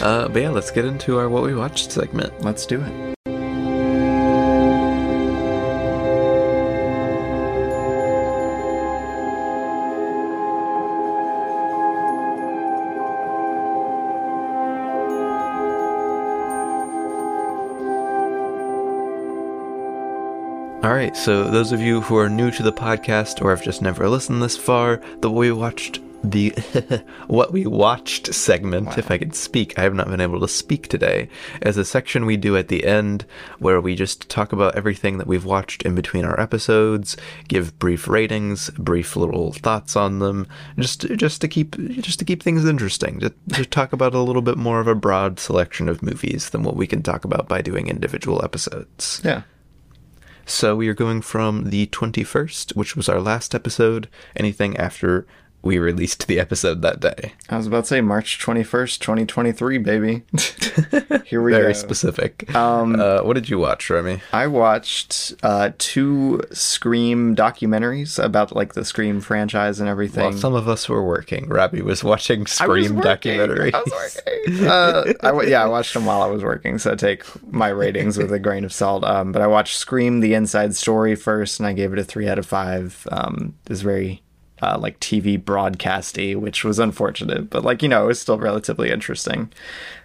Uh, 0.00 0.28
but 0.28 0.40
yeah, 0.40 0.48
let's 0.48 0.70
get 0.70 0.86
into 0.86 1.18
our 1.18 1.28
what 1.28 1.42
we 1.42 1.54
watched 1.54 1.92
segment. 1.92 2.32
let's 2.42 2.64
do 2.64 2.80
it. 2.82 3.15
Right, 20.96 21.16
so 21.16 21.44
those 21.44 21.72
of 21.72 21.80
you 21.80 22.00
who 22.00 22.16
are 22.16 22.30
new 22.30 22.50
to 22.50 22.62
the 22.62 22.72
podcast 22.72 23.44
or 23.44 23.50
have 23.50 23.62
just 23.62 23.82
never 23.82 24.08
listened 24.08 24.42
this 24.42 24.56
far, 24.56 25.02
the 25.20 25.30
what 25.30 25.40
we 25.40 25.52
watched 25.52 26.00
the 26.24 26.54
what 27.26 27.52
we 27.52 27.66
watched 27.66 28.32
segment, 28.32 28.96
if 28.96 29.10
I 29.10 29.18
could 29.18 29.34
speak, 29.34 29.78
I 29.78 29.82
have 29.82 29.92
not 29.92 30.08
been 30.08 30.22
able 30.22 30.40
to 30.40 30.48
speak 30.48 30.88
today, 30.88 31.28
as 31.60 31.76
a 31.76 31.84
section 31.84 32.24
we 32.24 32.38
do 32.38 32.56
at 32.56 32.68
the 32.68 32.86
end 32.86 33.26
where 33.58 33.78
we 33.78 33.94
just 33.94 34.30
talk 34.30 34.52
about 34.52 34.74
everything 34.74 35.18
that 35.18 35.26
we've 35.26 35.44
watched 35.44 35.82
in 35.82 35.94
between 35.94 36.24
our 36.24 36.40
episodes, 36.40 37.14
give 37.46 37.78
brief 37.78 38.08
ratings, 38.08 38.70
brief 38.70 39.16
little 39.16 39.52
thoughts 39.52 39.96
on 39.96 40.20
them, 40.20 40.46
just 40.78 41.02
just 41.16 41.42
to 41.42 41.48
keep 41.48 41.76
just 42.00 42.18
to 42.20 42.24
keep 42.24 42.42
things 42.42 42.64
interesting, 42.64 43.20
to, 43.20 43.34
to 43.52 43.66
talk 43.66 43.92
about 43.92 44.14
a 44.14 44.20
little 44.20 44.40
bit 44.40 44.56
more 44.56 44.80
of 44.80 44.86
a 44.86 44.94
broad 44.94 45.38
selection 45.38 45.90
of 45.90 46.02
movies 46.02 46.50
than 46.50 46.62
what 46.62 46.76
we 46.76 46.86
can 46.86 47.02
talk 47.02 47.24
about 47.24 47.48
by 47.48 47.60
doing 47.60 47.88
individual 47.88 48.42
episodes. 48.42 49.20
Yeah. 49.22 49.42
So 50.48 50.76
we 50.76 50.86
are 50.86 50.94
going 50.94 51.22
from 51.22 51.70
the 51.70 51.88
21st, 51.88 52.76
which 52.76 52.94
was 52.94 53.08
our 53.08 53.20
last 53.20 53.52
episode, 53.52 54.08
anything 54.36 54.76
after 54.76 55.26
we 55.66 55.78
released 55.78 56.26
the 56.28 56.38
episode 56.38 56.80
that 56.82 57.00
day. 57.00 57.32
I 57.50 57.56
was 57.56 57.66
about 57.66 57.84
to 57.84 57.88
say 57.88 58.00
March 58.00 58.38
21st, 58.38 59.00
2023, 59.00 59.78
baby. 59.78 60.22
Here 61.26 61.42
we 61.42 61.52
are. 61.52 61.58
Very 61.58 61.72
go. 61.72 61.78
specific. 61.78 62.54
Um, 62.54 63.00
uh, 63.00 63.22
what 63.22 63.34
did 63.34 63.50
you 63.50 63.58
watch, 63.58 63.90
Robbie? 63.90 64.22
I 64.32 64.46
watched 64.46 65.34
uh, 65.42 65.72
two 65.78 66.40
Scream 66.52 67.34
documentaries 67.34 68.22
about 68.22 68.54
like 68.54 68.74
the 68.74 68.84
Scream 68.84 69.20
franchise 69.20 69.80
and 69.80 69.88
everything. 69.88 70.24
While 70.24 70.32
some 70.34 70.54
of 70.54 70.68
us 70.68 70.88
were 70.88 71.04
working, 71.04 71.48
Robbie 71.48 71.82
was 71.82 72.04
watching 72.04 72.40
I 72.40 72.42
was 72.42 72.52
Scream 72.52 72.96
documentaries. 73.00 73.74
I 73.74 73.82
was 73.82 73.92
working. 73.92 74.66
uh, 74.68 75.04
I 75.22 75.28
w- 75.28 75.50
yeah, 75.50 75.64
I 75.64 75.66
watched 75.66 75.94
them 75.94 76.06
while 76.06 76.22
I 76.22 76.26
was 76.26 76.42
working, 76.42 76.78
so 76.78 76.94
take 76.94 77.24
my 77.52 77.68
ratings 77.68 78.16
with 78.16 78.32
a 78.32 78.38
grain 78.38 78.64
of 78.64 78.72
salt. 78.72 79.04
Um, 79.04 79.32
but 79.32 79.42
I 79.42 79.46
watched 79.48 79.76
Scream: 79.76 80.20
The 80.20 80.34
Inside 80.34 80.76
Story 80.76 81.16
first, 81.16 81.58
and 81.58 81.66
I 81.66 81.72
gave 81.72 81.92
it 81.92 81.98
a 81.98 82.04
three 82.04 82.28
out 82.28 82.38
of 82.38 82.46
five. 82.46 83.06
Um, 83.10 83.54
it 83.64 83.70
was 83.70 83.82
very 83.82 84.22
uh, 84.62 84.78
like 84.78 84.98
TV 85.00 85.42
broadcasty, 85.42 86.34
which 86.34 86.64
was 86.64 86.78
unfortunate, 86.78 87.50
but 87.50 87.64
like 87.64 87.82
you 87.82 87.88
know, 87.88 88.04
it 88.04 88.06
was 88.08 88.20
still 88.20 88.38
relatively 88.38 88.90
interesting. 88.90 89.52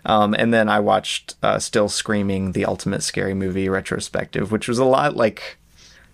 Um, 0.05 0.33
and 0.33 0.53
then 0.53 0.67
I 0.69 0.79
watched 0.79 1.35
uh, 1.43 1.59
Still 1.59 1.89
Screaming: 1.89 2.51
The 2.51 2.65
Ultimate 2.65 3.03
Scary 3.03 3.33
Movie 3.33 3.69
retrospective, 3.69 4.51
which 4.51 4.67
was 4.67 4.79
a 4.79 4.85
lot 4.85 5.15
like 5.15 5.57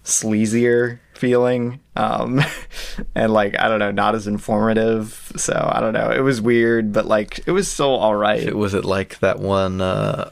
sleazier 0.07 0.99
feeling 1.13 1.81
um 1.97 2.39
and 3.15 3.33
like 3.33 3.59
i 3.59 3.67
don't 3.67 3.79
know 3.79 3.91
not 3.91 4.15
as 4.15 4.25
informative 4.25 5.33
so 5.35 5.69
i 5.73 5.81
don't 5.81 5.91
know 5.91 6.11
it 6.11 6.21
was 6.21 6.39
weird 6.39 6.93
but 6.93 7.05
like 7.05 7.45
it 7.45 7.51
was 7.51 7.67
still 7.67 7.93
all 7.97 8.15
right 8.15 8.55
Was 8.55 8.73
it 8.73 8.85
like 8.85 9.19
that 9.19 9.39
one 9.39 9.81
uh, 9.81 10.29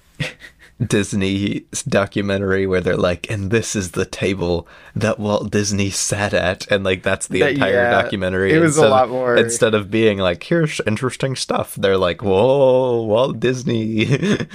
Disney 0.86 1.66
documentary 1.88 2.68
where 2.68 2.82
they're 2.82 2.98
like, 2.98 3.30
and 3.30 3.50
this 3.50 3.76
is 3.76 3.92
the 3.92 4.06
table 4.06 4.68
that 4.96 5.18
Walt 5.20 5.50
Disney 5.52 5.90
sat 5.90 6.34
at, 6.34 6.70
and 6.72 6.84
like 6.84 7.02
that's 7.02 7.28
the 7.28 7.40
That- 7.40 7.52
entire 7.54 7.74
yeah, 7.74 8.02
documentary. 8.02 8.52
it 8.54 8.60
was 8.60 8.78
a 8.78 8.88
lot 8.90 9.10
more- 9.10 9.36
Instead 9.38 9.74
of 9.74 9.90
being 9.90 10.18
like, 10.18 10.44
here's 10.44 10.82
interesting 10.86 11.36
stuff, 11.38 11.76
they're 11.76 11.98
like, 11.98 12.22
whoa, 12.22 13.04
Walt 13.04 13.40
Disney. 13.40 14.06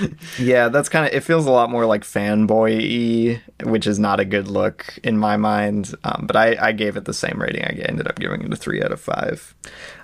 yeah 0.38 0.68
that's 0.68 0.88
kind 0.88 1.06
of 1.06 1.12
it 1.14 1.20
feels 1.22 1.46
a 1.46 1.50
lot 1.50 1.70
more 1.70 1.86
like 1.86 2.02
fanboy 2.04 3.40
which 3.64 3.86
is 3.86 3.98
not 3.98 4.20
a 4.20 4.24
good 4.24 4.48
look 4.48 4.98
in 5.02 5.16
my 5.16 5.36
mind 5.36 5.94
um, 6.04 6.24
but 6.26 6.36
I, 6.36 6.56
I 6.60 6.72
gave 6.72 6.96
it 6.96 7.04
the 7.04 7.14
same 7.14 7.40
rating 7.40 7.62
i 7.64 7.68
ended 7.88 8.06
up 8.08 8.18
giving 8.18 8.42
it 8.42 8.52
a 8.52 8.56
three 8.56 8.82
out 8.82 8.92
of 8.92 9.00
five 9.00 9.54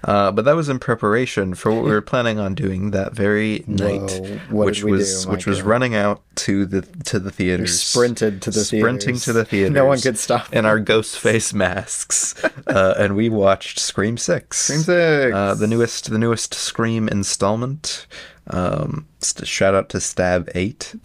Uh, 0.06 0.30
but 0.30 0.44
that 0.44 0.54
was 0.54 0.68
in 0.68 0.78
preparation 0.78 1.52
for 1.54 1.72
what 1.72 1.82
we 1.84 1.90
were 1.90 2.00
planning 2.12 2.38
on 2.38 2.54
doing 2.54 2.92
that 2.92 3.12
very 3.12 3.64
night, 3.66 4.20
what 4.48 4.66
which 4.66 4.84
was 4.84 5.24
do, 5.24 5.30
which 5.32 5.46
was 5.46 5.62
running 5.62 5.96
out 5.96 6.22
to 6.36 6.64
the 6.64 6.82
to 7.04 7.18
the 7.18 7.30
theaters. 7.32 7.82
sprinted 7.82 8.40
to 8.42 8.52
the 8.52 8.60
sprinting 8.60 9.16
theaters. 9.16 9.24
to 9.24 9.32
the 9.32 9.44
theaters. 9.44 9.72
No 9.74 9.84
one 9.84 10.00
could 10.00 10.16
stop 10.16 10.52
in 10.52 10.64
our 10.64 10.78
ghost 10.78 11.18
face 11.18 11.52
masks, 11.52 12.34
uh, 12.68 12.94
and 12.96 13.16
we 13.16 13.28
watched 13.28 13.80
Scream 13.80 14.16
Six. 14.16 14.58
Scream 14.58 14.80
Six. 14.80 15.34
uh, 15.34 15.54
the 15.56 15.66
newest 15.66 16.08
the 16.10 16.18
newest 16.18 16.54
Scream 16.54 17.08
installment. 17.08 18.06
Um, 18.48 19.08
st- 19.18 19.48
shout 19.48 19.74
out 19.74 19.88
to 19.88 20.00
Stab 20.00 20.48
Eight. 20.54 20.94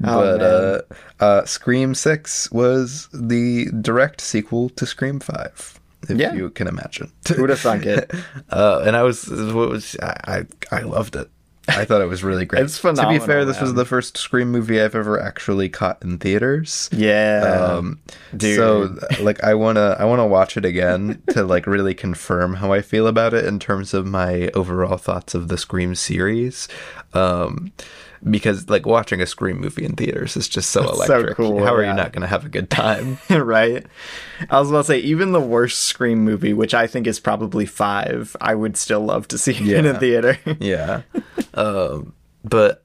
but 0.00 0.42
uh, 0.42 0.80
uh, 1.20 1.44
Scream 1.46 1.94
Six 1.94 2.50
was 2.52 3.08
the 3.12 3.70
direct 3.80 4.20
sequel 4.20 4.68
to 4.70 4.84
Scream 4.86 5.20
Five. 5.20 5.80
If 6.08 6.18
Yeah. 6.18 6.32
you 6.34 6.50
can 6.50 6.66
imagine. 6.66 7.12
who 7.28 7.40
would 7.42 7.50
have 7.50 7.60
thunk 7.60 7.86
it 7.86 8.10
Uh, 8.50 8.82
and 8.86 8.96
I 8.96 9.02
was, 9.02 9.26
what 9.28 9.68
was 9.70 9.96
I, 10.02 10.44
I 10.70 10.76
I 10.78 10.80
loved 10.82 11.16
it. 11.16 11.28
I 11.66 11.86
thought 11.86 12.02
it 12.02 12.08
was 12.08 12.22
really 12.22 12.44
great. 12.44 12.62
It's 12.64 12.76
phenomenal. 12.76 13.14
To 13.14 13.20
be 13.20 13.26
fair, 13.26 13.46
this 13.46 13.58
was 13.58 13.72
the 13.72 13.86
first 13.86 14.18
Scream 14.18 14.50
movie 14.52 14.78
I've 14.82 14.94
ever 14.94 15.18
actually 15.18 15.70
caught 15.70 16.02
in 16.02 16.18
theaters. 16.18 16.90
yeah 16.92 17.40
Um, 17.78 18.00
dude. 18.36 18.56
so 18.56 18.98
like 19.22 19.42
I 19.42 19.54
wanna 19.54 19.96
I 19.98 20.04
wanna 20.04 20.26
watch 20.26 20.58
it 20.58 20.66
again 20.66 21.22
to 21.30 21.42
like 21.42 21.66
really 21.66 21.94
confirm 21.94 22.54
how 22.54 22.72
I 22.74 22.82
feel 22.82 23.06
about 23.06 23.32
it 23.32 23.46
in 23.46 23.58
terms 23.58 23.94
of 23.94 24.04
my 24.06 24.48
overall 24.54 24.98
thoughts 24.98 25.34
of 25.34 25.48
the 25.48 25.56
Scream 25.56 25.94
series. 25.94 26.68
Um, 27.14 27.72
because 28.28 28.68
like 28.68 28.86
watching 28.86 29.20
a 29.20 29.26
Scream 29.26 29.60
movie 29.60 29.84
in 29.84 29.96
theaters 29.96 30.36
is 30.36 30.48
just 30.48 30.70
so 30.70 30.82
That's 30.82 31.06
so 31.06 31.14
electric. 31.14 31.36
cool, 31.36 31.64
how 31.64 31.74
are 31.74 31.82
yeah. 31.82 31.90
you 31.90 31.96
not 31.96 32.12
gonna 32.12 32.26
have 32.26 32.44
a 32.44 32.48
good 32.48 32.70
time? 32.70 33.18
right? 33.30 33.84
I 34.50 34.60
was 34.60 34.70
about 34.70 34.82
to 34.82 34.84
say, 34.84 34.98
even 34.98 35.32
the 35.32 35.40
worst 35.40 35.82
Scream 35.82 36.24
movie, 36.24 36.52
which 36.54 36.74
I 36.74 36.86
think 36.86 37.06
is 37.06 37.20
probably 37.20 37.66
five, 37.66 38.36
I 38.40 38.54
would 38.54 38.76
still 38.76 39.00
love 39.00 39.28
to 39.28 39.38
see 39.38 39.74
in 39.74 39.86
a 39.86 39.98
theater. 39.98 40.38
yeah. 40.60 41.02
Um, 41.54 42.14
but 42.44 42.83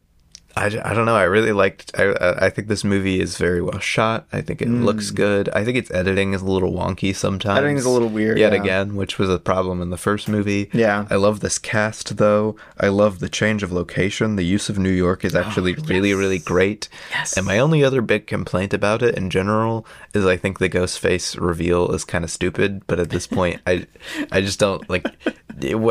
I, 0.59 0.65
I 0.91 0.93
don't 0.93 1.05
know. 1.05 1.15
I 1.15 1.23
really 1.23 1.51
liked. 1.53 1.91
I 1.97 2.13
I 2.47 2.49
think 2.49 2.67
this 2.67 2.83
movie 2.83 3.19
is 3.21 3.37
very 3.37 3.61
well 3.61 3.79
shot. 3.79 4.27
I 4.33 4.41
think 4.41 4.61
it 4.61 4.67
looks 4.69 5.11
good. 5.11 5.47
I 5.49 5.63
think 5.63 5.77
its 5.77 5.89
editing 5.91 6.33
is 6.33 6.41
a 6.41 6.45
little 6.45 6.73
wonky 6.73 7.15
sometimes. 7.15 7.57
Hmm. 7.57 7.63
Editing 7.63 7.77
is 7.77 7.85
a 7.85 7.89
little 7.89 8.09
weird, 8.09 8.37
Yet 8.37 8.53
yeah. 8.53 8.61
again, 8.61 8.95
which 8.95 9.17
was 9.17 9.29
a 9.29 9.39
problem 9.39 9.81
in 9.81 9.89
the 9.89 9.97
first 9.97 10.27
movie. 10.27 10.69
Yeah. 10.73 11.05
I 11.09 11.15
love 11.15 11.39
this 11.39 11.57
cast 11.59 12.17
though. 12.17 12.55
I 12.79 12.89
love 12.89 13.19
the 13.19 13.29
change 13.29 13.63
of 13.63 13.71
location. 13.71 14.35
The 14.35 14.43
use 14.45 14.69
of 14.69 14.77
New 14.77 14.91
York 14.91 15.23
is 15.25 15.35
actually 15.35 15.73
really 15.75 16.13
really 16.13 16.39
great. 16.39 16.89
Oh, 16.91 16.95
Yes. 17.11 17.37
And 17.37 17.45
my 17.45 17.57
only 17.59 17.83
other 17.83 18.01
big 18.01 18.27
complaint 18.27 18.73
about 18.73 19.01
it 19.01 19.15
in 19.17 19.29
general 19.29 19.85
is 20.13 20.25
I 20.25 20.37
think 20.37 20.59
the 20.59 20.69
ghost 20.69 20.99
face 20.99 21.35
reveal 21.37 21.89
is 21.91 22.03
kind 22.05 22.23
of 22.23 22.31
stupid. 22.31 22.81
But 22.87 22.99
at 22.99 23.09
this 23.09 23.27
point, 23.27 23.61
I 23.65 23.87
I 24.31 24.41
just 24.41 24.59
don't 24.59 24.87
like. 24.89 25.05
it- 25.05 25.35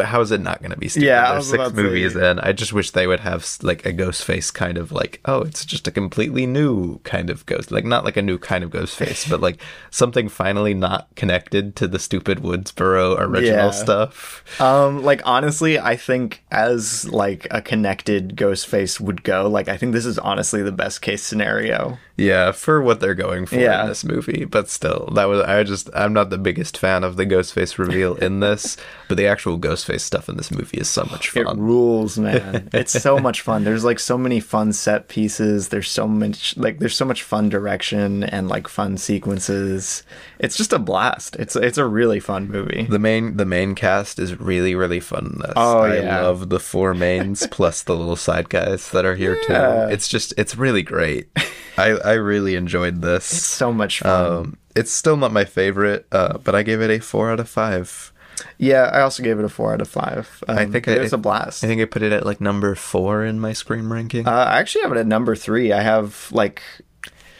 How 0.06 0.20
is 0.22 0.30
it 0.32 0.40
not 0.40 0.60
going 0.60 0.70
to 0.70 0.78
be 0.78 0.88
stupid? 0.88 1.06
Yeah, 1.06 1.32
There's 1.32 1.50
six 1.50 1.72
movies 1.74 2.16
in. 2.16 2.38
I 2.40 2.52
just 2.52 2.72
wish 2.72 2.90
they 2.92 3.06
would 3.06 3.20
have 3.20 3.46
like 3.62 3.84
a 3.84 3.92
ghost 3.92 4.24
face 4.24 4.50
kind 4.58 4.76
of 4.76 4.90
like, 4.90 5.20
oh, 5.24 5.42
it's 5.42 5.64
just 5.64 5.86
a 5.86 5.92
completely 5.92 6.44
new 6.46 6.98
kind 7.04 7.30
of 7.30 7.46
ghost. 7.46 7.70
Like 7.70 7.84
not 7.84 8.04
like 8.04 8.16
a 8.16 8.22
new 8.22 8.38
kind 8.38 8.64
of 8.64 8.70
ghost 8.70 8.96
face, 8.96 9.24
but 9.28 9.40
like 9.40 9.60
something 9.90 10.28
finally 10.28 10.74
not 10.74 11.06
connected 11.14 11.76
to 11.76 11.86
the 11.86 12.00
stupid 12.00 12.38
Woodsboro 12.38 13.16
original 13.20 13.66
Yeah. 13.66 13.70
stuff. 13.70 14.42
Um, 14.60 15.04
like 15.04 15.22
honestly, 15.24 15.78
I 15.78 15.94
think 15.94 16.42
as 16.50 17.08
like 17.08 17.46
a 17.52 17.62
connected 17.62 18.34
Ghostface 18.36 18.98
would 19.00 19.22
go, 19.22 19.48
like 19.48 19.68
I 19.68 19.76
think 19.76 19.92
this 19.92 20.06
is 20.06 20.18
honestly 20.18 20.62
the 20.62 20.72
best 20.72 21.02
case 21.02 21.22
scenario. 21.22 21.96
Yeah, 22.18 22.50
for 22.50 22.82
what 22.82 22.98
they're 22.98 23.14
going 23.14 23.46
for 23.46 23.54
Yeah. 23.54 23.82
in 23.82 23.88
this 23.88 24.04
movie, 24.04 24.44
but 24.44 24.68
still, 24.68 25.08
that 25.14 25.26
was 25.26 25.40
I 25.42 25.62
just 25.62 25.88
I'm 25.94 26.12
not 26.12 26.30
the 26.30 26.36
biggest 26.38 26.76
fan 26.76 27.04
of 27.04 27.16
the 27.16 27.24
Ghostface 27.24 27.78
reveal 27.78 28.16
in 28.16 28.40
this, 28.40 28.76
but 29.06 29.16
the 29.16 29.28
actual 29.28 29.56
Ghostface 29.58 30.00
stuff 30.00 30.28
in 30.28 30.36
this 30.36 30.50
movie 30.50 30.78
is 30.78 30.88
so 30.88 31.06
much 31.12 31.30
fun. 31.30 31.46
It 31.46 31.60
rules, 31.60 32.18
man. 32.18 32.68
it's 32.74 32.92
so 33.00 33.18
much 33.20 33.40
fun. 33.42 33.62
There's 33.62 33.84
like 33.84 34.00
so 34.00 34.18
many 34.18 34.40
fun 34.40 34.72
set 34.72 35.06
pieces. 35.06 35.68
There's 35.68 35.88
so 35.88 36.08
much 36.08 36.56
like 36.56 36.80
there's 36.80 36.96
so 36.96 37.04
much 37.04 37.22
fun 37.22 37.48
direction 37.48 38.24
and 38.24 38.48
like 38.48 38.66
fun 38.66 38.98
sequences. 38.98 40.02
It's 40.40 40.56
just 40.56 40.72
a 40.72 40.78
blast. 40.80 41.36
It's 41.36 41.54
it's 41.54 41.78
a 41.78 41.84
really 41.86 42.18
fun 42.20 42.48
movie. 42.48 42.86
The 42.90 42.98
main 42.98 43.36
the 43.36 43.44
main 43.46 43.74
cast 43.76 44.18
is 44.18 44.38
really 44.40 44.74
really 44.74 45.00
fun 45.00 45.26
in 45.34 45.38
this. 45.42 45.52
Oh, 45.54 45.80
I 45.82 45.98
yeah. 46.00 46.20
love 46.22 46.48
the 46.48 46.58
four 46.60 46.94
mains 46.94 47.46
plus 47.50 47.82
the 47.82 47.94
little 47.96 48.16
side 48.16 48.48
guys 48.48 48.90
that 48.90 49.04
are 49.04 49.14
here 49.14 49.38
Yeah. 49.48 49.86
too. 49.86 49.92
It's 49.92 50.08
just 50.08 50.34
it's 50.36 50.56
really 50.56 50.82
great. 50.82 51.28
I 51.76 52.07
I 52.08 52.14
really 52.14 52.54
enjoyed 52.56 53.02
this. 53.02 53.30
It's 53.32 53.46
so 53.46 53.72
much 53.72 54.00
fun. 54.00 54.32
Um, 54.32 54.56
it's 54.74 54.92
still 54.92 55.16
not 55.16 55.32
my 55.32 55.44
favorite, 55.44 56.06
uh, 56.12 56.38
but 56.38 56.54
I 56.54 56.62
gave 56.62 56.80
it 56.80 56.90
a 56.90 57.00
four 57.00 57.30
out 57.30 57.40
of 57.40 57.48
five. 57.48 58.12
yeah, 58.58 58.84
I 58.92 59.00
also 59.00 59.22
gave 59.22 59.38
it 59.38 59.44
a 59.44 59.48
four 59.48 59.72
out 59.74 59.80
of 59.80 59.88
five. 59.88 60.42
Um, 60.48 60.56
I 60.58 60.66
think 60.66 60.86
it 60.88 60.98
I- 60.98 61.02
was 61.02 61.12
a 61.12 61.18
blast. 61.18 61.64
I 61.64 61.66
think 61.66 61.80
I 61.82 61.84
put 61.84 62.02
it 62.02 62.12
at 62.12 62.24
like 62.24 62.40
number 62.40 62.74
four 62.74 63.24
in 63.24 63.40
my 63.40 63.52
Scream 63.52 63.92
ranking. 63.92 64.26
Uh, 64.28 64.30
I 64.30 64.58
actually 64.60 64.82
have 64.82 64.92
it 64.92 64.98
at 64.98 65.06
number 65.06 65.34
three. 65.36 65.72
I 65.72 65.82
have 65.82 66.28
like 66.32 66.62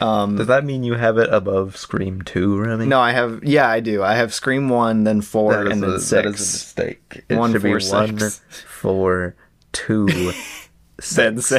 Um, 0.01 0.37
Does 0.37 0.47
that 0.47 0.65
mean 0.65 0.85
you 0.85 0.95
have 0.95 1.19
it 1.19 1.29
above 1.33 1.77
Scream 1.77 2.23
2, 2.23 2.57
Remy? 2.61 2.87
no, 2.87 3.01
I 3.01 3.11
have. 3.11 3.43
Yeah, 3.43 3.69
I 3.69 3.81
do. 3.81 4.01
I 4.03 4.15
have 4.15 4.33
Scream 4.33 4.69
one, 4.69 5.03
then 5.03 5.23
four, 5.23 5.53
That 5.65 5.73
and 5.73 5.83
then 5.83 5.91
that 5.91 6.01
six. 6.01 6.27
is 6.27 6.51
a 6.53 6.55
mistake. 6.55 7.25
It 7.29 7.35
One, 7.37 7.51
should 7.53 7.63
be 7.65 7.71
four, 7.81 7.99
one, 7.99 8.19
six. 8.19 8.41
four, 8.63 9.35
two, 9.73 10.07
Six. 11.01 11.53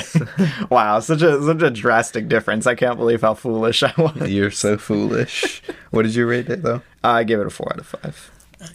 wow, 0.70 1.00
such 1.00 1.22
a 1.22 1.42
such 1.42 1.62
a 1.62 1.72
drastic 1.72 2.28
difference. 2.28 2.68
I 2.68 2.76
can't 2.76 2.98
believe 2.98 3.22
how 3.22 3.34
foolish 3.34 3.84
I 3.84 3.94
was. 3.98 4.30
You're 4.30 4.52
so 4.52 4.78
foolish. 4.78 5.62
What 5.92 6.04
did 6.04 6.16
you 6.16 6.28
rate 6.28 6.50
it 6.50 6.62
though? 6.62 6.82
I 7.04 7.24
give 7.24 7.40
it 7.40 7.48
a 7.48 7.50
four 7.50 7.72
out 7.72 7.80
of 7.80 7.88
five. 7.88 8.32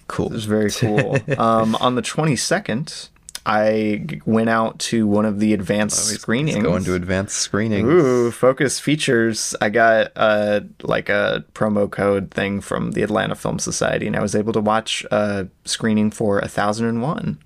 Cool. 0.09 0.27
It 0.27 0.33
was 0.33 0.47
very 0.47 0.71
cool. 0.71 1.19
um, 1.39 1.75
on 1.77 1.97
the 1.97 2.03
twenty 2.03 2.37
second, 2.37 3.11
I 3.45 4.07
went 4.25 4.49
out 4.49 4.79
to 4.81 5.07
one 5.07 5.27
of 5.27 5.39
the 5.39 5.53
advanced 5.53 6.07
screenings. 6.07 6.63
Going 6.63 6.85
to 6.85 6.95
advanced 6.95 7.37
screening. 7.37 7.85
Ooh, 7.87 8.31
Focus 8.31 8.81
Features. 8.81 9.55
I 9.61 9.69
got 9.69 10.13
uh 10.17 10.61
like 10.83 11.11
a 11.11 11.45
promo 11.53 11.91
code 11.91 12.31
thing 12.31 12.63
from 12.63 12.93
the 12.93 13.03
Atlanta 13.03 13.35
Film 13.35 13.59
Society, 13.59 14.07
and 14.07 14.17
I 14.17 14.23
was 14.23 14.35
able 14.35 14.55
to 14.55 14.61
watch 14.61 15.05
a 15.11 15.47
screening 15.67 16.11
for 16.11 16.39
A 16.39 16.49
Thousand 16.49 16.87
and 16.87 17.03
One, 17.03 17.39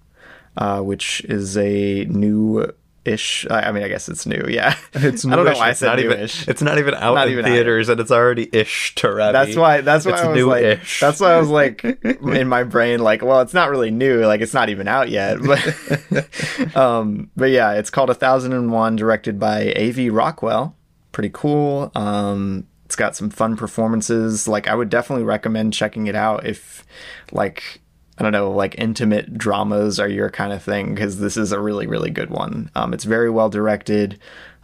uh, 0.57 0.83
which 0.83 1.21
is 1.25 1.57
a 1.57 2.05
new 2.05 2.73
ish. 3.09 3.47
I 3.51 3.73
mean, 3.73 3.83
I 3.83 3.89
guess 3.89 4.09
it's 4.09 4.27
new. 4.27 4.45
Yeah, 4.49 4.77
It's 4.95 5.25
I 5.27 5.35
don't 5.35 5.45
know 5.47 5.53
why 5.55 5.69
I 5.69 5.71
It's 5.71 5.81
said 5.81 5.87
not 5.87 5.99
even. 5.99 6.19
newish. 6.19 6.47
It's 6.47 6.63
not 6.63 6.79
even 6.79 6.95
out 6.95 7.15
Not 7.15 7.27
in 7.27 7.33
even 7.33 7.45
out. 7.47 7.49
theaters, 7.49 7.89
and 7.89 7.99
it's 8.01 8.11
already 8.11 8.49
ish 8.53 8.95
to 8.97 9.11
Ravi. 9.11 9.33
That's 9.33 9.57
why. 9.57 9.81
That's 9.81 10.05
why 10.07 10.13
It's 10.13 10.21
I 10.23 10.29
was 10.29 10.37
new-ish. 10.37 11.01
That's 11.01 11.21
why 11.21 11.33
I 11.33 11.39
was 11.39 11.49
like 11.49 11.83
in 11.85 12.49
my 12.49 12.63
brain, 12.65 13.01
like, 13.01 13.23
well, 13.23 13.41
it's 13.41 13.55
not 13.55 13.71
really 13.71 13.91
new. 13.91 14.25
Like, 14.27 14.41
it's 14.41 14.55
not 14.55 14.69
even 14.69 14.87
out 14.87 15.09
yet. 15.09 15.39
But, 15.43 16.77
um, 16.77 17.31
but 17.37 17.51
yeah, 17.51 17.73
it's 17.73 17.91
called 17.91 18.11
A 18.11 18.15
Thousand 18.15 18.53
and 18.53 18.71
One, 18.73 18.97
directed 18.97 19.39
by 19.41 19.73
A.V. 19.77 20.11
Rockwell. 20.11 20.77
Pretty 21.13 21.31
cool. 21.33 21.91
Um, 21.95 22.67
it's 22.85 22.97
got 22.97 23.17
some 23.17 23.31
fun 23.31 23.57
performances. 23.57 24.47
Like, 24.49 24.69
I 24.69 24.75
would 24.75 24.89
definitely 24.89 25.25
recommend 25.25 25.73
checking 25.75 26.07
it 26.07 26.15
out 26.15 26.47
if, 26.47 26.85
like. 27.33 27.81
I 28.19 28.23
don't 28.23 28.33
know, 28.33 28.51
like 28.51 28.75
intimate 28.79 29.39
dramas 29.39 30.01
are 30.01 30.09
your 30.09 30.29
kind 30.29 30.53
of 30.53 30.63
thing 30.63 30.95
because 30.95 31.21
this 31.21 31.37
is 31.37 31.53
a 31.53 31.61
really, 31.61 31.87
really 31.87 32.11
good 32.11 32.31
one. 32.31 32.71
Um, 32.75 32.93
it's 32.93 33.05
very 33.05 33.31
well 33.31 33.49
directed, 33.49 34.19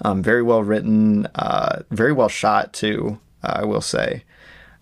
um, 0.05 0.23
very 0.23 0.43
well 0.43 0.63
written, 0.63 1.27
uh, 1.37 1.83
very 1.91 2.13
well 2.13 2.29
shot 2.29 2.73
too. 2.73 3.21
Uh, 3.43 3.61
I 3.61 3.65
will 3.65 3.81
say. 3.81 4.25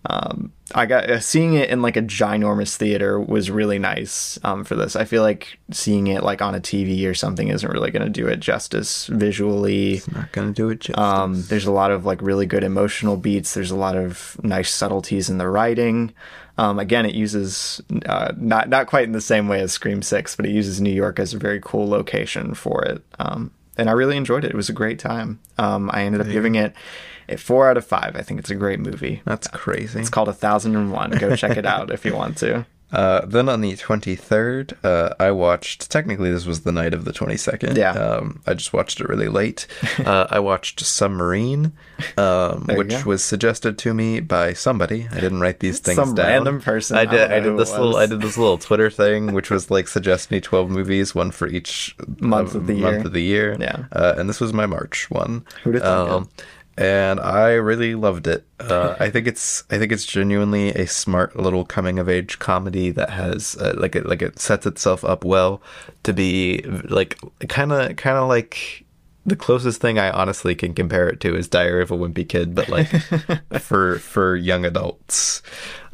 Um, 0.05 0.51
I 0.75 0.85
got 0.85 1.09
uh, 1.09 1.19
seeing 1.19 1.53
it 1.53 1.69
in 1.69 1.81
like 1.81 1.95
a 1.95 2.01
ginormous 2.01 2.75
theater 2.75 3.19
was 3.19 3.51
really 3.51 3.79
nice 3.79 4.39
um, 4.43 4.63
for 4.63 4.75
this. 4.75 4.95
I 4.95 5.05
feel 5.05 5.21
like 5.21 5.59
seeing 5.71 6.07
it 6.07 6.23
like 6.23 6.41
on 6.41 6.55
a 6.55 6.59
TV 6.59 7.07
or 7.07 7.13
something 7.13 7.47
isn't 7.47 7.69
really 7.69 7.91
going 7.91 8.05
to 8.05 8.09
do 8.09 8.27
it 8.27 8.39
justice 8.39 9.07
visually. 9.07 10.01
not 10.11 10.31
gonna 10.31 10.51
do 10.51 10.69
it 10.69 10.81
justice. 10.81 11.01
Um, 11.01 11.43
there's 11.43 11.65
a 11.65 11.71
lot 11.71 11.91
of 11.91 12.05
like 12.05 12.21
really 12.21 12.45
good 12.45 12.63
emotional 12.63 13.17
beats. 13.17 13.53
There's 13.53 13.71
a 13.71 13.77
lot 13.77 13.95
of 13.95 14.37
nice 14.43 14.71
subtleties 14.71 15.29
in 15.29 15.37
the 15.37 15.47
writing. 15.47 16.13
Um, 16.57 16.77
again, 16.79 17.05
it 17.05 17.15
uses 17.15 17.81
uh, 18.05 18.33
not 18.37 18.69
not 18.69 18.87
quite 18.87 19.05
in 19.05 19.11
the 19.11 19.21
same 19.21 19.47
way 19.47 19.59
as 19.61 19.71
Scream 19.71 20.01
Six, 20.01 20.35
but 20.35 20.45
it 20.45 20.51
uses 20.51 20.79
New 20.79 20.91
York 20.93 21.19
as 21.19 21.33
a 21.33 21.37
very 21.39 21.59
cool 21.61 21.87
location 21.87 22.53
for 22.53 22.83
it. 22.83 23.03
Um, 23.19 23.51
and 23.77 23.89
I 23.89 23.93
really 23.93 24.17
enjoyed 24.17 24.43
it. 24.43 24.51
It 24.51 24.55
was 24.55 24.69
a 24.69 24.73
great 24.73 24.99
time. 24.99 25.39
Um, 25.57 25.89
I 25.91 26.03
ended 26.03 26.21
up 26.21 26.27
giving 26.27 26.55
it 26.55 26.75
a 27.27 27.37
four 27.37 27.67
out 27.69 27.77
of 27.77 27.85
five. 27.85 28.15
I 28.15 28.21
think 28.21 28.39
it's 28.39 28.51
a 28.51 28.55
great 28.55 28.79
movie. 28.79 29.21
That's 29.25 29.47
crazy. 29.47 29.99
It's 29.99 30.09
called 30.09 30.29
A 30.29 30.33
Thousand 30.33 30.75
and 30.75 30.91
One. 30.91 31.11
Go 31.11 31.35
check 31.35 31.57
it 31.57 31.65
out 31.65 31.89
if 31.89 32.05
you 32.05 32.15
want 32.15 32.37
to. 32.39 32.65
Uh, 32.93 33.25
then 33.25 33.49
on 33.49 33.61
the 33.61 33.73
23rd, 33.73 34.73
uh, 34.85 35.13
I 35.19 35.31
watched. 35.31 35.89
Technically, 35.91 36.31
this 36.31 36.45
was 36.45 36.61
the 36.61 36.71
night 36.71 36.93
of 36.93 37.05
the 37.05 37.11
22nd. 37.11 37.75
Yeah. 37.75 37.91
Um, 37.91 38.41
I 38.47 38.53
just 38.53 38.71
watched 38.71 39.01
it 39.01 39.09
really 39.09 39.27
late. 39.29 39.67
Uh, 40.03 40.27
I 40.29 40.39
watched 40.39 40.79
Submarine, 40.81 41.71
um, 42.17 42.65
which 42.65 43.05
was 43.05 43.23
suggested 43.23 43.77
to 43.79 43.93
me 43.93 44.19
by 44.19 44.51
somebody. 44.53 45.07
I 45.11 45.19
didn't 45.19 45.39
write 45.39 45.59
these 45.59 45.79
things 45.79 45.95
Some 45.95 46.13
down. 46.15 46.25
random 46.27 46.61
person. 46.61 46.97
I 46.97 47.01
I 47.01 47.05
did. 47.05 47.17
don't 47.17 47.31
I 47.31 47.39
did 47.39 47.57
this 47.57 47.71
little. 47.71 47.95
I 47.95 48.05
did 48.05 48.21
this 48.21 48.37
little 48.37 48.57
Twitter 48.57 48.89
thing, 48.89 49.33
which 49.33 49.49
was 49.49 49.71
like 49.71 49.87
suggest 49.87 50.29
me 50.31 50.41
12 50.41 50.69
movies, 50.69 51.15
one 51.15 51.31
for 51.31 51.47
each 51.47 51.95
Month 52.19 52.55
uh, 52.55 52.59
of 52.59 52.67
the 52.67 52.73
month 52.81 52.97
year. 52.97 53.05
of 53.05 53.13
the 53.13 53.21
year. 53.21 53.57
Yeah. 53.59 53.85
Uh, 53.91 54.15
and 54.17 54.27
this 54.27 54.39
was 54.41 54.51
my 54.53 54.65
March 54.65 55.09
one. 55.09 55.45
Who'da 55.63 55.79
thunk 55.79 56.27
it? 56.37 56.43
And 56.77 57.19
I 57.19 57.51
really 57.53 57.95
loved 57.95 58.27
it. 58.27 58.45
Uh, 58.59 58.95
I 58.99 59.09
think 59.09 59.27
it's 59.27 59.63
I 59.69 59.77
think 59.77 59.91
it's 59.91 60.05
genuinely 60.05 60.69
a 60.69 60.87
smart 60.87 61.35
little 61.35 61.65
coming 61.65 61.99
of 61.99 62.09
age 62.09 62.39
comedy 62.39 62.89
that 62.91 63.11
has 63.11 63.55
uh, 63.57 63.75
like 63.77 63.95
it 63.95 64.05
like 64.05 64.21
it 64.21 64.39
sets 64.39 64.65
itself 64.65 65.03
up 65.03 65.23
well 65.23 65.61
to 66.03 66.13
be 66.13 66.61
like 66.89 67.19
kind 67.47 67.71
of 67.71 67.95
kind 67.97 68.17
of 68.17 68.27
like 68.27 68.85
the 69.25 69.35
closest 69.35 69.79
thing 69.79 69.97
I 69.97 70.09
honestly 70.09 70.53
can 70.53 70.73
compare 70.73 71.07
it 71.07 71.19
to 71.21 71.35
is 71.35 71.47
Diary 71.47 71.81
of 71.81 71.91
a 71.91 71.97
Wimpy 71.97 72.27
Kid, 72.27 72.55
but 72.55 72.69
like 72.69 72.89
for 73.59 73.99
for 73.99 74.35
young 74.35 74.65
adults, 74.65 75.41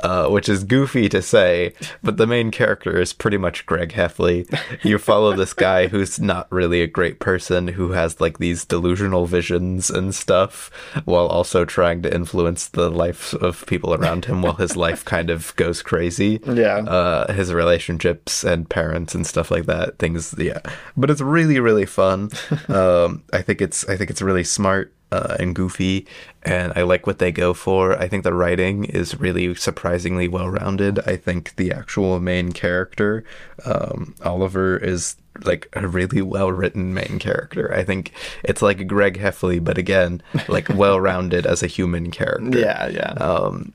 uh, 0.03 0.27
which 0.29 0.49
is 0.49 0.63
goofy 0.63 1.09
to 1.09 1.21
say. 1.21 1.73
But 2.03 2.17
the 2.17 2.27
main 2.27 2.51
character 2.51 2.99
is 2.99 3.13
pretty 3.13 3.37
much 3.37 3.65
Greg 3.65 3.91
Heffley. 3.93 4.47
You 4.83 4.97
follow 4.97 5.35
this 5.35 5.53
guy 5.53 5.87
who's 5.87 6.19
not 6.19 6.51
really 6.51 6.81
a 6.81 6.87
great 6.87 7.19
person, 7.19 7.69
who 7.69 7.91
has 7.91 8.19
like 8.21 8.37
these 8.39 8.65
delusional 8.65 9.25
visions 9.25 9.89
and 9.89 10.13
stuff, 10.15 10.69
while 11.05 11.27
also 11.27 11.65
trying 11.65 12.01
to 12.03 12.13
influence 12.13 12.67
the 12.67 12.89
lives 12.89 13.33
of 13.33 13.65
people 13.67 13.93
around 13.93 14.25
him, 14.25 14.41
while 14.41 14.53
his 14.55 14.75
life 14.75 15.03
kind 15.05 15.29
of 15.29 15.55
goes 15.55 15.81
crazy 15.81 16.39
Yeah. 16.45 16.77
uh, 16.79 17.33
his 17.33 17.53
relationships 17.53 18.43
and 18.43 18.69
parents 18.69 19.15
and 19.15 19.25
stuff 19.25 19.51
like 19.51 19.65
that. 19.65 19.99
Things, 19.99 20.33
yeah. 20.37 20.59
But 20.97 21.09
it's 21.09 21.21
really, 21.21 21.59
really 21.59 21.85
fun. 21.85 22.29
um, 22.69 23.23
I 23.33 23.41
think 23.41 23.61
it's, 23.61 23.87
I 23.89 23.97
think 23.97 24.09
it's 24.09 24.21
really 24.21 24.43
smart 24.43 24.93
uh, 25.11 25.37
and 25.39 25.55
goofy, 25.55 26.05
and 26.43 26.73
I 26.75 26.83
like 26.83 27.07
what 27.07 27.19
they 27.19 27.31
go 27.31 27.53
for. 27.53 27.97
I 27.97 28.07
think 28.07 28.23
the 28.23 28.33
writing 28.33 28.85
is 28.85 29.19
really 29.19 29.55
surprisingly 29.55 30.27
well 30.27 30.49
rounded. 30.49 30.99
I 30.99 31.15
think 31.15 31.55
the 31.55 31.71
actual 31.71 32.19
main 32.19 32.51
character, 32.51 33.23
um, 33.65 34.15
Oliver, 34.23 34.77
is 34.77 35.15
like 35.43 35.67
a 35.73 35.87
really 35.87 36.21
well 36.21 36.51
written 36.51 36.93
main 36.93 37.19
character. 37.19 37.73
I 37.73 37.83
think 37.83 38.13
it's 38.43 38.61
like 38.61 38.87
Greg 38.87 39.17
Heffley, 39.19 39.63
but 39.63 39.77
again, 39.77 40.21
like 40.47 40.69
well 40.73 40.99
rounded 40.99 41.45
as 41.45 41.63
a 41.63 41.67
human 41.67 42.11
character. 42.11 42.59
yeah, 42.59 42.87
yeah. 42.87 43.13
Um, 43.13 43.73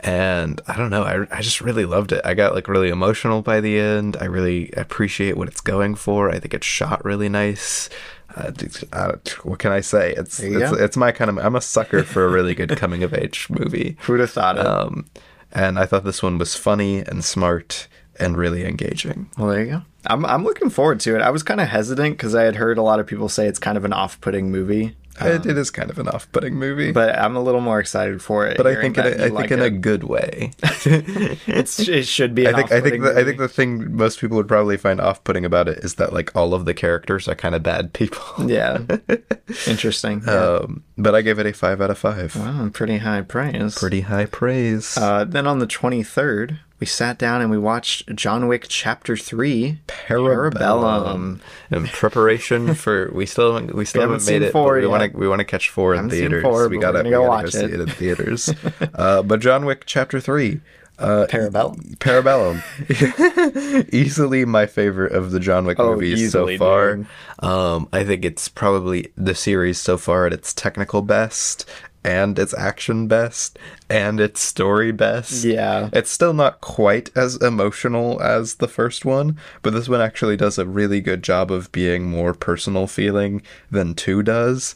and 0.00 0.60
I 0.66 0.76
don't 0.76 0.90
know, 0.90 1.04
I, 1.04 1.26
I 1.30 1.42
just 1.42 1.60
really 1.60 1.84
loved 1.84 2.10
it. 2.10 2.22
I 2.24 2.34
got 2.34 2.54
like 2.54 2.66
really 2.66 2.88
emotional 2.88 3.40
by 3.40 3.60
the 3.60 3.78
end. 3.78 4.16
I 4.20 4.24
really 4.24 4.72
appreciate 4.72 5.36
what 5.36 5.48
it's 5.48 5.60
going 5.60 5.94
for. 5.94 6.28
I 6.28 6.40
think 6.40 6.54
it's 6.54 6.66
shot 6.66 7.04
really 7.04 7.28
nice. 7.28 7.88
Uh, 8.36 8.52
uh, 8.92 9.12
what 9.42 9.58
can 9.58 9.72
I 9.72 9.80
say? 9.80 10.14
It's 10.16 10.40
it's, 10.40 10.72
it's 10.72 10.96
my 10.96 11.12
kind 11.12 11.30
of. 11.30 11.38
I'm 11.38 11.56
a 11.56 11.60
sucker 11.60 12.02
for 12.02 12.24
a 12.24 12.30
really 12.30 12.54
good 12.54 12.76
coming 12.76 13.02
of 13.02 13.14
age 13.14 13.48
movie. 13.50 13.96
Who'd 14.02 14.20
have 14.20 14.30
thought 14.30 14.58
it? 14.58 14.66
Um, 14.66 15.06
and 15.52 15.78
I 15.78 15.86
thought 15.86 16.04
this 16.04 16.22
one 16.22 16.38
was 16.38 16.54
funny 16.54 17.00
and 17.00 17.24
smart 17.24 17.88
and 18.18 18.36
really 18.36 18.64
engaging. 18.64 19.30
Well, 19.36 19.48
there 19.48 19.64
you 19.64 19.70
go. 19.72 19.82
I'm 20.06 20.24
I'm 20.26 20.44
looking 20.44 20.70
forward 20.70 21.00
to 21.00 21.14
it. 21.14 21.22
I 21.22 21.30
was 21.30 21.42
kind 21.42 21.60
of 21.60 21.68
hesitant 21.68 22.16
because 22.16 22.34
I 22.34 22.42
had 22.42 22.56
heard 22.56 22.78
a 22.78 22.82
lot 22.82 23.00
of 23.00 23.06
people 23.06 23.28
say 23.28 23.46
it's 23.46 23.58
kind 23.58 23.76
of 23.76 23.84
an 23.84 23.92
off-putting 23.92 24.50
movie, 24.50 24.96
it, 25.20 25.46
it 25.46 25.58
is 25.58 25.70
kind 25.70 25.90
of 25.90 25.98
an 25.98 26.08
off-putting 26.08 26.54
movie, 26.54 26.92
but, 26.92 27.18
I'm 27.18 27.36
a 27.36 27.42
little 27.42 27.60
more 27.60 27.80
excited 27.80 28.22
for 28.22 28.46
it. 28.46 28.56
But 28.56 28.66
I 28.66 28.80
think 28.80 28.98
in 28.98 29.06
a, 29.06 29.08
I 29.08 29.12
think 29.14 29.34
like 29.34 29.50
in 29.50 29.60
a 29.60 29.70
good 29.70 30.04
way. 30.04 30.52
it's 30.62 31.78
it 31.80 32.06
should 32.06 32.34
be. 32.34 32.48
I 32.48 32.52
think 32.52 32.72
I 32.72 32.80
think 32.80 33.02
the, 33.02 33.18
I 33.18 33.24
think 33.24 33.38
the 33.38 33.48
thing 33.48 33.94
most 33.94 34.20
people 34.20 34.36
would 34.36 34.48
probably 34.48 34.76
find 34.76 35.00
off-putting 35.00 35.44
about 35.44 35.68
it 35.68 35.78
is 35.78 35.96
that 35.96 36.12
like 36.12 36.34
all 36.34 36.54
of 36.54 36.64
the 36.64 36.74
characters 36.74 37.28
are 37.28 37.34
kind 37.34 37.54
of 37.54 37.62
bad 37.62 37.92
people. 37.92 38.50
yeah, 38.50 38.78
interesting. 39.66 40.22
Yeah. 40.26 40.32
Um, 40.32 40.82
but 40.96 41.14
I 41.14 41.22
gave 41.22 41.38
it 41.38 41.46
a 41.46 41.52
five 41.52 41.80
out 41.80 41.90
of 41.90 41.98
five. 41.98 42.34
wow, 42.36 42.70
pretty 42.72 42.98
high 42.98 43.22
praise. 43.22 43.76
Pretty 43.76 44.02
high 44.02 44.26
praise. 44.26 44.96
Uh, 44.96 45.24
then 45.24 45.46
on 45.46 45.58
the 45.58 45.66
23rd, 45.66 46.58
we 46.82 46.86
sat 46.86 47.16
down 47.16 47.40
and 47.40 47.48
we 47.48 47.58
watched 47.58 48.12
John 48.12 48.48
Wick 48.48 48.66
Chapter 48.68 49.16
Three, 49.16 49.78
Parabellum. 49.86 51.38
In 51.70 51.86
preparation 51.86 52.74
for 52.74 53.08
we 53.14 53.24
still 53.24 53.54
haven't, 53.54 53.76
we 53.76 53.84
still 53.84 54.00
haven't 54.00 54.14
haven't, 54.14 54.26
made 54.32 54.40
seen 54.40 54.48
it. 54.48 54.50
four 54.50 54.74
but 54.74 54.80
we 54.82 54.88
want 54.88 55.12
to 55.12 55.16
we 55.16 55.28
want 55.28 55.38
to 55.38 55.44
catch 55.44 55.68
four 55.68 55.94
in 55.94 56.10
theaters. 56.10 56.42
four, 56.42 56.68
we 56.68 56.78
gotta, 56.78 57.04
we're 57.04 57.10
go 57.10 57.10
gotta 57.18 57.28
watch 57.28 57.44
go 57.44 57.50
see 57.50 57.64
it. 57.66 57.74
it 57.74 57.80
in 57.82 57.86
theaters. 57.86 58.52
uh, 58.94 59.22
but 59.22 59.38
John 59.38 59.64
Wick 59.64 59.84
Chapter 59.86 60.18
Three. 60.18 60.60
Uh, 60.98 61.26
Parabellum. 61.30 61.96
Parabellum. 61.98 63.88
easily 63.94 64.44
my 64.44 64.66
favorite 64.66 65.12
of 65.12 65.30
the 65.30 65.38
John 65.38 65.64
Wick 65.64 65.78
Oh, 65.78 65.94
movies 65.94 66.20
easily, 66.20 66.58
so 66.58 66.64
far. 66.64 67.06
Um, 67.38 67.88
I 67.92 68.02
think 68.04 68.24
it's 68.24 68.48
probably 68.48 69.12
the 69.16 69.36
series 69.36 69.78
so 69.78 69.96
far 69.96 70.26
at 70.26 70.32
its 70.32 70.52
technical 70.52 71.00
best 71.00 71.64
and 72.04 72.38
its 72.38 72.54
action 72.54 73.06
best 73.06 73.58
and 73.88 74.20
its 74.20 74.40
story 74.40 74.92
best. 74.92 75.44
Yeah. 75.44 75.88
It's 75.92 76.10
still 76.10 76.34
not 76.34 76.60
quite 76.60 77.10
as 77.16 77.36
emotional 77.36 78.20
as 78.20 78.56
the 78.56 78.68
first 78.68 79.04
one, 79.04 79.36
but 79.62 79.72
this 79.72 79.88
one 79.88 80.00
actually 80.00 80.36
does 80.36 80.58
a 80.58 80.66
really 80.66 81.00
good 81.00 81.22
job 81.22 81.50
of 81.50 81.70
being 81.72 82.04
more 82.04 82.34
personal 82.34 82.86
feeling 82.86 83.42
than 83.70 83.94
2 83.94 84.22
does. 84.22 84.74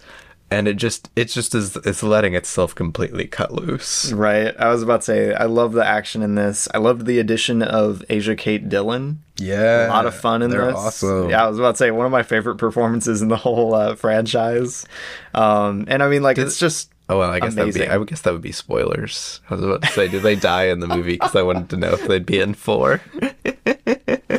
And 0.48 0.68
it 0.68 0.74
just 0.74 1.10
it 1.16 1.24
just 1.24 1.56
is 1.56 1.74
it's 1.78 2.04
letting 2.04 2.36
itself 2.36 2.72
completely 2.72 3.26
cut 3.26 3.50
loose. 3.50 4.12
Right. 4.12 4.54
I 4.56 4.68
was 4.68 4.80
about 4.80 5.00
to 5.00 5.04
say, 5.04 5.34
I 5.34 5.46
love 5.46 5.72
the 5.72 5.84
action 5.84 6.22
in 6.22 6.36
this. 6.36 6.68
I 6.72 6.78
loved 6.78 7.04
the 7.04 7.18
addition 7.18 7.62
of 7.62 8.04
Asia 8.08 8.36
Kate 8.36 8.68
Dillon. 8.68 9.24
Yeah. 9.38 9.88
A 9.88 9.90
lot 9.90 10.06
of 10.06 10.14
fun 10.14 10.42
in 10.42 10.50
they're 10.50 10.66
this. 10.66 10.76
awesome. 10.76 11.30
Yeah, 11.30 11.44
I 11.44 11.48
was 11.48 11.58
about 11.58 11.72
to 11.72 11.78
say 11.78 11.90
one 11.90 12.06
of 12.06 12.12
my 12.12 12.22
favorite 12.22 12.58
performances 12.58 13.22
in 13.22 13.28
the 13.28 13.36
whole 13.36 13.74
uh, 13.74 13.96
franchise. 13.96 14.86
Um, 15.34 15.84
and 15.88 16.00
I 16.00 16.08
mean, 16.08 16.22
like, 16.22 16.38
it's 16.38 16.60
just 16.60 16.92
Oh 17.08 17.18
well, 17.20 17.30
I 17.30 17.38
guess 17.38 17.54
that 17.54 17.64
would 17.66 17.74
be. 17.74 17.86
I 17.86 17.96
would 17.96 18.08
guess 18.08 18.22
that 18.22 18.32
would 18.32 18.42
be 18.42 18.50
spoilers. 18.52 19.40
I 19.48 19.54
was 19.54 19.62
about 19.62 19.82
to 19.82 19.88
say, 19.88 20.08
did 20.08 20.22
they 20.22 20.34
die 20.34 20.64
in 20.64 20.80
the 20.80 20.88
movie? 20.88 21.12
Because 21.12 21.36
I 21.36 21.42
wanted 21.42 21.70
to 21.70 21.76
know 21.76 21.92
if 21.92 22.06
they'd 22.08 22.26
be 22.26 22.40
in 22.40 22.54
four. 22.54 23.00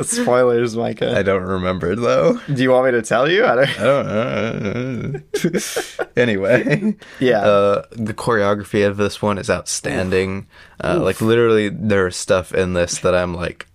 Spoilers, 0.01 0.75
Micah. 0.75 1.17
I 1.17 1.23
don't 1.23 1.43
remember 1.43 1.95
though. 1.95 2.39
Do 2.53 2.61
you 2.61 2.71
want 2.71 2.85
me 2.85 2.91
to 2.91 3.01
tell 3.01 3.29
you? 3.29 3.45
I 3.45 3.55
don't. 3.55 3.69
I 3.79 4.51
don't 4.51 5.13
know. 5.13 5.21
anyway, 6.17 6.95
Yeah. 7.19 7.39
uh, 7.41 7.83
the 7.91 8.13
choreography 8.13 8.85
of 8.87 8.97
this 8.97 9.21
one 9.21 9.37
is 9.37 9.49
outstanding. 9.49 10.47
Uh, 10.83 10.99
like 11.01 11.21
literally, 11.21 11.69
there's 11.69 12.15
stuff 12.15 12.53
in 12.53 12.73
this 12.73 12.99
that 12.99 13.15
I'm 13.15 13.33
like. 13.33 13.66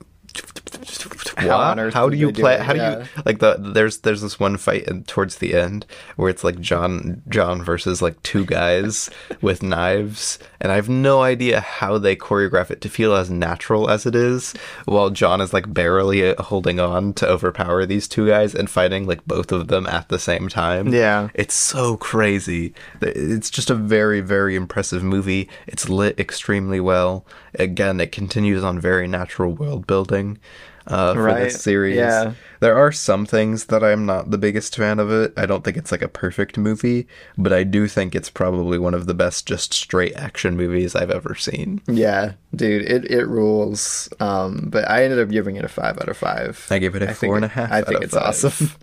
How 1.37 1.75
What? 1.77 1.93
How 1.95 2.09
do 2.09 2.17
you 2.17 2.31
do 2.33 2.41
play? 2.43 2.59
How 2.59 2.73
do 2.73 2.79
Yeah. 2.79 2.99
you 3.01 3.05
like 3.25 3.39
the? 3.41 3.57
There's 3.59 3.99
there's 3.99 4.21
this 4.23 4.39
one 4.39 4.57
fight 4.57 4.85
in, 4.85 5.05
towards 5.05 5.37
the 5.37 5.55
end 5.55 5.87
where 6.17 6.29
it's 6.31 6.45
like 6.45 6.61
John 6.61 7.23
John 7.29 7.63
versus 7.63 8.01
like 8.03 8.23
two 8.23 8.45
guys 8.45 9.11
with 9.41 9.63
knives, 9.63 10.39
and 10.61 10.71
I 10.71 10.77
have 10.77 10.89
no 10.89 11.23
idea 11.23 11.61
how 11.61 11.99
they 11.99 12.17
choreograph 12.17 12.71
it 12.71 12.81
to 12.83 12.89
feel 12.89 13.15
as 13.15 13.31
natural 13.31 13.91
as 13.91 14.07
it 14.07 14.15
is, 14.15 14.53
while 14.85 15.11
John 15.11 15.41
is 15.41 15.53
like 15.53 15.73
barely 15.73 16.35
holding 16.35 16.79
on 16.81 17.13
to 17.15 17.29
overpower 17.29 17.87
these 17.87 18.07
two 18.09 18.27
guys 18.29 18.55
and 18.55 18.69
fighting 18.71 19.07
like 19.07 19.25
both 19.27 19.53
of 19.53 19.69
them 19.69 19.87
at 19.87 20.09
the 20.09 20.19
same 20.19 20.49
time. 20.49 20.89
Yeah. 20.93 21.29
It's 21.35 21.55
so 21.55 21.97
crazy. 21.97 22.75
It's 23.01 23.51
just 23.51 23.71
a 23.71 23.75
very, 23.75 24.21
very 24.21 24.55
impressive 24.57 25.03
movie. 25.03 25.49
It's 25.67 25.89
lit 25.89 26.19
extremely 26.21 26.81
well. 26.81 27.27
Again, 27.59 28.01
it 28.01 28.13
continues 28.13 28.65
on 28.65 28.79
very 28.81 29.07
natural 29.09 29.53
world 29.53 29.87
building 29.87 30.39
uh, 30.87 31.15
for 31.15 31.23
Right. 31.23 31.45
this 31.45 31.61
series. 31.63 31.97
Yeah. 31.97 32.33
There 32.61 32.77
are 32.77 32.93
some 32.93 33.27
things 33.27 33.67
that 33.67 33.83
I'm 33.83 34.07
not 34.07 34.31
the 34.31 34.39
biggest 34.39 34.77
fan 34.77 34.99
of 35.01 35.11
it. 35.11 35.33
I 35.37 35.47
don't 35.47 35.65
think 35.65 35.77
it's 35.77 35.91
like 35.91 36.03
a 36.03 36.09
perfect 36.09 36.57
movie, 36.57 37.09
but 37.37 37.53
I 37.53 37.65
do 37.65 37.89
think 37.89 38.15
it's 38.15 38.31
probably 38.31 38.79
one 38.79 38.95
of 38.95 39.07
the 39.07 39.15
best 39.15 39.47
just 39.47 39.75
straight 39.75 40.15
action 40.15 40.57
movies 40.57 40.95
I've 40.95 41.11
ever 41.11 41.35
seen. 41.35 41.81
Yeah, 41.89 42.33
dude, 42.55 42.83
it, 42.89 43.11
it 43.11 43.27
rules. 43.27 44.09
Um, 44.21 44.69
but 44.71 44.89
I 44.89 45.03
ended 45.05 45.19
up 45.19 45.29
giving 45.31 45.57
it 45.57 45.65
a 45.65 45.69
five 45.69 45.99
out 45.99 46.09
of 46.09 46.17
five. 46.17 46.67
I 46.71 46.79
gave 46.79 46.95
it 46.95 47.03
a 47.03 47.11
I 47.11 47.15
four 47.15 47.35
and 47.37 47.45
a 47.45 47.49
it- 47.49 47.53
half 47.53 47.73
I 47.73 47.83
think 47.83 48.03
it's 48.03 48.15
five. 48.15 48.23
awesome. 48.25 48.71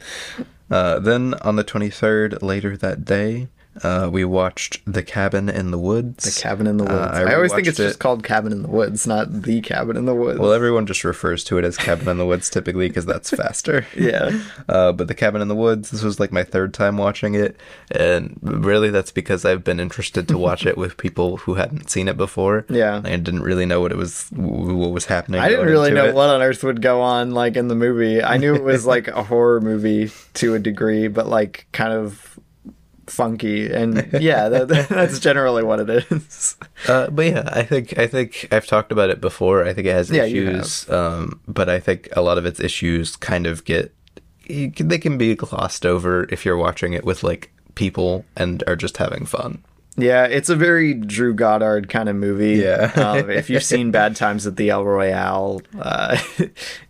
Uh, 0.71 0.99
then 0.99 1.34
on 1.41 1.55
the 1.55 1.63
23rd, 1.63 2.43
later 2.43 2.77
that 2.77 3.03
day, 3.03 3.47
uh, 3.84 4.10
we 4.11 4.26
watched 4.26 4.81
The 4.85 5.03
Cabin 5.03 5.49
in 5.49 5.72
the 5.72 5.77
Woods. 5.77 6.23
The 6.23 6.41
Cabin 6.41 6.68
in 6.68 6.77
the 6.77 6.84
Woods. 6.84 6.93
Uh, 6.95 7.26
I, 7.27 7.35
always 7.35 7.53
think 7.53 7.68
it's 7.68 7.77
just 7.77 7.99
called 7.99 8.23
Cabin 8.23 8.51
in 8.51 8.61
the 8.61 8.69
Woods, 8.69 9.07
not 9.07 9.43
The 9.43 9.61
Cabin 9.61 9.95
in 9.97 10.06
the 10.06 10.14
Woods. 10.14 10.39
Well, 10.39 10.53
everyone 10.53 10.85
just 10.85 11.03
refers 11.03 11.43
to 11.45 11.57
it 11.57 11.64
as 11.64 11.77
Cabin 11.77 12.07
in 12.07 12.18
the 12.18 12.26
Woods 12.26 12.49
typically 12.49 12.88
because 12.88 13.06
that's 13.06 13.30
faster. 13.35 13.85
yeah. 13.95 14.31
Uh, 14.68 14.91
but 14.91 15.07
The 15.07 15.15
Cabin 15.15 15.41
in 15.41 15.47
the 15.47 15.56
Woods, 15.56 15.89
this 15.89 16.03
was 16.03 16.19
like 16.19 16.31
my 16.31 16.43
third 16.43 16.73
time 16.73 16.97
watching 16.97 17.34
it. 17.34 17.57
And 17.89 18.38
really, 18.41 18.89
that's 18.91 19.11
because 19.11 19.43
I've 19.43 19.64
been 19.64 19.80
interested 19.80 20.27
to 20.27 20.38
watch 20.38 20.65
it 20.65 20.77
with 20.77 20.95
people 20.97 21.38
who 21.38 21.56
hadn't 21.56 21.89
seen 21.89 22.07
it 22.07 22.15
before. 22.18 22.65
Yeah. 22.69 23.01
And 23.03 23.23
didn't 23.23 23.41
really 23.41 23.65
know 23.65 23.81
what 23.81 23.91
it 23.91 23.97
was, 23.97 24.27
what 24.31 24.91
was 24.91 25.06
happening. 25.06 25.41
I 25.41 25.49
didn't 25.49 25.65
really 25.65 25.91
know 25.91 26.06
it. 26.06 26.15
what 26.15 26.30
on 26.30 26.41
earth 26.41 26.64
would 26.64 26.81
go 26.81 27.01
on 27.01 27.31
like 27.31 27.56
in 27.56 27.68
the 27.68 27.76
movie. 27.76 28.22
I 28.22 28.38
knew 28.38 28.53
it 28.53 28.64
was 28.64 28.85
like 28.85 29.07
a 29.07 29.23
horror 29.23 29.60
movie 29.60 30.11
to 30.35 30.53
a 30.53 30.60
degree, 30.60 31.07
but 31.07 31.27
like 31.27 31.68
kind 31.72 31.93
of 31.93 32.39
funky 33.10 33.72
and 33.72 34.07
yeah, 34.22 34.49
that, 34.49 34.68
that's 34.90 35.19
generally 35.19 35.64
what 35.64 35.80
it 35.80 35.90
is. 36.11 36.56
Uh, 36.88 37.10
but 37.10 37.26
yeah, 37.26 37.49
I 37.52 37.64
think 37.64 37.98
I 37.98 38.07
think 38.07 38.48
I've 38.52 38.68
talked 38.68 38.91
about 38.91 39.10
it 39.10 39.19
before. 39.22 39.65
I 39.65 39.73
think 39.73 39.88
it 39.88 39.94
has 39.94 40.10
Yeah, 40.11 40.23
issues, 40.23 40.90
um, 40.90 41.40
but 41.48 41.69
I 41.69 41.80
think 41.80 42.10
a 42.15 42.22
lot 42.22 42.38
of 42.38 42.45
its 42.45 42.60
issues 42.60 43.15
kind 43.15 43.45
of 43.48 43.65
get 43.65 43.94
they 44.48 44.98
can 44.98 45.18
be 45.18 45.36
glossed 45.36 45.86
over 45.86 46.26
if 46.31 46.44
you're 46.45 46.57
watching 46.57 46.94
it 46.94 47.06
with 47.06 47.22
like 47.23 47.52
people 47.76 48.26
and 48.36 48.64
are 48.68 48.76
just 48.76 48.98
having 48.98 49.26
fun. 49.26 49.64
Yeah, 50.01 50.26
it's 50.26 50.49
a 50.49 50.55
very 50.55 50.93
Drew 50.93 51.34
Goddard 51.34 51.89
kind 51.89 52.09
of 52.09 52.15
movie. 52.15 52.57
Yeah. 52.57 52.91
um, 52.95 53.30
if 53.30 53.49
you've 53.49 53.63
seen 53.63 53.91
Bad 53.99 54.15
Times 54.15 54.45
at 54.47 54.55
the 54.55 54.69
El 54.69 54.85
Royale, 54.85 55.61
uh, 55.80 56.17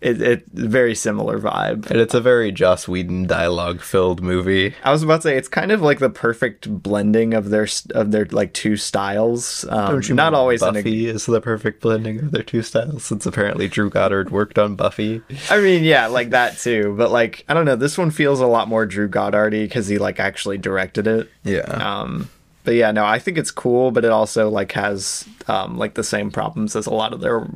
it, 0.00 0.22
it 0.22 0.46
very 0.52 0.94
similar 0.94 1.38
vibe. 1.38 1.90
And 1.90 2.00
it's 2.00 2.14
a 2.14 2.20
very 2.20 2.52
Joss 2.52 2.88
Whedon 2.88 3.26
dialogue 3.26 3.80
filled 3.80 4.22
movie. 4.22 4.74
I 4.84 4.90
was 4.90 5.02
about 5.02 5.16
to 5.16 5.22
say 5.22 5.36
it's 5.36 5.48
kind 5.48 5.72
of 5.72 5.82
like 5.82 5.98
the 5.98 6.10
perfect 6.10 6.82
blending 6.82 7.34
of 7.34 7.50
their 7.50 7.68
of 7.94 8.10
their 8.10 8.26
like 8.26 8.52
two 8.52 8.76
styles. 8.76 9.64
Um, 9.68 10.00
not 10.10 10.34
always 10.34 10.62
in 10.62 10.68
a 10.68 10.72
Buffy 10.72 11.06
is 11.06 11.26
the 11.26 11.40
perfect 11.40 11.80
blending 11.80 12.18
of 12.20 12.30
their 12.30 12.42
two 12.42 12.62
styles 12.62 13.04
since 13.04 13.26
apparently 13.26 13.68
Drew 13.68 13.90
Goddard 13.90 14.30
worked 14.30 14.58
on 14.58 14.76
Buffy. 14.76 15.22
I 15.50 15.60
mean, 15.60 15.84
yeah, 15.84 16.06
like 16.06 16.30
that 16.30 16.58
too. 16.58 16.94
But 16.96 17.10
like, 17.10 17.44
I 17.48 17.54
don't 17.54 17.64
know. 17.64 17.76
This 17.76 17.98
one 17.98 18.10
feels 18.10 18.40
a 18.40 18.46
lot 18.46 18.68
more 18.68 18.86
Drew 18.86 19.08
Goddardy 19.08 19.64
because 19.64 19.88
he 19.88 19.98
like 19.98 20.20
actually 20.20 20.58
directed 20.58 21.06
it. 21.06 21.30
Yeah. 21.44 21.60
Um, 21.60 22.28
but 22.64 22.74
yeah, 22.74 22.90
no, 22.92 23.04
I 23.04 23.18
think 23.18 23.38
it's 23.38 23.50
cool, 23.50 23.90
but 23.90 24.04
it 24.04 24.10
also 24.10 24.48
like 24.48 24.72
has 24.72 25.26
um 25.48 25.78
like 25.78 25.94
the 25.94 26.04
same 26.04 26.30
problems 26.30 26.76
as 26.76 26.86
a 26.86 26.94
lot 26.94 27.12
of 27.12 27.20
their 27.20 27.46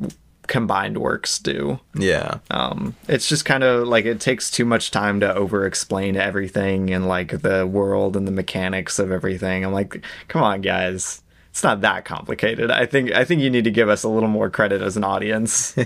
combined 0.47 0.97
works 0.97 1.39
do. 1.39 1.79
yeah. 1.95 2.37
Um, 2.51 2.95
it's 3.07 3.27
just 3.27 3.45
kind 3.45 3.63
of 3.63 3.87
like 3.87 4.05
it 4.05 4.19
takes 4.19 4.51
too 4.51 4.65
much 4.65 4.91
time 4.91 5.19
to 5.21 5.33
over 5.33 5.65
explain 5.65 6.15
everything 6.15 6.91
and 6.93 7.07
like 7.07 7.41
the 7.41 7.65
world 7.65 8.15
and 8.15 8.27
the 8.27 8.31
mechanics 8.31 8.99
of 8.99 9.11
everything. 9.11 9.65
I'm 9.65 9.73
like, 9.73 10.03
come 10.27 10.43
on, 10.43 10.61
guys. 10.61 11.21
It's 11.55 11.63
not 11.63 11.79
that 11.79 12.03
complicated. 12.03 12.69
I 12.69 12.85
think 12.85 13.13
I 13.13 13.23
think 13.23 13.41
you 13.41 13.49
need 13.49 13.63
to 13.63 13.71
give 13.71 13.87
us 13.87 14.03
a 14.03 14.09
little 14.09 14.27
more 14.27 14.49
credit 14.49 14.81
as 14.81 14.97
an 14.97 15.05
audience. 15.05 15.73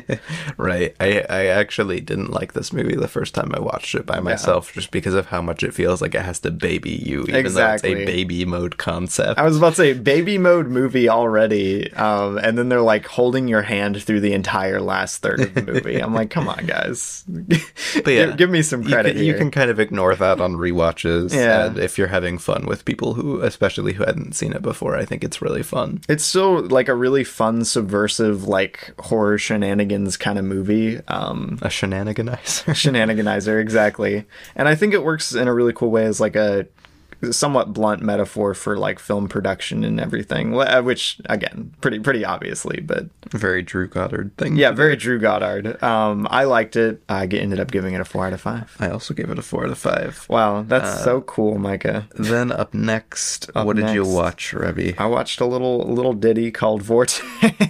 Right. 0.58 0.96
I, 1.00 1.24
I 1.30 1.46
actually 1.46 2.02
didn't 2.02 2.32
like 2.32 2.54
this 2.54 2.74
movie 2.74 2.96
the 2.96 3.08
first 3.08 3.34
time 3.34 3.52
I 3.54 3.60
watched 3.60 3.96
it 3.96 4.06
by 4.06 4.20
myself 4.20 4.74
just 4.74 4.92
because 4.92 5.14
of 5.14 5.28
how 5.28 5.42
much 5.42 5.64
it 5.64 5.74
feels 5.74 6.02
like 6.02 6.16
it 6.16 6.22
has 6.22 6.40
to 6.42 6.52
baby 6.52 6.92
you, 6.92 7.24
even 7.24 7.36
Exactly. 7.36 7.94
though 7.94 8.00
it's 8.02 8.10
a 8.10 8.12
baby 8.12 8.46
mode 8.46 8.78
concept. 8.78 9.40
I 9.40 9.44
was 9.46 9.58
about 9.58 9.72
to 9.72 9.76
say 9.76 9.94
baby 9.94 10.38
mode 10.38 10.68
movie 10.68 11.08
already, 11.08 11.92
um, 11.94 12.38
and 12.40 12.58
then 12.58 12.68
they're 12.70 12.82
like 12.82 13.06
holding 13.06 13.48
your 13.48 13.62
hand 13.62 14.02
through 14.04 14.20
the 14.22 14.34
entire 14.34 14.82
last 14.82 15.22
third 15.22 15.40
of 15.40 15.54
the 15.54 15.62
movie. 15.62 15.98
I'm 16.02 16.14
like, 16.14 16.30
come 16.30 16.50
on, 16.50 16.66
guys, 16.66 17.24
But 17.28 18.08
yeah, 18.08 18.26
give, 18.28 18.38
give 18.38 18.50
me 18.50 18.62
some 18.62 18.84
you 18.84 18.90
credit 18.90 19.16
can, 19.16 19.24
you 19.24 19.36
can 19.36 19.52
kind 19.52 19.70
of 19.70 19.80
ignore 19.80 20.16
that 20.16 20.42
on 20.42 20.54
rewatches. 20.56 21.34
Yeah. 21.34 21.68
And 21.68 21.78
if 21.78 21.98
you're 21.98 22.08
having 22.08 22.38
fun 22.38 22.66
with 22.66 22.86
people 22.86 23.14
who, 23.14 23.42
especially 23.42 23.94
who 23.94 24.04
hadn't 24.04 24.34
seen 24.34 24.52
it 24.54 24.62
before, 24.62 24.96
I 24.98 25.06
think 25.06 25.24
it's 25.24 25.42
really 25.42 25.59
fun. 25.64 26.02
It's 26.10 26.24
still 26.24 26.62
like 26.66 26.88
a 26.88 26.96
really 26.96 27.24
fun, 27.24 27.66
subversive, 27.66 28.48
like 28.48 28.94
horror 29.00 29.38
shenanigans 29.38 30.18
kind 30.18 30.40
of 30.40 30.46
movie. 30.46 31.00
Um, 31.08 31.60
A 31.62 31.68
shenaniganizer. 31.68 32.66
shenaniganizer, 32.74 33.60
exactly. 33.62 34.26
And 34.56 34.68
I 34.68 34.76
think 34.76 34.94
it 34.94 35.04
works 35.04 35.34
in 35.34 35.48
a 35.48 35.54
really 35.54 35.74
cool 35.74 35.92
way 35.92 36.06
as 36.06 36.20
like 36.20 36.36
a 36.36 36.68
somewhat 37.32 37.74
blunt 37.74 38.02
metaphor 38.02 38.54
for 38.54 38.78
like 38.78 39.00
film 39.00 39.28
production 39.28 39.84
and 39.84 40.00
everything, 40.00 40.60
uh, 40.60 40.82
which 40.82 41.20
again, 41.26 41.74
pretty 41.82 42.00
pretty 42.00 42.24
obviously, 42.26 42.80
but 42.82 43.08
very 43.32 43.62
Drew 43.62 43.88
Goddard 43.88 44.36
thing. 44.38 44.56
yeah, 44.56 44.72
very 44.72 44.96
Drew 44.96 45.20
Goddard. 45.20 45.82
Um, 45.84 46.28
I 46.30 46.46
liked 46.46 46.76
it. 46.76 47.02
I 47.10 47.26
ended 47.26 47.60
up 47.60 47.72
giving 47.72 47.94
it 47.94 48.02
a 48.02 48.06
four 48.06 48.26
out 48.26 48.34
of 48.34 48.42
five. 48.42 48.76
I 48.80 48.90
also 48.90 49.14
gave 49.14 49.30
it 49.30 49.40
a 49.40 49.42
four 49.42 49.66
out 49.66 49.72
of 49.72 49.78
five. 49.78 50.26
Wow, 50.30 50.64
that's 50.64 51.04
so 51.04 51.22
cool, 51.22 51.58
Micah. 51.58 52.08
Then 52.16 52.52
up 52.52 52.74
next, 52.74 53.50
what 53.54 53.76
did 53.76 53.90
you 53.94 54.06
watch, 54.06 54.54
Rebby? 54.54 54.96
I 54.98 55.06
watched 55.06 55.42
a 55.42 55.46
little 55.46 55.80
little 55.80 56.14
ditty 56.14 56.52
called 56.52 56.82
Vortex. 56.82 57.22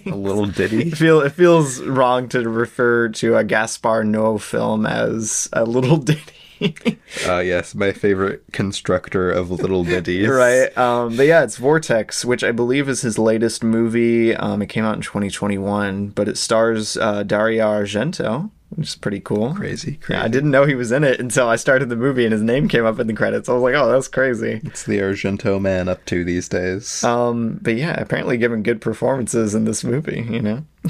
A 0.05 0.15
little 0.15 0.45
ditty. 0.45 0.89
Feel 0.99 1.21
it 1.21 1.31
feels 1.34 1.81
wrong 1.81 2.27
to 2.30 2.47
refer 2.49 3.09
to 3.09 3.35
a 3.38 3.43
Gaspar 3.43 4.03
Noé 4.03 4.41
film 4.41 4.85
as 4.85 5.49
a 5.53 5.63
little 5.65 5.97
ditty. 6.09 6.21
uh, 7.27 7.40
yes, 7.40 7.73
my 7.73 7.91
favorite 7.91 8.44
constructor 8.52 9.31
of 9.31 9.49
little 9.49 9.84
ditties. 9.84 10.27
right. 10.30 10.76
Um, 10.77 11.15
but 11.15 11.26
yeah, 11.26 11.44
it's 11.44 11.57
Vortex, 11.57 12.26
which 12.26 12.44
I 12.44 12.52
believe 12.52 12.90
is 12.90 13.02
his 13.02 13.18
latest 13.18 13.64
movie. 13.64 14.36
Um, 14.36 14.61
it 14.61 14.68
came 14.68 14.84
out 14.84 14.95
in 14.95 15.02
2021, 15.02 16.10
but 16.10 16.27
it 16.27 16.38
stars 16.38 16.98
uh, 16.98 17.23
Dario 17.23 17.65
Argento, 17.65 18.52
which 18.69 18.90
is 18.90 18.95
pretty 18.95 19.19
cool. 19.22 19.53
Crazy, 19.53 19.95
crazy. 19.95 20.19
Yeah, 20.19 20.23
I 20.23 20.27
didn't 20.27 20.52
know 20.52 20.65
he 20.65 20.76
was 20.76 20.91
in 20.91 21.03
it 21.03 21.19
until 21.19 21.48
I 21.48 21.56
started 21.56 21.90
the 21.90 21.95
movie 21.95 22.26
and 22.26 22.34
his 22.34 22.41
name 22.41 22.68
came 22.68 22.86
up 22.86 22.99
in 22.99 23.07
the 23.07 23.14
credits. 23.14 23.48
I 23.48 23.53
was 23.53 23.64
like, 23.64 23.76
oh, 23.76 23.90
that's 23.91 24.07
crazy. 24.07 24.61
It's 24.64 24.84
the 24.84 24.99
Argento 24.99 25.61
man 25.61 25.88
up 25.88 26.03
to 26.06 26.23
these 26.23 26.49
days. 26.49 27.03
Um, 27.03 27.60
but 27.61 27.76
yeah, 27.76 27.99
apparently 27.99 28.38
giving 28.38 28.64
good 28.64 28.81
performances 28.81 29.56
in 29.56 29.65
this 29.65 29.84
movie, 29.84 30.27
you 30.30 30.41
know. 30.41 30.65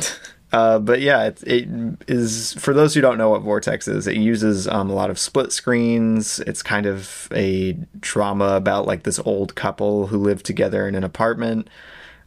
Uh, 0.51 0.79
but 0.79 0.99
yeah, 1.01 1.25
it, 1.25 1.43
it 1.43 1.67
is 2.07 2.53
for 2.53 2.73
those 2.73 2.93
who 2.93 3.01
don't 3.01 3.17
know 3.17 3.29
what 3.29 3.43
Vortex 3.43 3.87
is. 3.87 4.07
It 4.07 4.17
uses 4.17 4.67
um, 4.67 4.89
a 4.89 4.93
lot 4.93 5.09
of 5.09 5.19
split 5.19 5.51
screens. 5.51 6.39
It's 6.41 6.63
kind 6.63 6.85
of 6.85 7.27
a 7.33 7.73
drama 7.99 8.55
about 8.55 8.87
like 8.87 9.03
this 9.03 9.19
old 9.19 9.55
couple 9.55 10.07
who 10.07 10.17
live 10.17 10.41
together 10.41 10.87
in 10.87 10.95
an 10.95 11.03
apartment. 11.03 11.69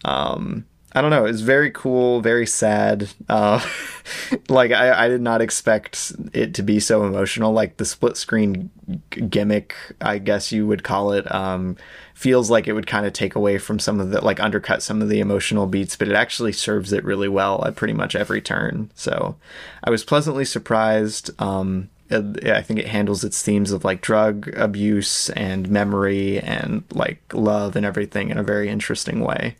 Um, 0.04 0.66
I 0.94 1.00
don't 1.00 1.10
know. 1.10 1.24
It's 1.24 1.40
very 1.40 1.70
cool, 1.70 2.20
very 2.20 2.46
sad. 2.46 3.08
Uh, 3.28 3.66
like 4.48 4.72
I, 4.72 5.06
I 5.06 5.08
did 5.08 5.22
not 5.22 5.40
expect 5.40 6.12
it 6.34 6.54
to 6.54 6.62
be 6.62 6.80
so 6.80 7.04
emotional. 7.04 7.52
Like 7.52 7.78
the 7.78 7.86
split 7.86 8.18
screen 8.18 8.70
g- 9.10 9.22
gimmick, 9.22 9.74
I 10.02 10.18
guess 10.18 10.52
you 10.52 10.66
would 10.66 10.84
call 10.84 11.12
it, 11.12 11.32
um, 11.34 11.76
feels 12.14 12.50
like 12.50 12.68
it 12.68 12.74
would 12.74 12.86
kind 12.86 13.06
of 13.06 13.14
take 13.14 13.34
away 13.34 13.56
from 13.56 13.78
some 13.78 14.00
of 14.00 14.10
the 14.10 14.22
like 14.22 14.38
undercut 14.38 14.82
some 14.82 15.00
of 15.00 15.08
the 15.08 15.20
emotional 15.20 15.66
beats, 15.66 15.96
but 15.96 16.08
it 16.08 16.14
actually 16.14 16.52
serves 16.52 16.92
it 16.92 17.04
really 17.04 17.28
well 17.28 17.64
at 17.64 17.74
pretty 17.74 17.94
much 17.94 18.14
every 18.14 18.42
turn. 18.42 18.90
So 18.94 19.36
I 19.82 19.90
was 19.90 20.04
pleasantly 20.04 20.44
surprised. 20.44 21.30
Um, 21.40 21.88
I 22.10 22.60
think 22.60 22.78
it 22.78 22.88
handles 22.88 23.24
its 23.24 23.42
themes 23.42 23.72
of 23.72 23.84
like 23.84 24.02
drug 24.02 24.52
abuse 24.54 25.30
and 25.30 25.70
memory 25.70 26.38
and 26.40 26.84
like 26.92 27.22
love 27.32 27.76
and 27.76 27.86
everything 27.86 28.28
in 28.28 28.36
a 28.36 28.42
very 28.42 28.68
interesting 28.68 29.20
way. 29.20 29.56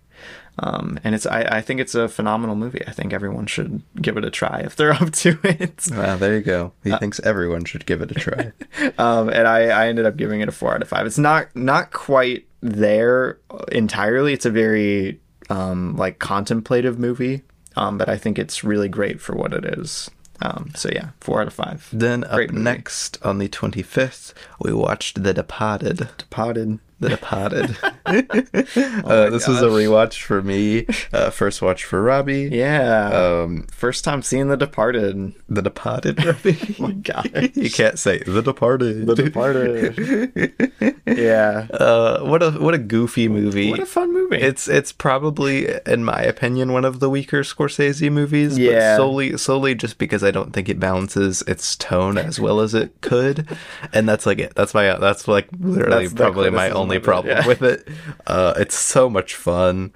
Um, 0.59 1.01
and 1.03 1.15
it's 1.15 1.25
I, 1.27 1.43
I 1.43 1.61
think 1.63 1.81
it's 1.81 1.95
a 1.95 2.09
phenomenal 2.09 2.57
movie. 2.57 2.83
I 2.87 2.93
think 2.93 3.13
everyone 3.13 3.47
should 3.47 3.83
give 4.01 4.17
it 4.17 4.25
a 4.25 4.31
try 4.31 4.61
if 4.61 4.77
they're 4.77 4.93
up 5.03 5.13
to 5.13 5.39
it. 5.45 5.89
Wow, 5.91 6.17
there 6.17 6.35
you 6.37 6.43
go. 6.43 6.73
He 6.85 6.95
thinks 6.97 7.21
everyone 7.21 7.65
should 7.65 7.87
give 7.87 8.03
it 8.03 8.11
a 8.11 8.15
try. 8.15 8.53
um, 8.99 9.29
and 9.31 9.49
I, 9.49 9.69
I 9.69 9.89
ended 9.89 10.05
up 10.07 10.17
giving 10.17 10.41
it 10.41 10.49
a 10.49 10.53
four 10.53 10.75
out 10.75 10.83
of 10.83 10.89
five. 10.89 11.07
It's 11.07 11.19
not 11.19 11.55
not 11.57 11.93
quite 11.93 12.47
there 12.61 13.39
entirely. 13.71 14.33
It's 14.35 14.47
a 14.47 14.51
very 14.51 15.21
um, 15.49 15.97
like 15.97 16.19
contemplative 16.19 16.99
movie, 16.99 17.43
um, 17.77 17.97
but 17.99 18.09
I 18.09 18.17
think 18.19 18.39
it's 18.39 18.63
really 18.63 18.89
great 18.89 19.21
for 19.21 19.35
what 19.35 19.53
it 19.53 19.65
is. 19.65 20.11
Um, 20.43 20.73
so 20.75 20.91
yeah, 20.93 21.11
four 21.21 21.41
out 21.41 21.47
of 21.47 21.55
five. 21.55 21.89
then 21.93 22.25
up 22.25 22.39
movie. 22.39 22.53
next 22.53 23.17
on 23.25 23.39
the 23.39 23.49
25th, 23.49 24.35
we 24.61 24.73
watched 24.73 25.23
The 25.23 25.33
Departed. 25.33 26.09
Departed. 26.19 26.81
The 27.03 27.09
Departed. 27.09 27.77
uh, 29.05 29.31
this 29.31 29.49
was 29.49 29.61
a 29.61 29.67
rewatch 29.67 30.23
for 30.23 30.41
me. 30.41 30.87
Uh, 31.13 31.31
first 31.31 31.61
watch 31.61 31.85
for 31.85 32.01
Robbie. 32.01 32.49
Yeah. 32.53 33.11
Um, 33.11 33.67
First 33.73 34.05
time 34.05 34.23
seeing 34.23 34.47
The 34.47 34.57
Departed. 34.57 35.35
The 35.49 35.63
Departed, 35.63 36.25
Robbie. 36.25 36.59
Oh 36.79 36.83
my 36.89 36.93
God. 36.93 37.51
you 37.55 37.71
can't 37.71 37.99
say 37.99 38.19
The 38.21 38.41
Departed. 38.41 39.07
The 39.07 39.15
Departed. 39.17 40.97
yeah. 41.07 41.67
Uh, 41.73 42.21
what 42.21 42.43
a 42.43 42.53
what 42.53 42.75
a 42.75 42.79
goofy 42.79 43.29
movie. 43.29 43.71
What 43.71 43.81
a 43.81 43.87
fun 43.87 44.13
movie. 44.13 44.37
It's 44.37 44.69
it's 44.69 44.93
probably, 44.93 45.69
in 45.87 46.05
my 46.05 46.23
opinion, 46.23 46.73
one 46.73 46.85
of 46.85 47.01
the 47.01 47.11
weaker 47.11 47.43
Scorsese 47.43 48.11
movies. 48.13 48.57
Yeah. 48.57 48.97
But 48.97 49.03
solely 49.03 49.37
solely 49.39 49.75
just 49.75 49.99
because 49.99 50.23
I 50.23 50.31
don't 50.31 50.53
think 50.53 50.69
it 50.69 50.79
balances 50.79 51.43
its 51.43 51.75
tone 51.77 52.17
as 52.17 52.39
well 52.39 52.61
as 52.61 52.75
it 52.75 53.01
could, 53.01 53.49
and 53.93 54.09
that's 54.09 54.25
like 54.25 54.39
it. 54.39 54.55
That's 54.55 54.73
my 54.73 54.97
that's 54.99 55.27
like 55.27 55.49
literally 55.59 56.07
That's 56.07 56.15
probably 56.15 56.51
my 56.51 56.69
criticism 56.69 56.92
only 56.97 57.05
problem 57.05 57.37
yeah. 57.37 57.47
with 57.47 57.63
it. 57.63 57.89
Uh, 58.27 58.55
it's 58.57 58.77
so 58.77 59.09
much 59.11 59.35
fun. 59.35 59.93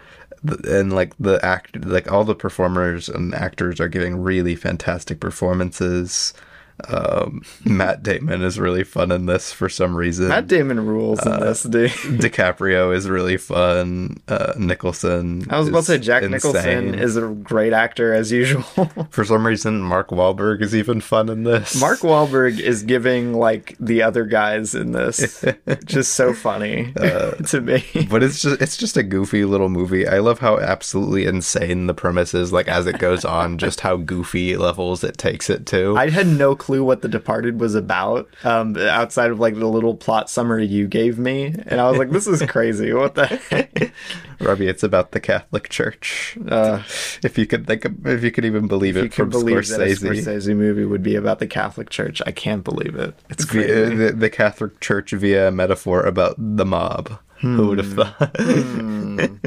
And 0.64 0.92
like 0.92 1.14
the 1.18 1.44
act, 1.44 1.84
like 1.84 2.10
all 2.10 2.24
the 2.24 2.34
performers 2.34 3.08
and 3.08 3.34
actors 3.34 3.80
are 3.80 3.88
giving 3.88 4.22
really 4.22 4.54
fantastic 4.54 5.18
performances. 5.20 6.34
Um, 6.88 7.42
Matt 7.64 8.02
Damon 8.02 8.42
is 8.42 8.60
really 8.60 8.84
fun 8.84 9.10
in 9.10 9.26
this 9.26 9.52
for 9.52 9.68
some 9.68 9.96
reason. 9.96 10.28
Matt 10.28 10.46
Damon 10.46 10.84
rules 10.86 11.24
in 11.24 11.40
this, 11.40 11.62
dude. 11.62 11.90
DiCaprio 11.90 12.94
is 12.94 13.08
really 13.08 13.38
fun. 13.38 14.18
Uh, 14.28 14.52
Nicholson. 14.58 15.46
I 15.48 15.58
was 15.58 15.68
about 15.68 15.80
to 15.80 15.84
say 15.84 15.98
Jack 15.98 16.22
insane. 16.22 16.32
Nicholson 16.32 16.94
is 16.94 17.16
a 17.16 17.28
great 17.28 17.72
actor 17.72 18.12
as 18.12 18.30
usual. 18.30 18.62
For 19.10 19.24
some 19.24 19.46
reason, 19.46 19.80
Mark 19.80 20.10
Wahlberg 20.10 20.62
is 20.62 20.74
even 20.74 21.00
fun 21.00 21.28
in 21.30 21.44
this. 21.44 21.80
Mark 21.80 22.00
Wahlberg 22.00 22.60
is 22.60 22.82
giving 22.82 23.32
like 23.32 23.74
the 23.80 24.02
other 24.02 24.24
guys 24.24 24.74
in 24.74 24.92
this, 24.92 25.44
just 25.84 26.12
so 26.12 26.34
funny 26.34 26.92
to 26.92 27.60
me. 27.62 27.84
but 28.10 28.22
it's 28.22 28.42
just 28.42 28.60
it's 28.60 28.76
just 28.76 28.96
a 28.96 29.02
goofy 29.02 29.44
little 29.44 29.70
movie. 29.70 30.06
I 30.06 30.18
love 30.18 30.40
how 30.40 30.58
absolutely 30.58 31.24
insane 31.24 31.86
the 31.86 31.94
premise 31.94 32.34
is. 32.34 32.52
Like 32.52 32.68
as 32.68 32.86
it 32.86 32.98
goes 32.98 33.24
on, 33.24 33.56
just 33.58 33.80
how 33.80 33.96
goofy 33.96 34.56
levels 34.56 35.02
it 35.02 35.16
takes 35.16 35.48
it 35.48 35.64
to. 35.66 35.96
I 35.96 36.10
had 36.10 36.26
no 36.26 36.54
clue 36.54 36.65
what 36.68 37.02
The 37.02 37.08
Departed 37.08 37.60
was 37.60 37.74
about, 37.74 38.28
um, 38.44 38.76
outside 38.76 39.30
of 39.30 39.40
like 39.40 39.54
the 39.54 39.66
little 39.66 39.94
plot 39.94 40.28
summary 40.28 40.66
you 40.66 40.86
gave 40.86 41.18
me, 41.18 41.54
and 41.66 41.80
I 41.80 41.88
was 41.88 41.98
like, 41.98 42.10
"This 42.10 42.26
is 42.26 42.42
crazy. 42.48 42.92
What 42.92 43.14
the 43.14 43.26
heck?" 43.26 43.92
Robbie, 44.40 44.68
it's 44.68 44.82
about 44.82 45.12
the 45.12 45.20
Catholic 45.20 45.68
Church. 45.68 46.36
Uh, 46.48 46.82
if 47.22 47.38
you 47.38 47.46
could 47.46 47.66
think, 47.66 47.84
of, 47.84 48.06
if 48.06 48.22
you 48.22 48.30
could 48.30 48.44
even 48.44 48.68
believe 48.68 48.96
it 48.96 49.14
from 49.14 49.30
believe 49.30 49.68
that 49.68 49.80
a 49.80 49.84
Scorsese. 49.84 50.24
Scorsese 50.24 50.56
movie 50.56 50.84
would 50.84 51.02
be 51.02 51.16
about 51.16 51.38
the 51.38 51.46
Catholic 51.46 51.90
Church. 51.90 52.20
I 52.26 52.32
can't 52.32 52.64
believe 52.64 52.94
it. 52.96 53.14
It's 53.30 53.44
Via, 53.44 53.90
the, 53.90 54.12
the 54.12 54.30
Catholic 54.30 54.80
Church 54.80 55.12
via 55.12 55.48
a 55.48 55.50
metaphor 55.52 56.02
about 56.02 56.34
the 56.38 56.66
mob. 56.66 57.18
Who 57.40 57.68
would 57.68 57.78
have 57.78 57.92
Hmm. 57.92 59.16
thought? 59.18 59.46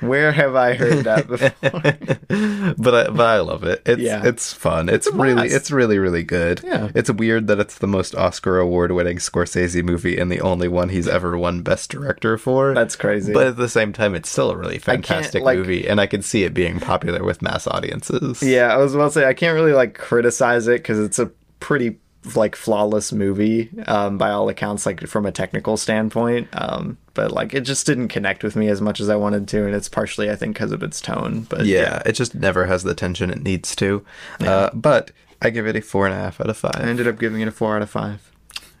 Where 0.00 0.32
have 0.32 0.56
I 0.56 0.74
heard 0.74 1.04
that 1.04 1.28
before? 1.28 2.74
but 2.78 2.94
I, 2.94 3.10
but 3.10 3.20
I 3.26 3.38
love 3.40 3.62
it. 3.64 3.82
It's 3.86 4.02
Yeah. 4.02 4.22
it's 4.24 4.52
fun. 4.52 4.88
It's, 4.88 5.06
a 5.06 5.12
really 5.12 5.48
it's 5.48 5.70
really 5.70 5.98
really 5.98 6.24
good. 6.24 6.60
Yeah. 6.64 6.90
It's 6.94 7.10
weird 7.10 7.46
that 7.46 7.60
it's 7.60 7.78
the 7.78 7.86
most 7.86 8.14
Oscar 8.16 8.58
award 8.58 8.92
winning 8.92 9.18
Scorsese 9.18 9.82
movie 9.84 10.18
and 10.18 10.30
the 10.30 10.40
only 10.40 10.66
one 10.68 10.88
he's 10.88 11.06
ever 11.08 11.38
won 11.38 11.62
Best 11.62 11.90
Director 11.90 12.36
for. 12.36 12.74
That's 12.74 12.96
crazy. 12.96 13.32
But 13.32 13.46
at 13.46 13.56
the 13.56 13.68
same 13.68 13.92
time, 13.92 14.14
it's 14.14 14.28
still 14.30 14.50
a 14.50 14.56
really 14.56 14.78
fantastic 14.78 15.42
like- 15.44 15.58
movie, 15.58 15.86
and 15.86 16.00
I 16.00 16.06
can 16.06 16.22
see 16.22 16.42
it 16.44 16.52
being 16.54 16.80
popular 16.80 17.22
with 17.24 17.42
mass 17.42 17.66
audiences. 17.66 18.42
Yeah, 18.42 18.74
I 18.74 18.78
was 18.78 18.94
about 18.94 19.06
to 19.08 19.12
say 19.12 19.26
I 19.26 19.34
can't 19.34 19.54
really 19.54 19.72
like 19.72 19.94
criticize 19.94 20.66
it 20.66 20.78
because 20.82 20.98
it's 20.98 21.18
a 21.18 21.26
pretty 21.60 21.98
like 22.34 22.54
flawless 22.54 23.12
movie 23.12 23.68
um, 23.86 24.16
by 24.18 24.30
all 24.30 24.48
accounts, 24.48 24.86
like 24.86 25.06
from 25.06 25.26
a 25.26 25.32
technical 25.32 25.76
standpoint. 25.76 26.48
Um, 26.52 26.98
but 27.14 27.30
like 27.32 27.52
it 27.52 27.62
just 27.62 27.84
didn't 27.86 28.08
connect 28.08 28.42
with 28.44 28.56
me 28.56 28.68
as 28.68 28.80
much 28.80 29.00
as 29.00 29.08
I 29.08 29.16
wanted 29.16 29.48
to, 29.48 29.66
and 29.66 29.74
it's 29.74 29.88
partially 29.88 30.30
I 30.30 30.36
think 30.36 30.54
because 30.54 30.72
of 30.72 30.82
its 30.82 31.00
tone. 31.00 31.42
But 31.48 31.66
yeah, 31.66 32.02
it 32.06 32.12
just 32.12 32.34
never 32.34 32.66
has 32.66 32.82
the 32.84 32.94
tension 32.94 33.30
it 33.30 33.42
needs 33.42 33.74
to. 33.76 34.04
Uh, 34.40 34.70
but 34.72 35.10
I 35.40 35.50
give 35.50 35.66
it 35.66 35.76
a 35.76 35.80
four 35.80 36.06
and 36.06 36.14
a 36.14 36.18
half 36.18 36.40
out 36.40 36.48
of 36.48 36.56
five. 36.56 36.76
I 36.76 36.82
ended 36.88 37.08
up 37.08 37.18
giving 37.18 37.40
it 37.40 37.48
a 37.48 37.52
four 37.52 37.74
out 37.76 37.82
of 37.82 37.90
five, 37.90 38.30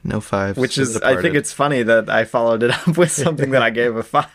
No 0.04 0.20
five, 0.20 0.56
which 0.56 0.78
is 0.78 0.96
I 1.02 1.20
think 1.20 1.34
it's 1.34 1.52
funny 1.52 1.82
that 1.82 2.08
I 2.08 2.24
followed 2.24 2.62
it 2.62 2.70
up 2.88 2.96
with 2.96 3.10
something 3.10 3.50
that 3.50 3.62
I 3.62 3.70
gave 3.70 3.96
a 3.96 4.02
five. 4.04 4.28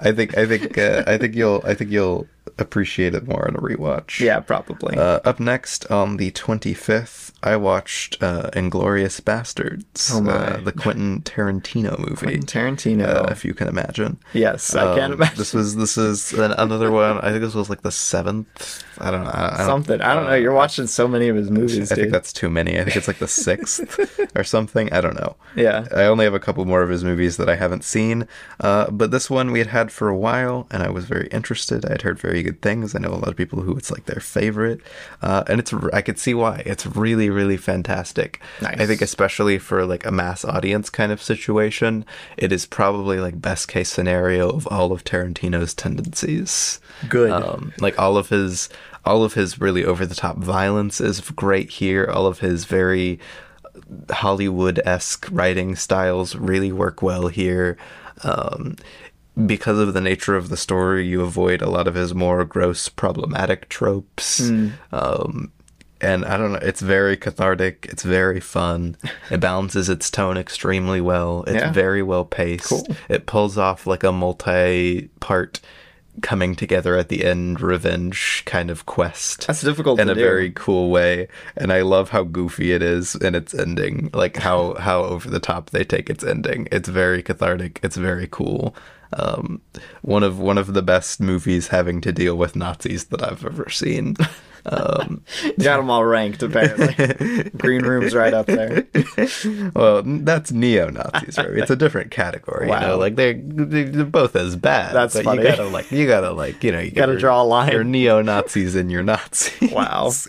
I 0.00 0.12
think 0.12 0.36
I 0.36 0.46
think 0.46 0.76
uh, 0.76 1.04
I 1.06 1.16
think 1.16 1.34
you'll 1.36 1.62
I 1.64 1.74
think 1.74 1.90
you'll 1.90 2.26
appreciate 2.58 3.14
it 3.14 3.28
more 3.28 3.46
on 3.46 3.54
a 3.54 3.60
rewatch. 3.60 4.18
yeah, 4.18 4.40
probably. 4.40 4.96
Uh, 4.96 5.20
up 5.24 5.38
next 5.38 5.88
on 5.92 6.16
the 6.16 6.32
25th, 6.32 7.27
I 7.42 7.56
watched 7.56 8.20
uh, 8.22 8.50
Inglourious 8.52 9.20
Basterds, 9.20 10.10
Oh 10.12 10.20
my. 10.20 10.32
uh, 10.32 10.56
the 10.60 10.72
Quentin 10.72 11.22
Tarantino 11.22 11.96
movie, 11.98 12.16
Quentin 12.16 12.42
Tarantino. 12.42 13.06
uh, 13.06 13.28
if 13.30 13.44
you 13.44 13.54
can 13.54 13.68
imagine. 13.68 14.18
yes, 14.32 14.74
I 14.74 14.94
can't 14.96 15.12
Um, 15.14 15.18
imagine 15.20 15.38
This 15.38 15.54
was 15.54 15.76
this 15.76 15.96
is 15.96 16.32
an, 16.32 16.52
another 16.52 16.90
one. 16.90 17.18
I 17.18 17.30
think 17.30 17.42
this 17.42 17.54
was 17.54 17.70
like 17.70 17.82
the 17.82 17.92
seventh. 17.92 18.82
I 19.00 19.12
don't 19.12 19.22
know. 19.22 19.30
I, 19.30 19.54
I 19.54 19.56
don't, 19.58 19.66
something. 19.66 20.00
I 20.00 20.14
don't 20.14 20.24
know. 20.24 20.34
You're 20.34 20.52
watching 20.52 20.88
so 20.88 21.06
many 21.06 21.28
of 21.28 21.36
his 21.36 21.48
movies, 21.50 21.92
I 21.92 21.94
think 21.94 22.06
dude. 22.06 22.14
that's 22.14 22.32
too 22.32 22.50
many. 22.50 22.80
I 22.80 22.82
think 22.84 22.96
it's 22.96 23.06
like 23.06 23.18
the 23.20 23.28
sixth 23.28 24.00
or 24.36 24.42
something. 24.56 24.92
I 24.92 25.00
don't 25.00 25.14
know. 25.14 25.36
Yeah. 25.54 25.86
I 25.94 26.04
only 26.06 26.24
have 26.24 26.34
a 26.34 26.40
couple 26.40 26.64
more 26.64 26.82
of 26.82 26.90
his 26.90 27.04
movies 27.04 27.36
that 27.36 27.48
I 27.48 27.54
haven't 27.54 27.84
seen. 27.84 28.26
Uh, 28.58 28.90
but 28.90 29.12
this 29.12 29.30
one 29.30 29.52
we 29.52 29.60
had 29.60 29.68
had 29.68 29.92
for 29.92 30.08
a 30.08 30.16
while, 30.16 30.66
and 30.72 30.82
I 30.82 30.90
was 30.90 31.04
very 31.04 31.28
interested. 31.28 31.84
I 31.86 31.90
had 31.92 32.02
heard 32.02 32.18
very 32.18 32.42
good 32.42 32.60
things. 32.62 32.96
I 32.96 32.98
know 32.98 33.10
a 33.10 33.14
lot 33.22 33.28
of 33.28 33.36
people 33.36 33.60
who 33.62 33.76
it's 33.76 33.92
like 33.92 34.06
their 34.06 34.20
favorite, 34.20 34.80
uh, 35.22 35.44
and 35.46 35.60
it's 35.60 35.72
I 35.92 36.02
could 36.02 36.18
see 36.18 36.34
why. 36.34 36.62
It's 36.66 36.84
really 36.84 37.27
really 37.30 37.56
fantastic. 37.56 38.40
Nice. 38.62 38.80
I 38.80 38.86
think 38.86 39.02
especially 39.02 39.58
for 39.58 39.84
like 39.84 40.06
a 40.06 40.10
mass 40.10 40.44
audience 40.44 40.90
kind 40.90 41.12
of 41.12 41.22
situation, 41.22 42.04
it 42.36 42.52
is 42.52 42.66
probably 42.66 43.20
like 43.20 43.40
best 43.40 43.68
case 43.68 43.88
scenario 43.88 44.50
of 44.50 44.66
all 44.68 44.92
of 44.92 45.04
Tarantino's 45.04 45.74
tendencies. 45.74 46.80
Good. 47.08 47.30
Um, 47.30 47.72
like 47.80 47.98
all 47.98 48.16
of 48.16 48.28
his 48.28 48.68
all 49.04 49.24
of 49.24 49.34
his 49.34 49.60
really 49.60 49.84
over 49.84 50.04
the 50.04 50.14
top 50.14 50.38
violence 50.38 51.00
is 51.00 51.20
great 51.20 51.70
here. 51.70 52.06
All 52.06 52.26
of 52.26 52.40
his 52.40 52.64
very 52.64 53.18
Hollywood 54.10 54.80
esque 54.84 55.28
writing 55.30 55.76
styles 55.76 56.36
really 56.36 56.72
work 56.72 57.02
well 57.02 57.28
here. 57.28 57.76
Um, 58.22 58.76
because 59.46 59.78
of 59.78 59.94
the 59.94 60.00
nature 60.00 60.36
of 60.36 60.48
the 60.48 60.56
story, 60.56 61.06
you 61.06 61.22
avoid 61.22 61.62
a 61.62 61.70
lot 61.70 61.86
of 61.86 61.94
his 61.94 62.14
more 62.14 62.44
gross, 62.44 62.88
problematic 62.88 63.68
tropes. 63.68 64.48
Hmm. 64.48 64.68
Um, 64.92 65.52
and 66.00 66.24
I 66.24 66.36
don't 66.36 66.52
know, 66.52 66.58
it's 66.62 66.80
very 66.80 67.16
cathartic. 67.16 67.86
It's 67.90 68.02
very 68.02 68.40
fun. 68.40 68.96
It 69.30 69.40
balances 69.40 69.88
its 69.88 70.10
tone 70.10 70.36
extremely 70.38 71.00
well. 71.00 71.44
It's 71.46 71.56
Yeah. 71.56 71.72
very 71.72 72.02
well 72.02 72.24
paced. 72.24 72.68
Cool. 72.68 72.86
It 73.08 73.26
pulls 73.26 73.58
off 73.58 73.86
like 73.86 74.02
a 74.04 74.12
multi 74.12 75.08
part 75.20 75.60
coming 76.22 76.56
together 76.56 76.96
at 76.96 77.08
the 77.10 77.24
end 77.24 77.60
revenge 77.60 78.42
kind 78.44 78.70
of 78.70 78.86
quest 78.86 79.46
That's 79.46 79.60
difficult 79.62 80.00
in 80.00 80.08
a 80.10 80.14
do. 80.16 80.20
very 80.20 80.50
cool 80.50 80.90
way 80.90 81.28
and 81.56 81.72
i 81.72 81.80
love 81.82 82.10
how 82.10 82.24
goofy 82.24 82.72
it 82.72 82.82
is 82.82 83.14
in 83.14 83.36
its 83.36 83.54
ending 83.54 84.10
like 84.12 84.36
how 84.36 84.74
how 84.80 85.04
over 85.04 85.30
the 85.30 85.38
top 85.38 85.70
they 85.70 85.84
take 85.84 86.10
its 86.10 86.24
ending 86.24 86.66
it's 86.72 86.88
very 86.88 87.22
cathartic 87.22 87.78
it's 87.84 87.96
very 87.96 88.26
cool 88.28 88.74
um 89.12 89.60
one 90.02 90.24
of 90.24 90.40
one 90.40 90.58
of 90.58 90.74
the 90.74 90.82
best 90.82 91.20
movies 91.20 91.68
having 91.68 92.00
to 92.00 92.10
deal 92.12 92.34
with 92.36 92.56
nazis 92.56 93.04
that 93.04 93.22
i've 93.22 93.44
ever 93.44 93.70
seen 93.70 94.16
um 94.70 95.22
got 95.60 95.76
them 95.78 95.90
all 95.90 96.04
ranked, 96.04 96.42
apparently. 96.42 97.50
Green 97.56 97.82
Room's 97.82 98.14
right 98.14 98.34
up 98.34 98.46
there. 98.46 98.86
well 99.74 100.02
that's 100.04 100.52
neo-nazis 100.52 101.38
right? 101.38 101.58
it's 101.58 101.70
a 101.70 101.76
different 101.76 102.10
category 102.10 102.66
you 102.66 102.70
Wow. 102.72 102.80
know 102.80 102.98
like 102.98 103.16
they're, 103.16 103.34
they're 103.34 104.04
both 104.04 104.36
as 104.36 104.56
bad 104.56 104.94
That's 104.94 105.14
but 105.14 105.24
funny. 105.24 105.42
you 105.42 105.48
gotta 105.48 105.64
like 105.68 105.90
you 105.90 106.06
gotta 106.06 106.32
like 106.32 106.62
you 106.64 106.72
know 106.72 106.80
you 106.80 106.90
Gotta 106.90 107.12
your- 107.12 107.20
draw 107.20 107.42
a 107.42 107.44
line. 107.44 107.72
your 107.72 107.84
neo-nazis 107.84 108.74
and 108.74 108.90
your 108.92 109.02
nazis 109.02 109.72
Wow. 109.72 110.10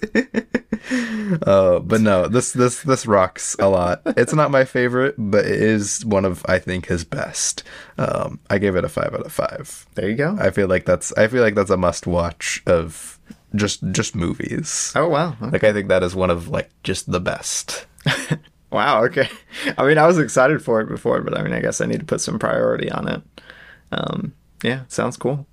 Uh, 1.45 1.80
but 1.80 2.02
no, 2.02 2.28
this 2.28 2.52
this 2.53 2.82
this 2.84 3.06
rocks 3.06 3.56
a 3.60 3.68
lot. 3.70 4.02
It's 4.18 4.34
not 4.34 4.49
my 4.49 4.66
favorite, 4.66 5.14
but 5.18 5.45
it 5.45 5.61
is 5.61 6.03
one 6.06 6.26
of 6.26 6.44
I 6.48 6.57
think 6.57 6.88
his 6.88 7.03
best. 7.03 7.64
Um, 7.98 8.40
I 8.49 8.57
gave 8.57 8.76
it 8.76 8.84
a 8.86 8.90
five 8.90 9.14
out 9.14 9.26
of 9.26 9.32
five. 9.32 9.86
There 9.95 10.10
you 10.10 10.16
go. 10.16 10.36
I 10.40 10.49
feel 10.49 10.68
like 10.68 10.86
that's 10.86 11.11
I 11.14 11.28
feel 11.28 11.44
like 11.44 11.53
that's 11.53 11.70
a 11.70 11.78
must 11.78 12.07
watch 12.07 12.64
of 12.66 13.18
just 13.55 13.81
just 13.91 14.15
movies. 14.15 14.91
Oh, 14.95 15.07
wow. 15.09 15.35
Like 15.41 15.63
I 15.63 15.73
think 15.73 15.88
that 15.89 16.03
is 16.03 16.15
one 16.15 16.30
of 16.30 16.47
like 16.49 16.69
just 16.84 17.11
the 17.11 17.19
best. 17.19 17.85
Wow. 18.71 19.03
Okay. 19.05 19.27
I 19.77 19.85
mean, 19.88 19.97
I 19.97 20.05
was 20.05 20.19
excited 20.19 20.63
for 20.63 20.80
it 20.81 20.88
before, 20.88 21.21
but 21.21 21.38
I 21.38 21.41
mean, 21.41 21.53
I 21.53 21.59
guess 21.59 21.81
I 21.81 21.85
need 21.85 22.01
to 22.01 22.05
put 22.05 22.21
some 22.21 22.38
priority 22.38 22.91
on 22.91 23.07
it. 23.07 23.21
Um, 23.91 24.34
yeah, 24.63 24.81
sounds 24.88 25.17
cool. 25.17 25.47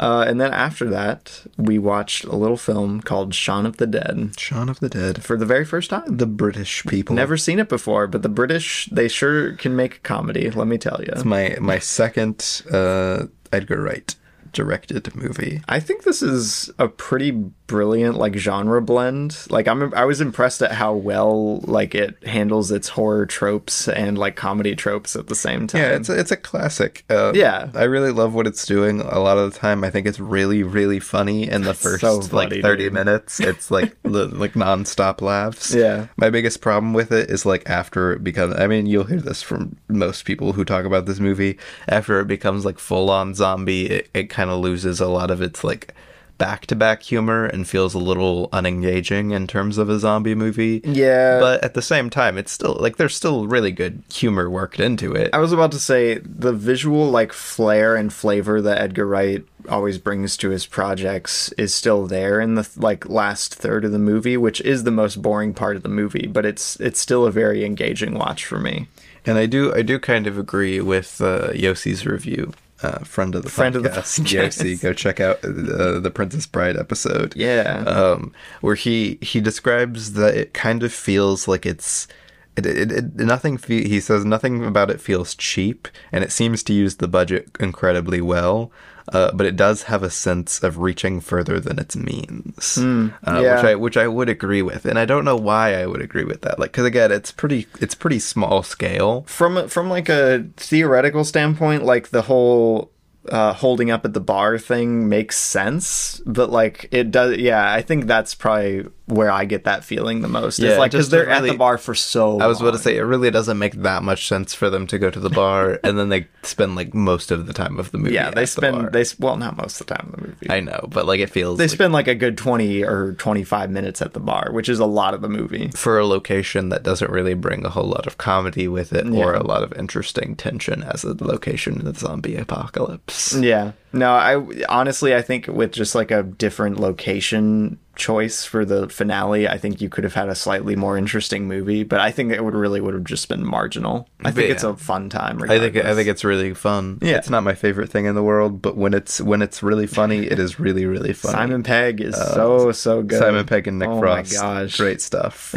Uh, 0.00 0.24
and 0.26 0.40
then 0.40 0.52
after 0.52 0.88
that, 0.88 1.46
we 1.56 1.78
watched 1.78 2.24
a 2.24 2.34
little 2.34 2.56
film 2.56 3.00
called 3.00 3.34
Shaun 3.34 3.66
of 3.66 3.76
the 3.76 3.86
Dead 3.86 4.32
Shaun 4.36 4.68
of 4.68 4.80
the 4.80 4.88
Dead. 4.88 5.22
for 5.22 5.36
the 5.36 5.46
very 5.46 5.64
first 5.64 5.90
time. 5.90 6.16
The 6.16 6.26
British 6.26 6.84
people. 6.86 7.14
Never 7.14 7.36
seen 7.36 7.60
it 7.60 7.68
before, 7.68 8.08
but 8.08 8.22
the 8.22 8.28
British, 8.28 8.86
they 8.90 9.06
sure 9.06 9.52
can 9.52 9.76
make 9.76 9.96
a 9.96 10.00
comedy, 10.00 10.50
let 10.50 10.66
me 10.66 10.78
tell 10.78 10.98
you. 11.00 11.10
It's 11.12 11.24
my 11.24 11.56
my 11.60 11.78
second 11.78 12.62
uh, 12.72 13.26
Edgar 13.52 13.82
Wright 13.82 14.16
directed 14.52 15.14
movie. 15.14 15.60
I 15.68 15.80
think 15.80 16.04
this 16.04 16.22
is 16.22 16.70
a 16.78 16.88
pretty 16.88 17.30
brilliant 17.66 18.16
like 18.18 18.36
genre 18.36 18.82
blend. 18.82 19.46
Like 19.50 19.66
I'm 19.66 19.94
I 19.94 20.04
was 20.04 20.20
impressed 20.20 20.62
at 20.62 20.72
how 20.72 20.94
well 20.94 21.60
like 21.60 21.94
it 21.94 22.22
handles 22.26 22.70
its 22.70 22.88
horror 22.90 23.24
tropes 23.26 23.88
and 23.88 24.18
like 24.18 24.36
comedy 24.36 24.74
tropes 24.76 25.16
at 25.16 25.28
the 25.28 25.34
same 25.34 25.66
time. 25.66 25.80
Yeah, 25.80 25.88
it's 25.96 26.08
a, 26.08 26.18
it's 26.18 26.30
a 26.30 26.36
classic. 26.36 27.04
Uh, 27.08 27.32
Yeah. 27.34 27.70
I 27.74 27.84
really 27.84 28.10
love 28.10 28.34
what 28.34 28.46
it's 28.46 28.66
doing. 28.66 29.00
A 29.00 29.18
lot 29.20 29.38
of 29.38 29.52
the 29.52 29.58
time, 29.58 29.84
I 29.84 29.90
think 29.90 30.06
it's 30.06 30.20
really 30.20 30.62
really 30.62 31.00
funny 31.00 31.48
in 31.50 31.62
the 31.62 31.74
first 31.74 32.02
so 32.02 32.18
like 32.34 32.50
thirty 32.60 32.84
dude. 32.84 32.92
minutes. 32.92 33.40
It's 33.40 33.70
like 33.70 33.96
li- 34.04 34.24
like 34.26 34.52
nonstop 34.52 35.20
laughs. 35.22 35.74
Yeah. 35.74 36.08
My 36.16 36.28
biggest 36.30 36.60
problem 36.60 36.92
with 36.92 37.10
it 37.10 37.30
is 37.30 37.46
like 37.46 37.68
after 37.68 38.12
it 38.12 38.22
becomes. 38.22 38.54
I 38.56 38.66
mean, 38.66 38.86
you'll 38.86 39.04
hear 39.04 39.20
this 39.20 39.42
from 39.42 39.76
most 39.88 40.24
people 40.26 40.52
who 40.52 40.64
talk 40.64 40.84
about 40.84 41.06
this 41.06 41.20
movie. 41.20 41.58
After 41.88 42.20
it 42.20 42.26
becomes 42.26 42.64
like 42.66 42.78
full 42.78 43.08
on 43.10 43.34
zombie, 43.34 43.86
it, 43.86 44.10
it 44.12 44.24
kind 44.30 44.41
of 44.50 44.60
loses 44.60 45.00
a 45.00 45.08
lot 45.08 45.30
of 45.30 45.40
its 45.40 45.64
like 45.64 45.94
back 46.38 46.66
to 46.66 46.74
back 46.74 47.02
humor 47.02 47.44
and 47.44 47.68
feels 47.68 47.94
a 47.94 47.98
little 47.98 48.48
unengaging 48.52 49.32
in 49.32 49.46
terms 49.46 49.78
of 49.78 49.88
a 49.88 49.98
zombie 49.98 50.34
movie. 50.34 50.80
Yeah. 50.84 51.38
But 51.38 51.62
at 51.62 51.74
the 51.74 51.82
same 51.82 52.10
time, 52.10 52.36
it's 52.36 52.50
still 52.50 52.76
like 52.80 52.96
there's 52.96 53.14
still 53.14 53.46
really 53.46 53.70
good 53.70 54.02
humor 54.12 54.50
worked 54.50 54.80
into 54.80 55.12
it. 55.12 55.30
I 55.32 55.38
was 55.38 55.52
about 55.52 55.70
to 55.72 55.78
say 55.78 56.18
the 56.18 56.52
visual 56.52 57.08
like 57.10 57.32
flair 57.32 57.94
and 57.94 58.12
flavor 58.12 58.60
that 58.60 58.80
Edgar 58.80 59.06
Wright 59.06 59.44
always 59.68 59.98
brings 59.98 60.36
to 60.38 60.50
his 60.50 60.66
projects 60.66 61.52
is 61.52 61.72
still 61.72 62.08
there 62.08 62.40
in 62.40 62.56
the 62.56 62.68
like 62.76 63.08
last 63.08 63.54
third 63.54 63.84
of 63.84 63.92
the 63.92 63.98
movie, 64.00 64.36
which 64.36 64.60
is 64.62 64.82
the 64.82 64.90
most 64.90 65.22
boring 65.22 65.54
part 65.54 65.76
of 65.76 65.84
the 65.84 65.88
movie, 65.88 66.26
but 66.26 66.44
it's 66.44 66.74
it's 66.80 66.98
still 66.98 67.24
a 67.24 67.30
very 67.30 67.64
engaging 67.64 68.14
watch 68.14 68.44
for 68.44 68.58
me. 68.58 68.88
And 69.24 69.38
I 69.38 69.46
do, 69.46 69.72
I 69.72 69.82
do 69.82 70.00
kind 70.00 70.26
of 70.26 70.36
agree 70.36 70.80
with 70.80 71.20
uh, 71.20 71.50
Yossi's 71.50 72.04
review. 72.04 72.52
Uh, 72.82 72.98
friend 73.04 73.34
of 73.34 73.42
the 73.44 73.48
Friend 73.50 73.76
of 73.76 73.82
the 73.84 73.90
podcast, 73.90 74.20
podcast. 74.24 74.82
Go 74.82 74.92
check 74.92 75.20
out 75.20 75.42
uh, 75.44 76.00
the 76.00 76.10
Princess 76.12 76.46
Bride 76.46 76.76
episode. 76.76 77.34
Yeah. 77.36 77.84
um, 77.86 78.32
where 78.60 78.74
he 78.74 79.18
he 79.20 79.40
describes 79.40 80.14
that 80.14 80.34
it 80.34 80.52
kind 80.54 80.82
of 80.82 80.92
feels 80.92 81.46
like 81.46 81.64
it's. 81.66 82.08
It, 82.54 82.66
it, 82.66 82.92
it 82.92 83.14
nothing 83.16 83.56
fe- 83.56 83.88
he 83.88 83.98
says 83.98 84.26
nothing 84.26 84.66
about 84.66 84.90
it 84.90 85.00
feels 85.00 85.34
cheap 85.34 85.88
and 86.12 86.22
it 86.22 86.30
seems 86.30 86.62
to 86.64 86.74
use 86.74 86.96
the 86.96 87.08
budget 87.08 87.48
incredibly 87.58 88.20
well 88.20 88.70
uh, 89.12 89.32
but 89.32 89.46
it 89.46 89.56
does 89.56 89.84
have 89.84 90.02
a 90.04 90.10
sense 90.10 90.62
of 90.62 90.78
reaching 90.78 91.20
further 91.20 91.58
than 91.58 91.78
its 91.78 91.96
means 91.96 92.78
uh, 92.78 92.80
Hmm. 92.82 93.08
yeah. 93.26 93.56
which 93.56 93.64
I 93.64 93.74
which 93.74 93.96
I 93.96 94.06
would 94.06 94.28
agree 94.28 94.62
with 94.62 94.86
and 94.86 94.98
I 94.98 95.04
don't 95.04 95.24
know 95.24 95.36
why 95.36 95.74
I 95.74 95.86
would 95.86 96.00
agree 96.00 96.24
with 96.24 96.42
that 96.42 96.58
like 96.60 96.70
because 96.72 96.86
again 96.86 97.10
it's 97.10 97.32
pretty 97.32 97.66
it's 97.80 97.94
pretty 97.96 98.20
small 98.20 98.62
scale 98.62 99.22
from 99.26 99.66
from 99.68 99.88
like 99.90 100.08
a 100.08 100.44
theoretical 100.56 101.24
standpoint, 101.24 101.82
like 101.84 102.10
the 102.10 102.22
whole 102.22 102.91
uh, 103.28 103.52
holding 103.52 103.90
up 103.90 104.04
at 104.04 104.14
the 104.14 104.20
bar 104.20 104.58
thing 104.58 105.08
makes 105.08 105.36
sense, 105.38 106.20
but 106.26 106.50
like 106.50 106.88
it 106.90 107.10
does. 107.10 107.36
Yeah, 107.36 107.72
I 107.72 107.82
think 107.82 108.06
that's 108.06 108.34
probably 108.34 108.86
where 109.06 109.30
I 109.30 109.44
get 109.44 109.64
that 109.64 109.84
feeling 109.84 110.22
the 110.22 110.28
most. 110.28 110.58
Yeah, 110.58 110.70
is 110.72 110.78
like 110.78 110.90
because 110.92 111.10
they're 111.10 111.26
really- 111.26 111.50
at 111.50 111.52
the 111.52 111.58
bar 111.58 111.78
for 111.78 111.94
so. 111.94 112.40
I 112.40 112.46
was 112.46 112.60
about 112.60 112.72
to 112.72 112.78
say 112.78 112.96
it 112.96 113.02
really 113.02 113.30
doesn't 113.30 113.58
make 113.58 113.74
that 113.82 114.02
much 114.02 114.26
sense 114.26 114.54
for 114.54 114.70
them 114.70 114.86
to 114.88 114.98
go 114.98 115.10
to 115.10 115.20
the 115.20 115.30
bar 115.30 115.78
and 115.84 115.98
then 115.98 116.08
they 116.08 116.26
spend 116.42 116.74
like 116.76 116.94
most 116.94 117.30
of 117.30 117.46
the 117.46 117.52
time 117.52 117.78
of 117.78 117.90
the 117.92 117.98
movie. 117.98 118.14
Yeah, 118.14 118.30
they 118.30 118.42
the 118.42 118.46
spend 118.46 118.76
bar. 118.76 118.90
they 118.90 119.04
well 119.18 119.36
not 119.36 119.56
most 119.56 119.80
of 119.80 119.86
the 119.86 119.94
time 119.94 120.06
in 120.14 120.20
the 120.20 120.28
movie. 120.28 120.50
I 120.50 120.60
know, 120.60 120.88
but 120.88 121.06
like 121.06 121.20
it 121.20 121.30
feels 121.30 121.58
they 121.58 121.64
like- 121.64 121.70
spend 121.70 121.92
like 121.92 122.08
a 122.08 122.14
good 122.14 122.36
twenty 122.38 122.82
or 122.82 123.12
twenty 123.14 123.44
five 123.44 123.70
minutes 123.70 124.02
at 124.02 124.14
the 124.14 124.20
bar, 124.20 124.48
which 124.52 124.68
is 124.68 124.78
a 124.80 124.86
lot 124.86 125.14
of 125.14 125.20
the 125.20 125.28
movie. 125.28 125.68
for 125.74 125.98
a 125.98 126.06
location 126.06 126.70
that 126.70 126.82
doesn't 126.82 127.10
really 127.10 127.34
bring 127.34 127.64
a 127.64 127.70
whole 127.70 127.84
lot 127.88 128.06
of 128.06 128.18
comedy 128.18 128.66
with 128.66 128.92
it 128.92 129.06
or 129.06 129.34
a 129.34 129.44
lot 129.46 129.62
of 129.62 129.72
interesting 129.74 130.34
tension 130.34 130.82
as 130.82 131.04
a 131.04 131.14
location 131.22 131.78
in 131.78 131.84
the 131.84 131.94
zombie 131.94 132.36
apocalypse. 132.36 133.11
Yeah. 133.40 133.72
No, 133.92 134.12
I 134.12 134.42
honestly 134.68 135.14
I 135.14 135.22
think 135.22 135.46
with 135.48 135.72
just 135.72 135.94
like 135.94 136.10
a 136.10 136.22
different 136.22 136.78
location 136.80 137.78
choice 137.94 138.42
for 138.46 138.64
the 138.64 138.88
finale, 138.88 139.46
I 139.46 139.58
think 139.58 139.82
you 139.82 139.90
could 139.90 140.02
have 140.04 140.14
had 140.14 140.30
a 140.30 140.34
slightly 140.34 140.74
more 140.74 140.96
interesting 140.96 141.46
movie, 141.46 141.84
but 141.84 142.00
I 142.00 142.10
think 142.10 142.32
it 142.32 142.42
would 142.42 142.54
really 142.54 142.80
would 142.80 142.94
have 142.94 143.04
just 143.04 143.28
been 143.28 143.44
marginal. 143.44 144.08
I 144.24 144.30
think 144.30 144.46
Yeah. 144.48 144.54
it's 144.54 144.64
a 144.64 144.74
fun 144.76 145.10
time. 145.10 145.42
I 145.42 145.58
think 145.58 145.76
I 145.76 145.94
think 145.94 146.08
it's 146.08 146.24
really 146.24 146.54
fun. 146.54 146.98
Yeah. 147.02 147.16
It's 147.18 147.28
not 147.28 147.42
my 147.42 147.52
favorite 147.54 147.90
thing 147.90 148.06
in 148.06 148.14
the 148.14 148.22
world, 148.22 148.62
but 148.62 148.78
when 148.78 148.94
it's 148.94 149.20
when 149.20 149.42
it's 149.42 149.62
really 149.62 149.86
funny, 149.86 150.20
it 150.26 150.38
is 150.38 150.58
really 150.58 150.86
really 150.86 151.12
funny. 151.12 151.32
Simon 151.34 151.62
Pegg 151.62 152.00
is 152.00 152.16
so 152.16 152.72
so 152.72 153.02
good. 153.02 153.18
Simon 153.18 153.44
Pegg 153.44 153.68
and 153.68 153.78
Nick 153.78 153.90
oh 153.90 154.00
Frost. 154.00 154.34
my 154.36 154.40
gosh. 154.40 154.76
Great 154.78 155.02
stuff. 155.02 155.54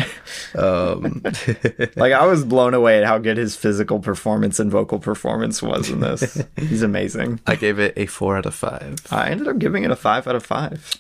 um, 0.57 1.23
Like 1.95 2.11
I 2.11 2.25
was 2.25 2.43
blown 2.43 2.73
away 2.73 2.97
at 2.97 3.05
how 3.05 3.17
good 3.17 3.37
his 3.37 3.55
physical 3.55 3.99
performance 3.99 4.59
and 4.59 4.69
vocal 4.69 4.99
performance 4.99 5.61
was 5.63 5.89
in 5.89 6.01
this. 6.01 6.41
He's 6.57 6.81
amazing. 6.83 7.39
I 7.47 7.55
gave 7.55 7.79
it 7.79 7.93
a 7.95 8.07
four 8.07 8.24
out 8.33 8.45
of 8.45 8.55
five. 8.55 8.95
I 9.11 9.29
ended 9.29 9.47
up 9.47 9.59
giving 9.59 9.83
it 9.83 9.91
a 9.91 9.95
five 9.95 10.27
out 10.27 10.35
of 10.35 10.45
five. 10.45 10.95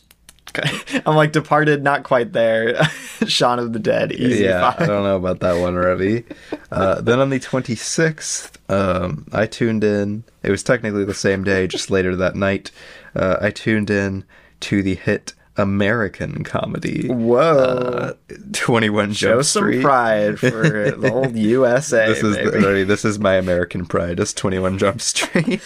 Okay. 0.49 1.01
I'm 1.05 1.15
like 1.15 1.31
Departed, 1.31 1.83
not 1.83 2.03
quite 2.03 2.33
there. 2.33 2.81
Shaun 3.27 3.59
of 3.59 3.73
the 3.73 3.79
Dead, 3.79 4.11
easy 4.11 4.43
yeah, 4.45 4.71
five. 4.71 4.81
I 4.81 4.85
don't 4.85 5.03
know 5.03 5.17
about 5.17 5.39
that 5.41 5.59
one 5.59 5.75
already. 5.75 6.23
Uh, 6.71 7.01
then 7.01 7.19
on 7.19 7.29
the 7.29 7.39
26th, 7.39 8.51
um, 8.69 9.27
I 9.33 9.45
tuned 9.47 9.83
in. 9.83 10.23
It 10.43 10.51
was 10.51 10.63
technically 10.63 11.05
the 11.05 11.13
same 11.13 11.43
day, 11.43 11.67
just 11.67 11.89
later 11.89 12.15
that 12.15 12.35
night. 12.35 12.71
Uh, 13.15 13.37
I 13.41 13.49
tuned 13.51 13.89
in 13.89 14.23
to 14.61 14.81
the 14.81 14.95
hit 14.95 15.33
American 15.57 16.43
comedy 16.43 17.07
Whoa. 17.07 17.39
uh, 17.39 18.13
21 18.51 19.13
Show 19.13 19.29
Jump 19.35 19.43
some 19.45 19.63
Street. 19.63 19.81
pride 19.81 20.39
for 20.39 20.51
the 20.91 21.11
old 21.11 21.35
USA. 21.35 22.07
This 22.07 22.23
is 22.23 22.35
the, 22.35 22.55
already, 22.55 22.83
this 22.83 23.05
is 23.05 23.19
my 23.19 23.35
American 23.35 23.85
pride. 23.85 24.19
It's 24.19 24.33
21 24.33 24.77
Jump 24.77 25.01
Street. 25.01 25.61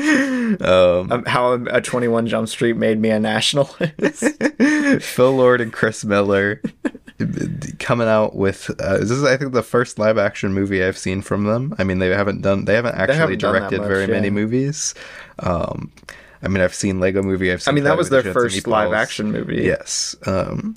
Um, 0.00 1.12
Um, 1.12 1.24
how 1.26 1.52
a 1.52 1.80
21 1.80 2.26
Jump 2.26 2.48
Street 2.48 2.76
made 2.76 2.98
me 3.00 3.10
a 3.10 3.20
nationalist. 3.20 4.24
Phil 5.00 5.32
Lord 5.32 5.60
and 5.60 5.72
Chris 5.72 6.04
Miller 6.04 6.60
coming 7.78 8.08
out 8.08 8.34
with 8.34 8.70
uh, 8.80 8.98
this 8.98 9.10
is 9.10 9.24
I 9.24 9.36
think 9.36 9.52
the 9.52 9.62
first 9.62 9.98
live 9.98 10.16
action 10.18 10.52
movie 10.52 10.82
I've 10.82 10.98
seen 10.98 11.22
from 11.22 11.44
them. 11.44 11.74
I 11.78 11.84
mean 11.84 11.98
they 11.98 12.08
haven't 12.08 12.40
done 12.42 12.64
they 12.64 12.74
haven't 12.74 12.94
actually 12.94 13.16
haven't 13.16 13.38
directed 13.38 13.78
much, 13.78 13.88
very 13.88 14.06
many 14.06 14.30
movies. 14.30 14.94
Um, 15.40 15.92
I 16.42 16.48
mean 16.48 16.62
I've 16.62 16.74
seen 16.74 17.00
Lego 17.00 17.22
Movie. 17.22 17.52
I've 17.52 17.62
seen 17.62 17.72
I 17.72 17.74
mean, 17.74 17.84
that 17.84 17.98
was 17.98 18.10
their 18.10 18.22
the 18.22 18.32
first 18.32 18.66
live 18.66 18.92
action 18.92 19.30
movie. 19.30 19.62
Yes, 19.62 20.16
um, 20.26 20.76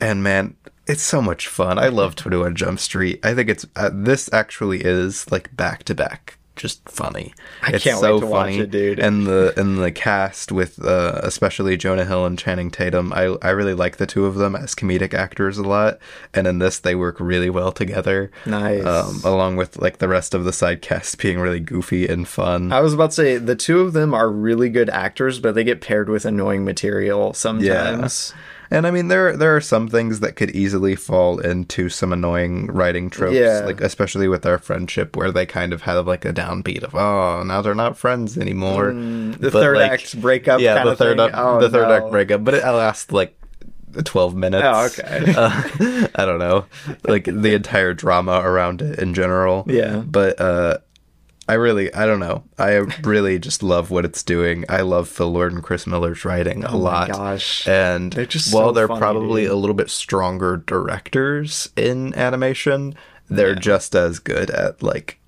and 0.00 0.22
man, 0.22 0.56
it's 0.86 1.02
so 1.02 1.22
much 1.22 1.46
fun. 1.46 1.78
I 1.78 1.88
love 1.88 2.16
Twenty 2.16 2.36
One 2.36 2.56
Jump 2.56 2.80
Street. 2.80 3.24
I 3.24 3.34
think 3.34 3.48
it's 3.48 3.64
uh, 3.76 3.90
this 3.92 4.32
actually 4.32 4.80
is 4.84 5.30
like 5.30 5.54
back 5.56 5.84
to 5.84 5.94
back. 5.94 6.38
Just 6.64 6.88
funny. 6.88 7.34
I 7.62 7.72
it's 7.72 7.84
can't 7.84 8.00
wait 8.00 8.08
so 8.08 8.20
to 8.20 8.26
watch 8.26 8.46
funny. 8.46 8.60
it, 8.60 8.70
dude. 8.70 8.98
And 8.98 9.26
the 9.26 9.52
and 9.58 9.76
the 9.76 9.92
cast 9.92 10.50
with 10.50 10.82
uh, 10.82 11.20
especially 11.22 11.76
Jonah 11.76 12.06
Hill 12.06 12.24
and 12.24 12.38
Channing 12.38 12.70
Tatum. 12.70 13.12
I 13.12 13.36
I 13.42 13.50
really 13.50 13.74
like 13.74 13.98
the 13.98 14.06
two 14.06 14.24
of 14.24 14.36
them 14.36 14.56
as 14.56 14.74
comedic 14.74 15.12
actors 15.12 15.58
a 15.58 15.62
lot. 15.62 15.98
And 16.32 16.46
in 16.46 16.60
this, 16.60 16.78
they 16.78 16.94
work 16.94 17.20
really 17.20 17.50
well 17.50 17.70
together. 17.70 18.30
Nice. 18.46 18.82
Um, 18.82 19.20
along 19.24 19.56
with 19.56 19.76
like 19.76 19.98
the 19.98 20.08
rest 20.08 20.32
of 20.32 20.44
the 20.44 20.54
side 20.54 20.80
cast 20.80 21.18
being 21.18 21.38
really 21.38 21.60
goofy 21.60 22.08
and 22.08 22.26
fun. 22.26 22.72
I 22.72 22.80
was 22.80 22.94
about 22.94 23.10
to 23.10 23.16
say 23.16 23.36
the 23.36 23.56
two 23.56 23.80
of 23.80 23.92
them 23.92 24.14
are 24.14 24.30
really 24.30 24.70
good 24.70 24.88
actors, 24.88 25.40
but 25.40 25.54
they 25.54 25.64
get 25.64 25.82
paired 25.82 26.08
with 26.08 26.24
annoying 26.24 26.64
material 26.64 27.34
sometimes. 27.34 28.32
And 28.70 28.86
I 28.86 28.90
mean, 28.90 29.08
there 29.08 29.36
there 29.36 29.54
are 29.54 29.60
some 29.60 29.88
things 29.88 30.20
that 30.20 30.36
could 30.36 30.50
easily 30.52 30.96
fall 30.96 31.38
into 31.38 31.88
some 31.88 32.12
annoying 32.12 32.66
writing 32.68 33.10
tropes, 33.10 33.34
Yeah. 33.36 33.62
like 33.64 33.80
especially 33.80 34.26
with 34.28 34.42
their 34.42 34.58
friendship, 34.58 35.16
where 35.16 35.30
they 35.30 35.46
kind 35.46 35.72
of 35.72 35.82
have 35.82 36.06
like 36.06 36.24
a 36.24 36.32
downbeat 36.32 36.82
of 36.82 36.94
oh, 36.94 37.42
now 37.44 37.60
they're 37.62 37.74
not 37.74 37.96
friends 37.96 38.38
anymore. 38.38 38.90
Mm, 38.92 39.38
The 39.38 39.50
But, 39.50 39.52
third 39.62 39.76
like, 39.76 39.90
act 39.92 40.20
breakup. 40.20 40.60
yeah, 40.60 40.76
kind 40.76 40.88
the 40.88 40.92
of 40.92 40.98
third 40.98 41.20
act, 41.20 41.34
Oh, 41.36 41.60
the 41.60 41.70
third 41.70 41.88
no. 41.88 41.94
act 41.94 42.10
breakup, 42.10 42.44
but 42.44 42.54
it 42.54 42.64
lasts 42.64 43.12
like 43.12 43.38
twelve 44.04 44.34
minutes. 44.34 44.64
Oh, 44.66 44.86
okay. 44.86 45.34
Uh, 45.36 46.08
I 46.14 46.24
don't 46.24 46.38
know, 46.38 46.64
like 47.06 47.24
the 47.24 47.54
entire 47.54 47.94
drama 47.94 48.40
around 48.40 48.82
it 48.82 48.98
in 48.98 49.14
general. 49.14 49.64
Yeah. 49.68 49.98
but 49.98 50.40
uh. 50.40 50.78
I 51.46 51.54
really, 51.54 51.92
I 51.92 52.06
don't 52.06 52.20
know. 52.20 52.42
I 52.58 52.72
really 53.02 53.38
just 53.38 53.62
love 53.62 53.90
what 53.90 54.04
it's 54.06 54.22
doing. 54.22 54.64
I 54.68 54.80
love 54.80 55.08
Phil 55.08 55.30
Lord 55.30 55.52
and 55.52 55.62
Chris 55.62 55.86
Miller's 55.86 56.24
writing 56.24 56.64
a 56.64 56.68
Oh 56.68 56.78
my 56.78 56.78
lot. 56.78 57.10
gosh. 57.12 57.68
And 57.68 58.12
They're 58.14 58.24
just 58.24 58.52
while 58.54 58.68
so 58.68 58.72
they're 58.72 58.88
funny, 58.88 59.00
probably 59.00 59.42
dude. 59.42 59.50
a 59.52 59.56
little 59.56 59.74
bit 59.74 59.90
stronger 59.90 60.56
directors 60.56 61.68
in 61.76 62.14
animation, 62.14 62.94
they're 63.28 63.54
Yeah. 63.54 63.58
just 63.60 63.94
as 63.94 64.18
good 64.18 64.50
at 64.50 64.82
like 64.82 65.18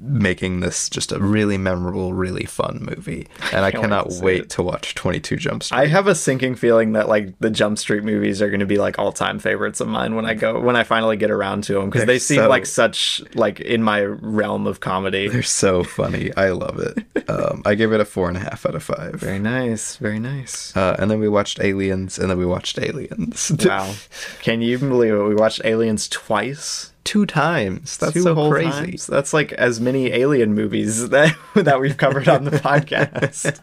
making 0.00 0.60
this 0.60 0.88
just 0.88 1.12
a 1.12 1.18
really 1.18 1.58
memorable, 1.58 2.12
really 2.14 2.44
fun 2.44 2.78
movie. 2.82 3.28
And 3.52 3.64
I 3.64 3.68
wait 3.68 3.74
cannot 3.74 4.10
to 4.10 4.22
wait 4.22 4.50
to 4.50 4.62
watch 4.62 4.94
22 4.94 5.36
Jump 5.36 5.62
Street. 5.62 5.78
I 5.78 5.86
have 5.86 6.06
a 6.06 6.14
sinking 6.14 6.54
feeling 6.54 6.92
that 6.92 7.08
like 7.08 7.38
the 7.38 7.50
Jump 7.50 7.78
Street 7.78 8.02
movies 8.04 8.40
are 8.40 8.48
going 8.48 8.60
to 8.60 8.66
be 8.66 8.78
like 8.78 8.98
all 8.98 9.12
time 9.12 9.38
favorites 9.38 9.80
of 9.80 9.88
mine 9.88 10.14
when 10.14 10.24
I 10.26 10.34
go 10.34 10.58
when 10.60 10.76
I 10.76 10.84
finally 10.84 11.16
get 11.16 11.30
around 11.30 11.64
to 11.64 11.74
them 11.74 11.90
because 11.90 12.06
They're 12.06 12.18
seem 12.18 12.40
so- 12.40 12.48
like 12.48 12.66
such 12.66 13.22
like 13.34 13.60
in 13.60 13.82
my 13.82 14.02
realm 14.02 14.66
of 14.66 14.80
comedy. 14.80 15.28
They're 15.28 15.42
so 15.42 15.82
funny. 15.84 16.32
I 16.36 16.50
love 16.50 16.78
it. 16.78 16.98
Um, 17.30 17.62
I 17.64 17.76
give 17.76 17.92
it 17.92 18.00
a 18.00 18.04
four 18.04 18.26
and 18.26 18.36
a 18.36 18.40
half 18.40 18.66
out 18.66 18.74
of 18.74 18.82
five. 18.82 19.14
Very 19.14 19.38
nice, 19.38 19.94
very 19.96 20.18
nice. 20.18 20.76
Uh, 20.76 20.96
and 20.98 21.08
then 21.08 21.20
we 21.20 21.28
watched 21.28 21.60
Aliens, 21.60 22.18
and 22.18 22.28
then 22.28 22.38
we 22.38 22.46
watched 22.46 22.76
Aliens. 22.76 23.52
Wow, 23.64 23.94
can 24.42 24.62
you 24.62 24.72
even 24.72 24.88
believe 24.88 25.14
it? 25.14 25.22
We 25.22 25.36
watched 25.36 25.60
Aliens 25.64 26.08
twice. 26.08 26.89
Two 27.04 27.26
times. 27.26 27.96
That's 27.96 28.12
Two 28.12 28.22
so 28.22 28.50
crazy. 28.50 28.70
times. 28.70 29.06
That's 29.06 29.32
like 29.32 29.52
as 29.52 29.80
many 29.80 30.12
alien 30.12 30.54
movies 30.54 31.08
that 31.10 31.34
that 31.54 31.80
we've 31.80 31.96
covered 31.96 32.28
on 32.28 32.44
the 32.44 32.52
podcast. 32.52 33.60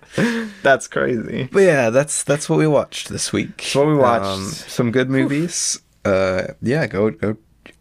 That's 0.64 0.88
crazy. 0.88 1.48
But 1.52 1.60
yeah, 1.62 1.90
that's 1.90 2.24
that's 2.24 2.50
what 2.50 2.58
we 2.60 2.68
watched 2.68 3.10
this 3.10 3.32
week. 3.32 3.58
That's 3.58 3.76
what 3.76 3.88
we 3.88 3.96
watched. 3.96 4.54
some 4.54 4.92
good 4.92 5.10
movies. 5.10 5.82
Uh, 6.04 6.54
yeah, 6.62 6.88
go 6.88 7.12
go 7.12 7.38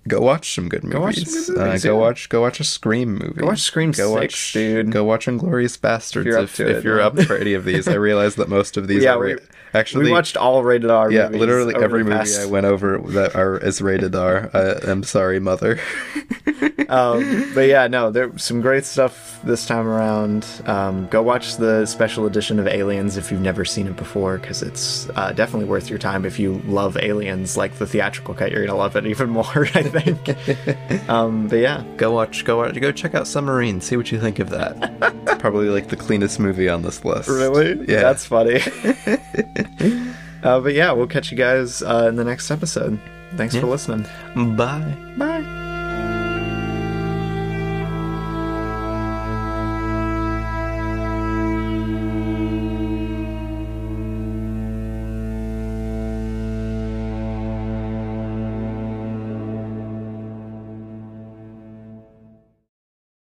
go 0.09 0.20
watch 0.20 0.55
some 0.55 0.69
good 0.69 0.85
movies. 0.85 1.01
watch 1.01 1.16
some 1.16 1.24
good 1.55 1.59
movies, 1.66 1.85
uh, 1.85 1.89
go 1.89 1.95
yeah. 1.95 2.01
watch 2.01 2.28
go 2.28 2.41
watch 2.41 2.61
a 2.61 2.65
Scream 2.65 3.15
movie. 3.15 3.41
Go 3.41 3.47
watch 3.47 3.61
Scream 3.61 3.91
Go 3.93 4.12
6, 4.15 4.20
watch, 4.20 4.53
dude. 4.53 4.91
Go 4.93 5.05
watch 5.05 5.27
Inglourious 5.27 5.78
Basterds 5.78 6.20
If 6.20 6.27
you're 6.27 6.39
up 6.39 6.45
if, 6.45 6.57
to 6.57 6.70
if 6.70 6.77
it, 6.78 6.85
you're 6.85 7.01
up 7.01 7.19
for 7.23 7.37
any 7.37 7.55
of 7.55 7.65
these. 7.65 7.89
I 7.89 7.95
realize 7.95 8.35
that 8.37 8.49
most 8.49 8.77
of 8.77 8.89
these 8.89 9.03
Yeah, 9.05 9.15
are 9.15 9.20
we- 9.20 9.37
actually 9.74 10.05
we 10.07 10.12
watched 10.12 10.37
all 10.37 10.62
rated 10.62 10.91
R. 10.91 11.11
Movies. 11.11 11.16
Yeah, 11.19 11.28
literally 11.28 11.74
every 11.74 12.03
movie 12.05 12.16
past- 12.16 12.41
I 12.41 12.47
went 12.47 12.66
over 12.66 12.99
that 12.99 13.35
are 13.35 13.59
is 13.59 13.81
rated 13.83 14.15
R. 14.15 14.51
I 14.55 14.91
am 14.91 15.03
sorry, 15.03 15.39
mother. 15.41 15.78
um, 16.89 17.51
but 17.55 17.62
yeah, 17.69 17.87
no, 17.87 18.11
there's 18.11 18.43
some 18.43 18.61
great 18.61 18.85
stuff 18.85 19.41
this 19.45 19.66
time 19.66 19.87
around. 19.87 20.47
Um, 20.66 21.07
go 21.09 21.23
watch 21.23 21.57
the 21.57 21.85
special 21.87 22.27
edition 22.27 22.59
of 22.59 22.66
Aliens 22.66 23.16
if 23.16 23.31
you've 23.31 23.41
never 23.41 23.65
seen 23.65 23.87
it 23.87 23.97
before, 23.97 24.39
because 24.39 24.62
it's 24.62 25.09
uh, 25.11 25.33
definitely 25.33 25.69
worth 25.69 25.89
your 25.91 25.99
time. 25.99 26.24
If 26.24 26.39
you 26.39 26.62
love 26.66 26.97
Aliens, 26.97 27.57
like 27.57 27.74
the 27.78 27.87
theatrical 27.87 28.35
cut, 28.35 28.51
you're 28.53 28.65
gonna 28.65 28.78
love 28.78 28.97
it 28.97 29.07
even 29.07 29.31
more. 29.37 29.45
I 29.74 29.83
think. 29.83 29.95
Um, 31.09 31.48
but 31.48 31.56
yeah, 31.56 31.85
go 31.97 32.10
watch, 32.12 32.44
go 32.44 32.56
watch, 32.59 32.78
go 32.81 32.93
check 32.93 33.14
out 33.14 33.27
Submarine. 33.27 33.81
See 33.81 33.97
what 33.97 34.10
you 34.12 34.20
think 34.20 34.39
of 34.39 34.51
that. 34.51 34.77
it's 35.27 35.40
probably 35.40 35.68
like 35.68 35.89
the 35.89 35.97
cleanest 35.97 36.39
movie 36.40 36.68
on 36.68 36.82
this 36.82 37.05
list. 37.05 37.28
really, 37.28 37.85
Yeah. 37.89 38.02
that's 38.02 38.24
funny. 38.27 38.60
uh, 40.43 40.60
but 40.60 40.74
yeah, 40.74 40.93
we'll 40.93 41.06
catch 41.06 41.31
you 41.31 41.36
guys 41.39 41.82
uh, 41.82 42.06
in 42.09 42.16
the 42.16 42.24
next 42.24 42.51
episode. 42.51 42.98
Thanks 43.36 43.56
for 43.56 43.66
listening. 43.66 44.06
Bye. 44.56 44.97
Bye. 45.16 45.62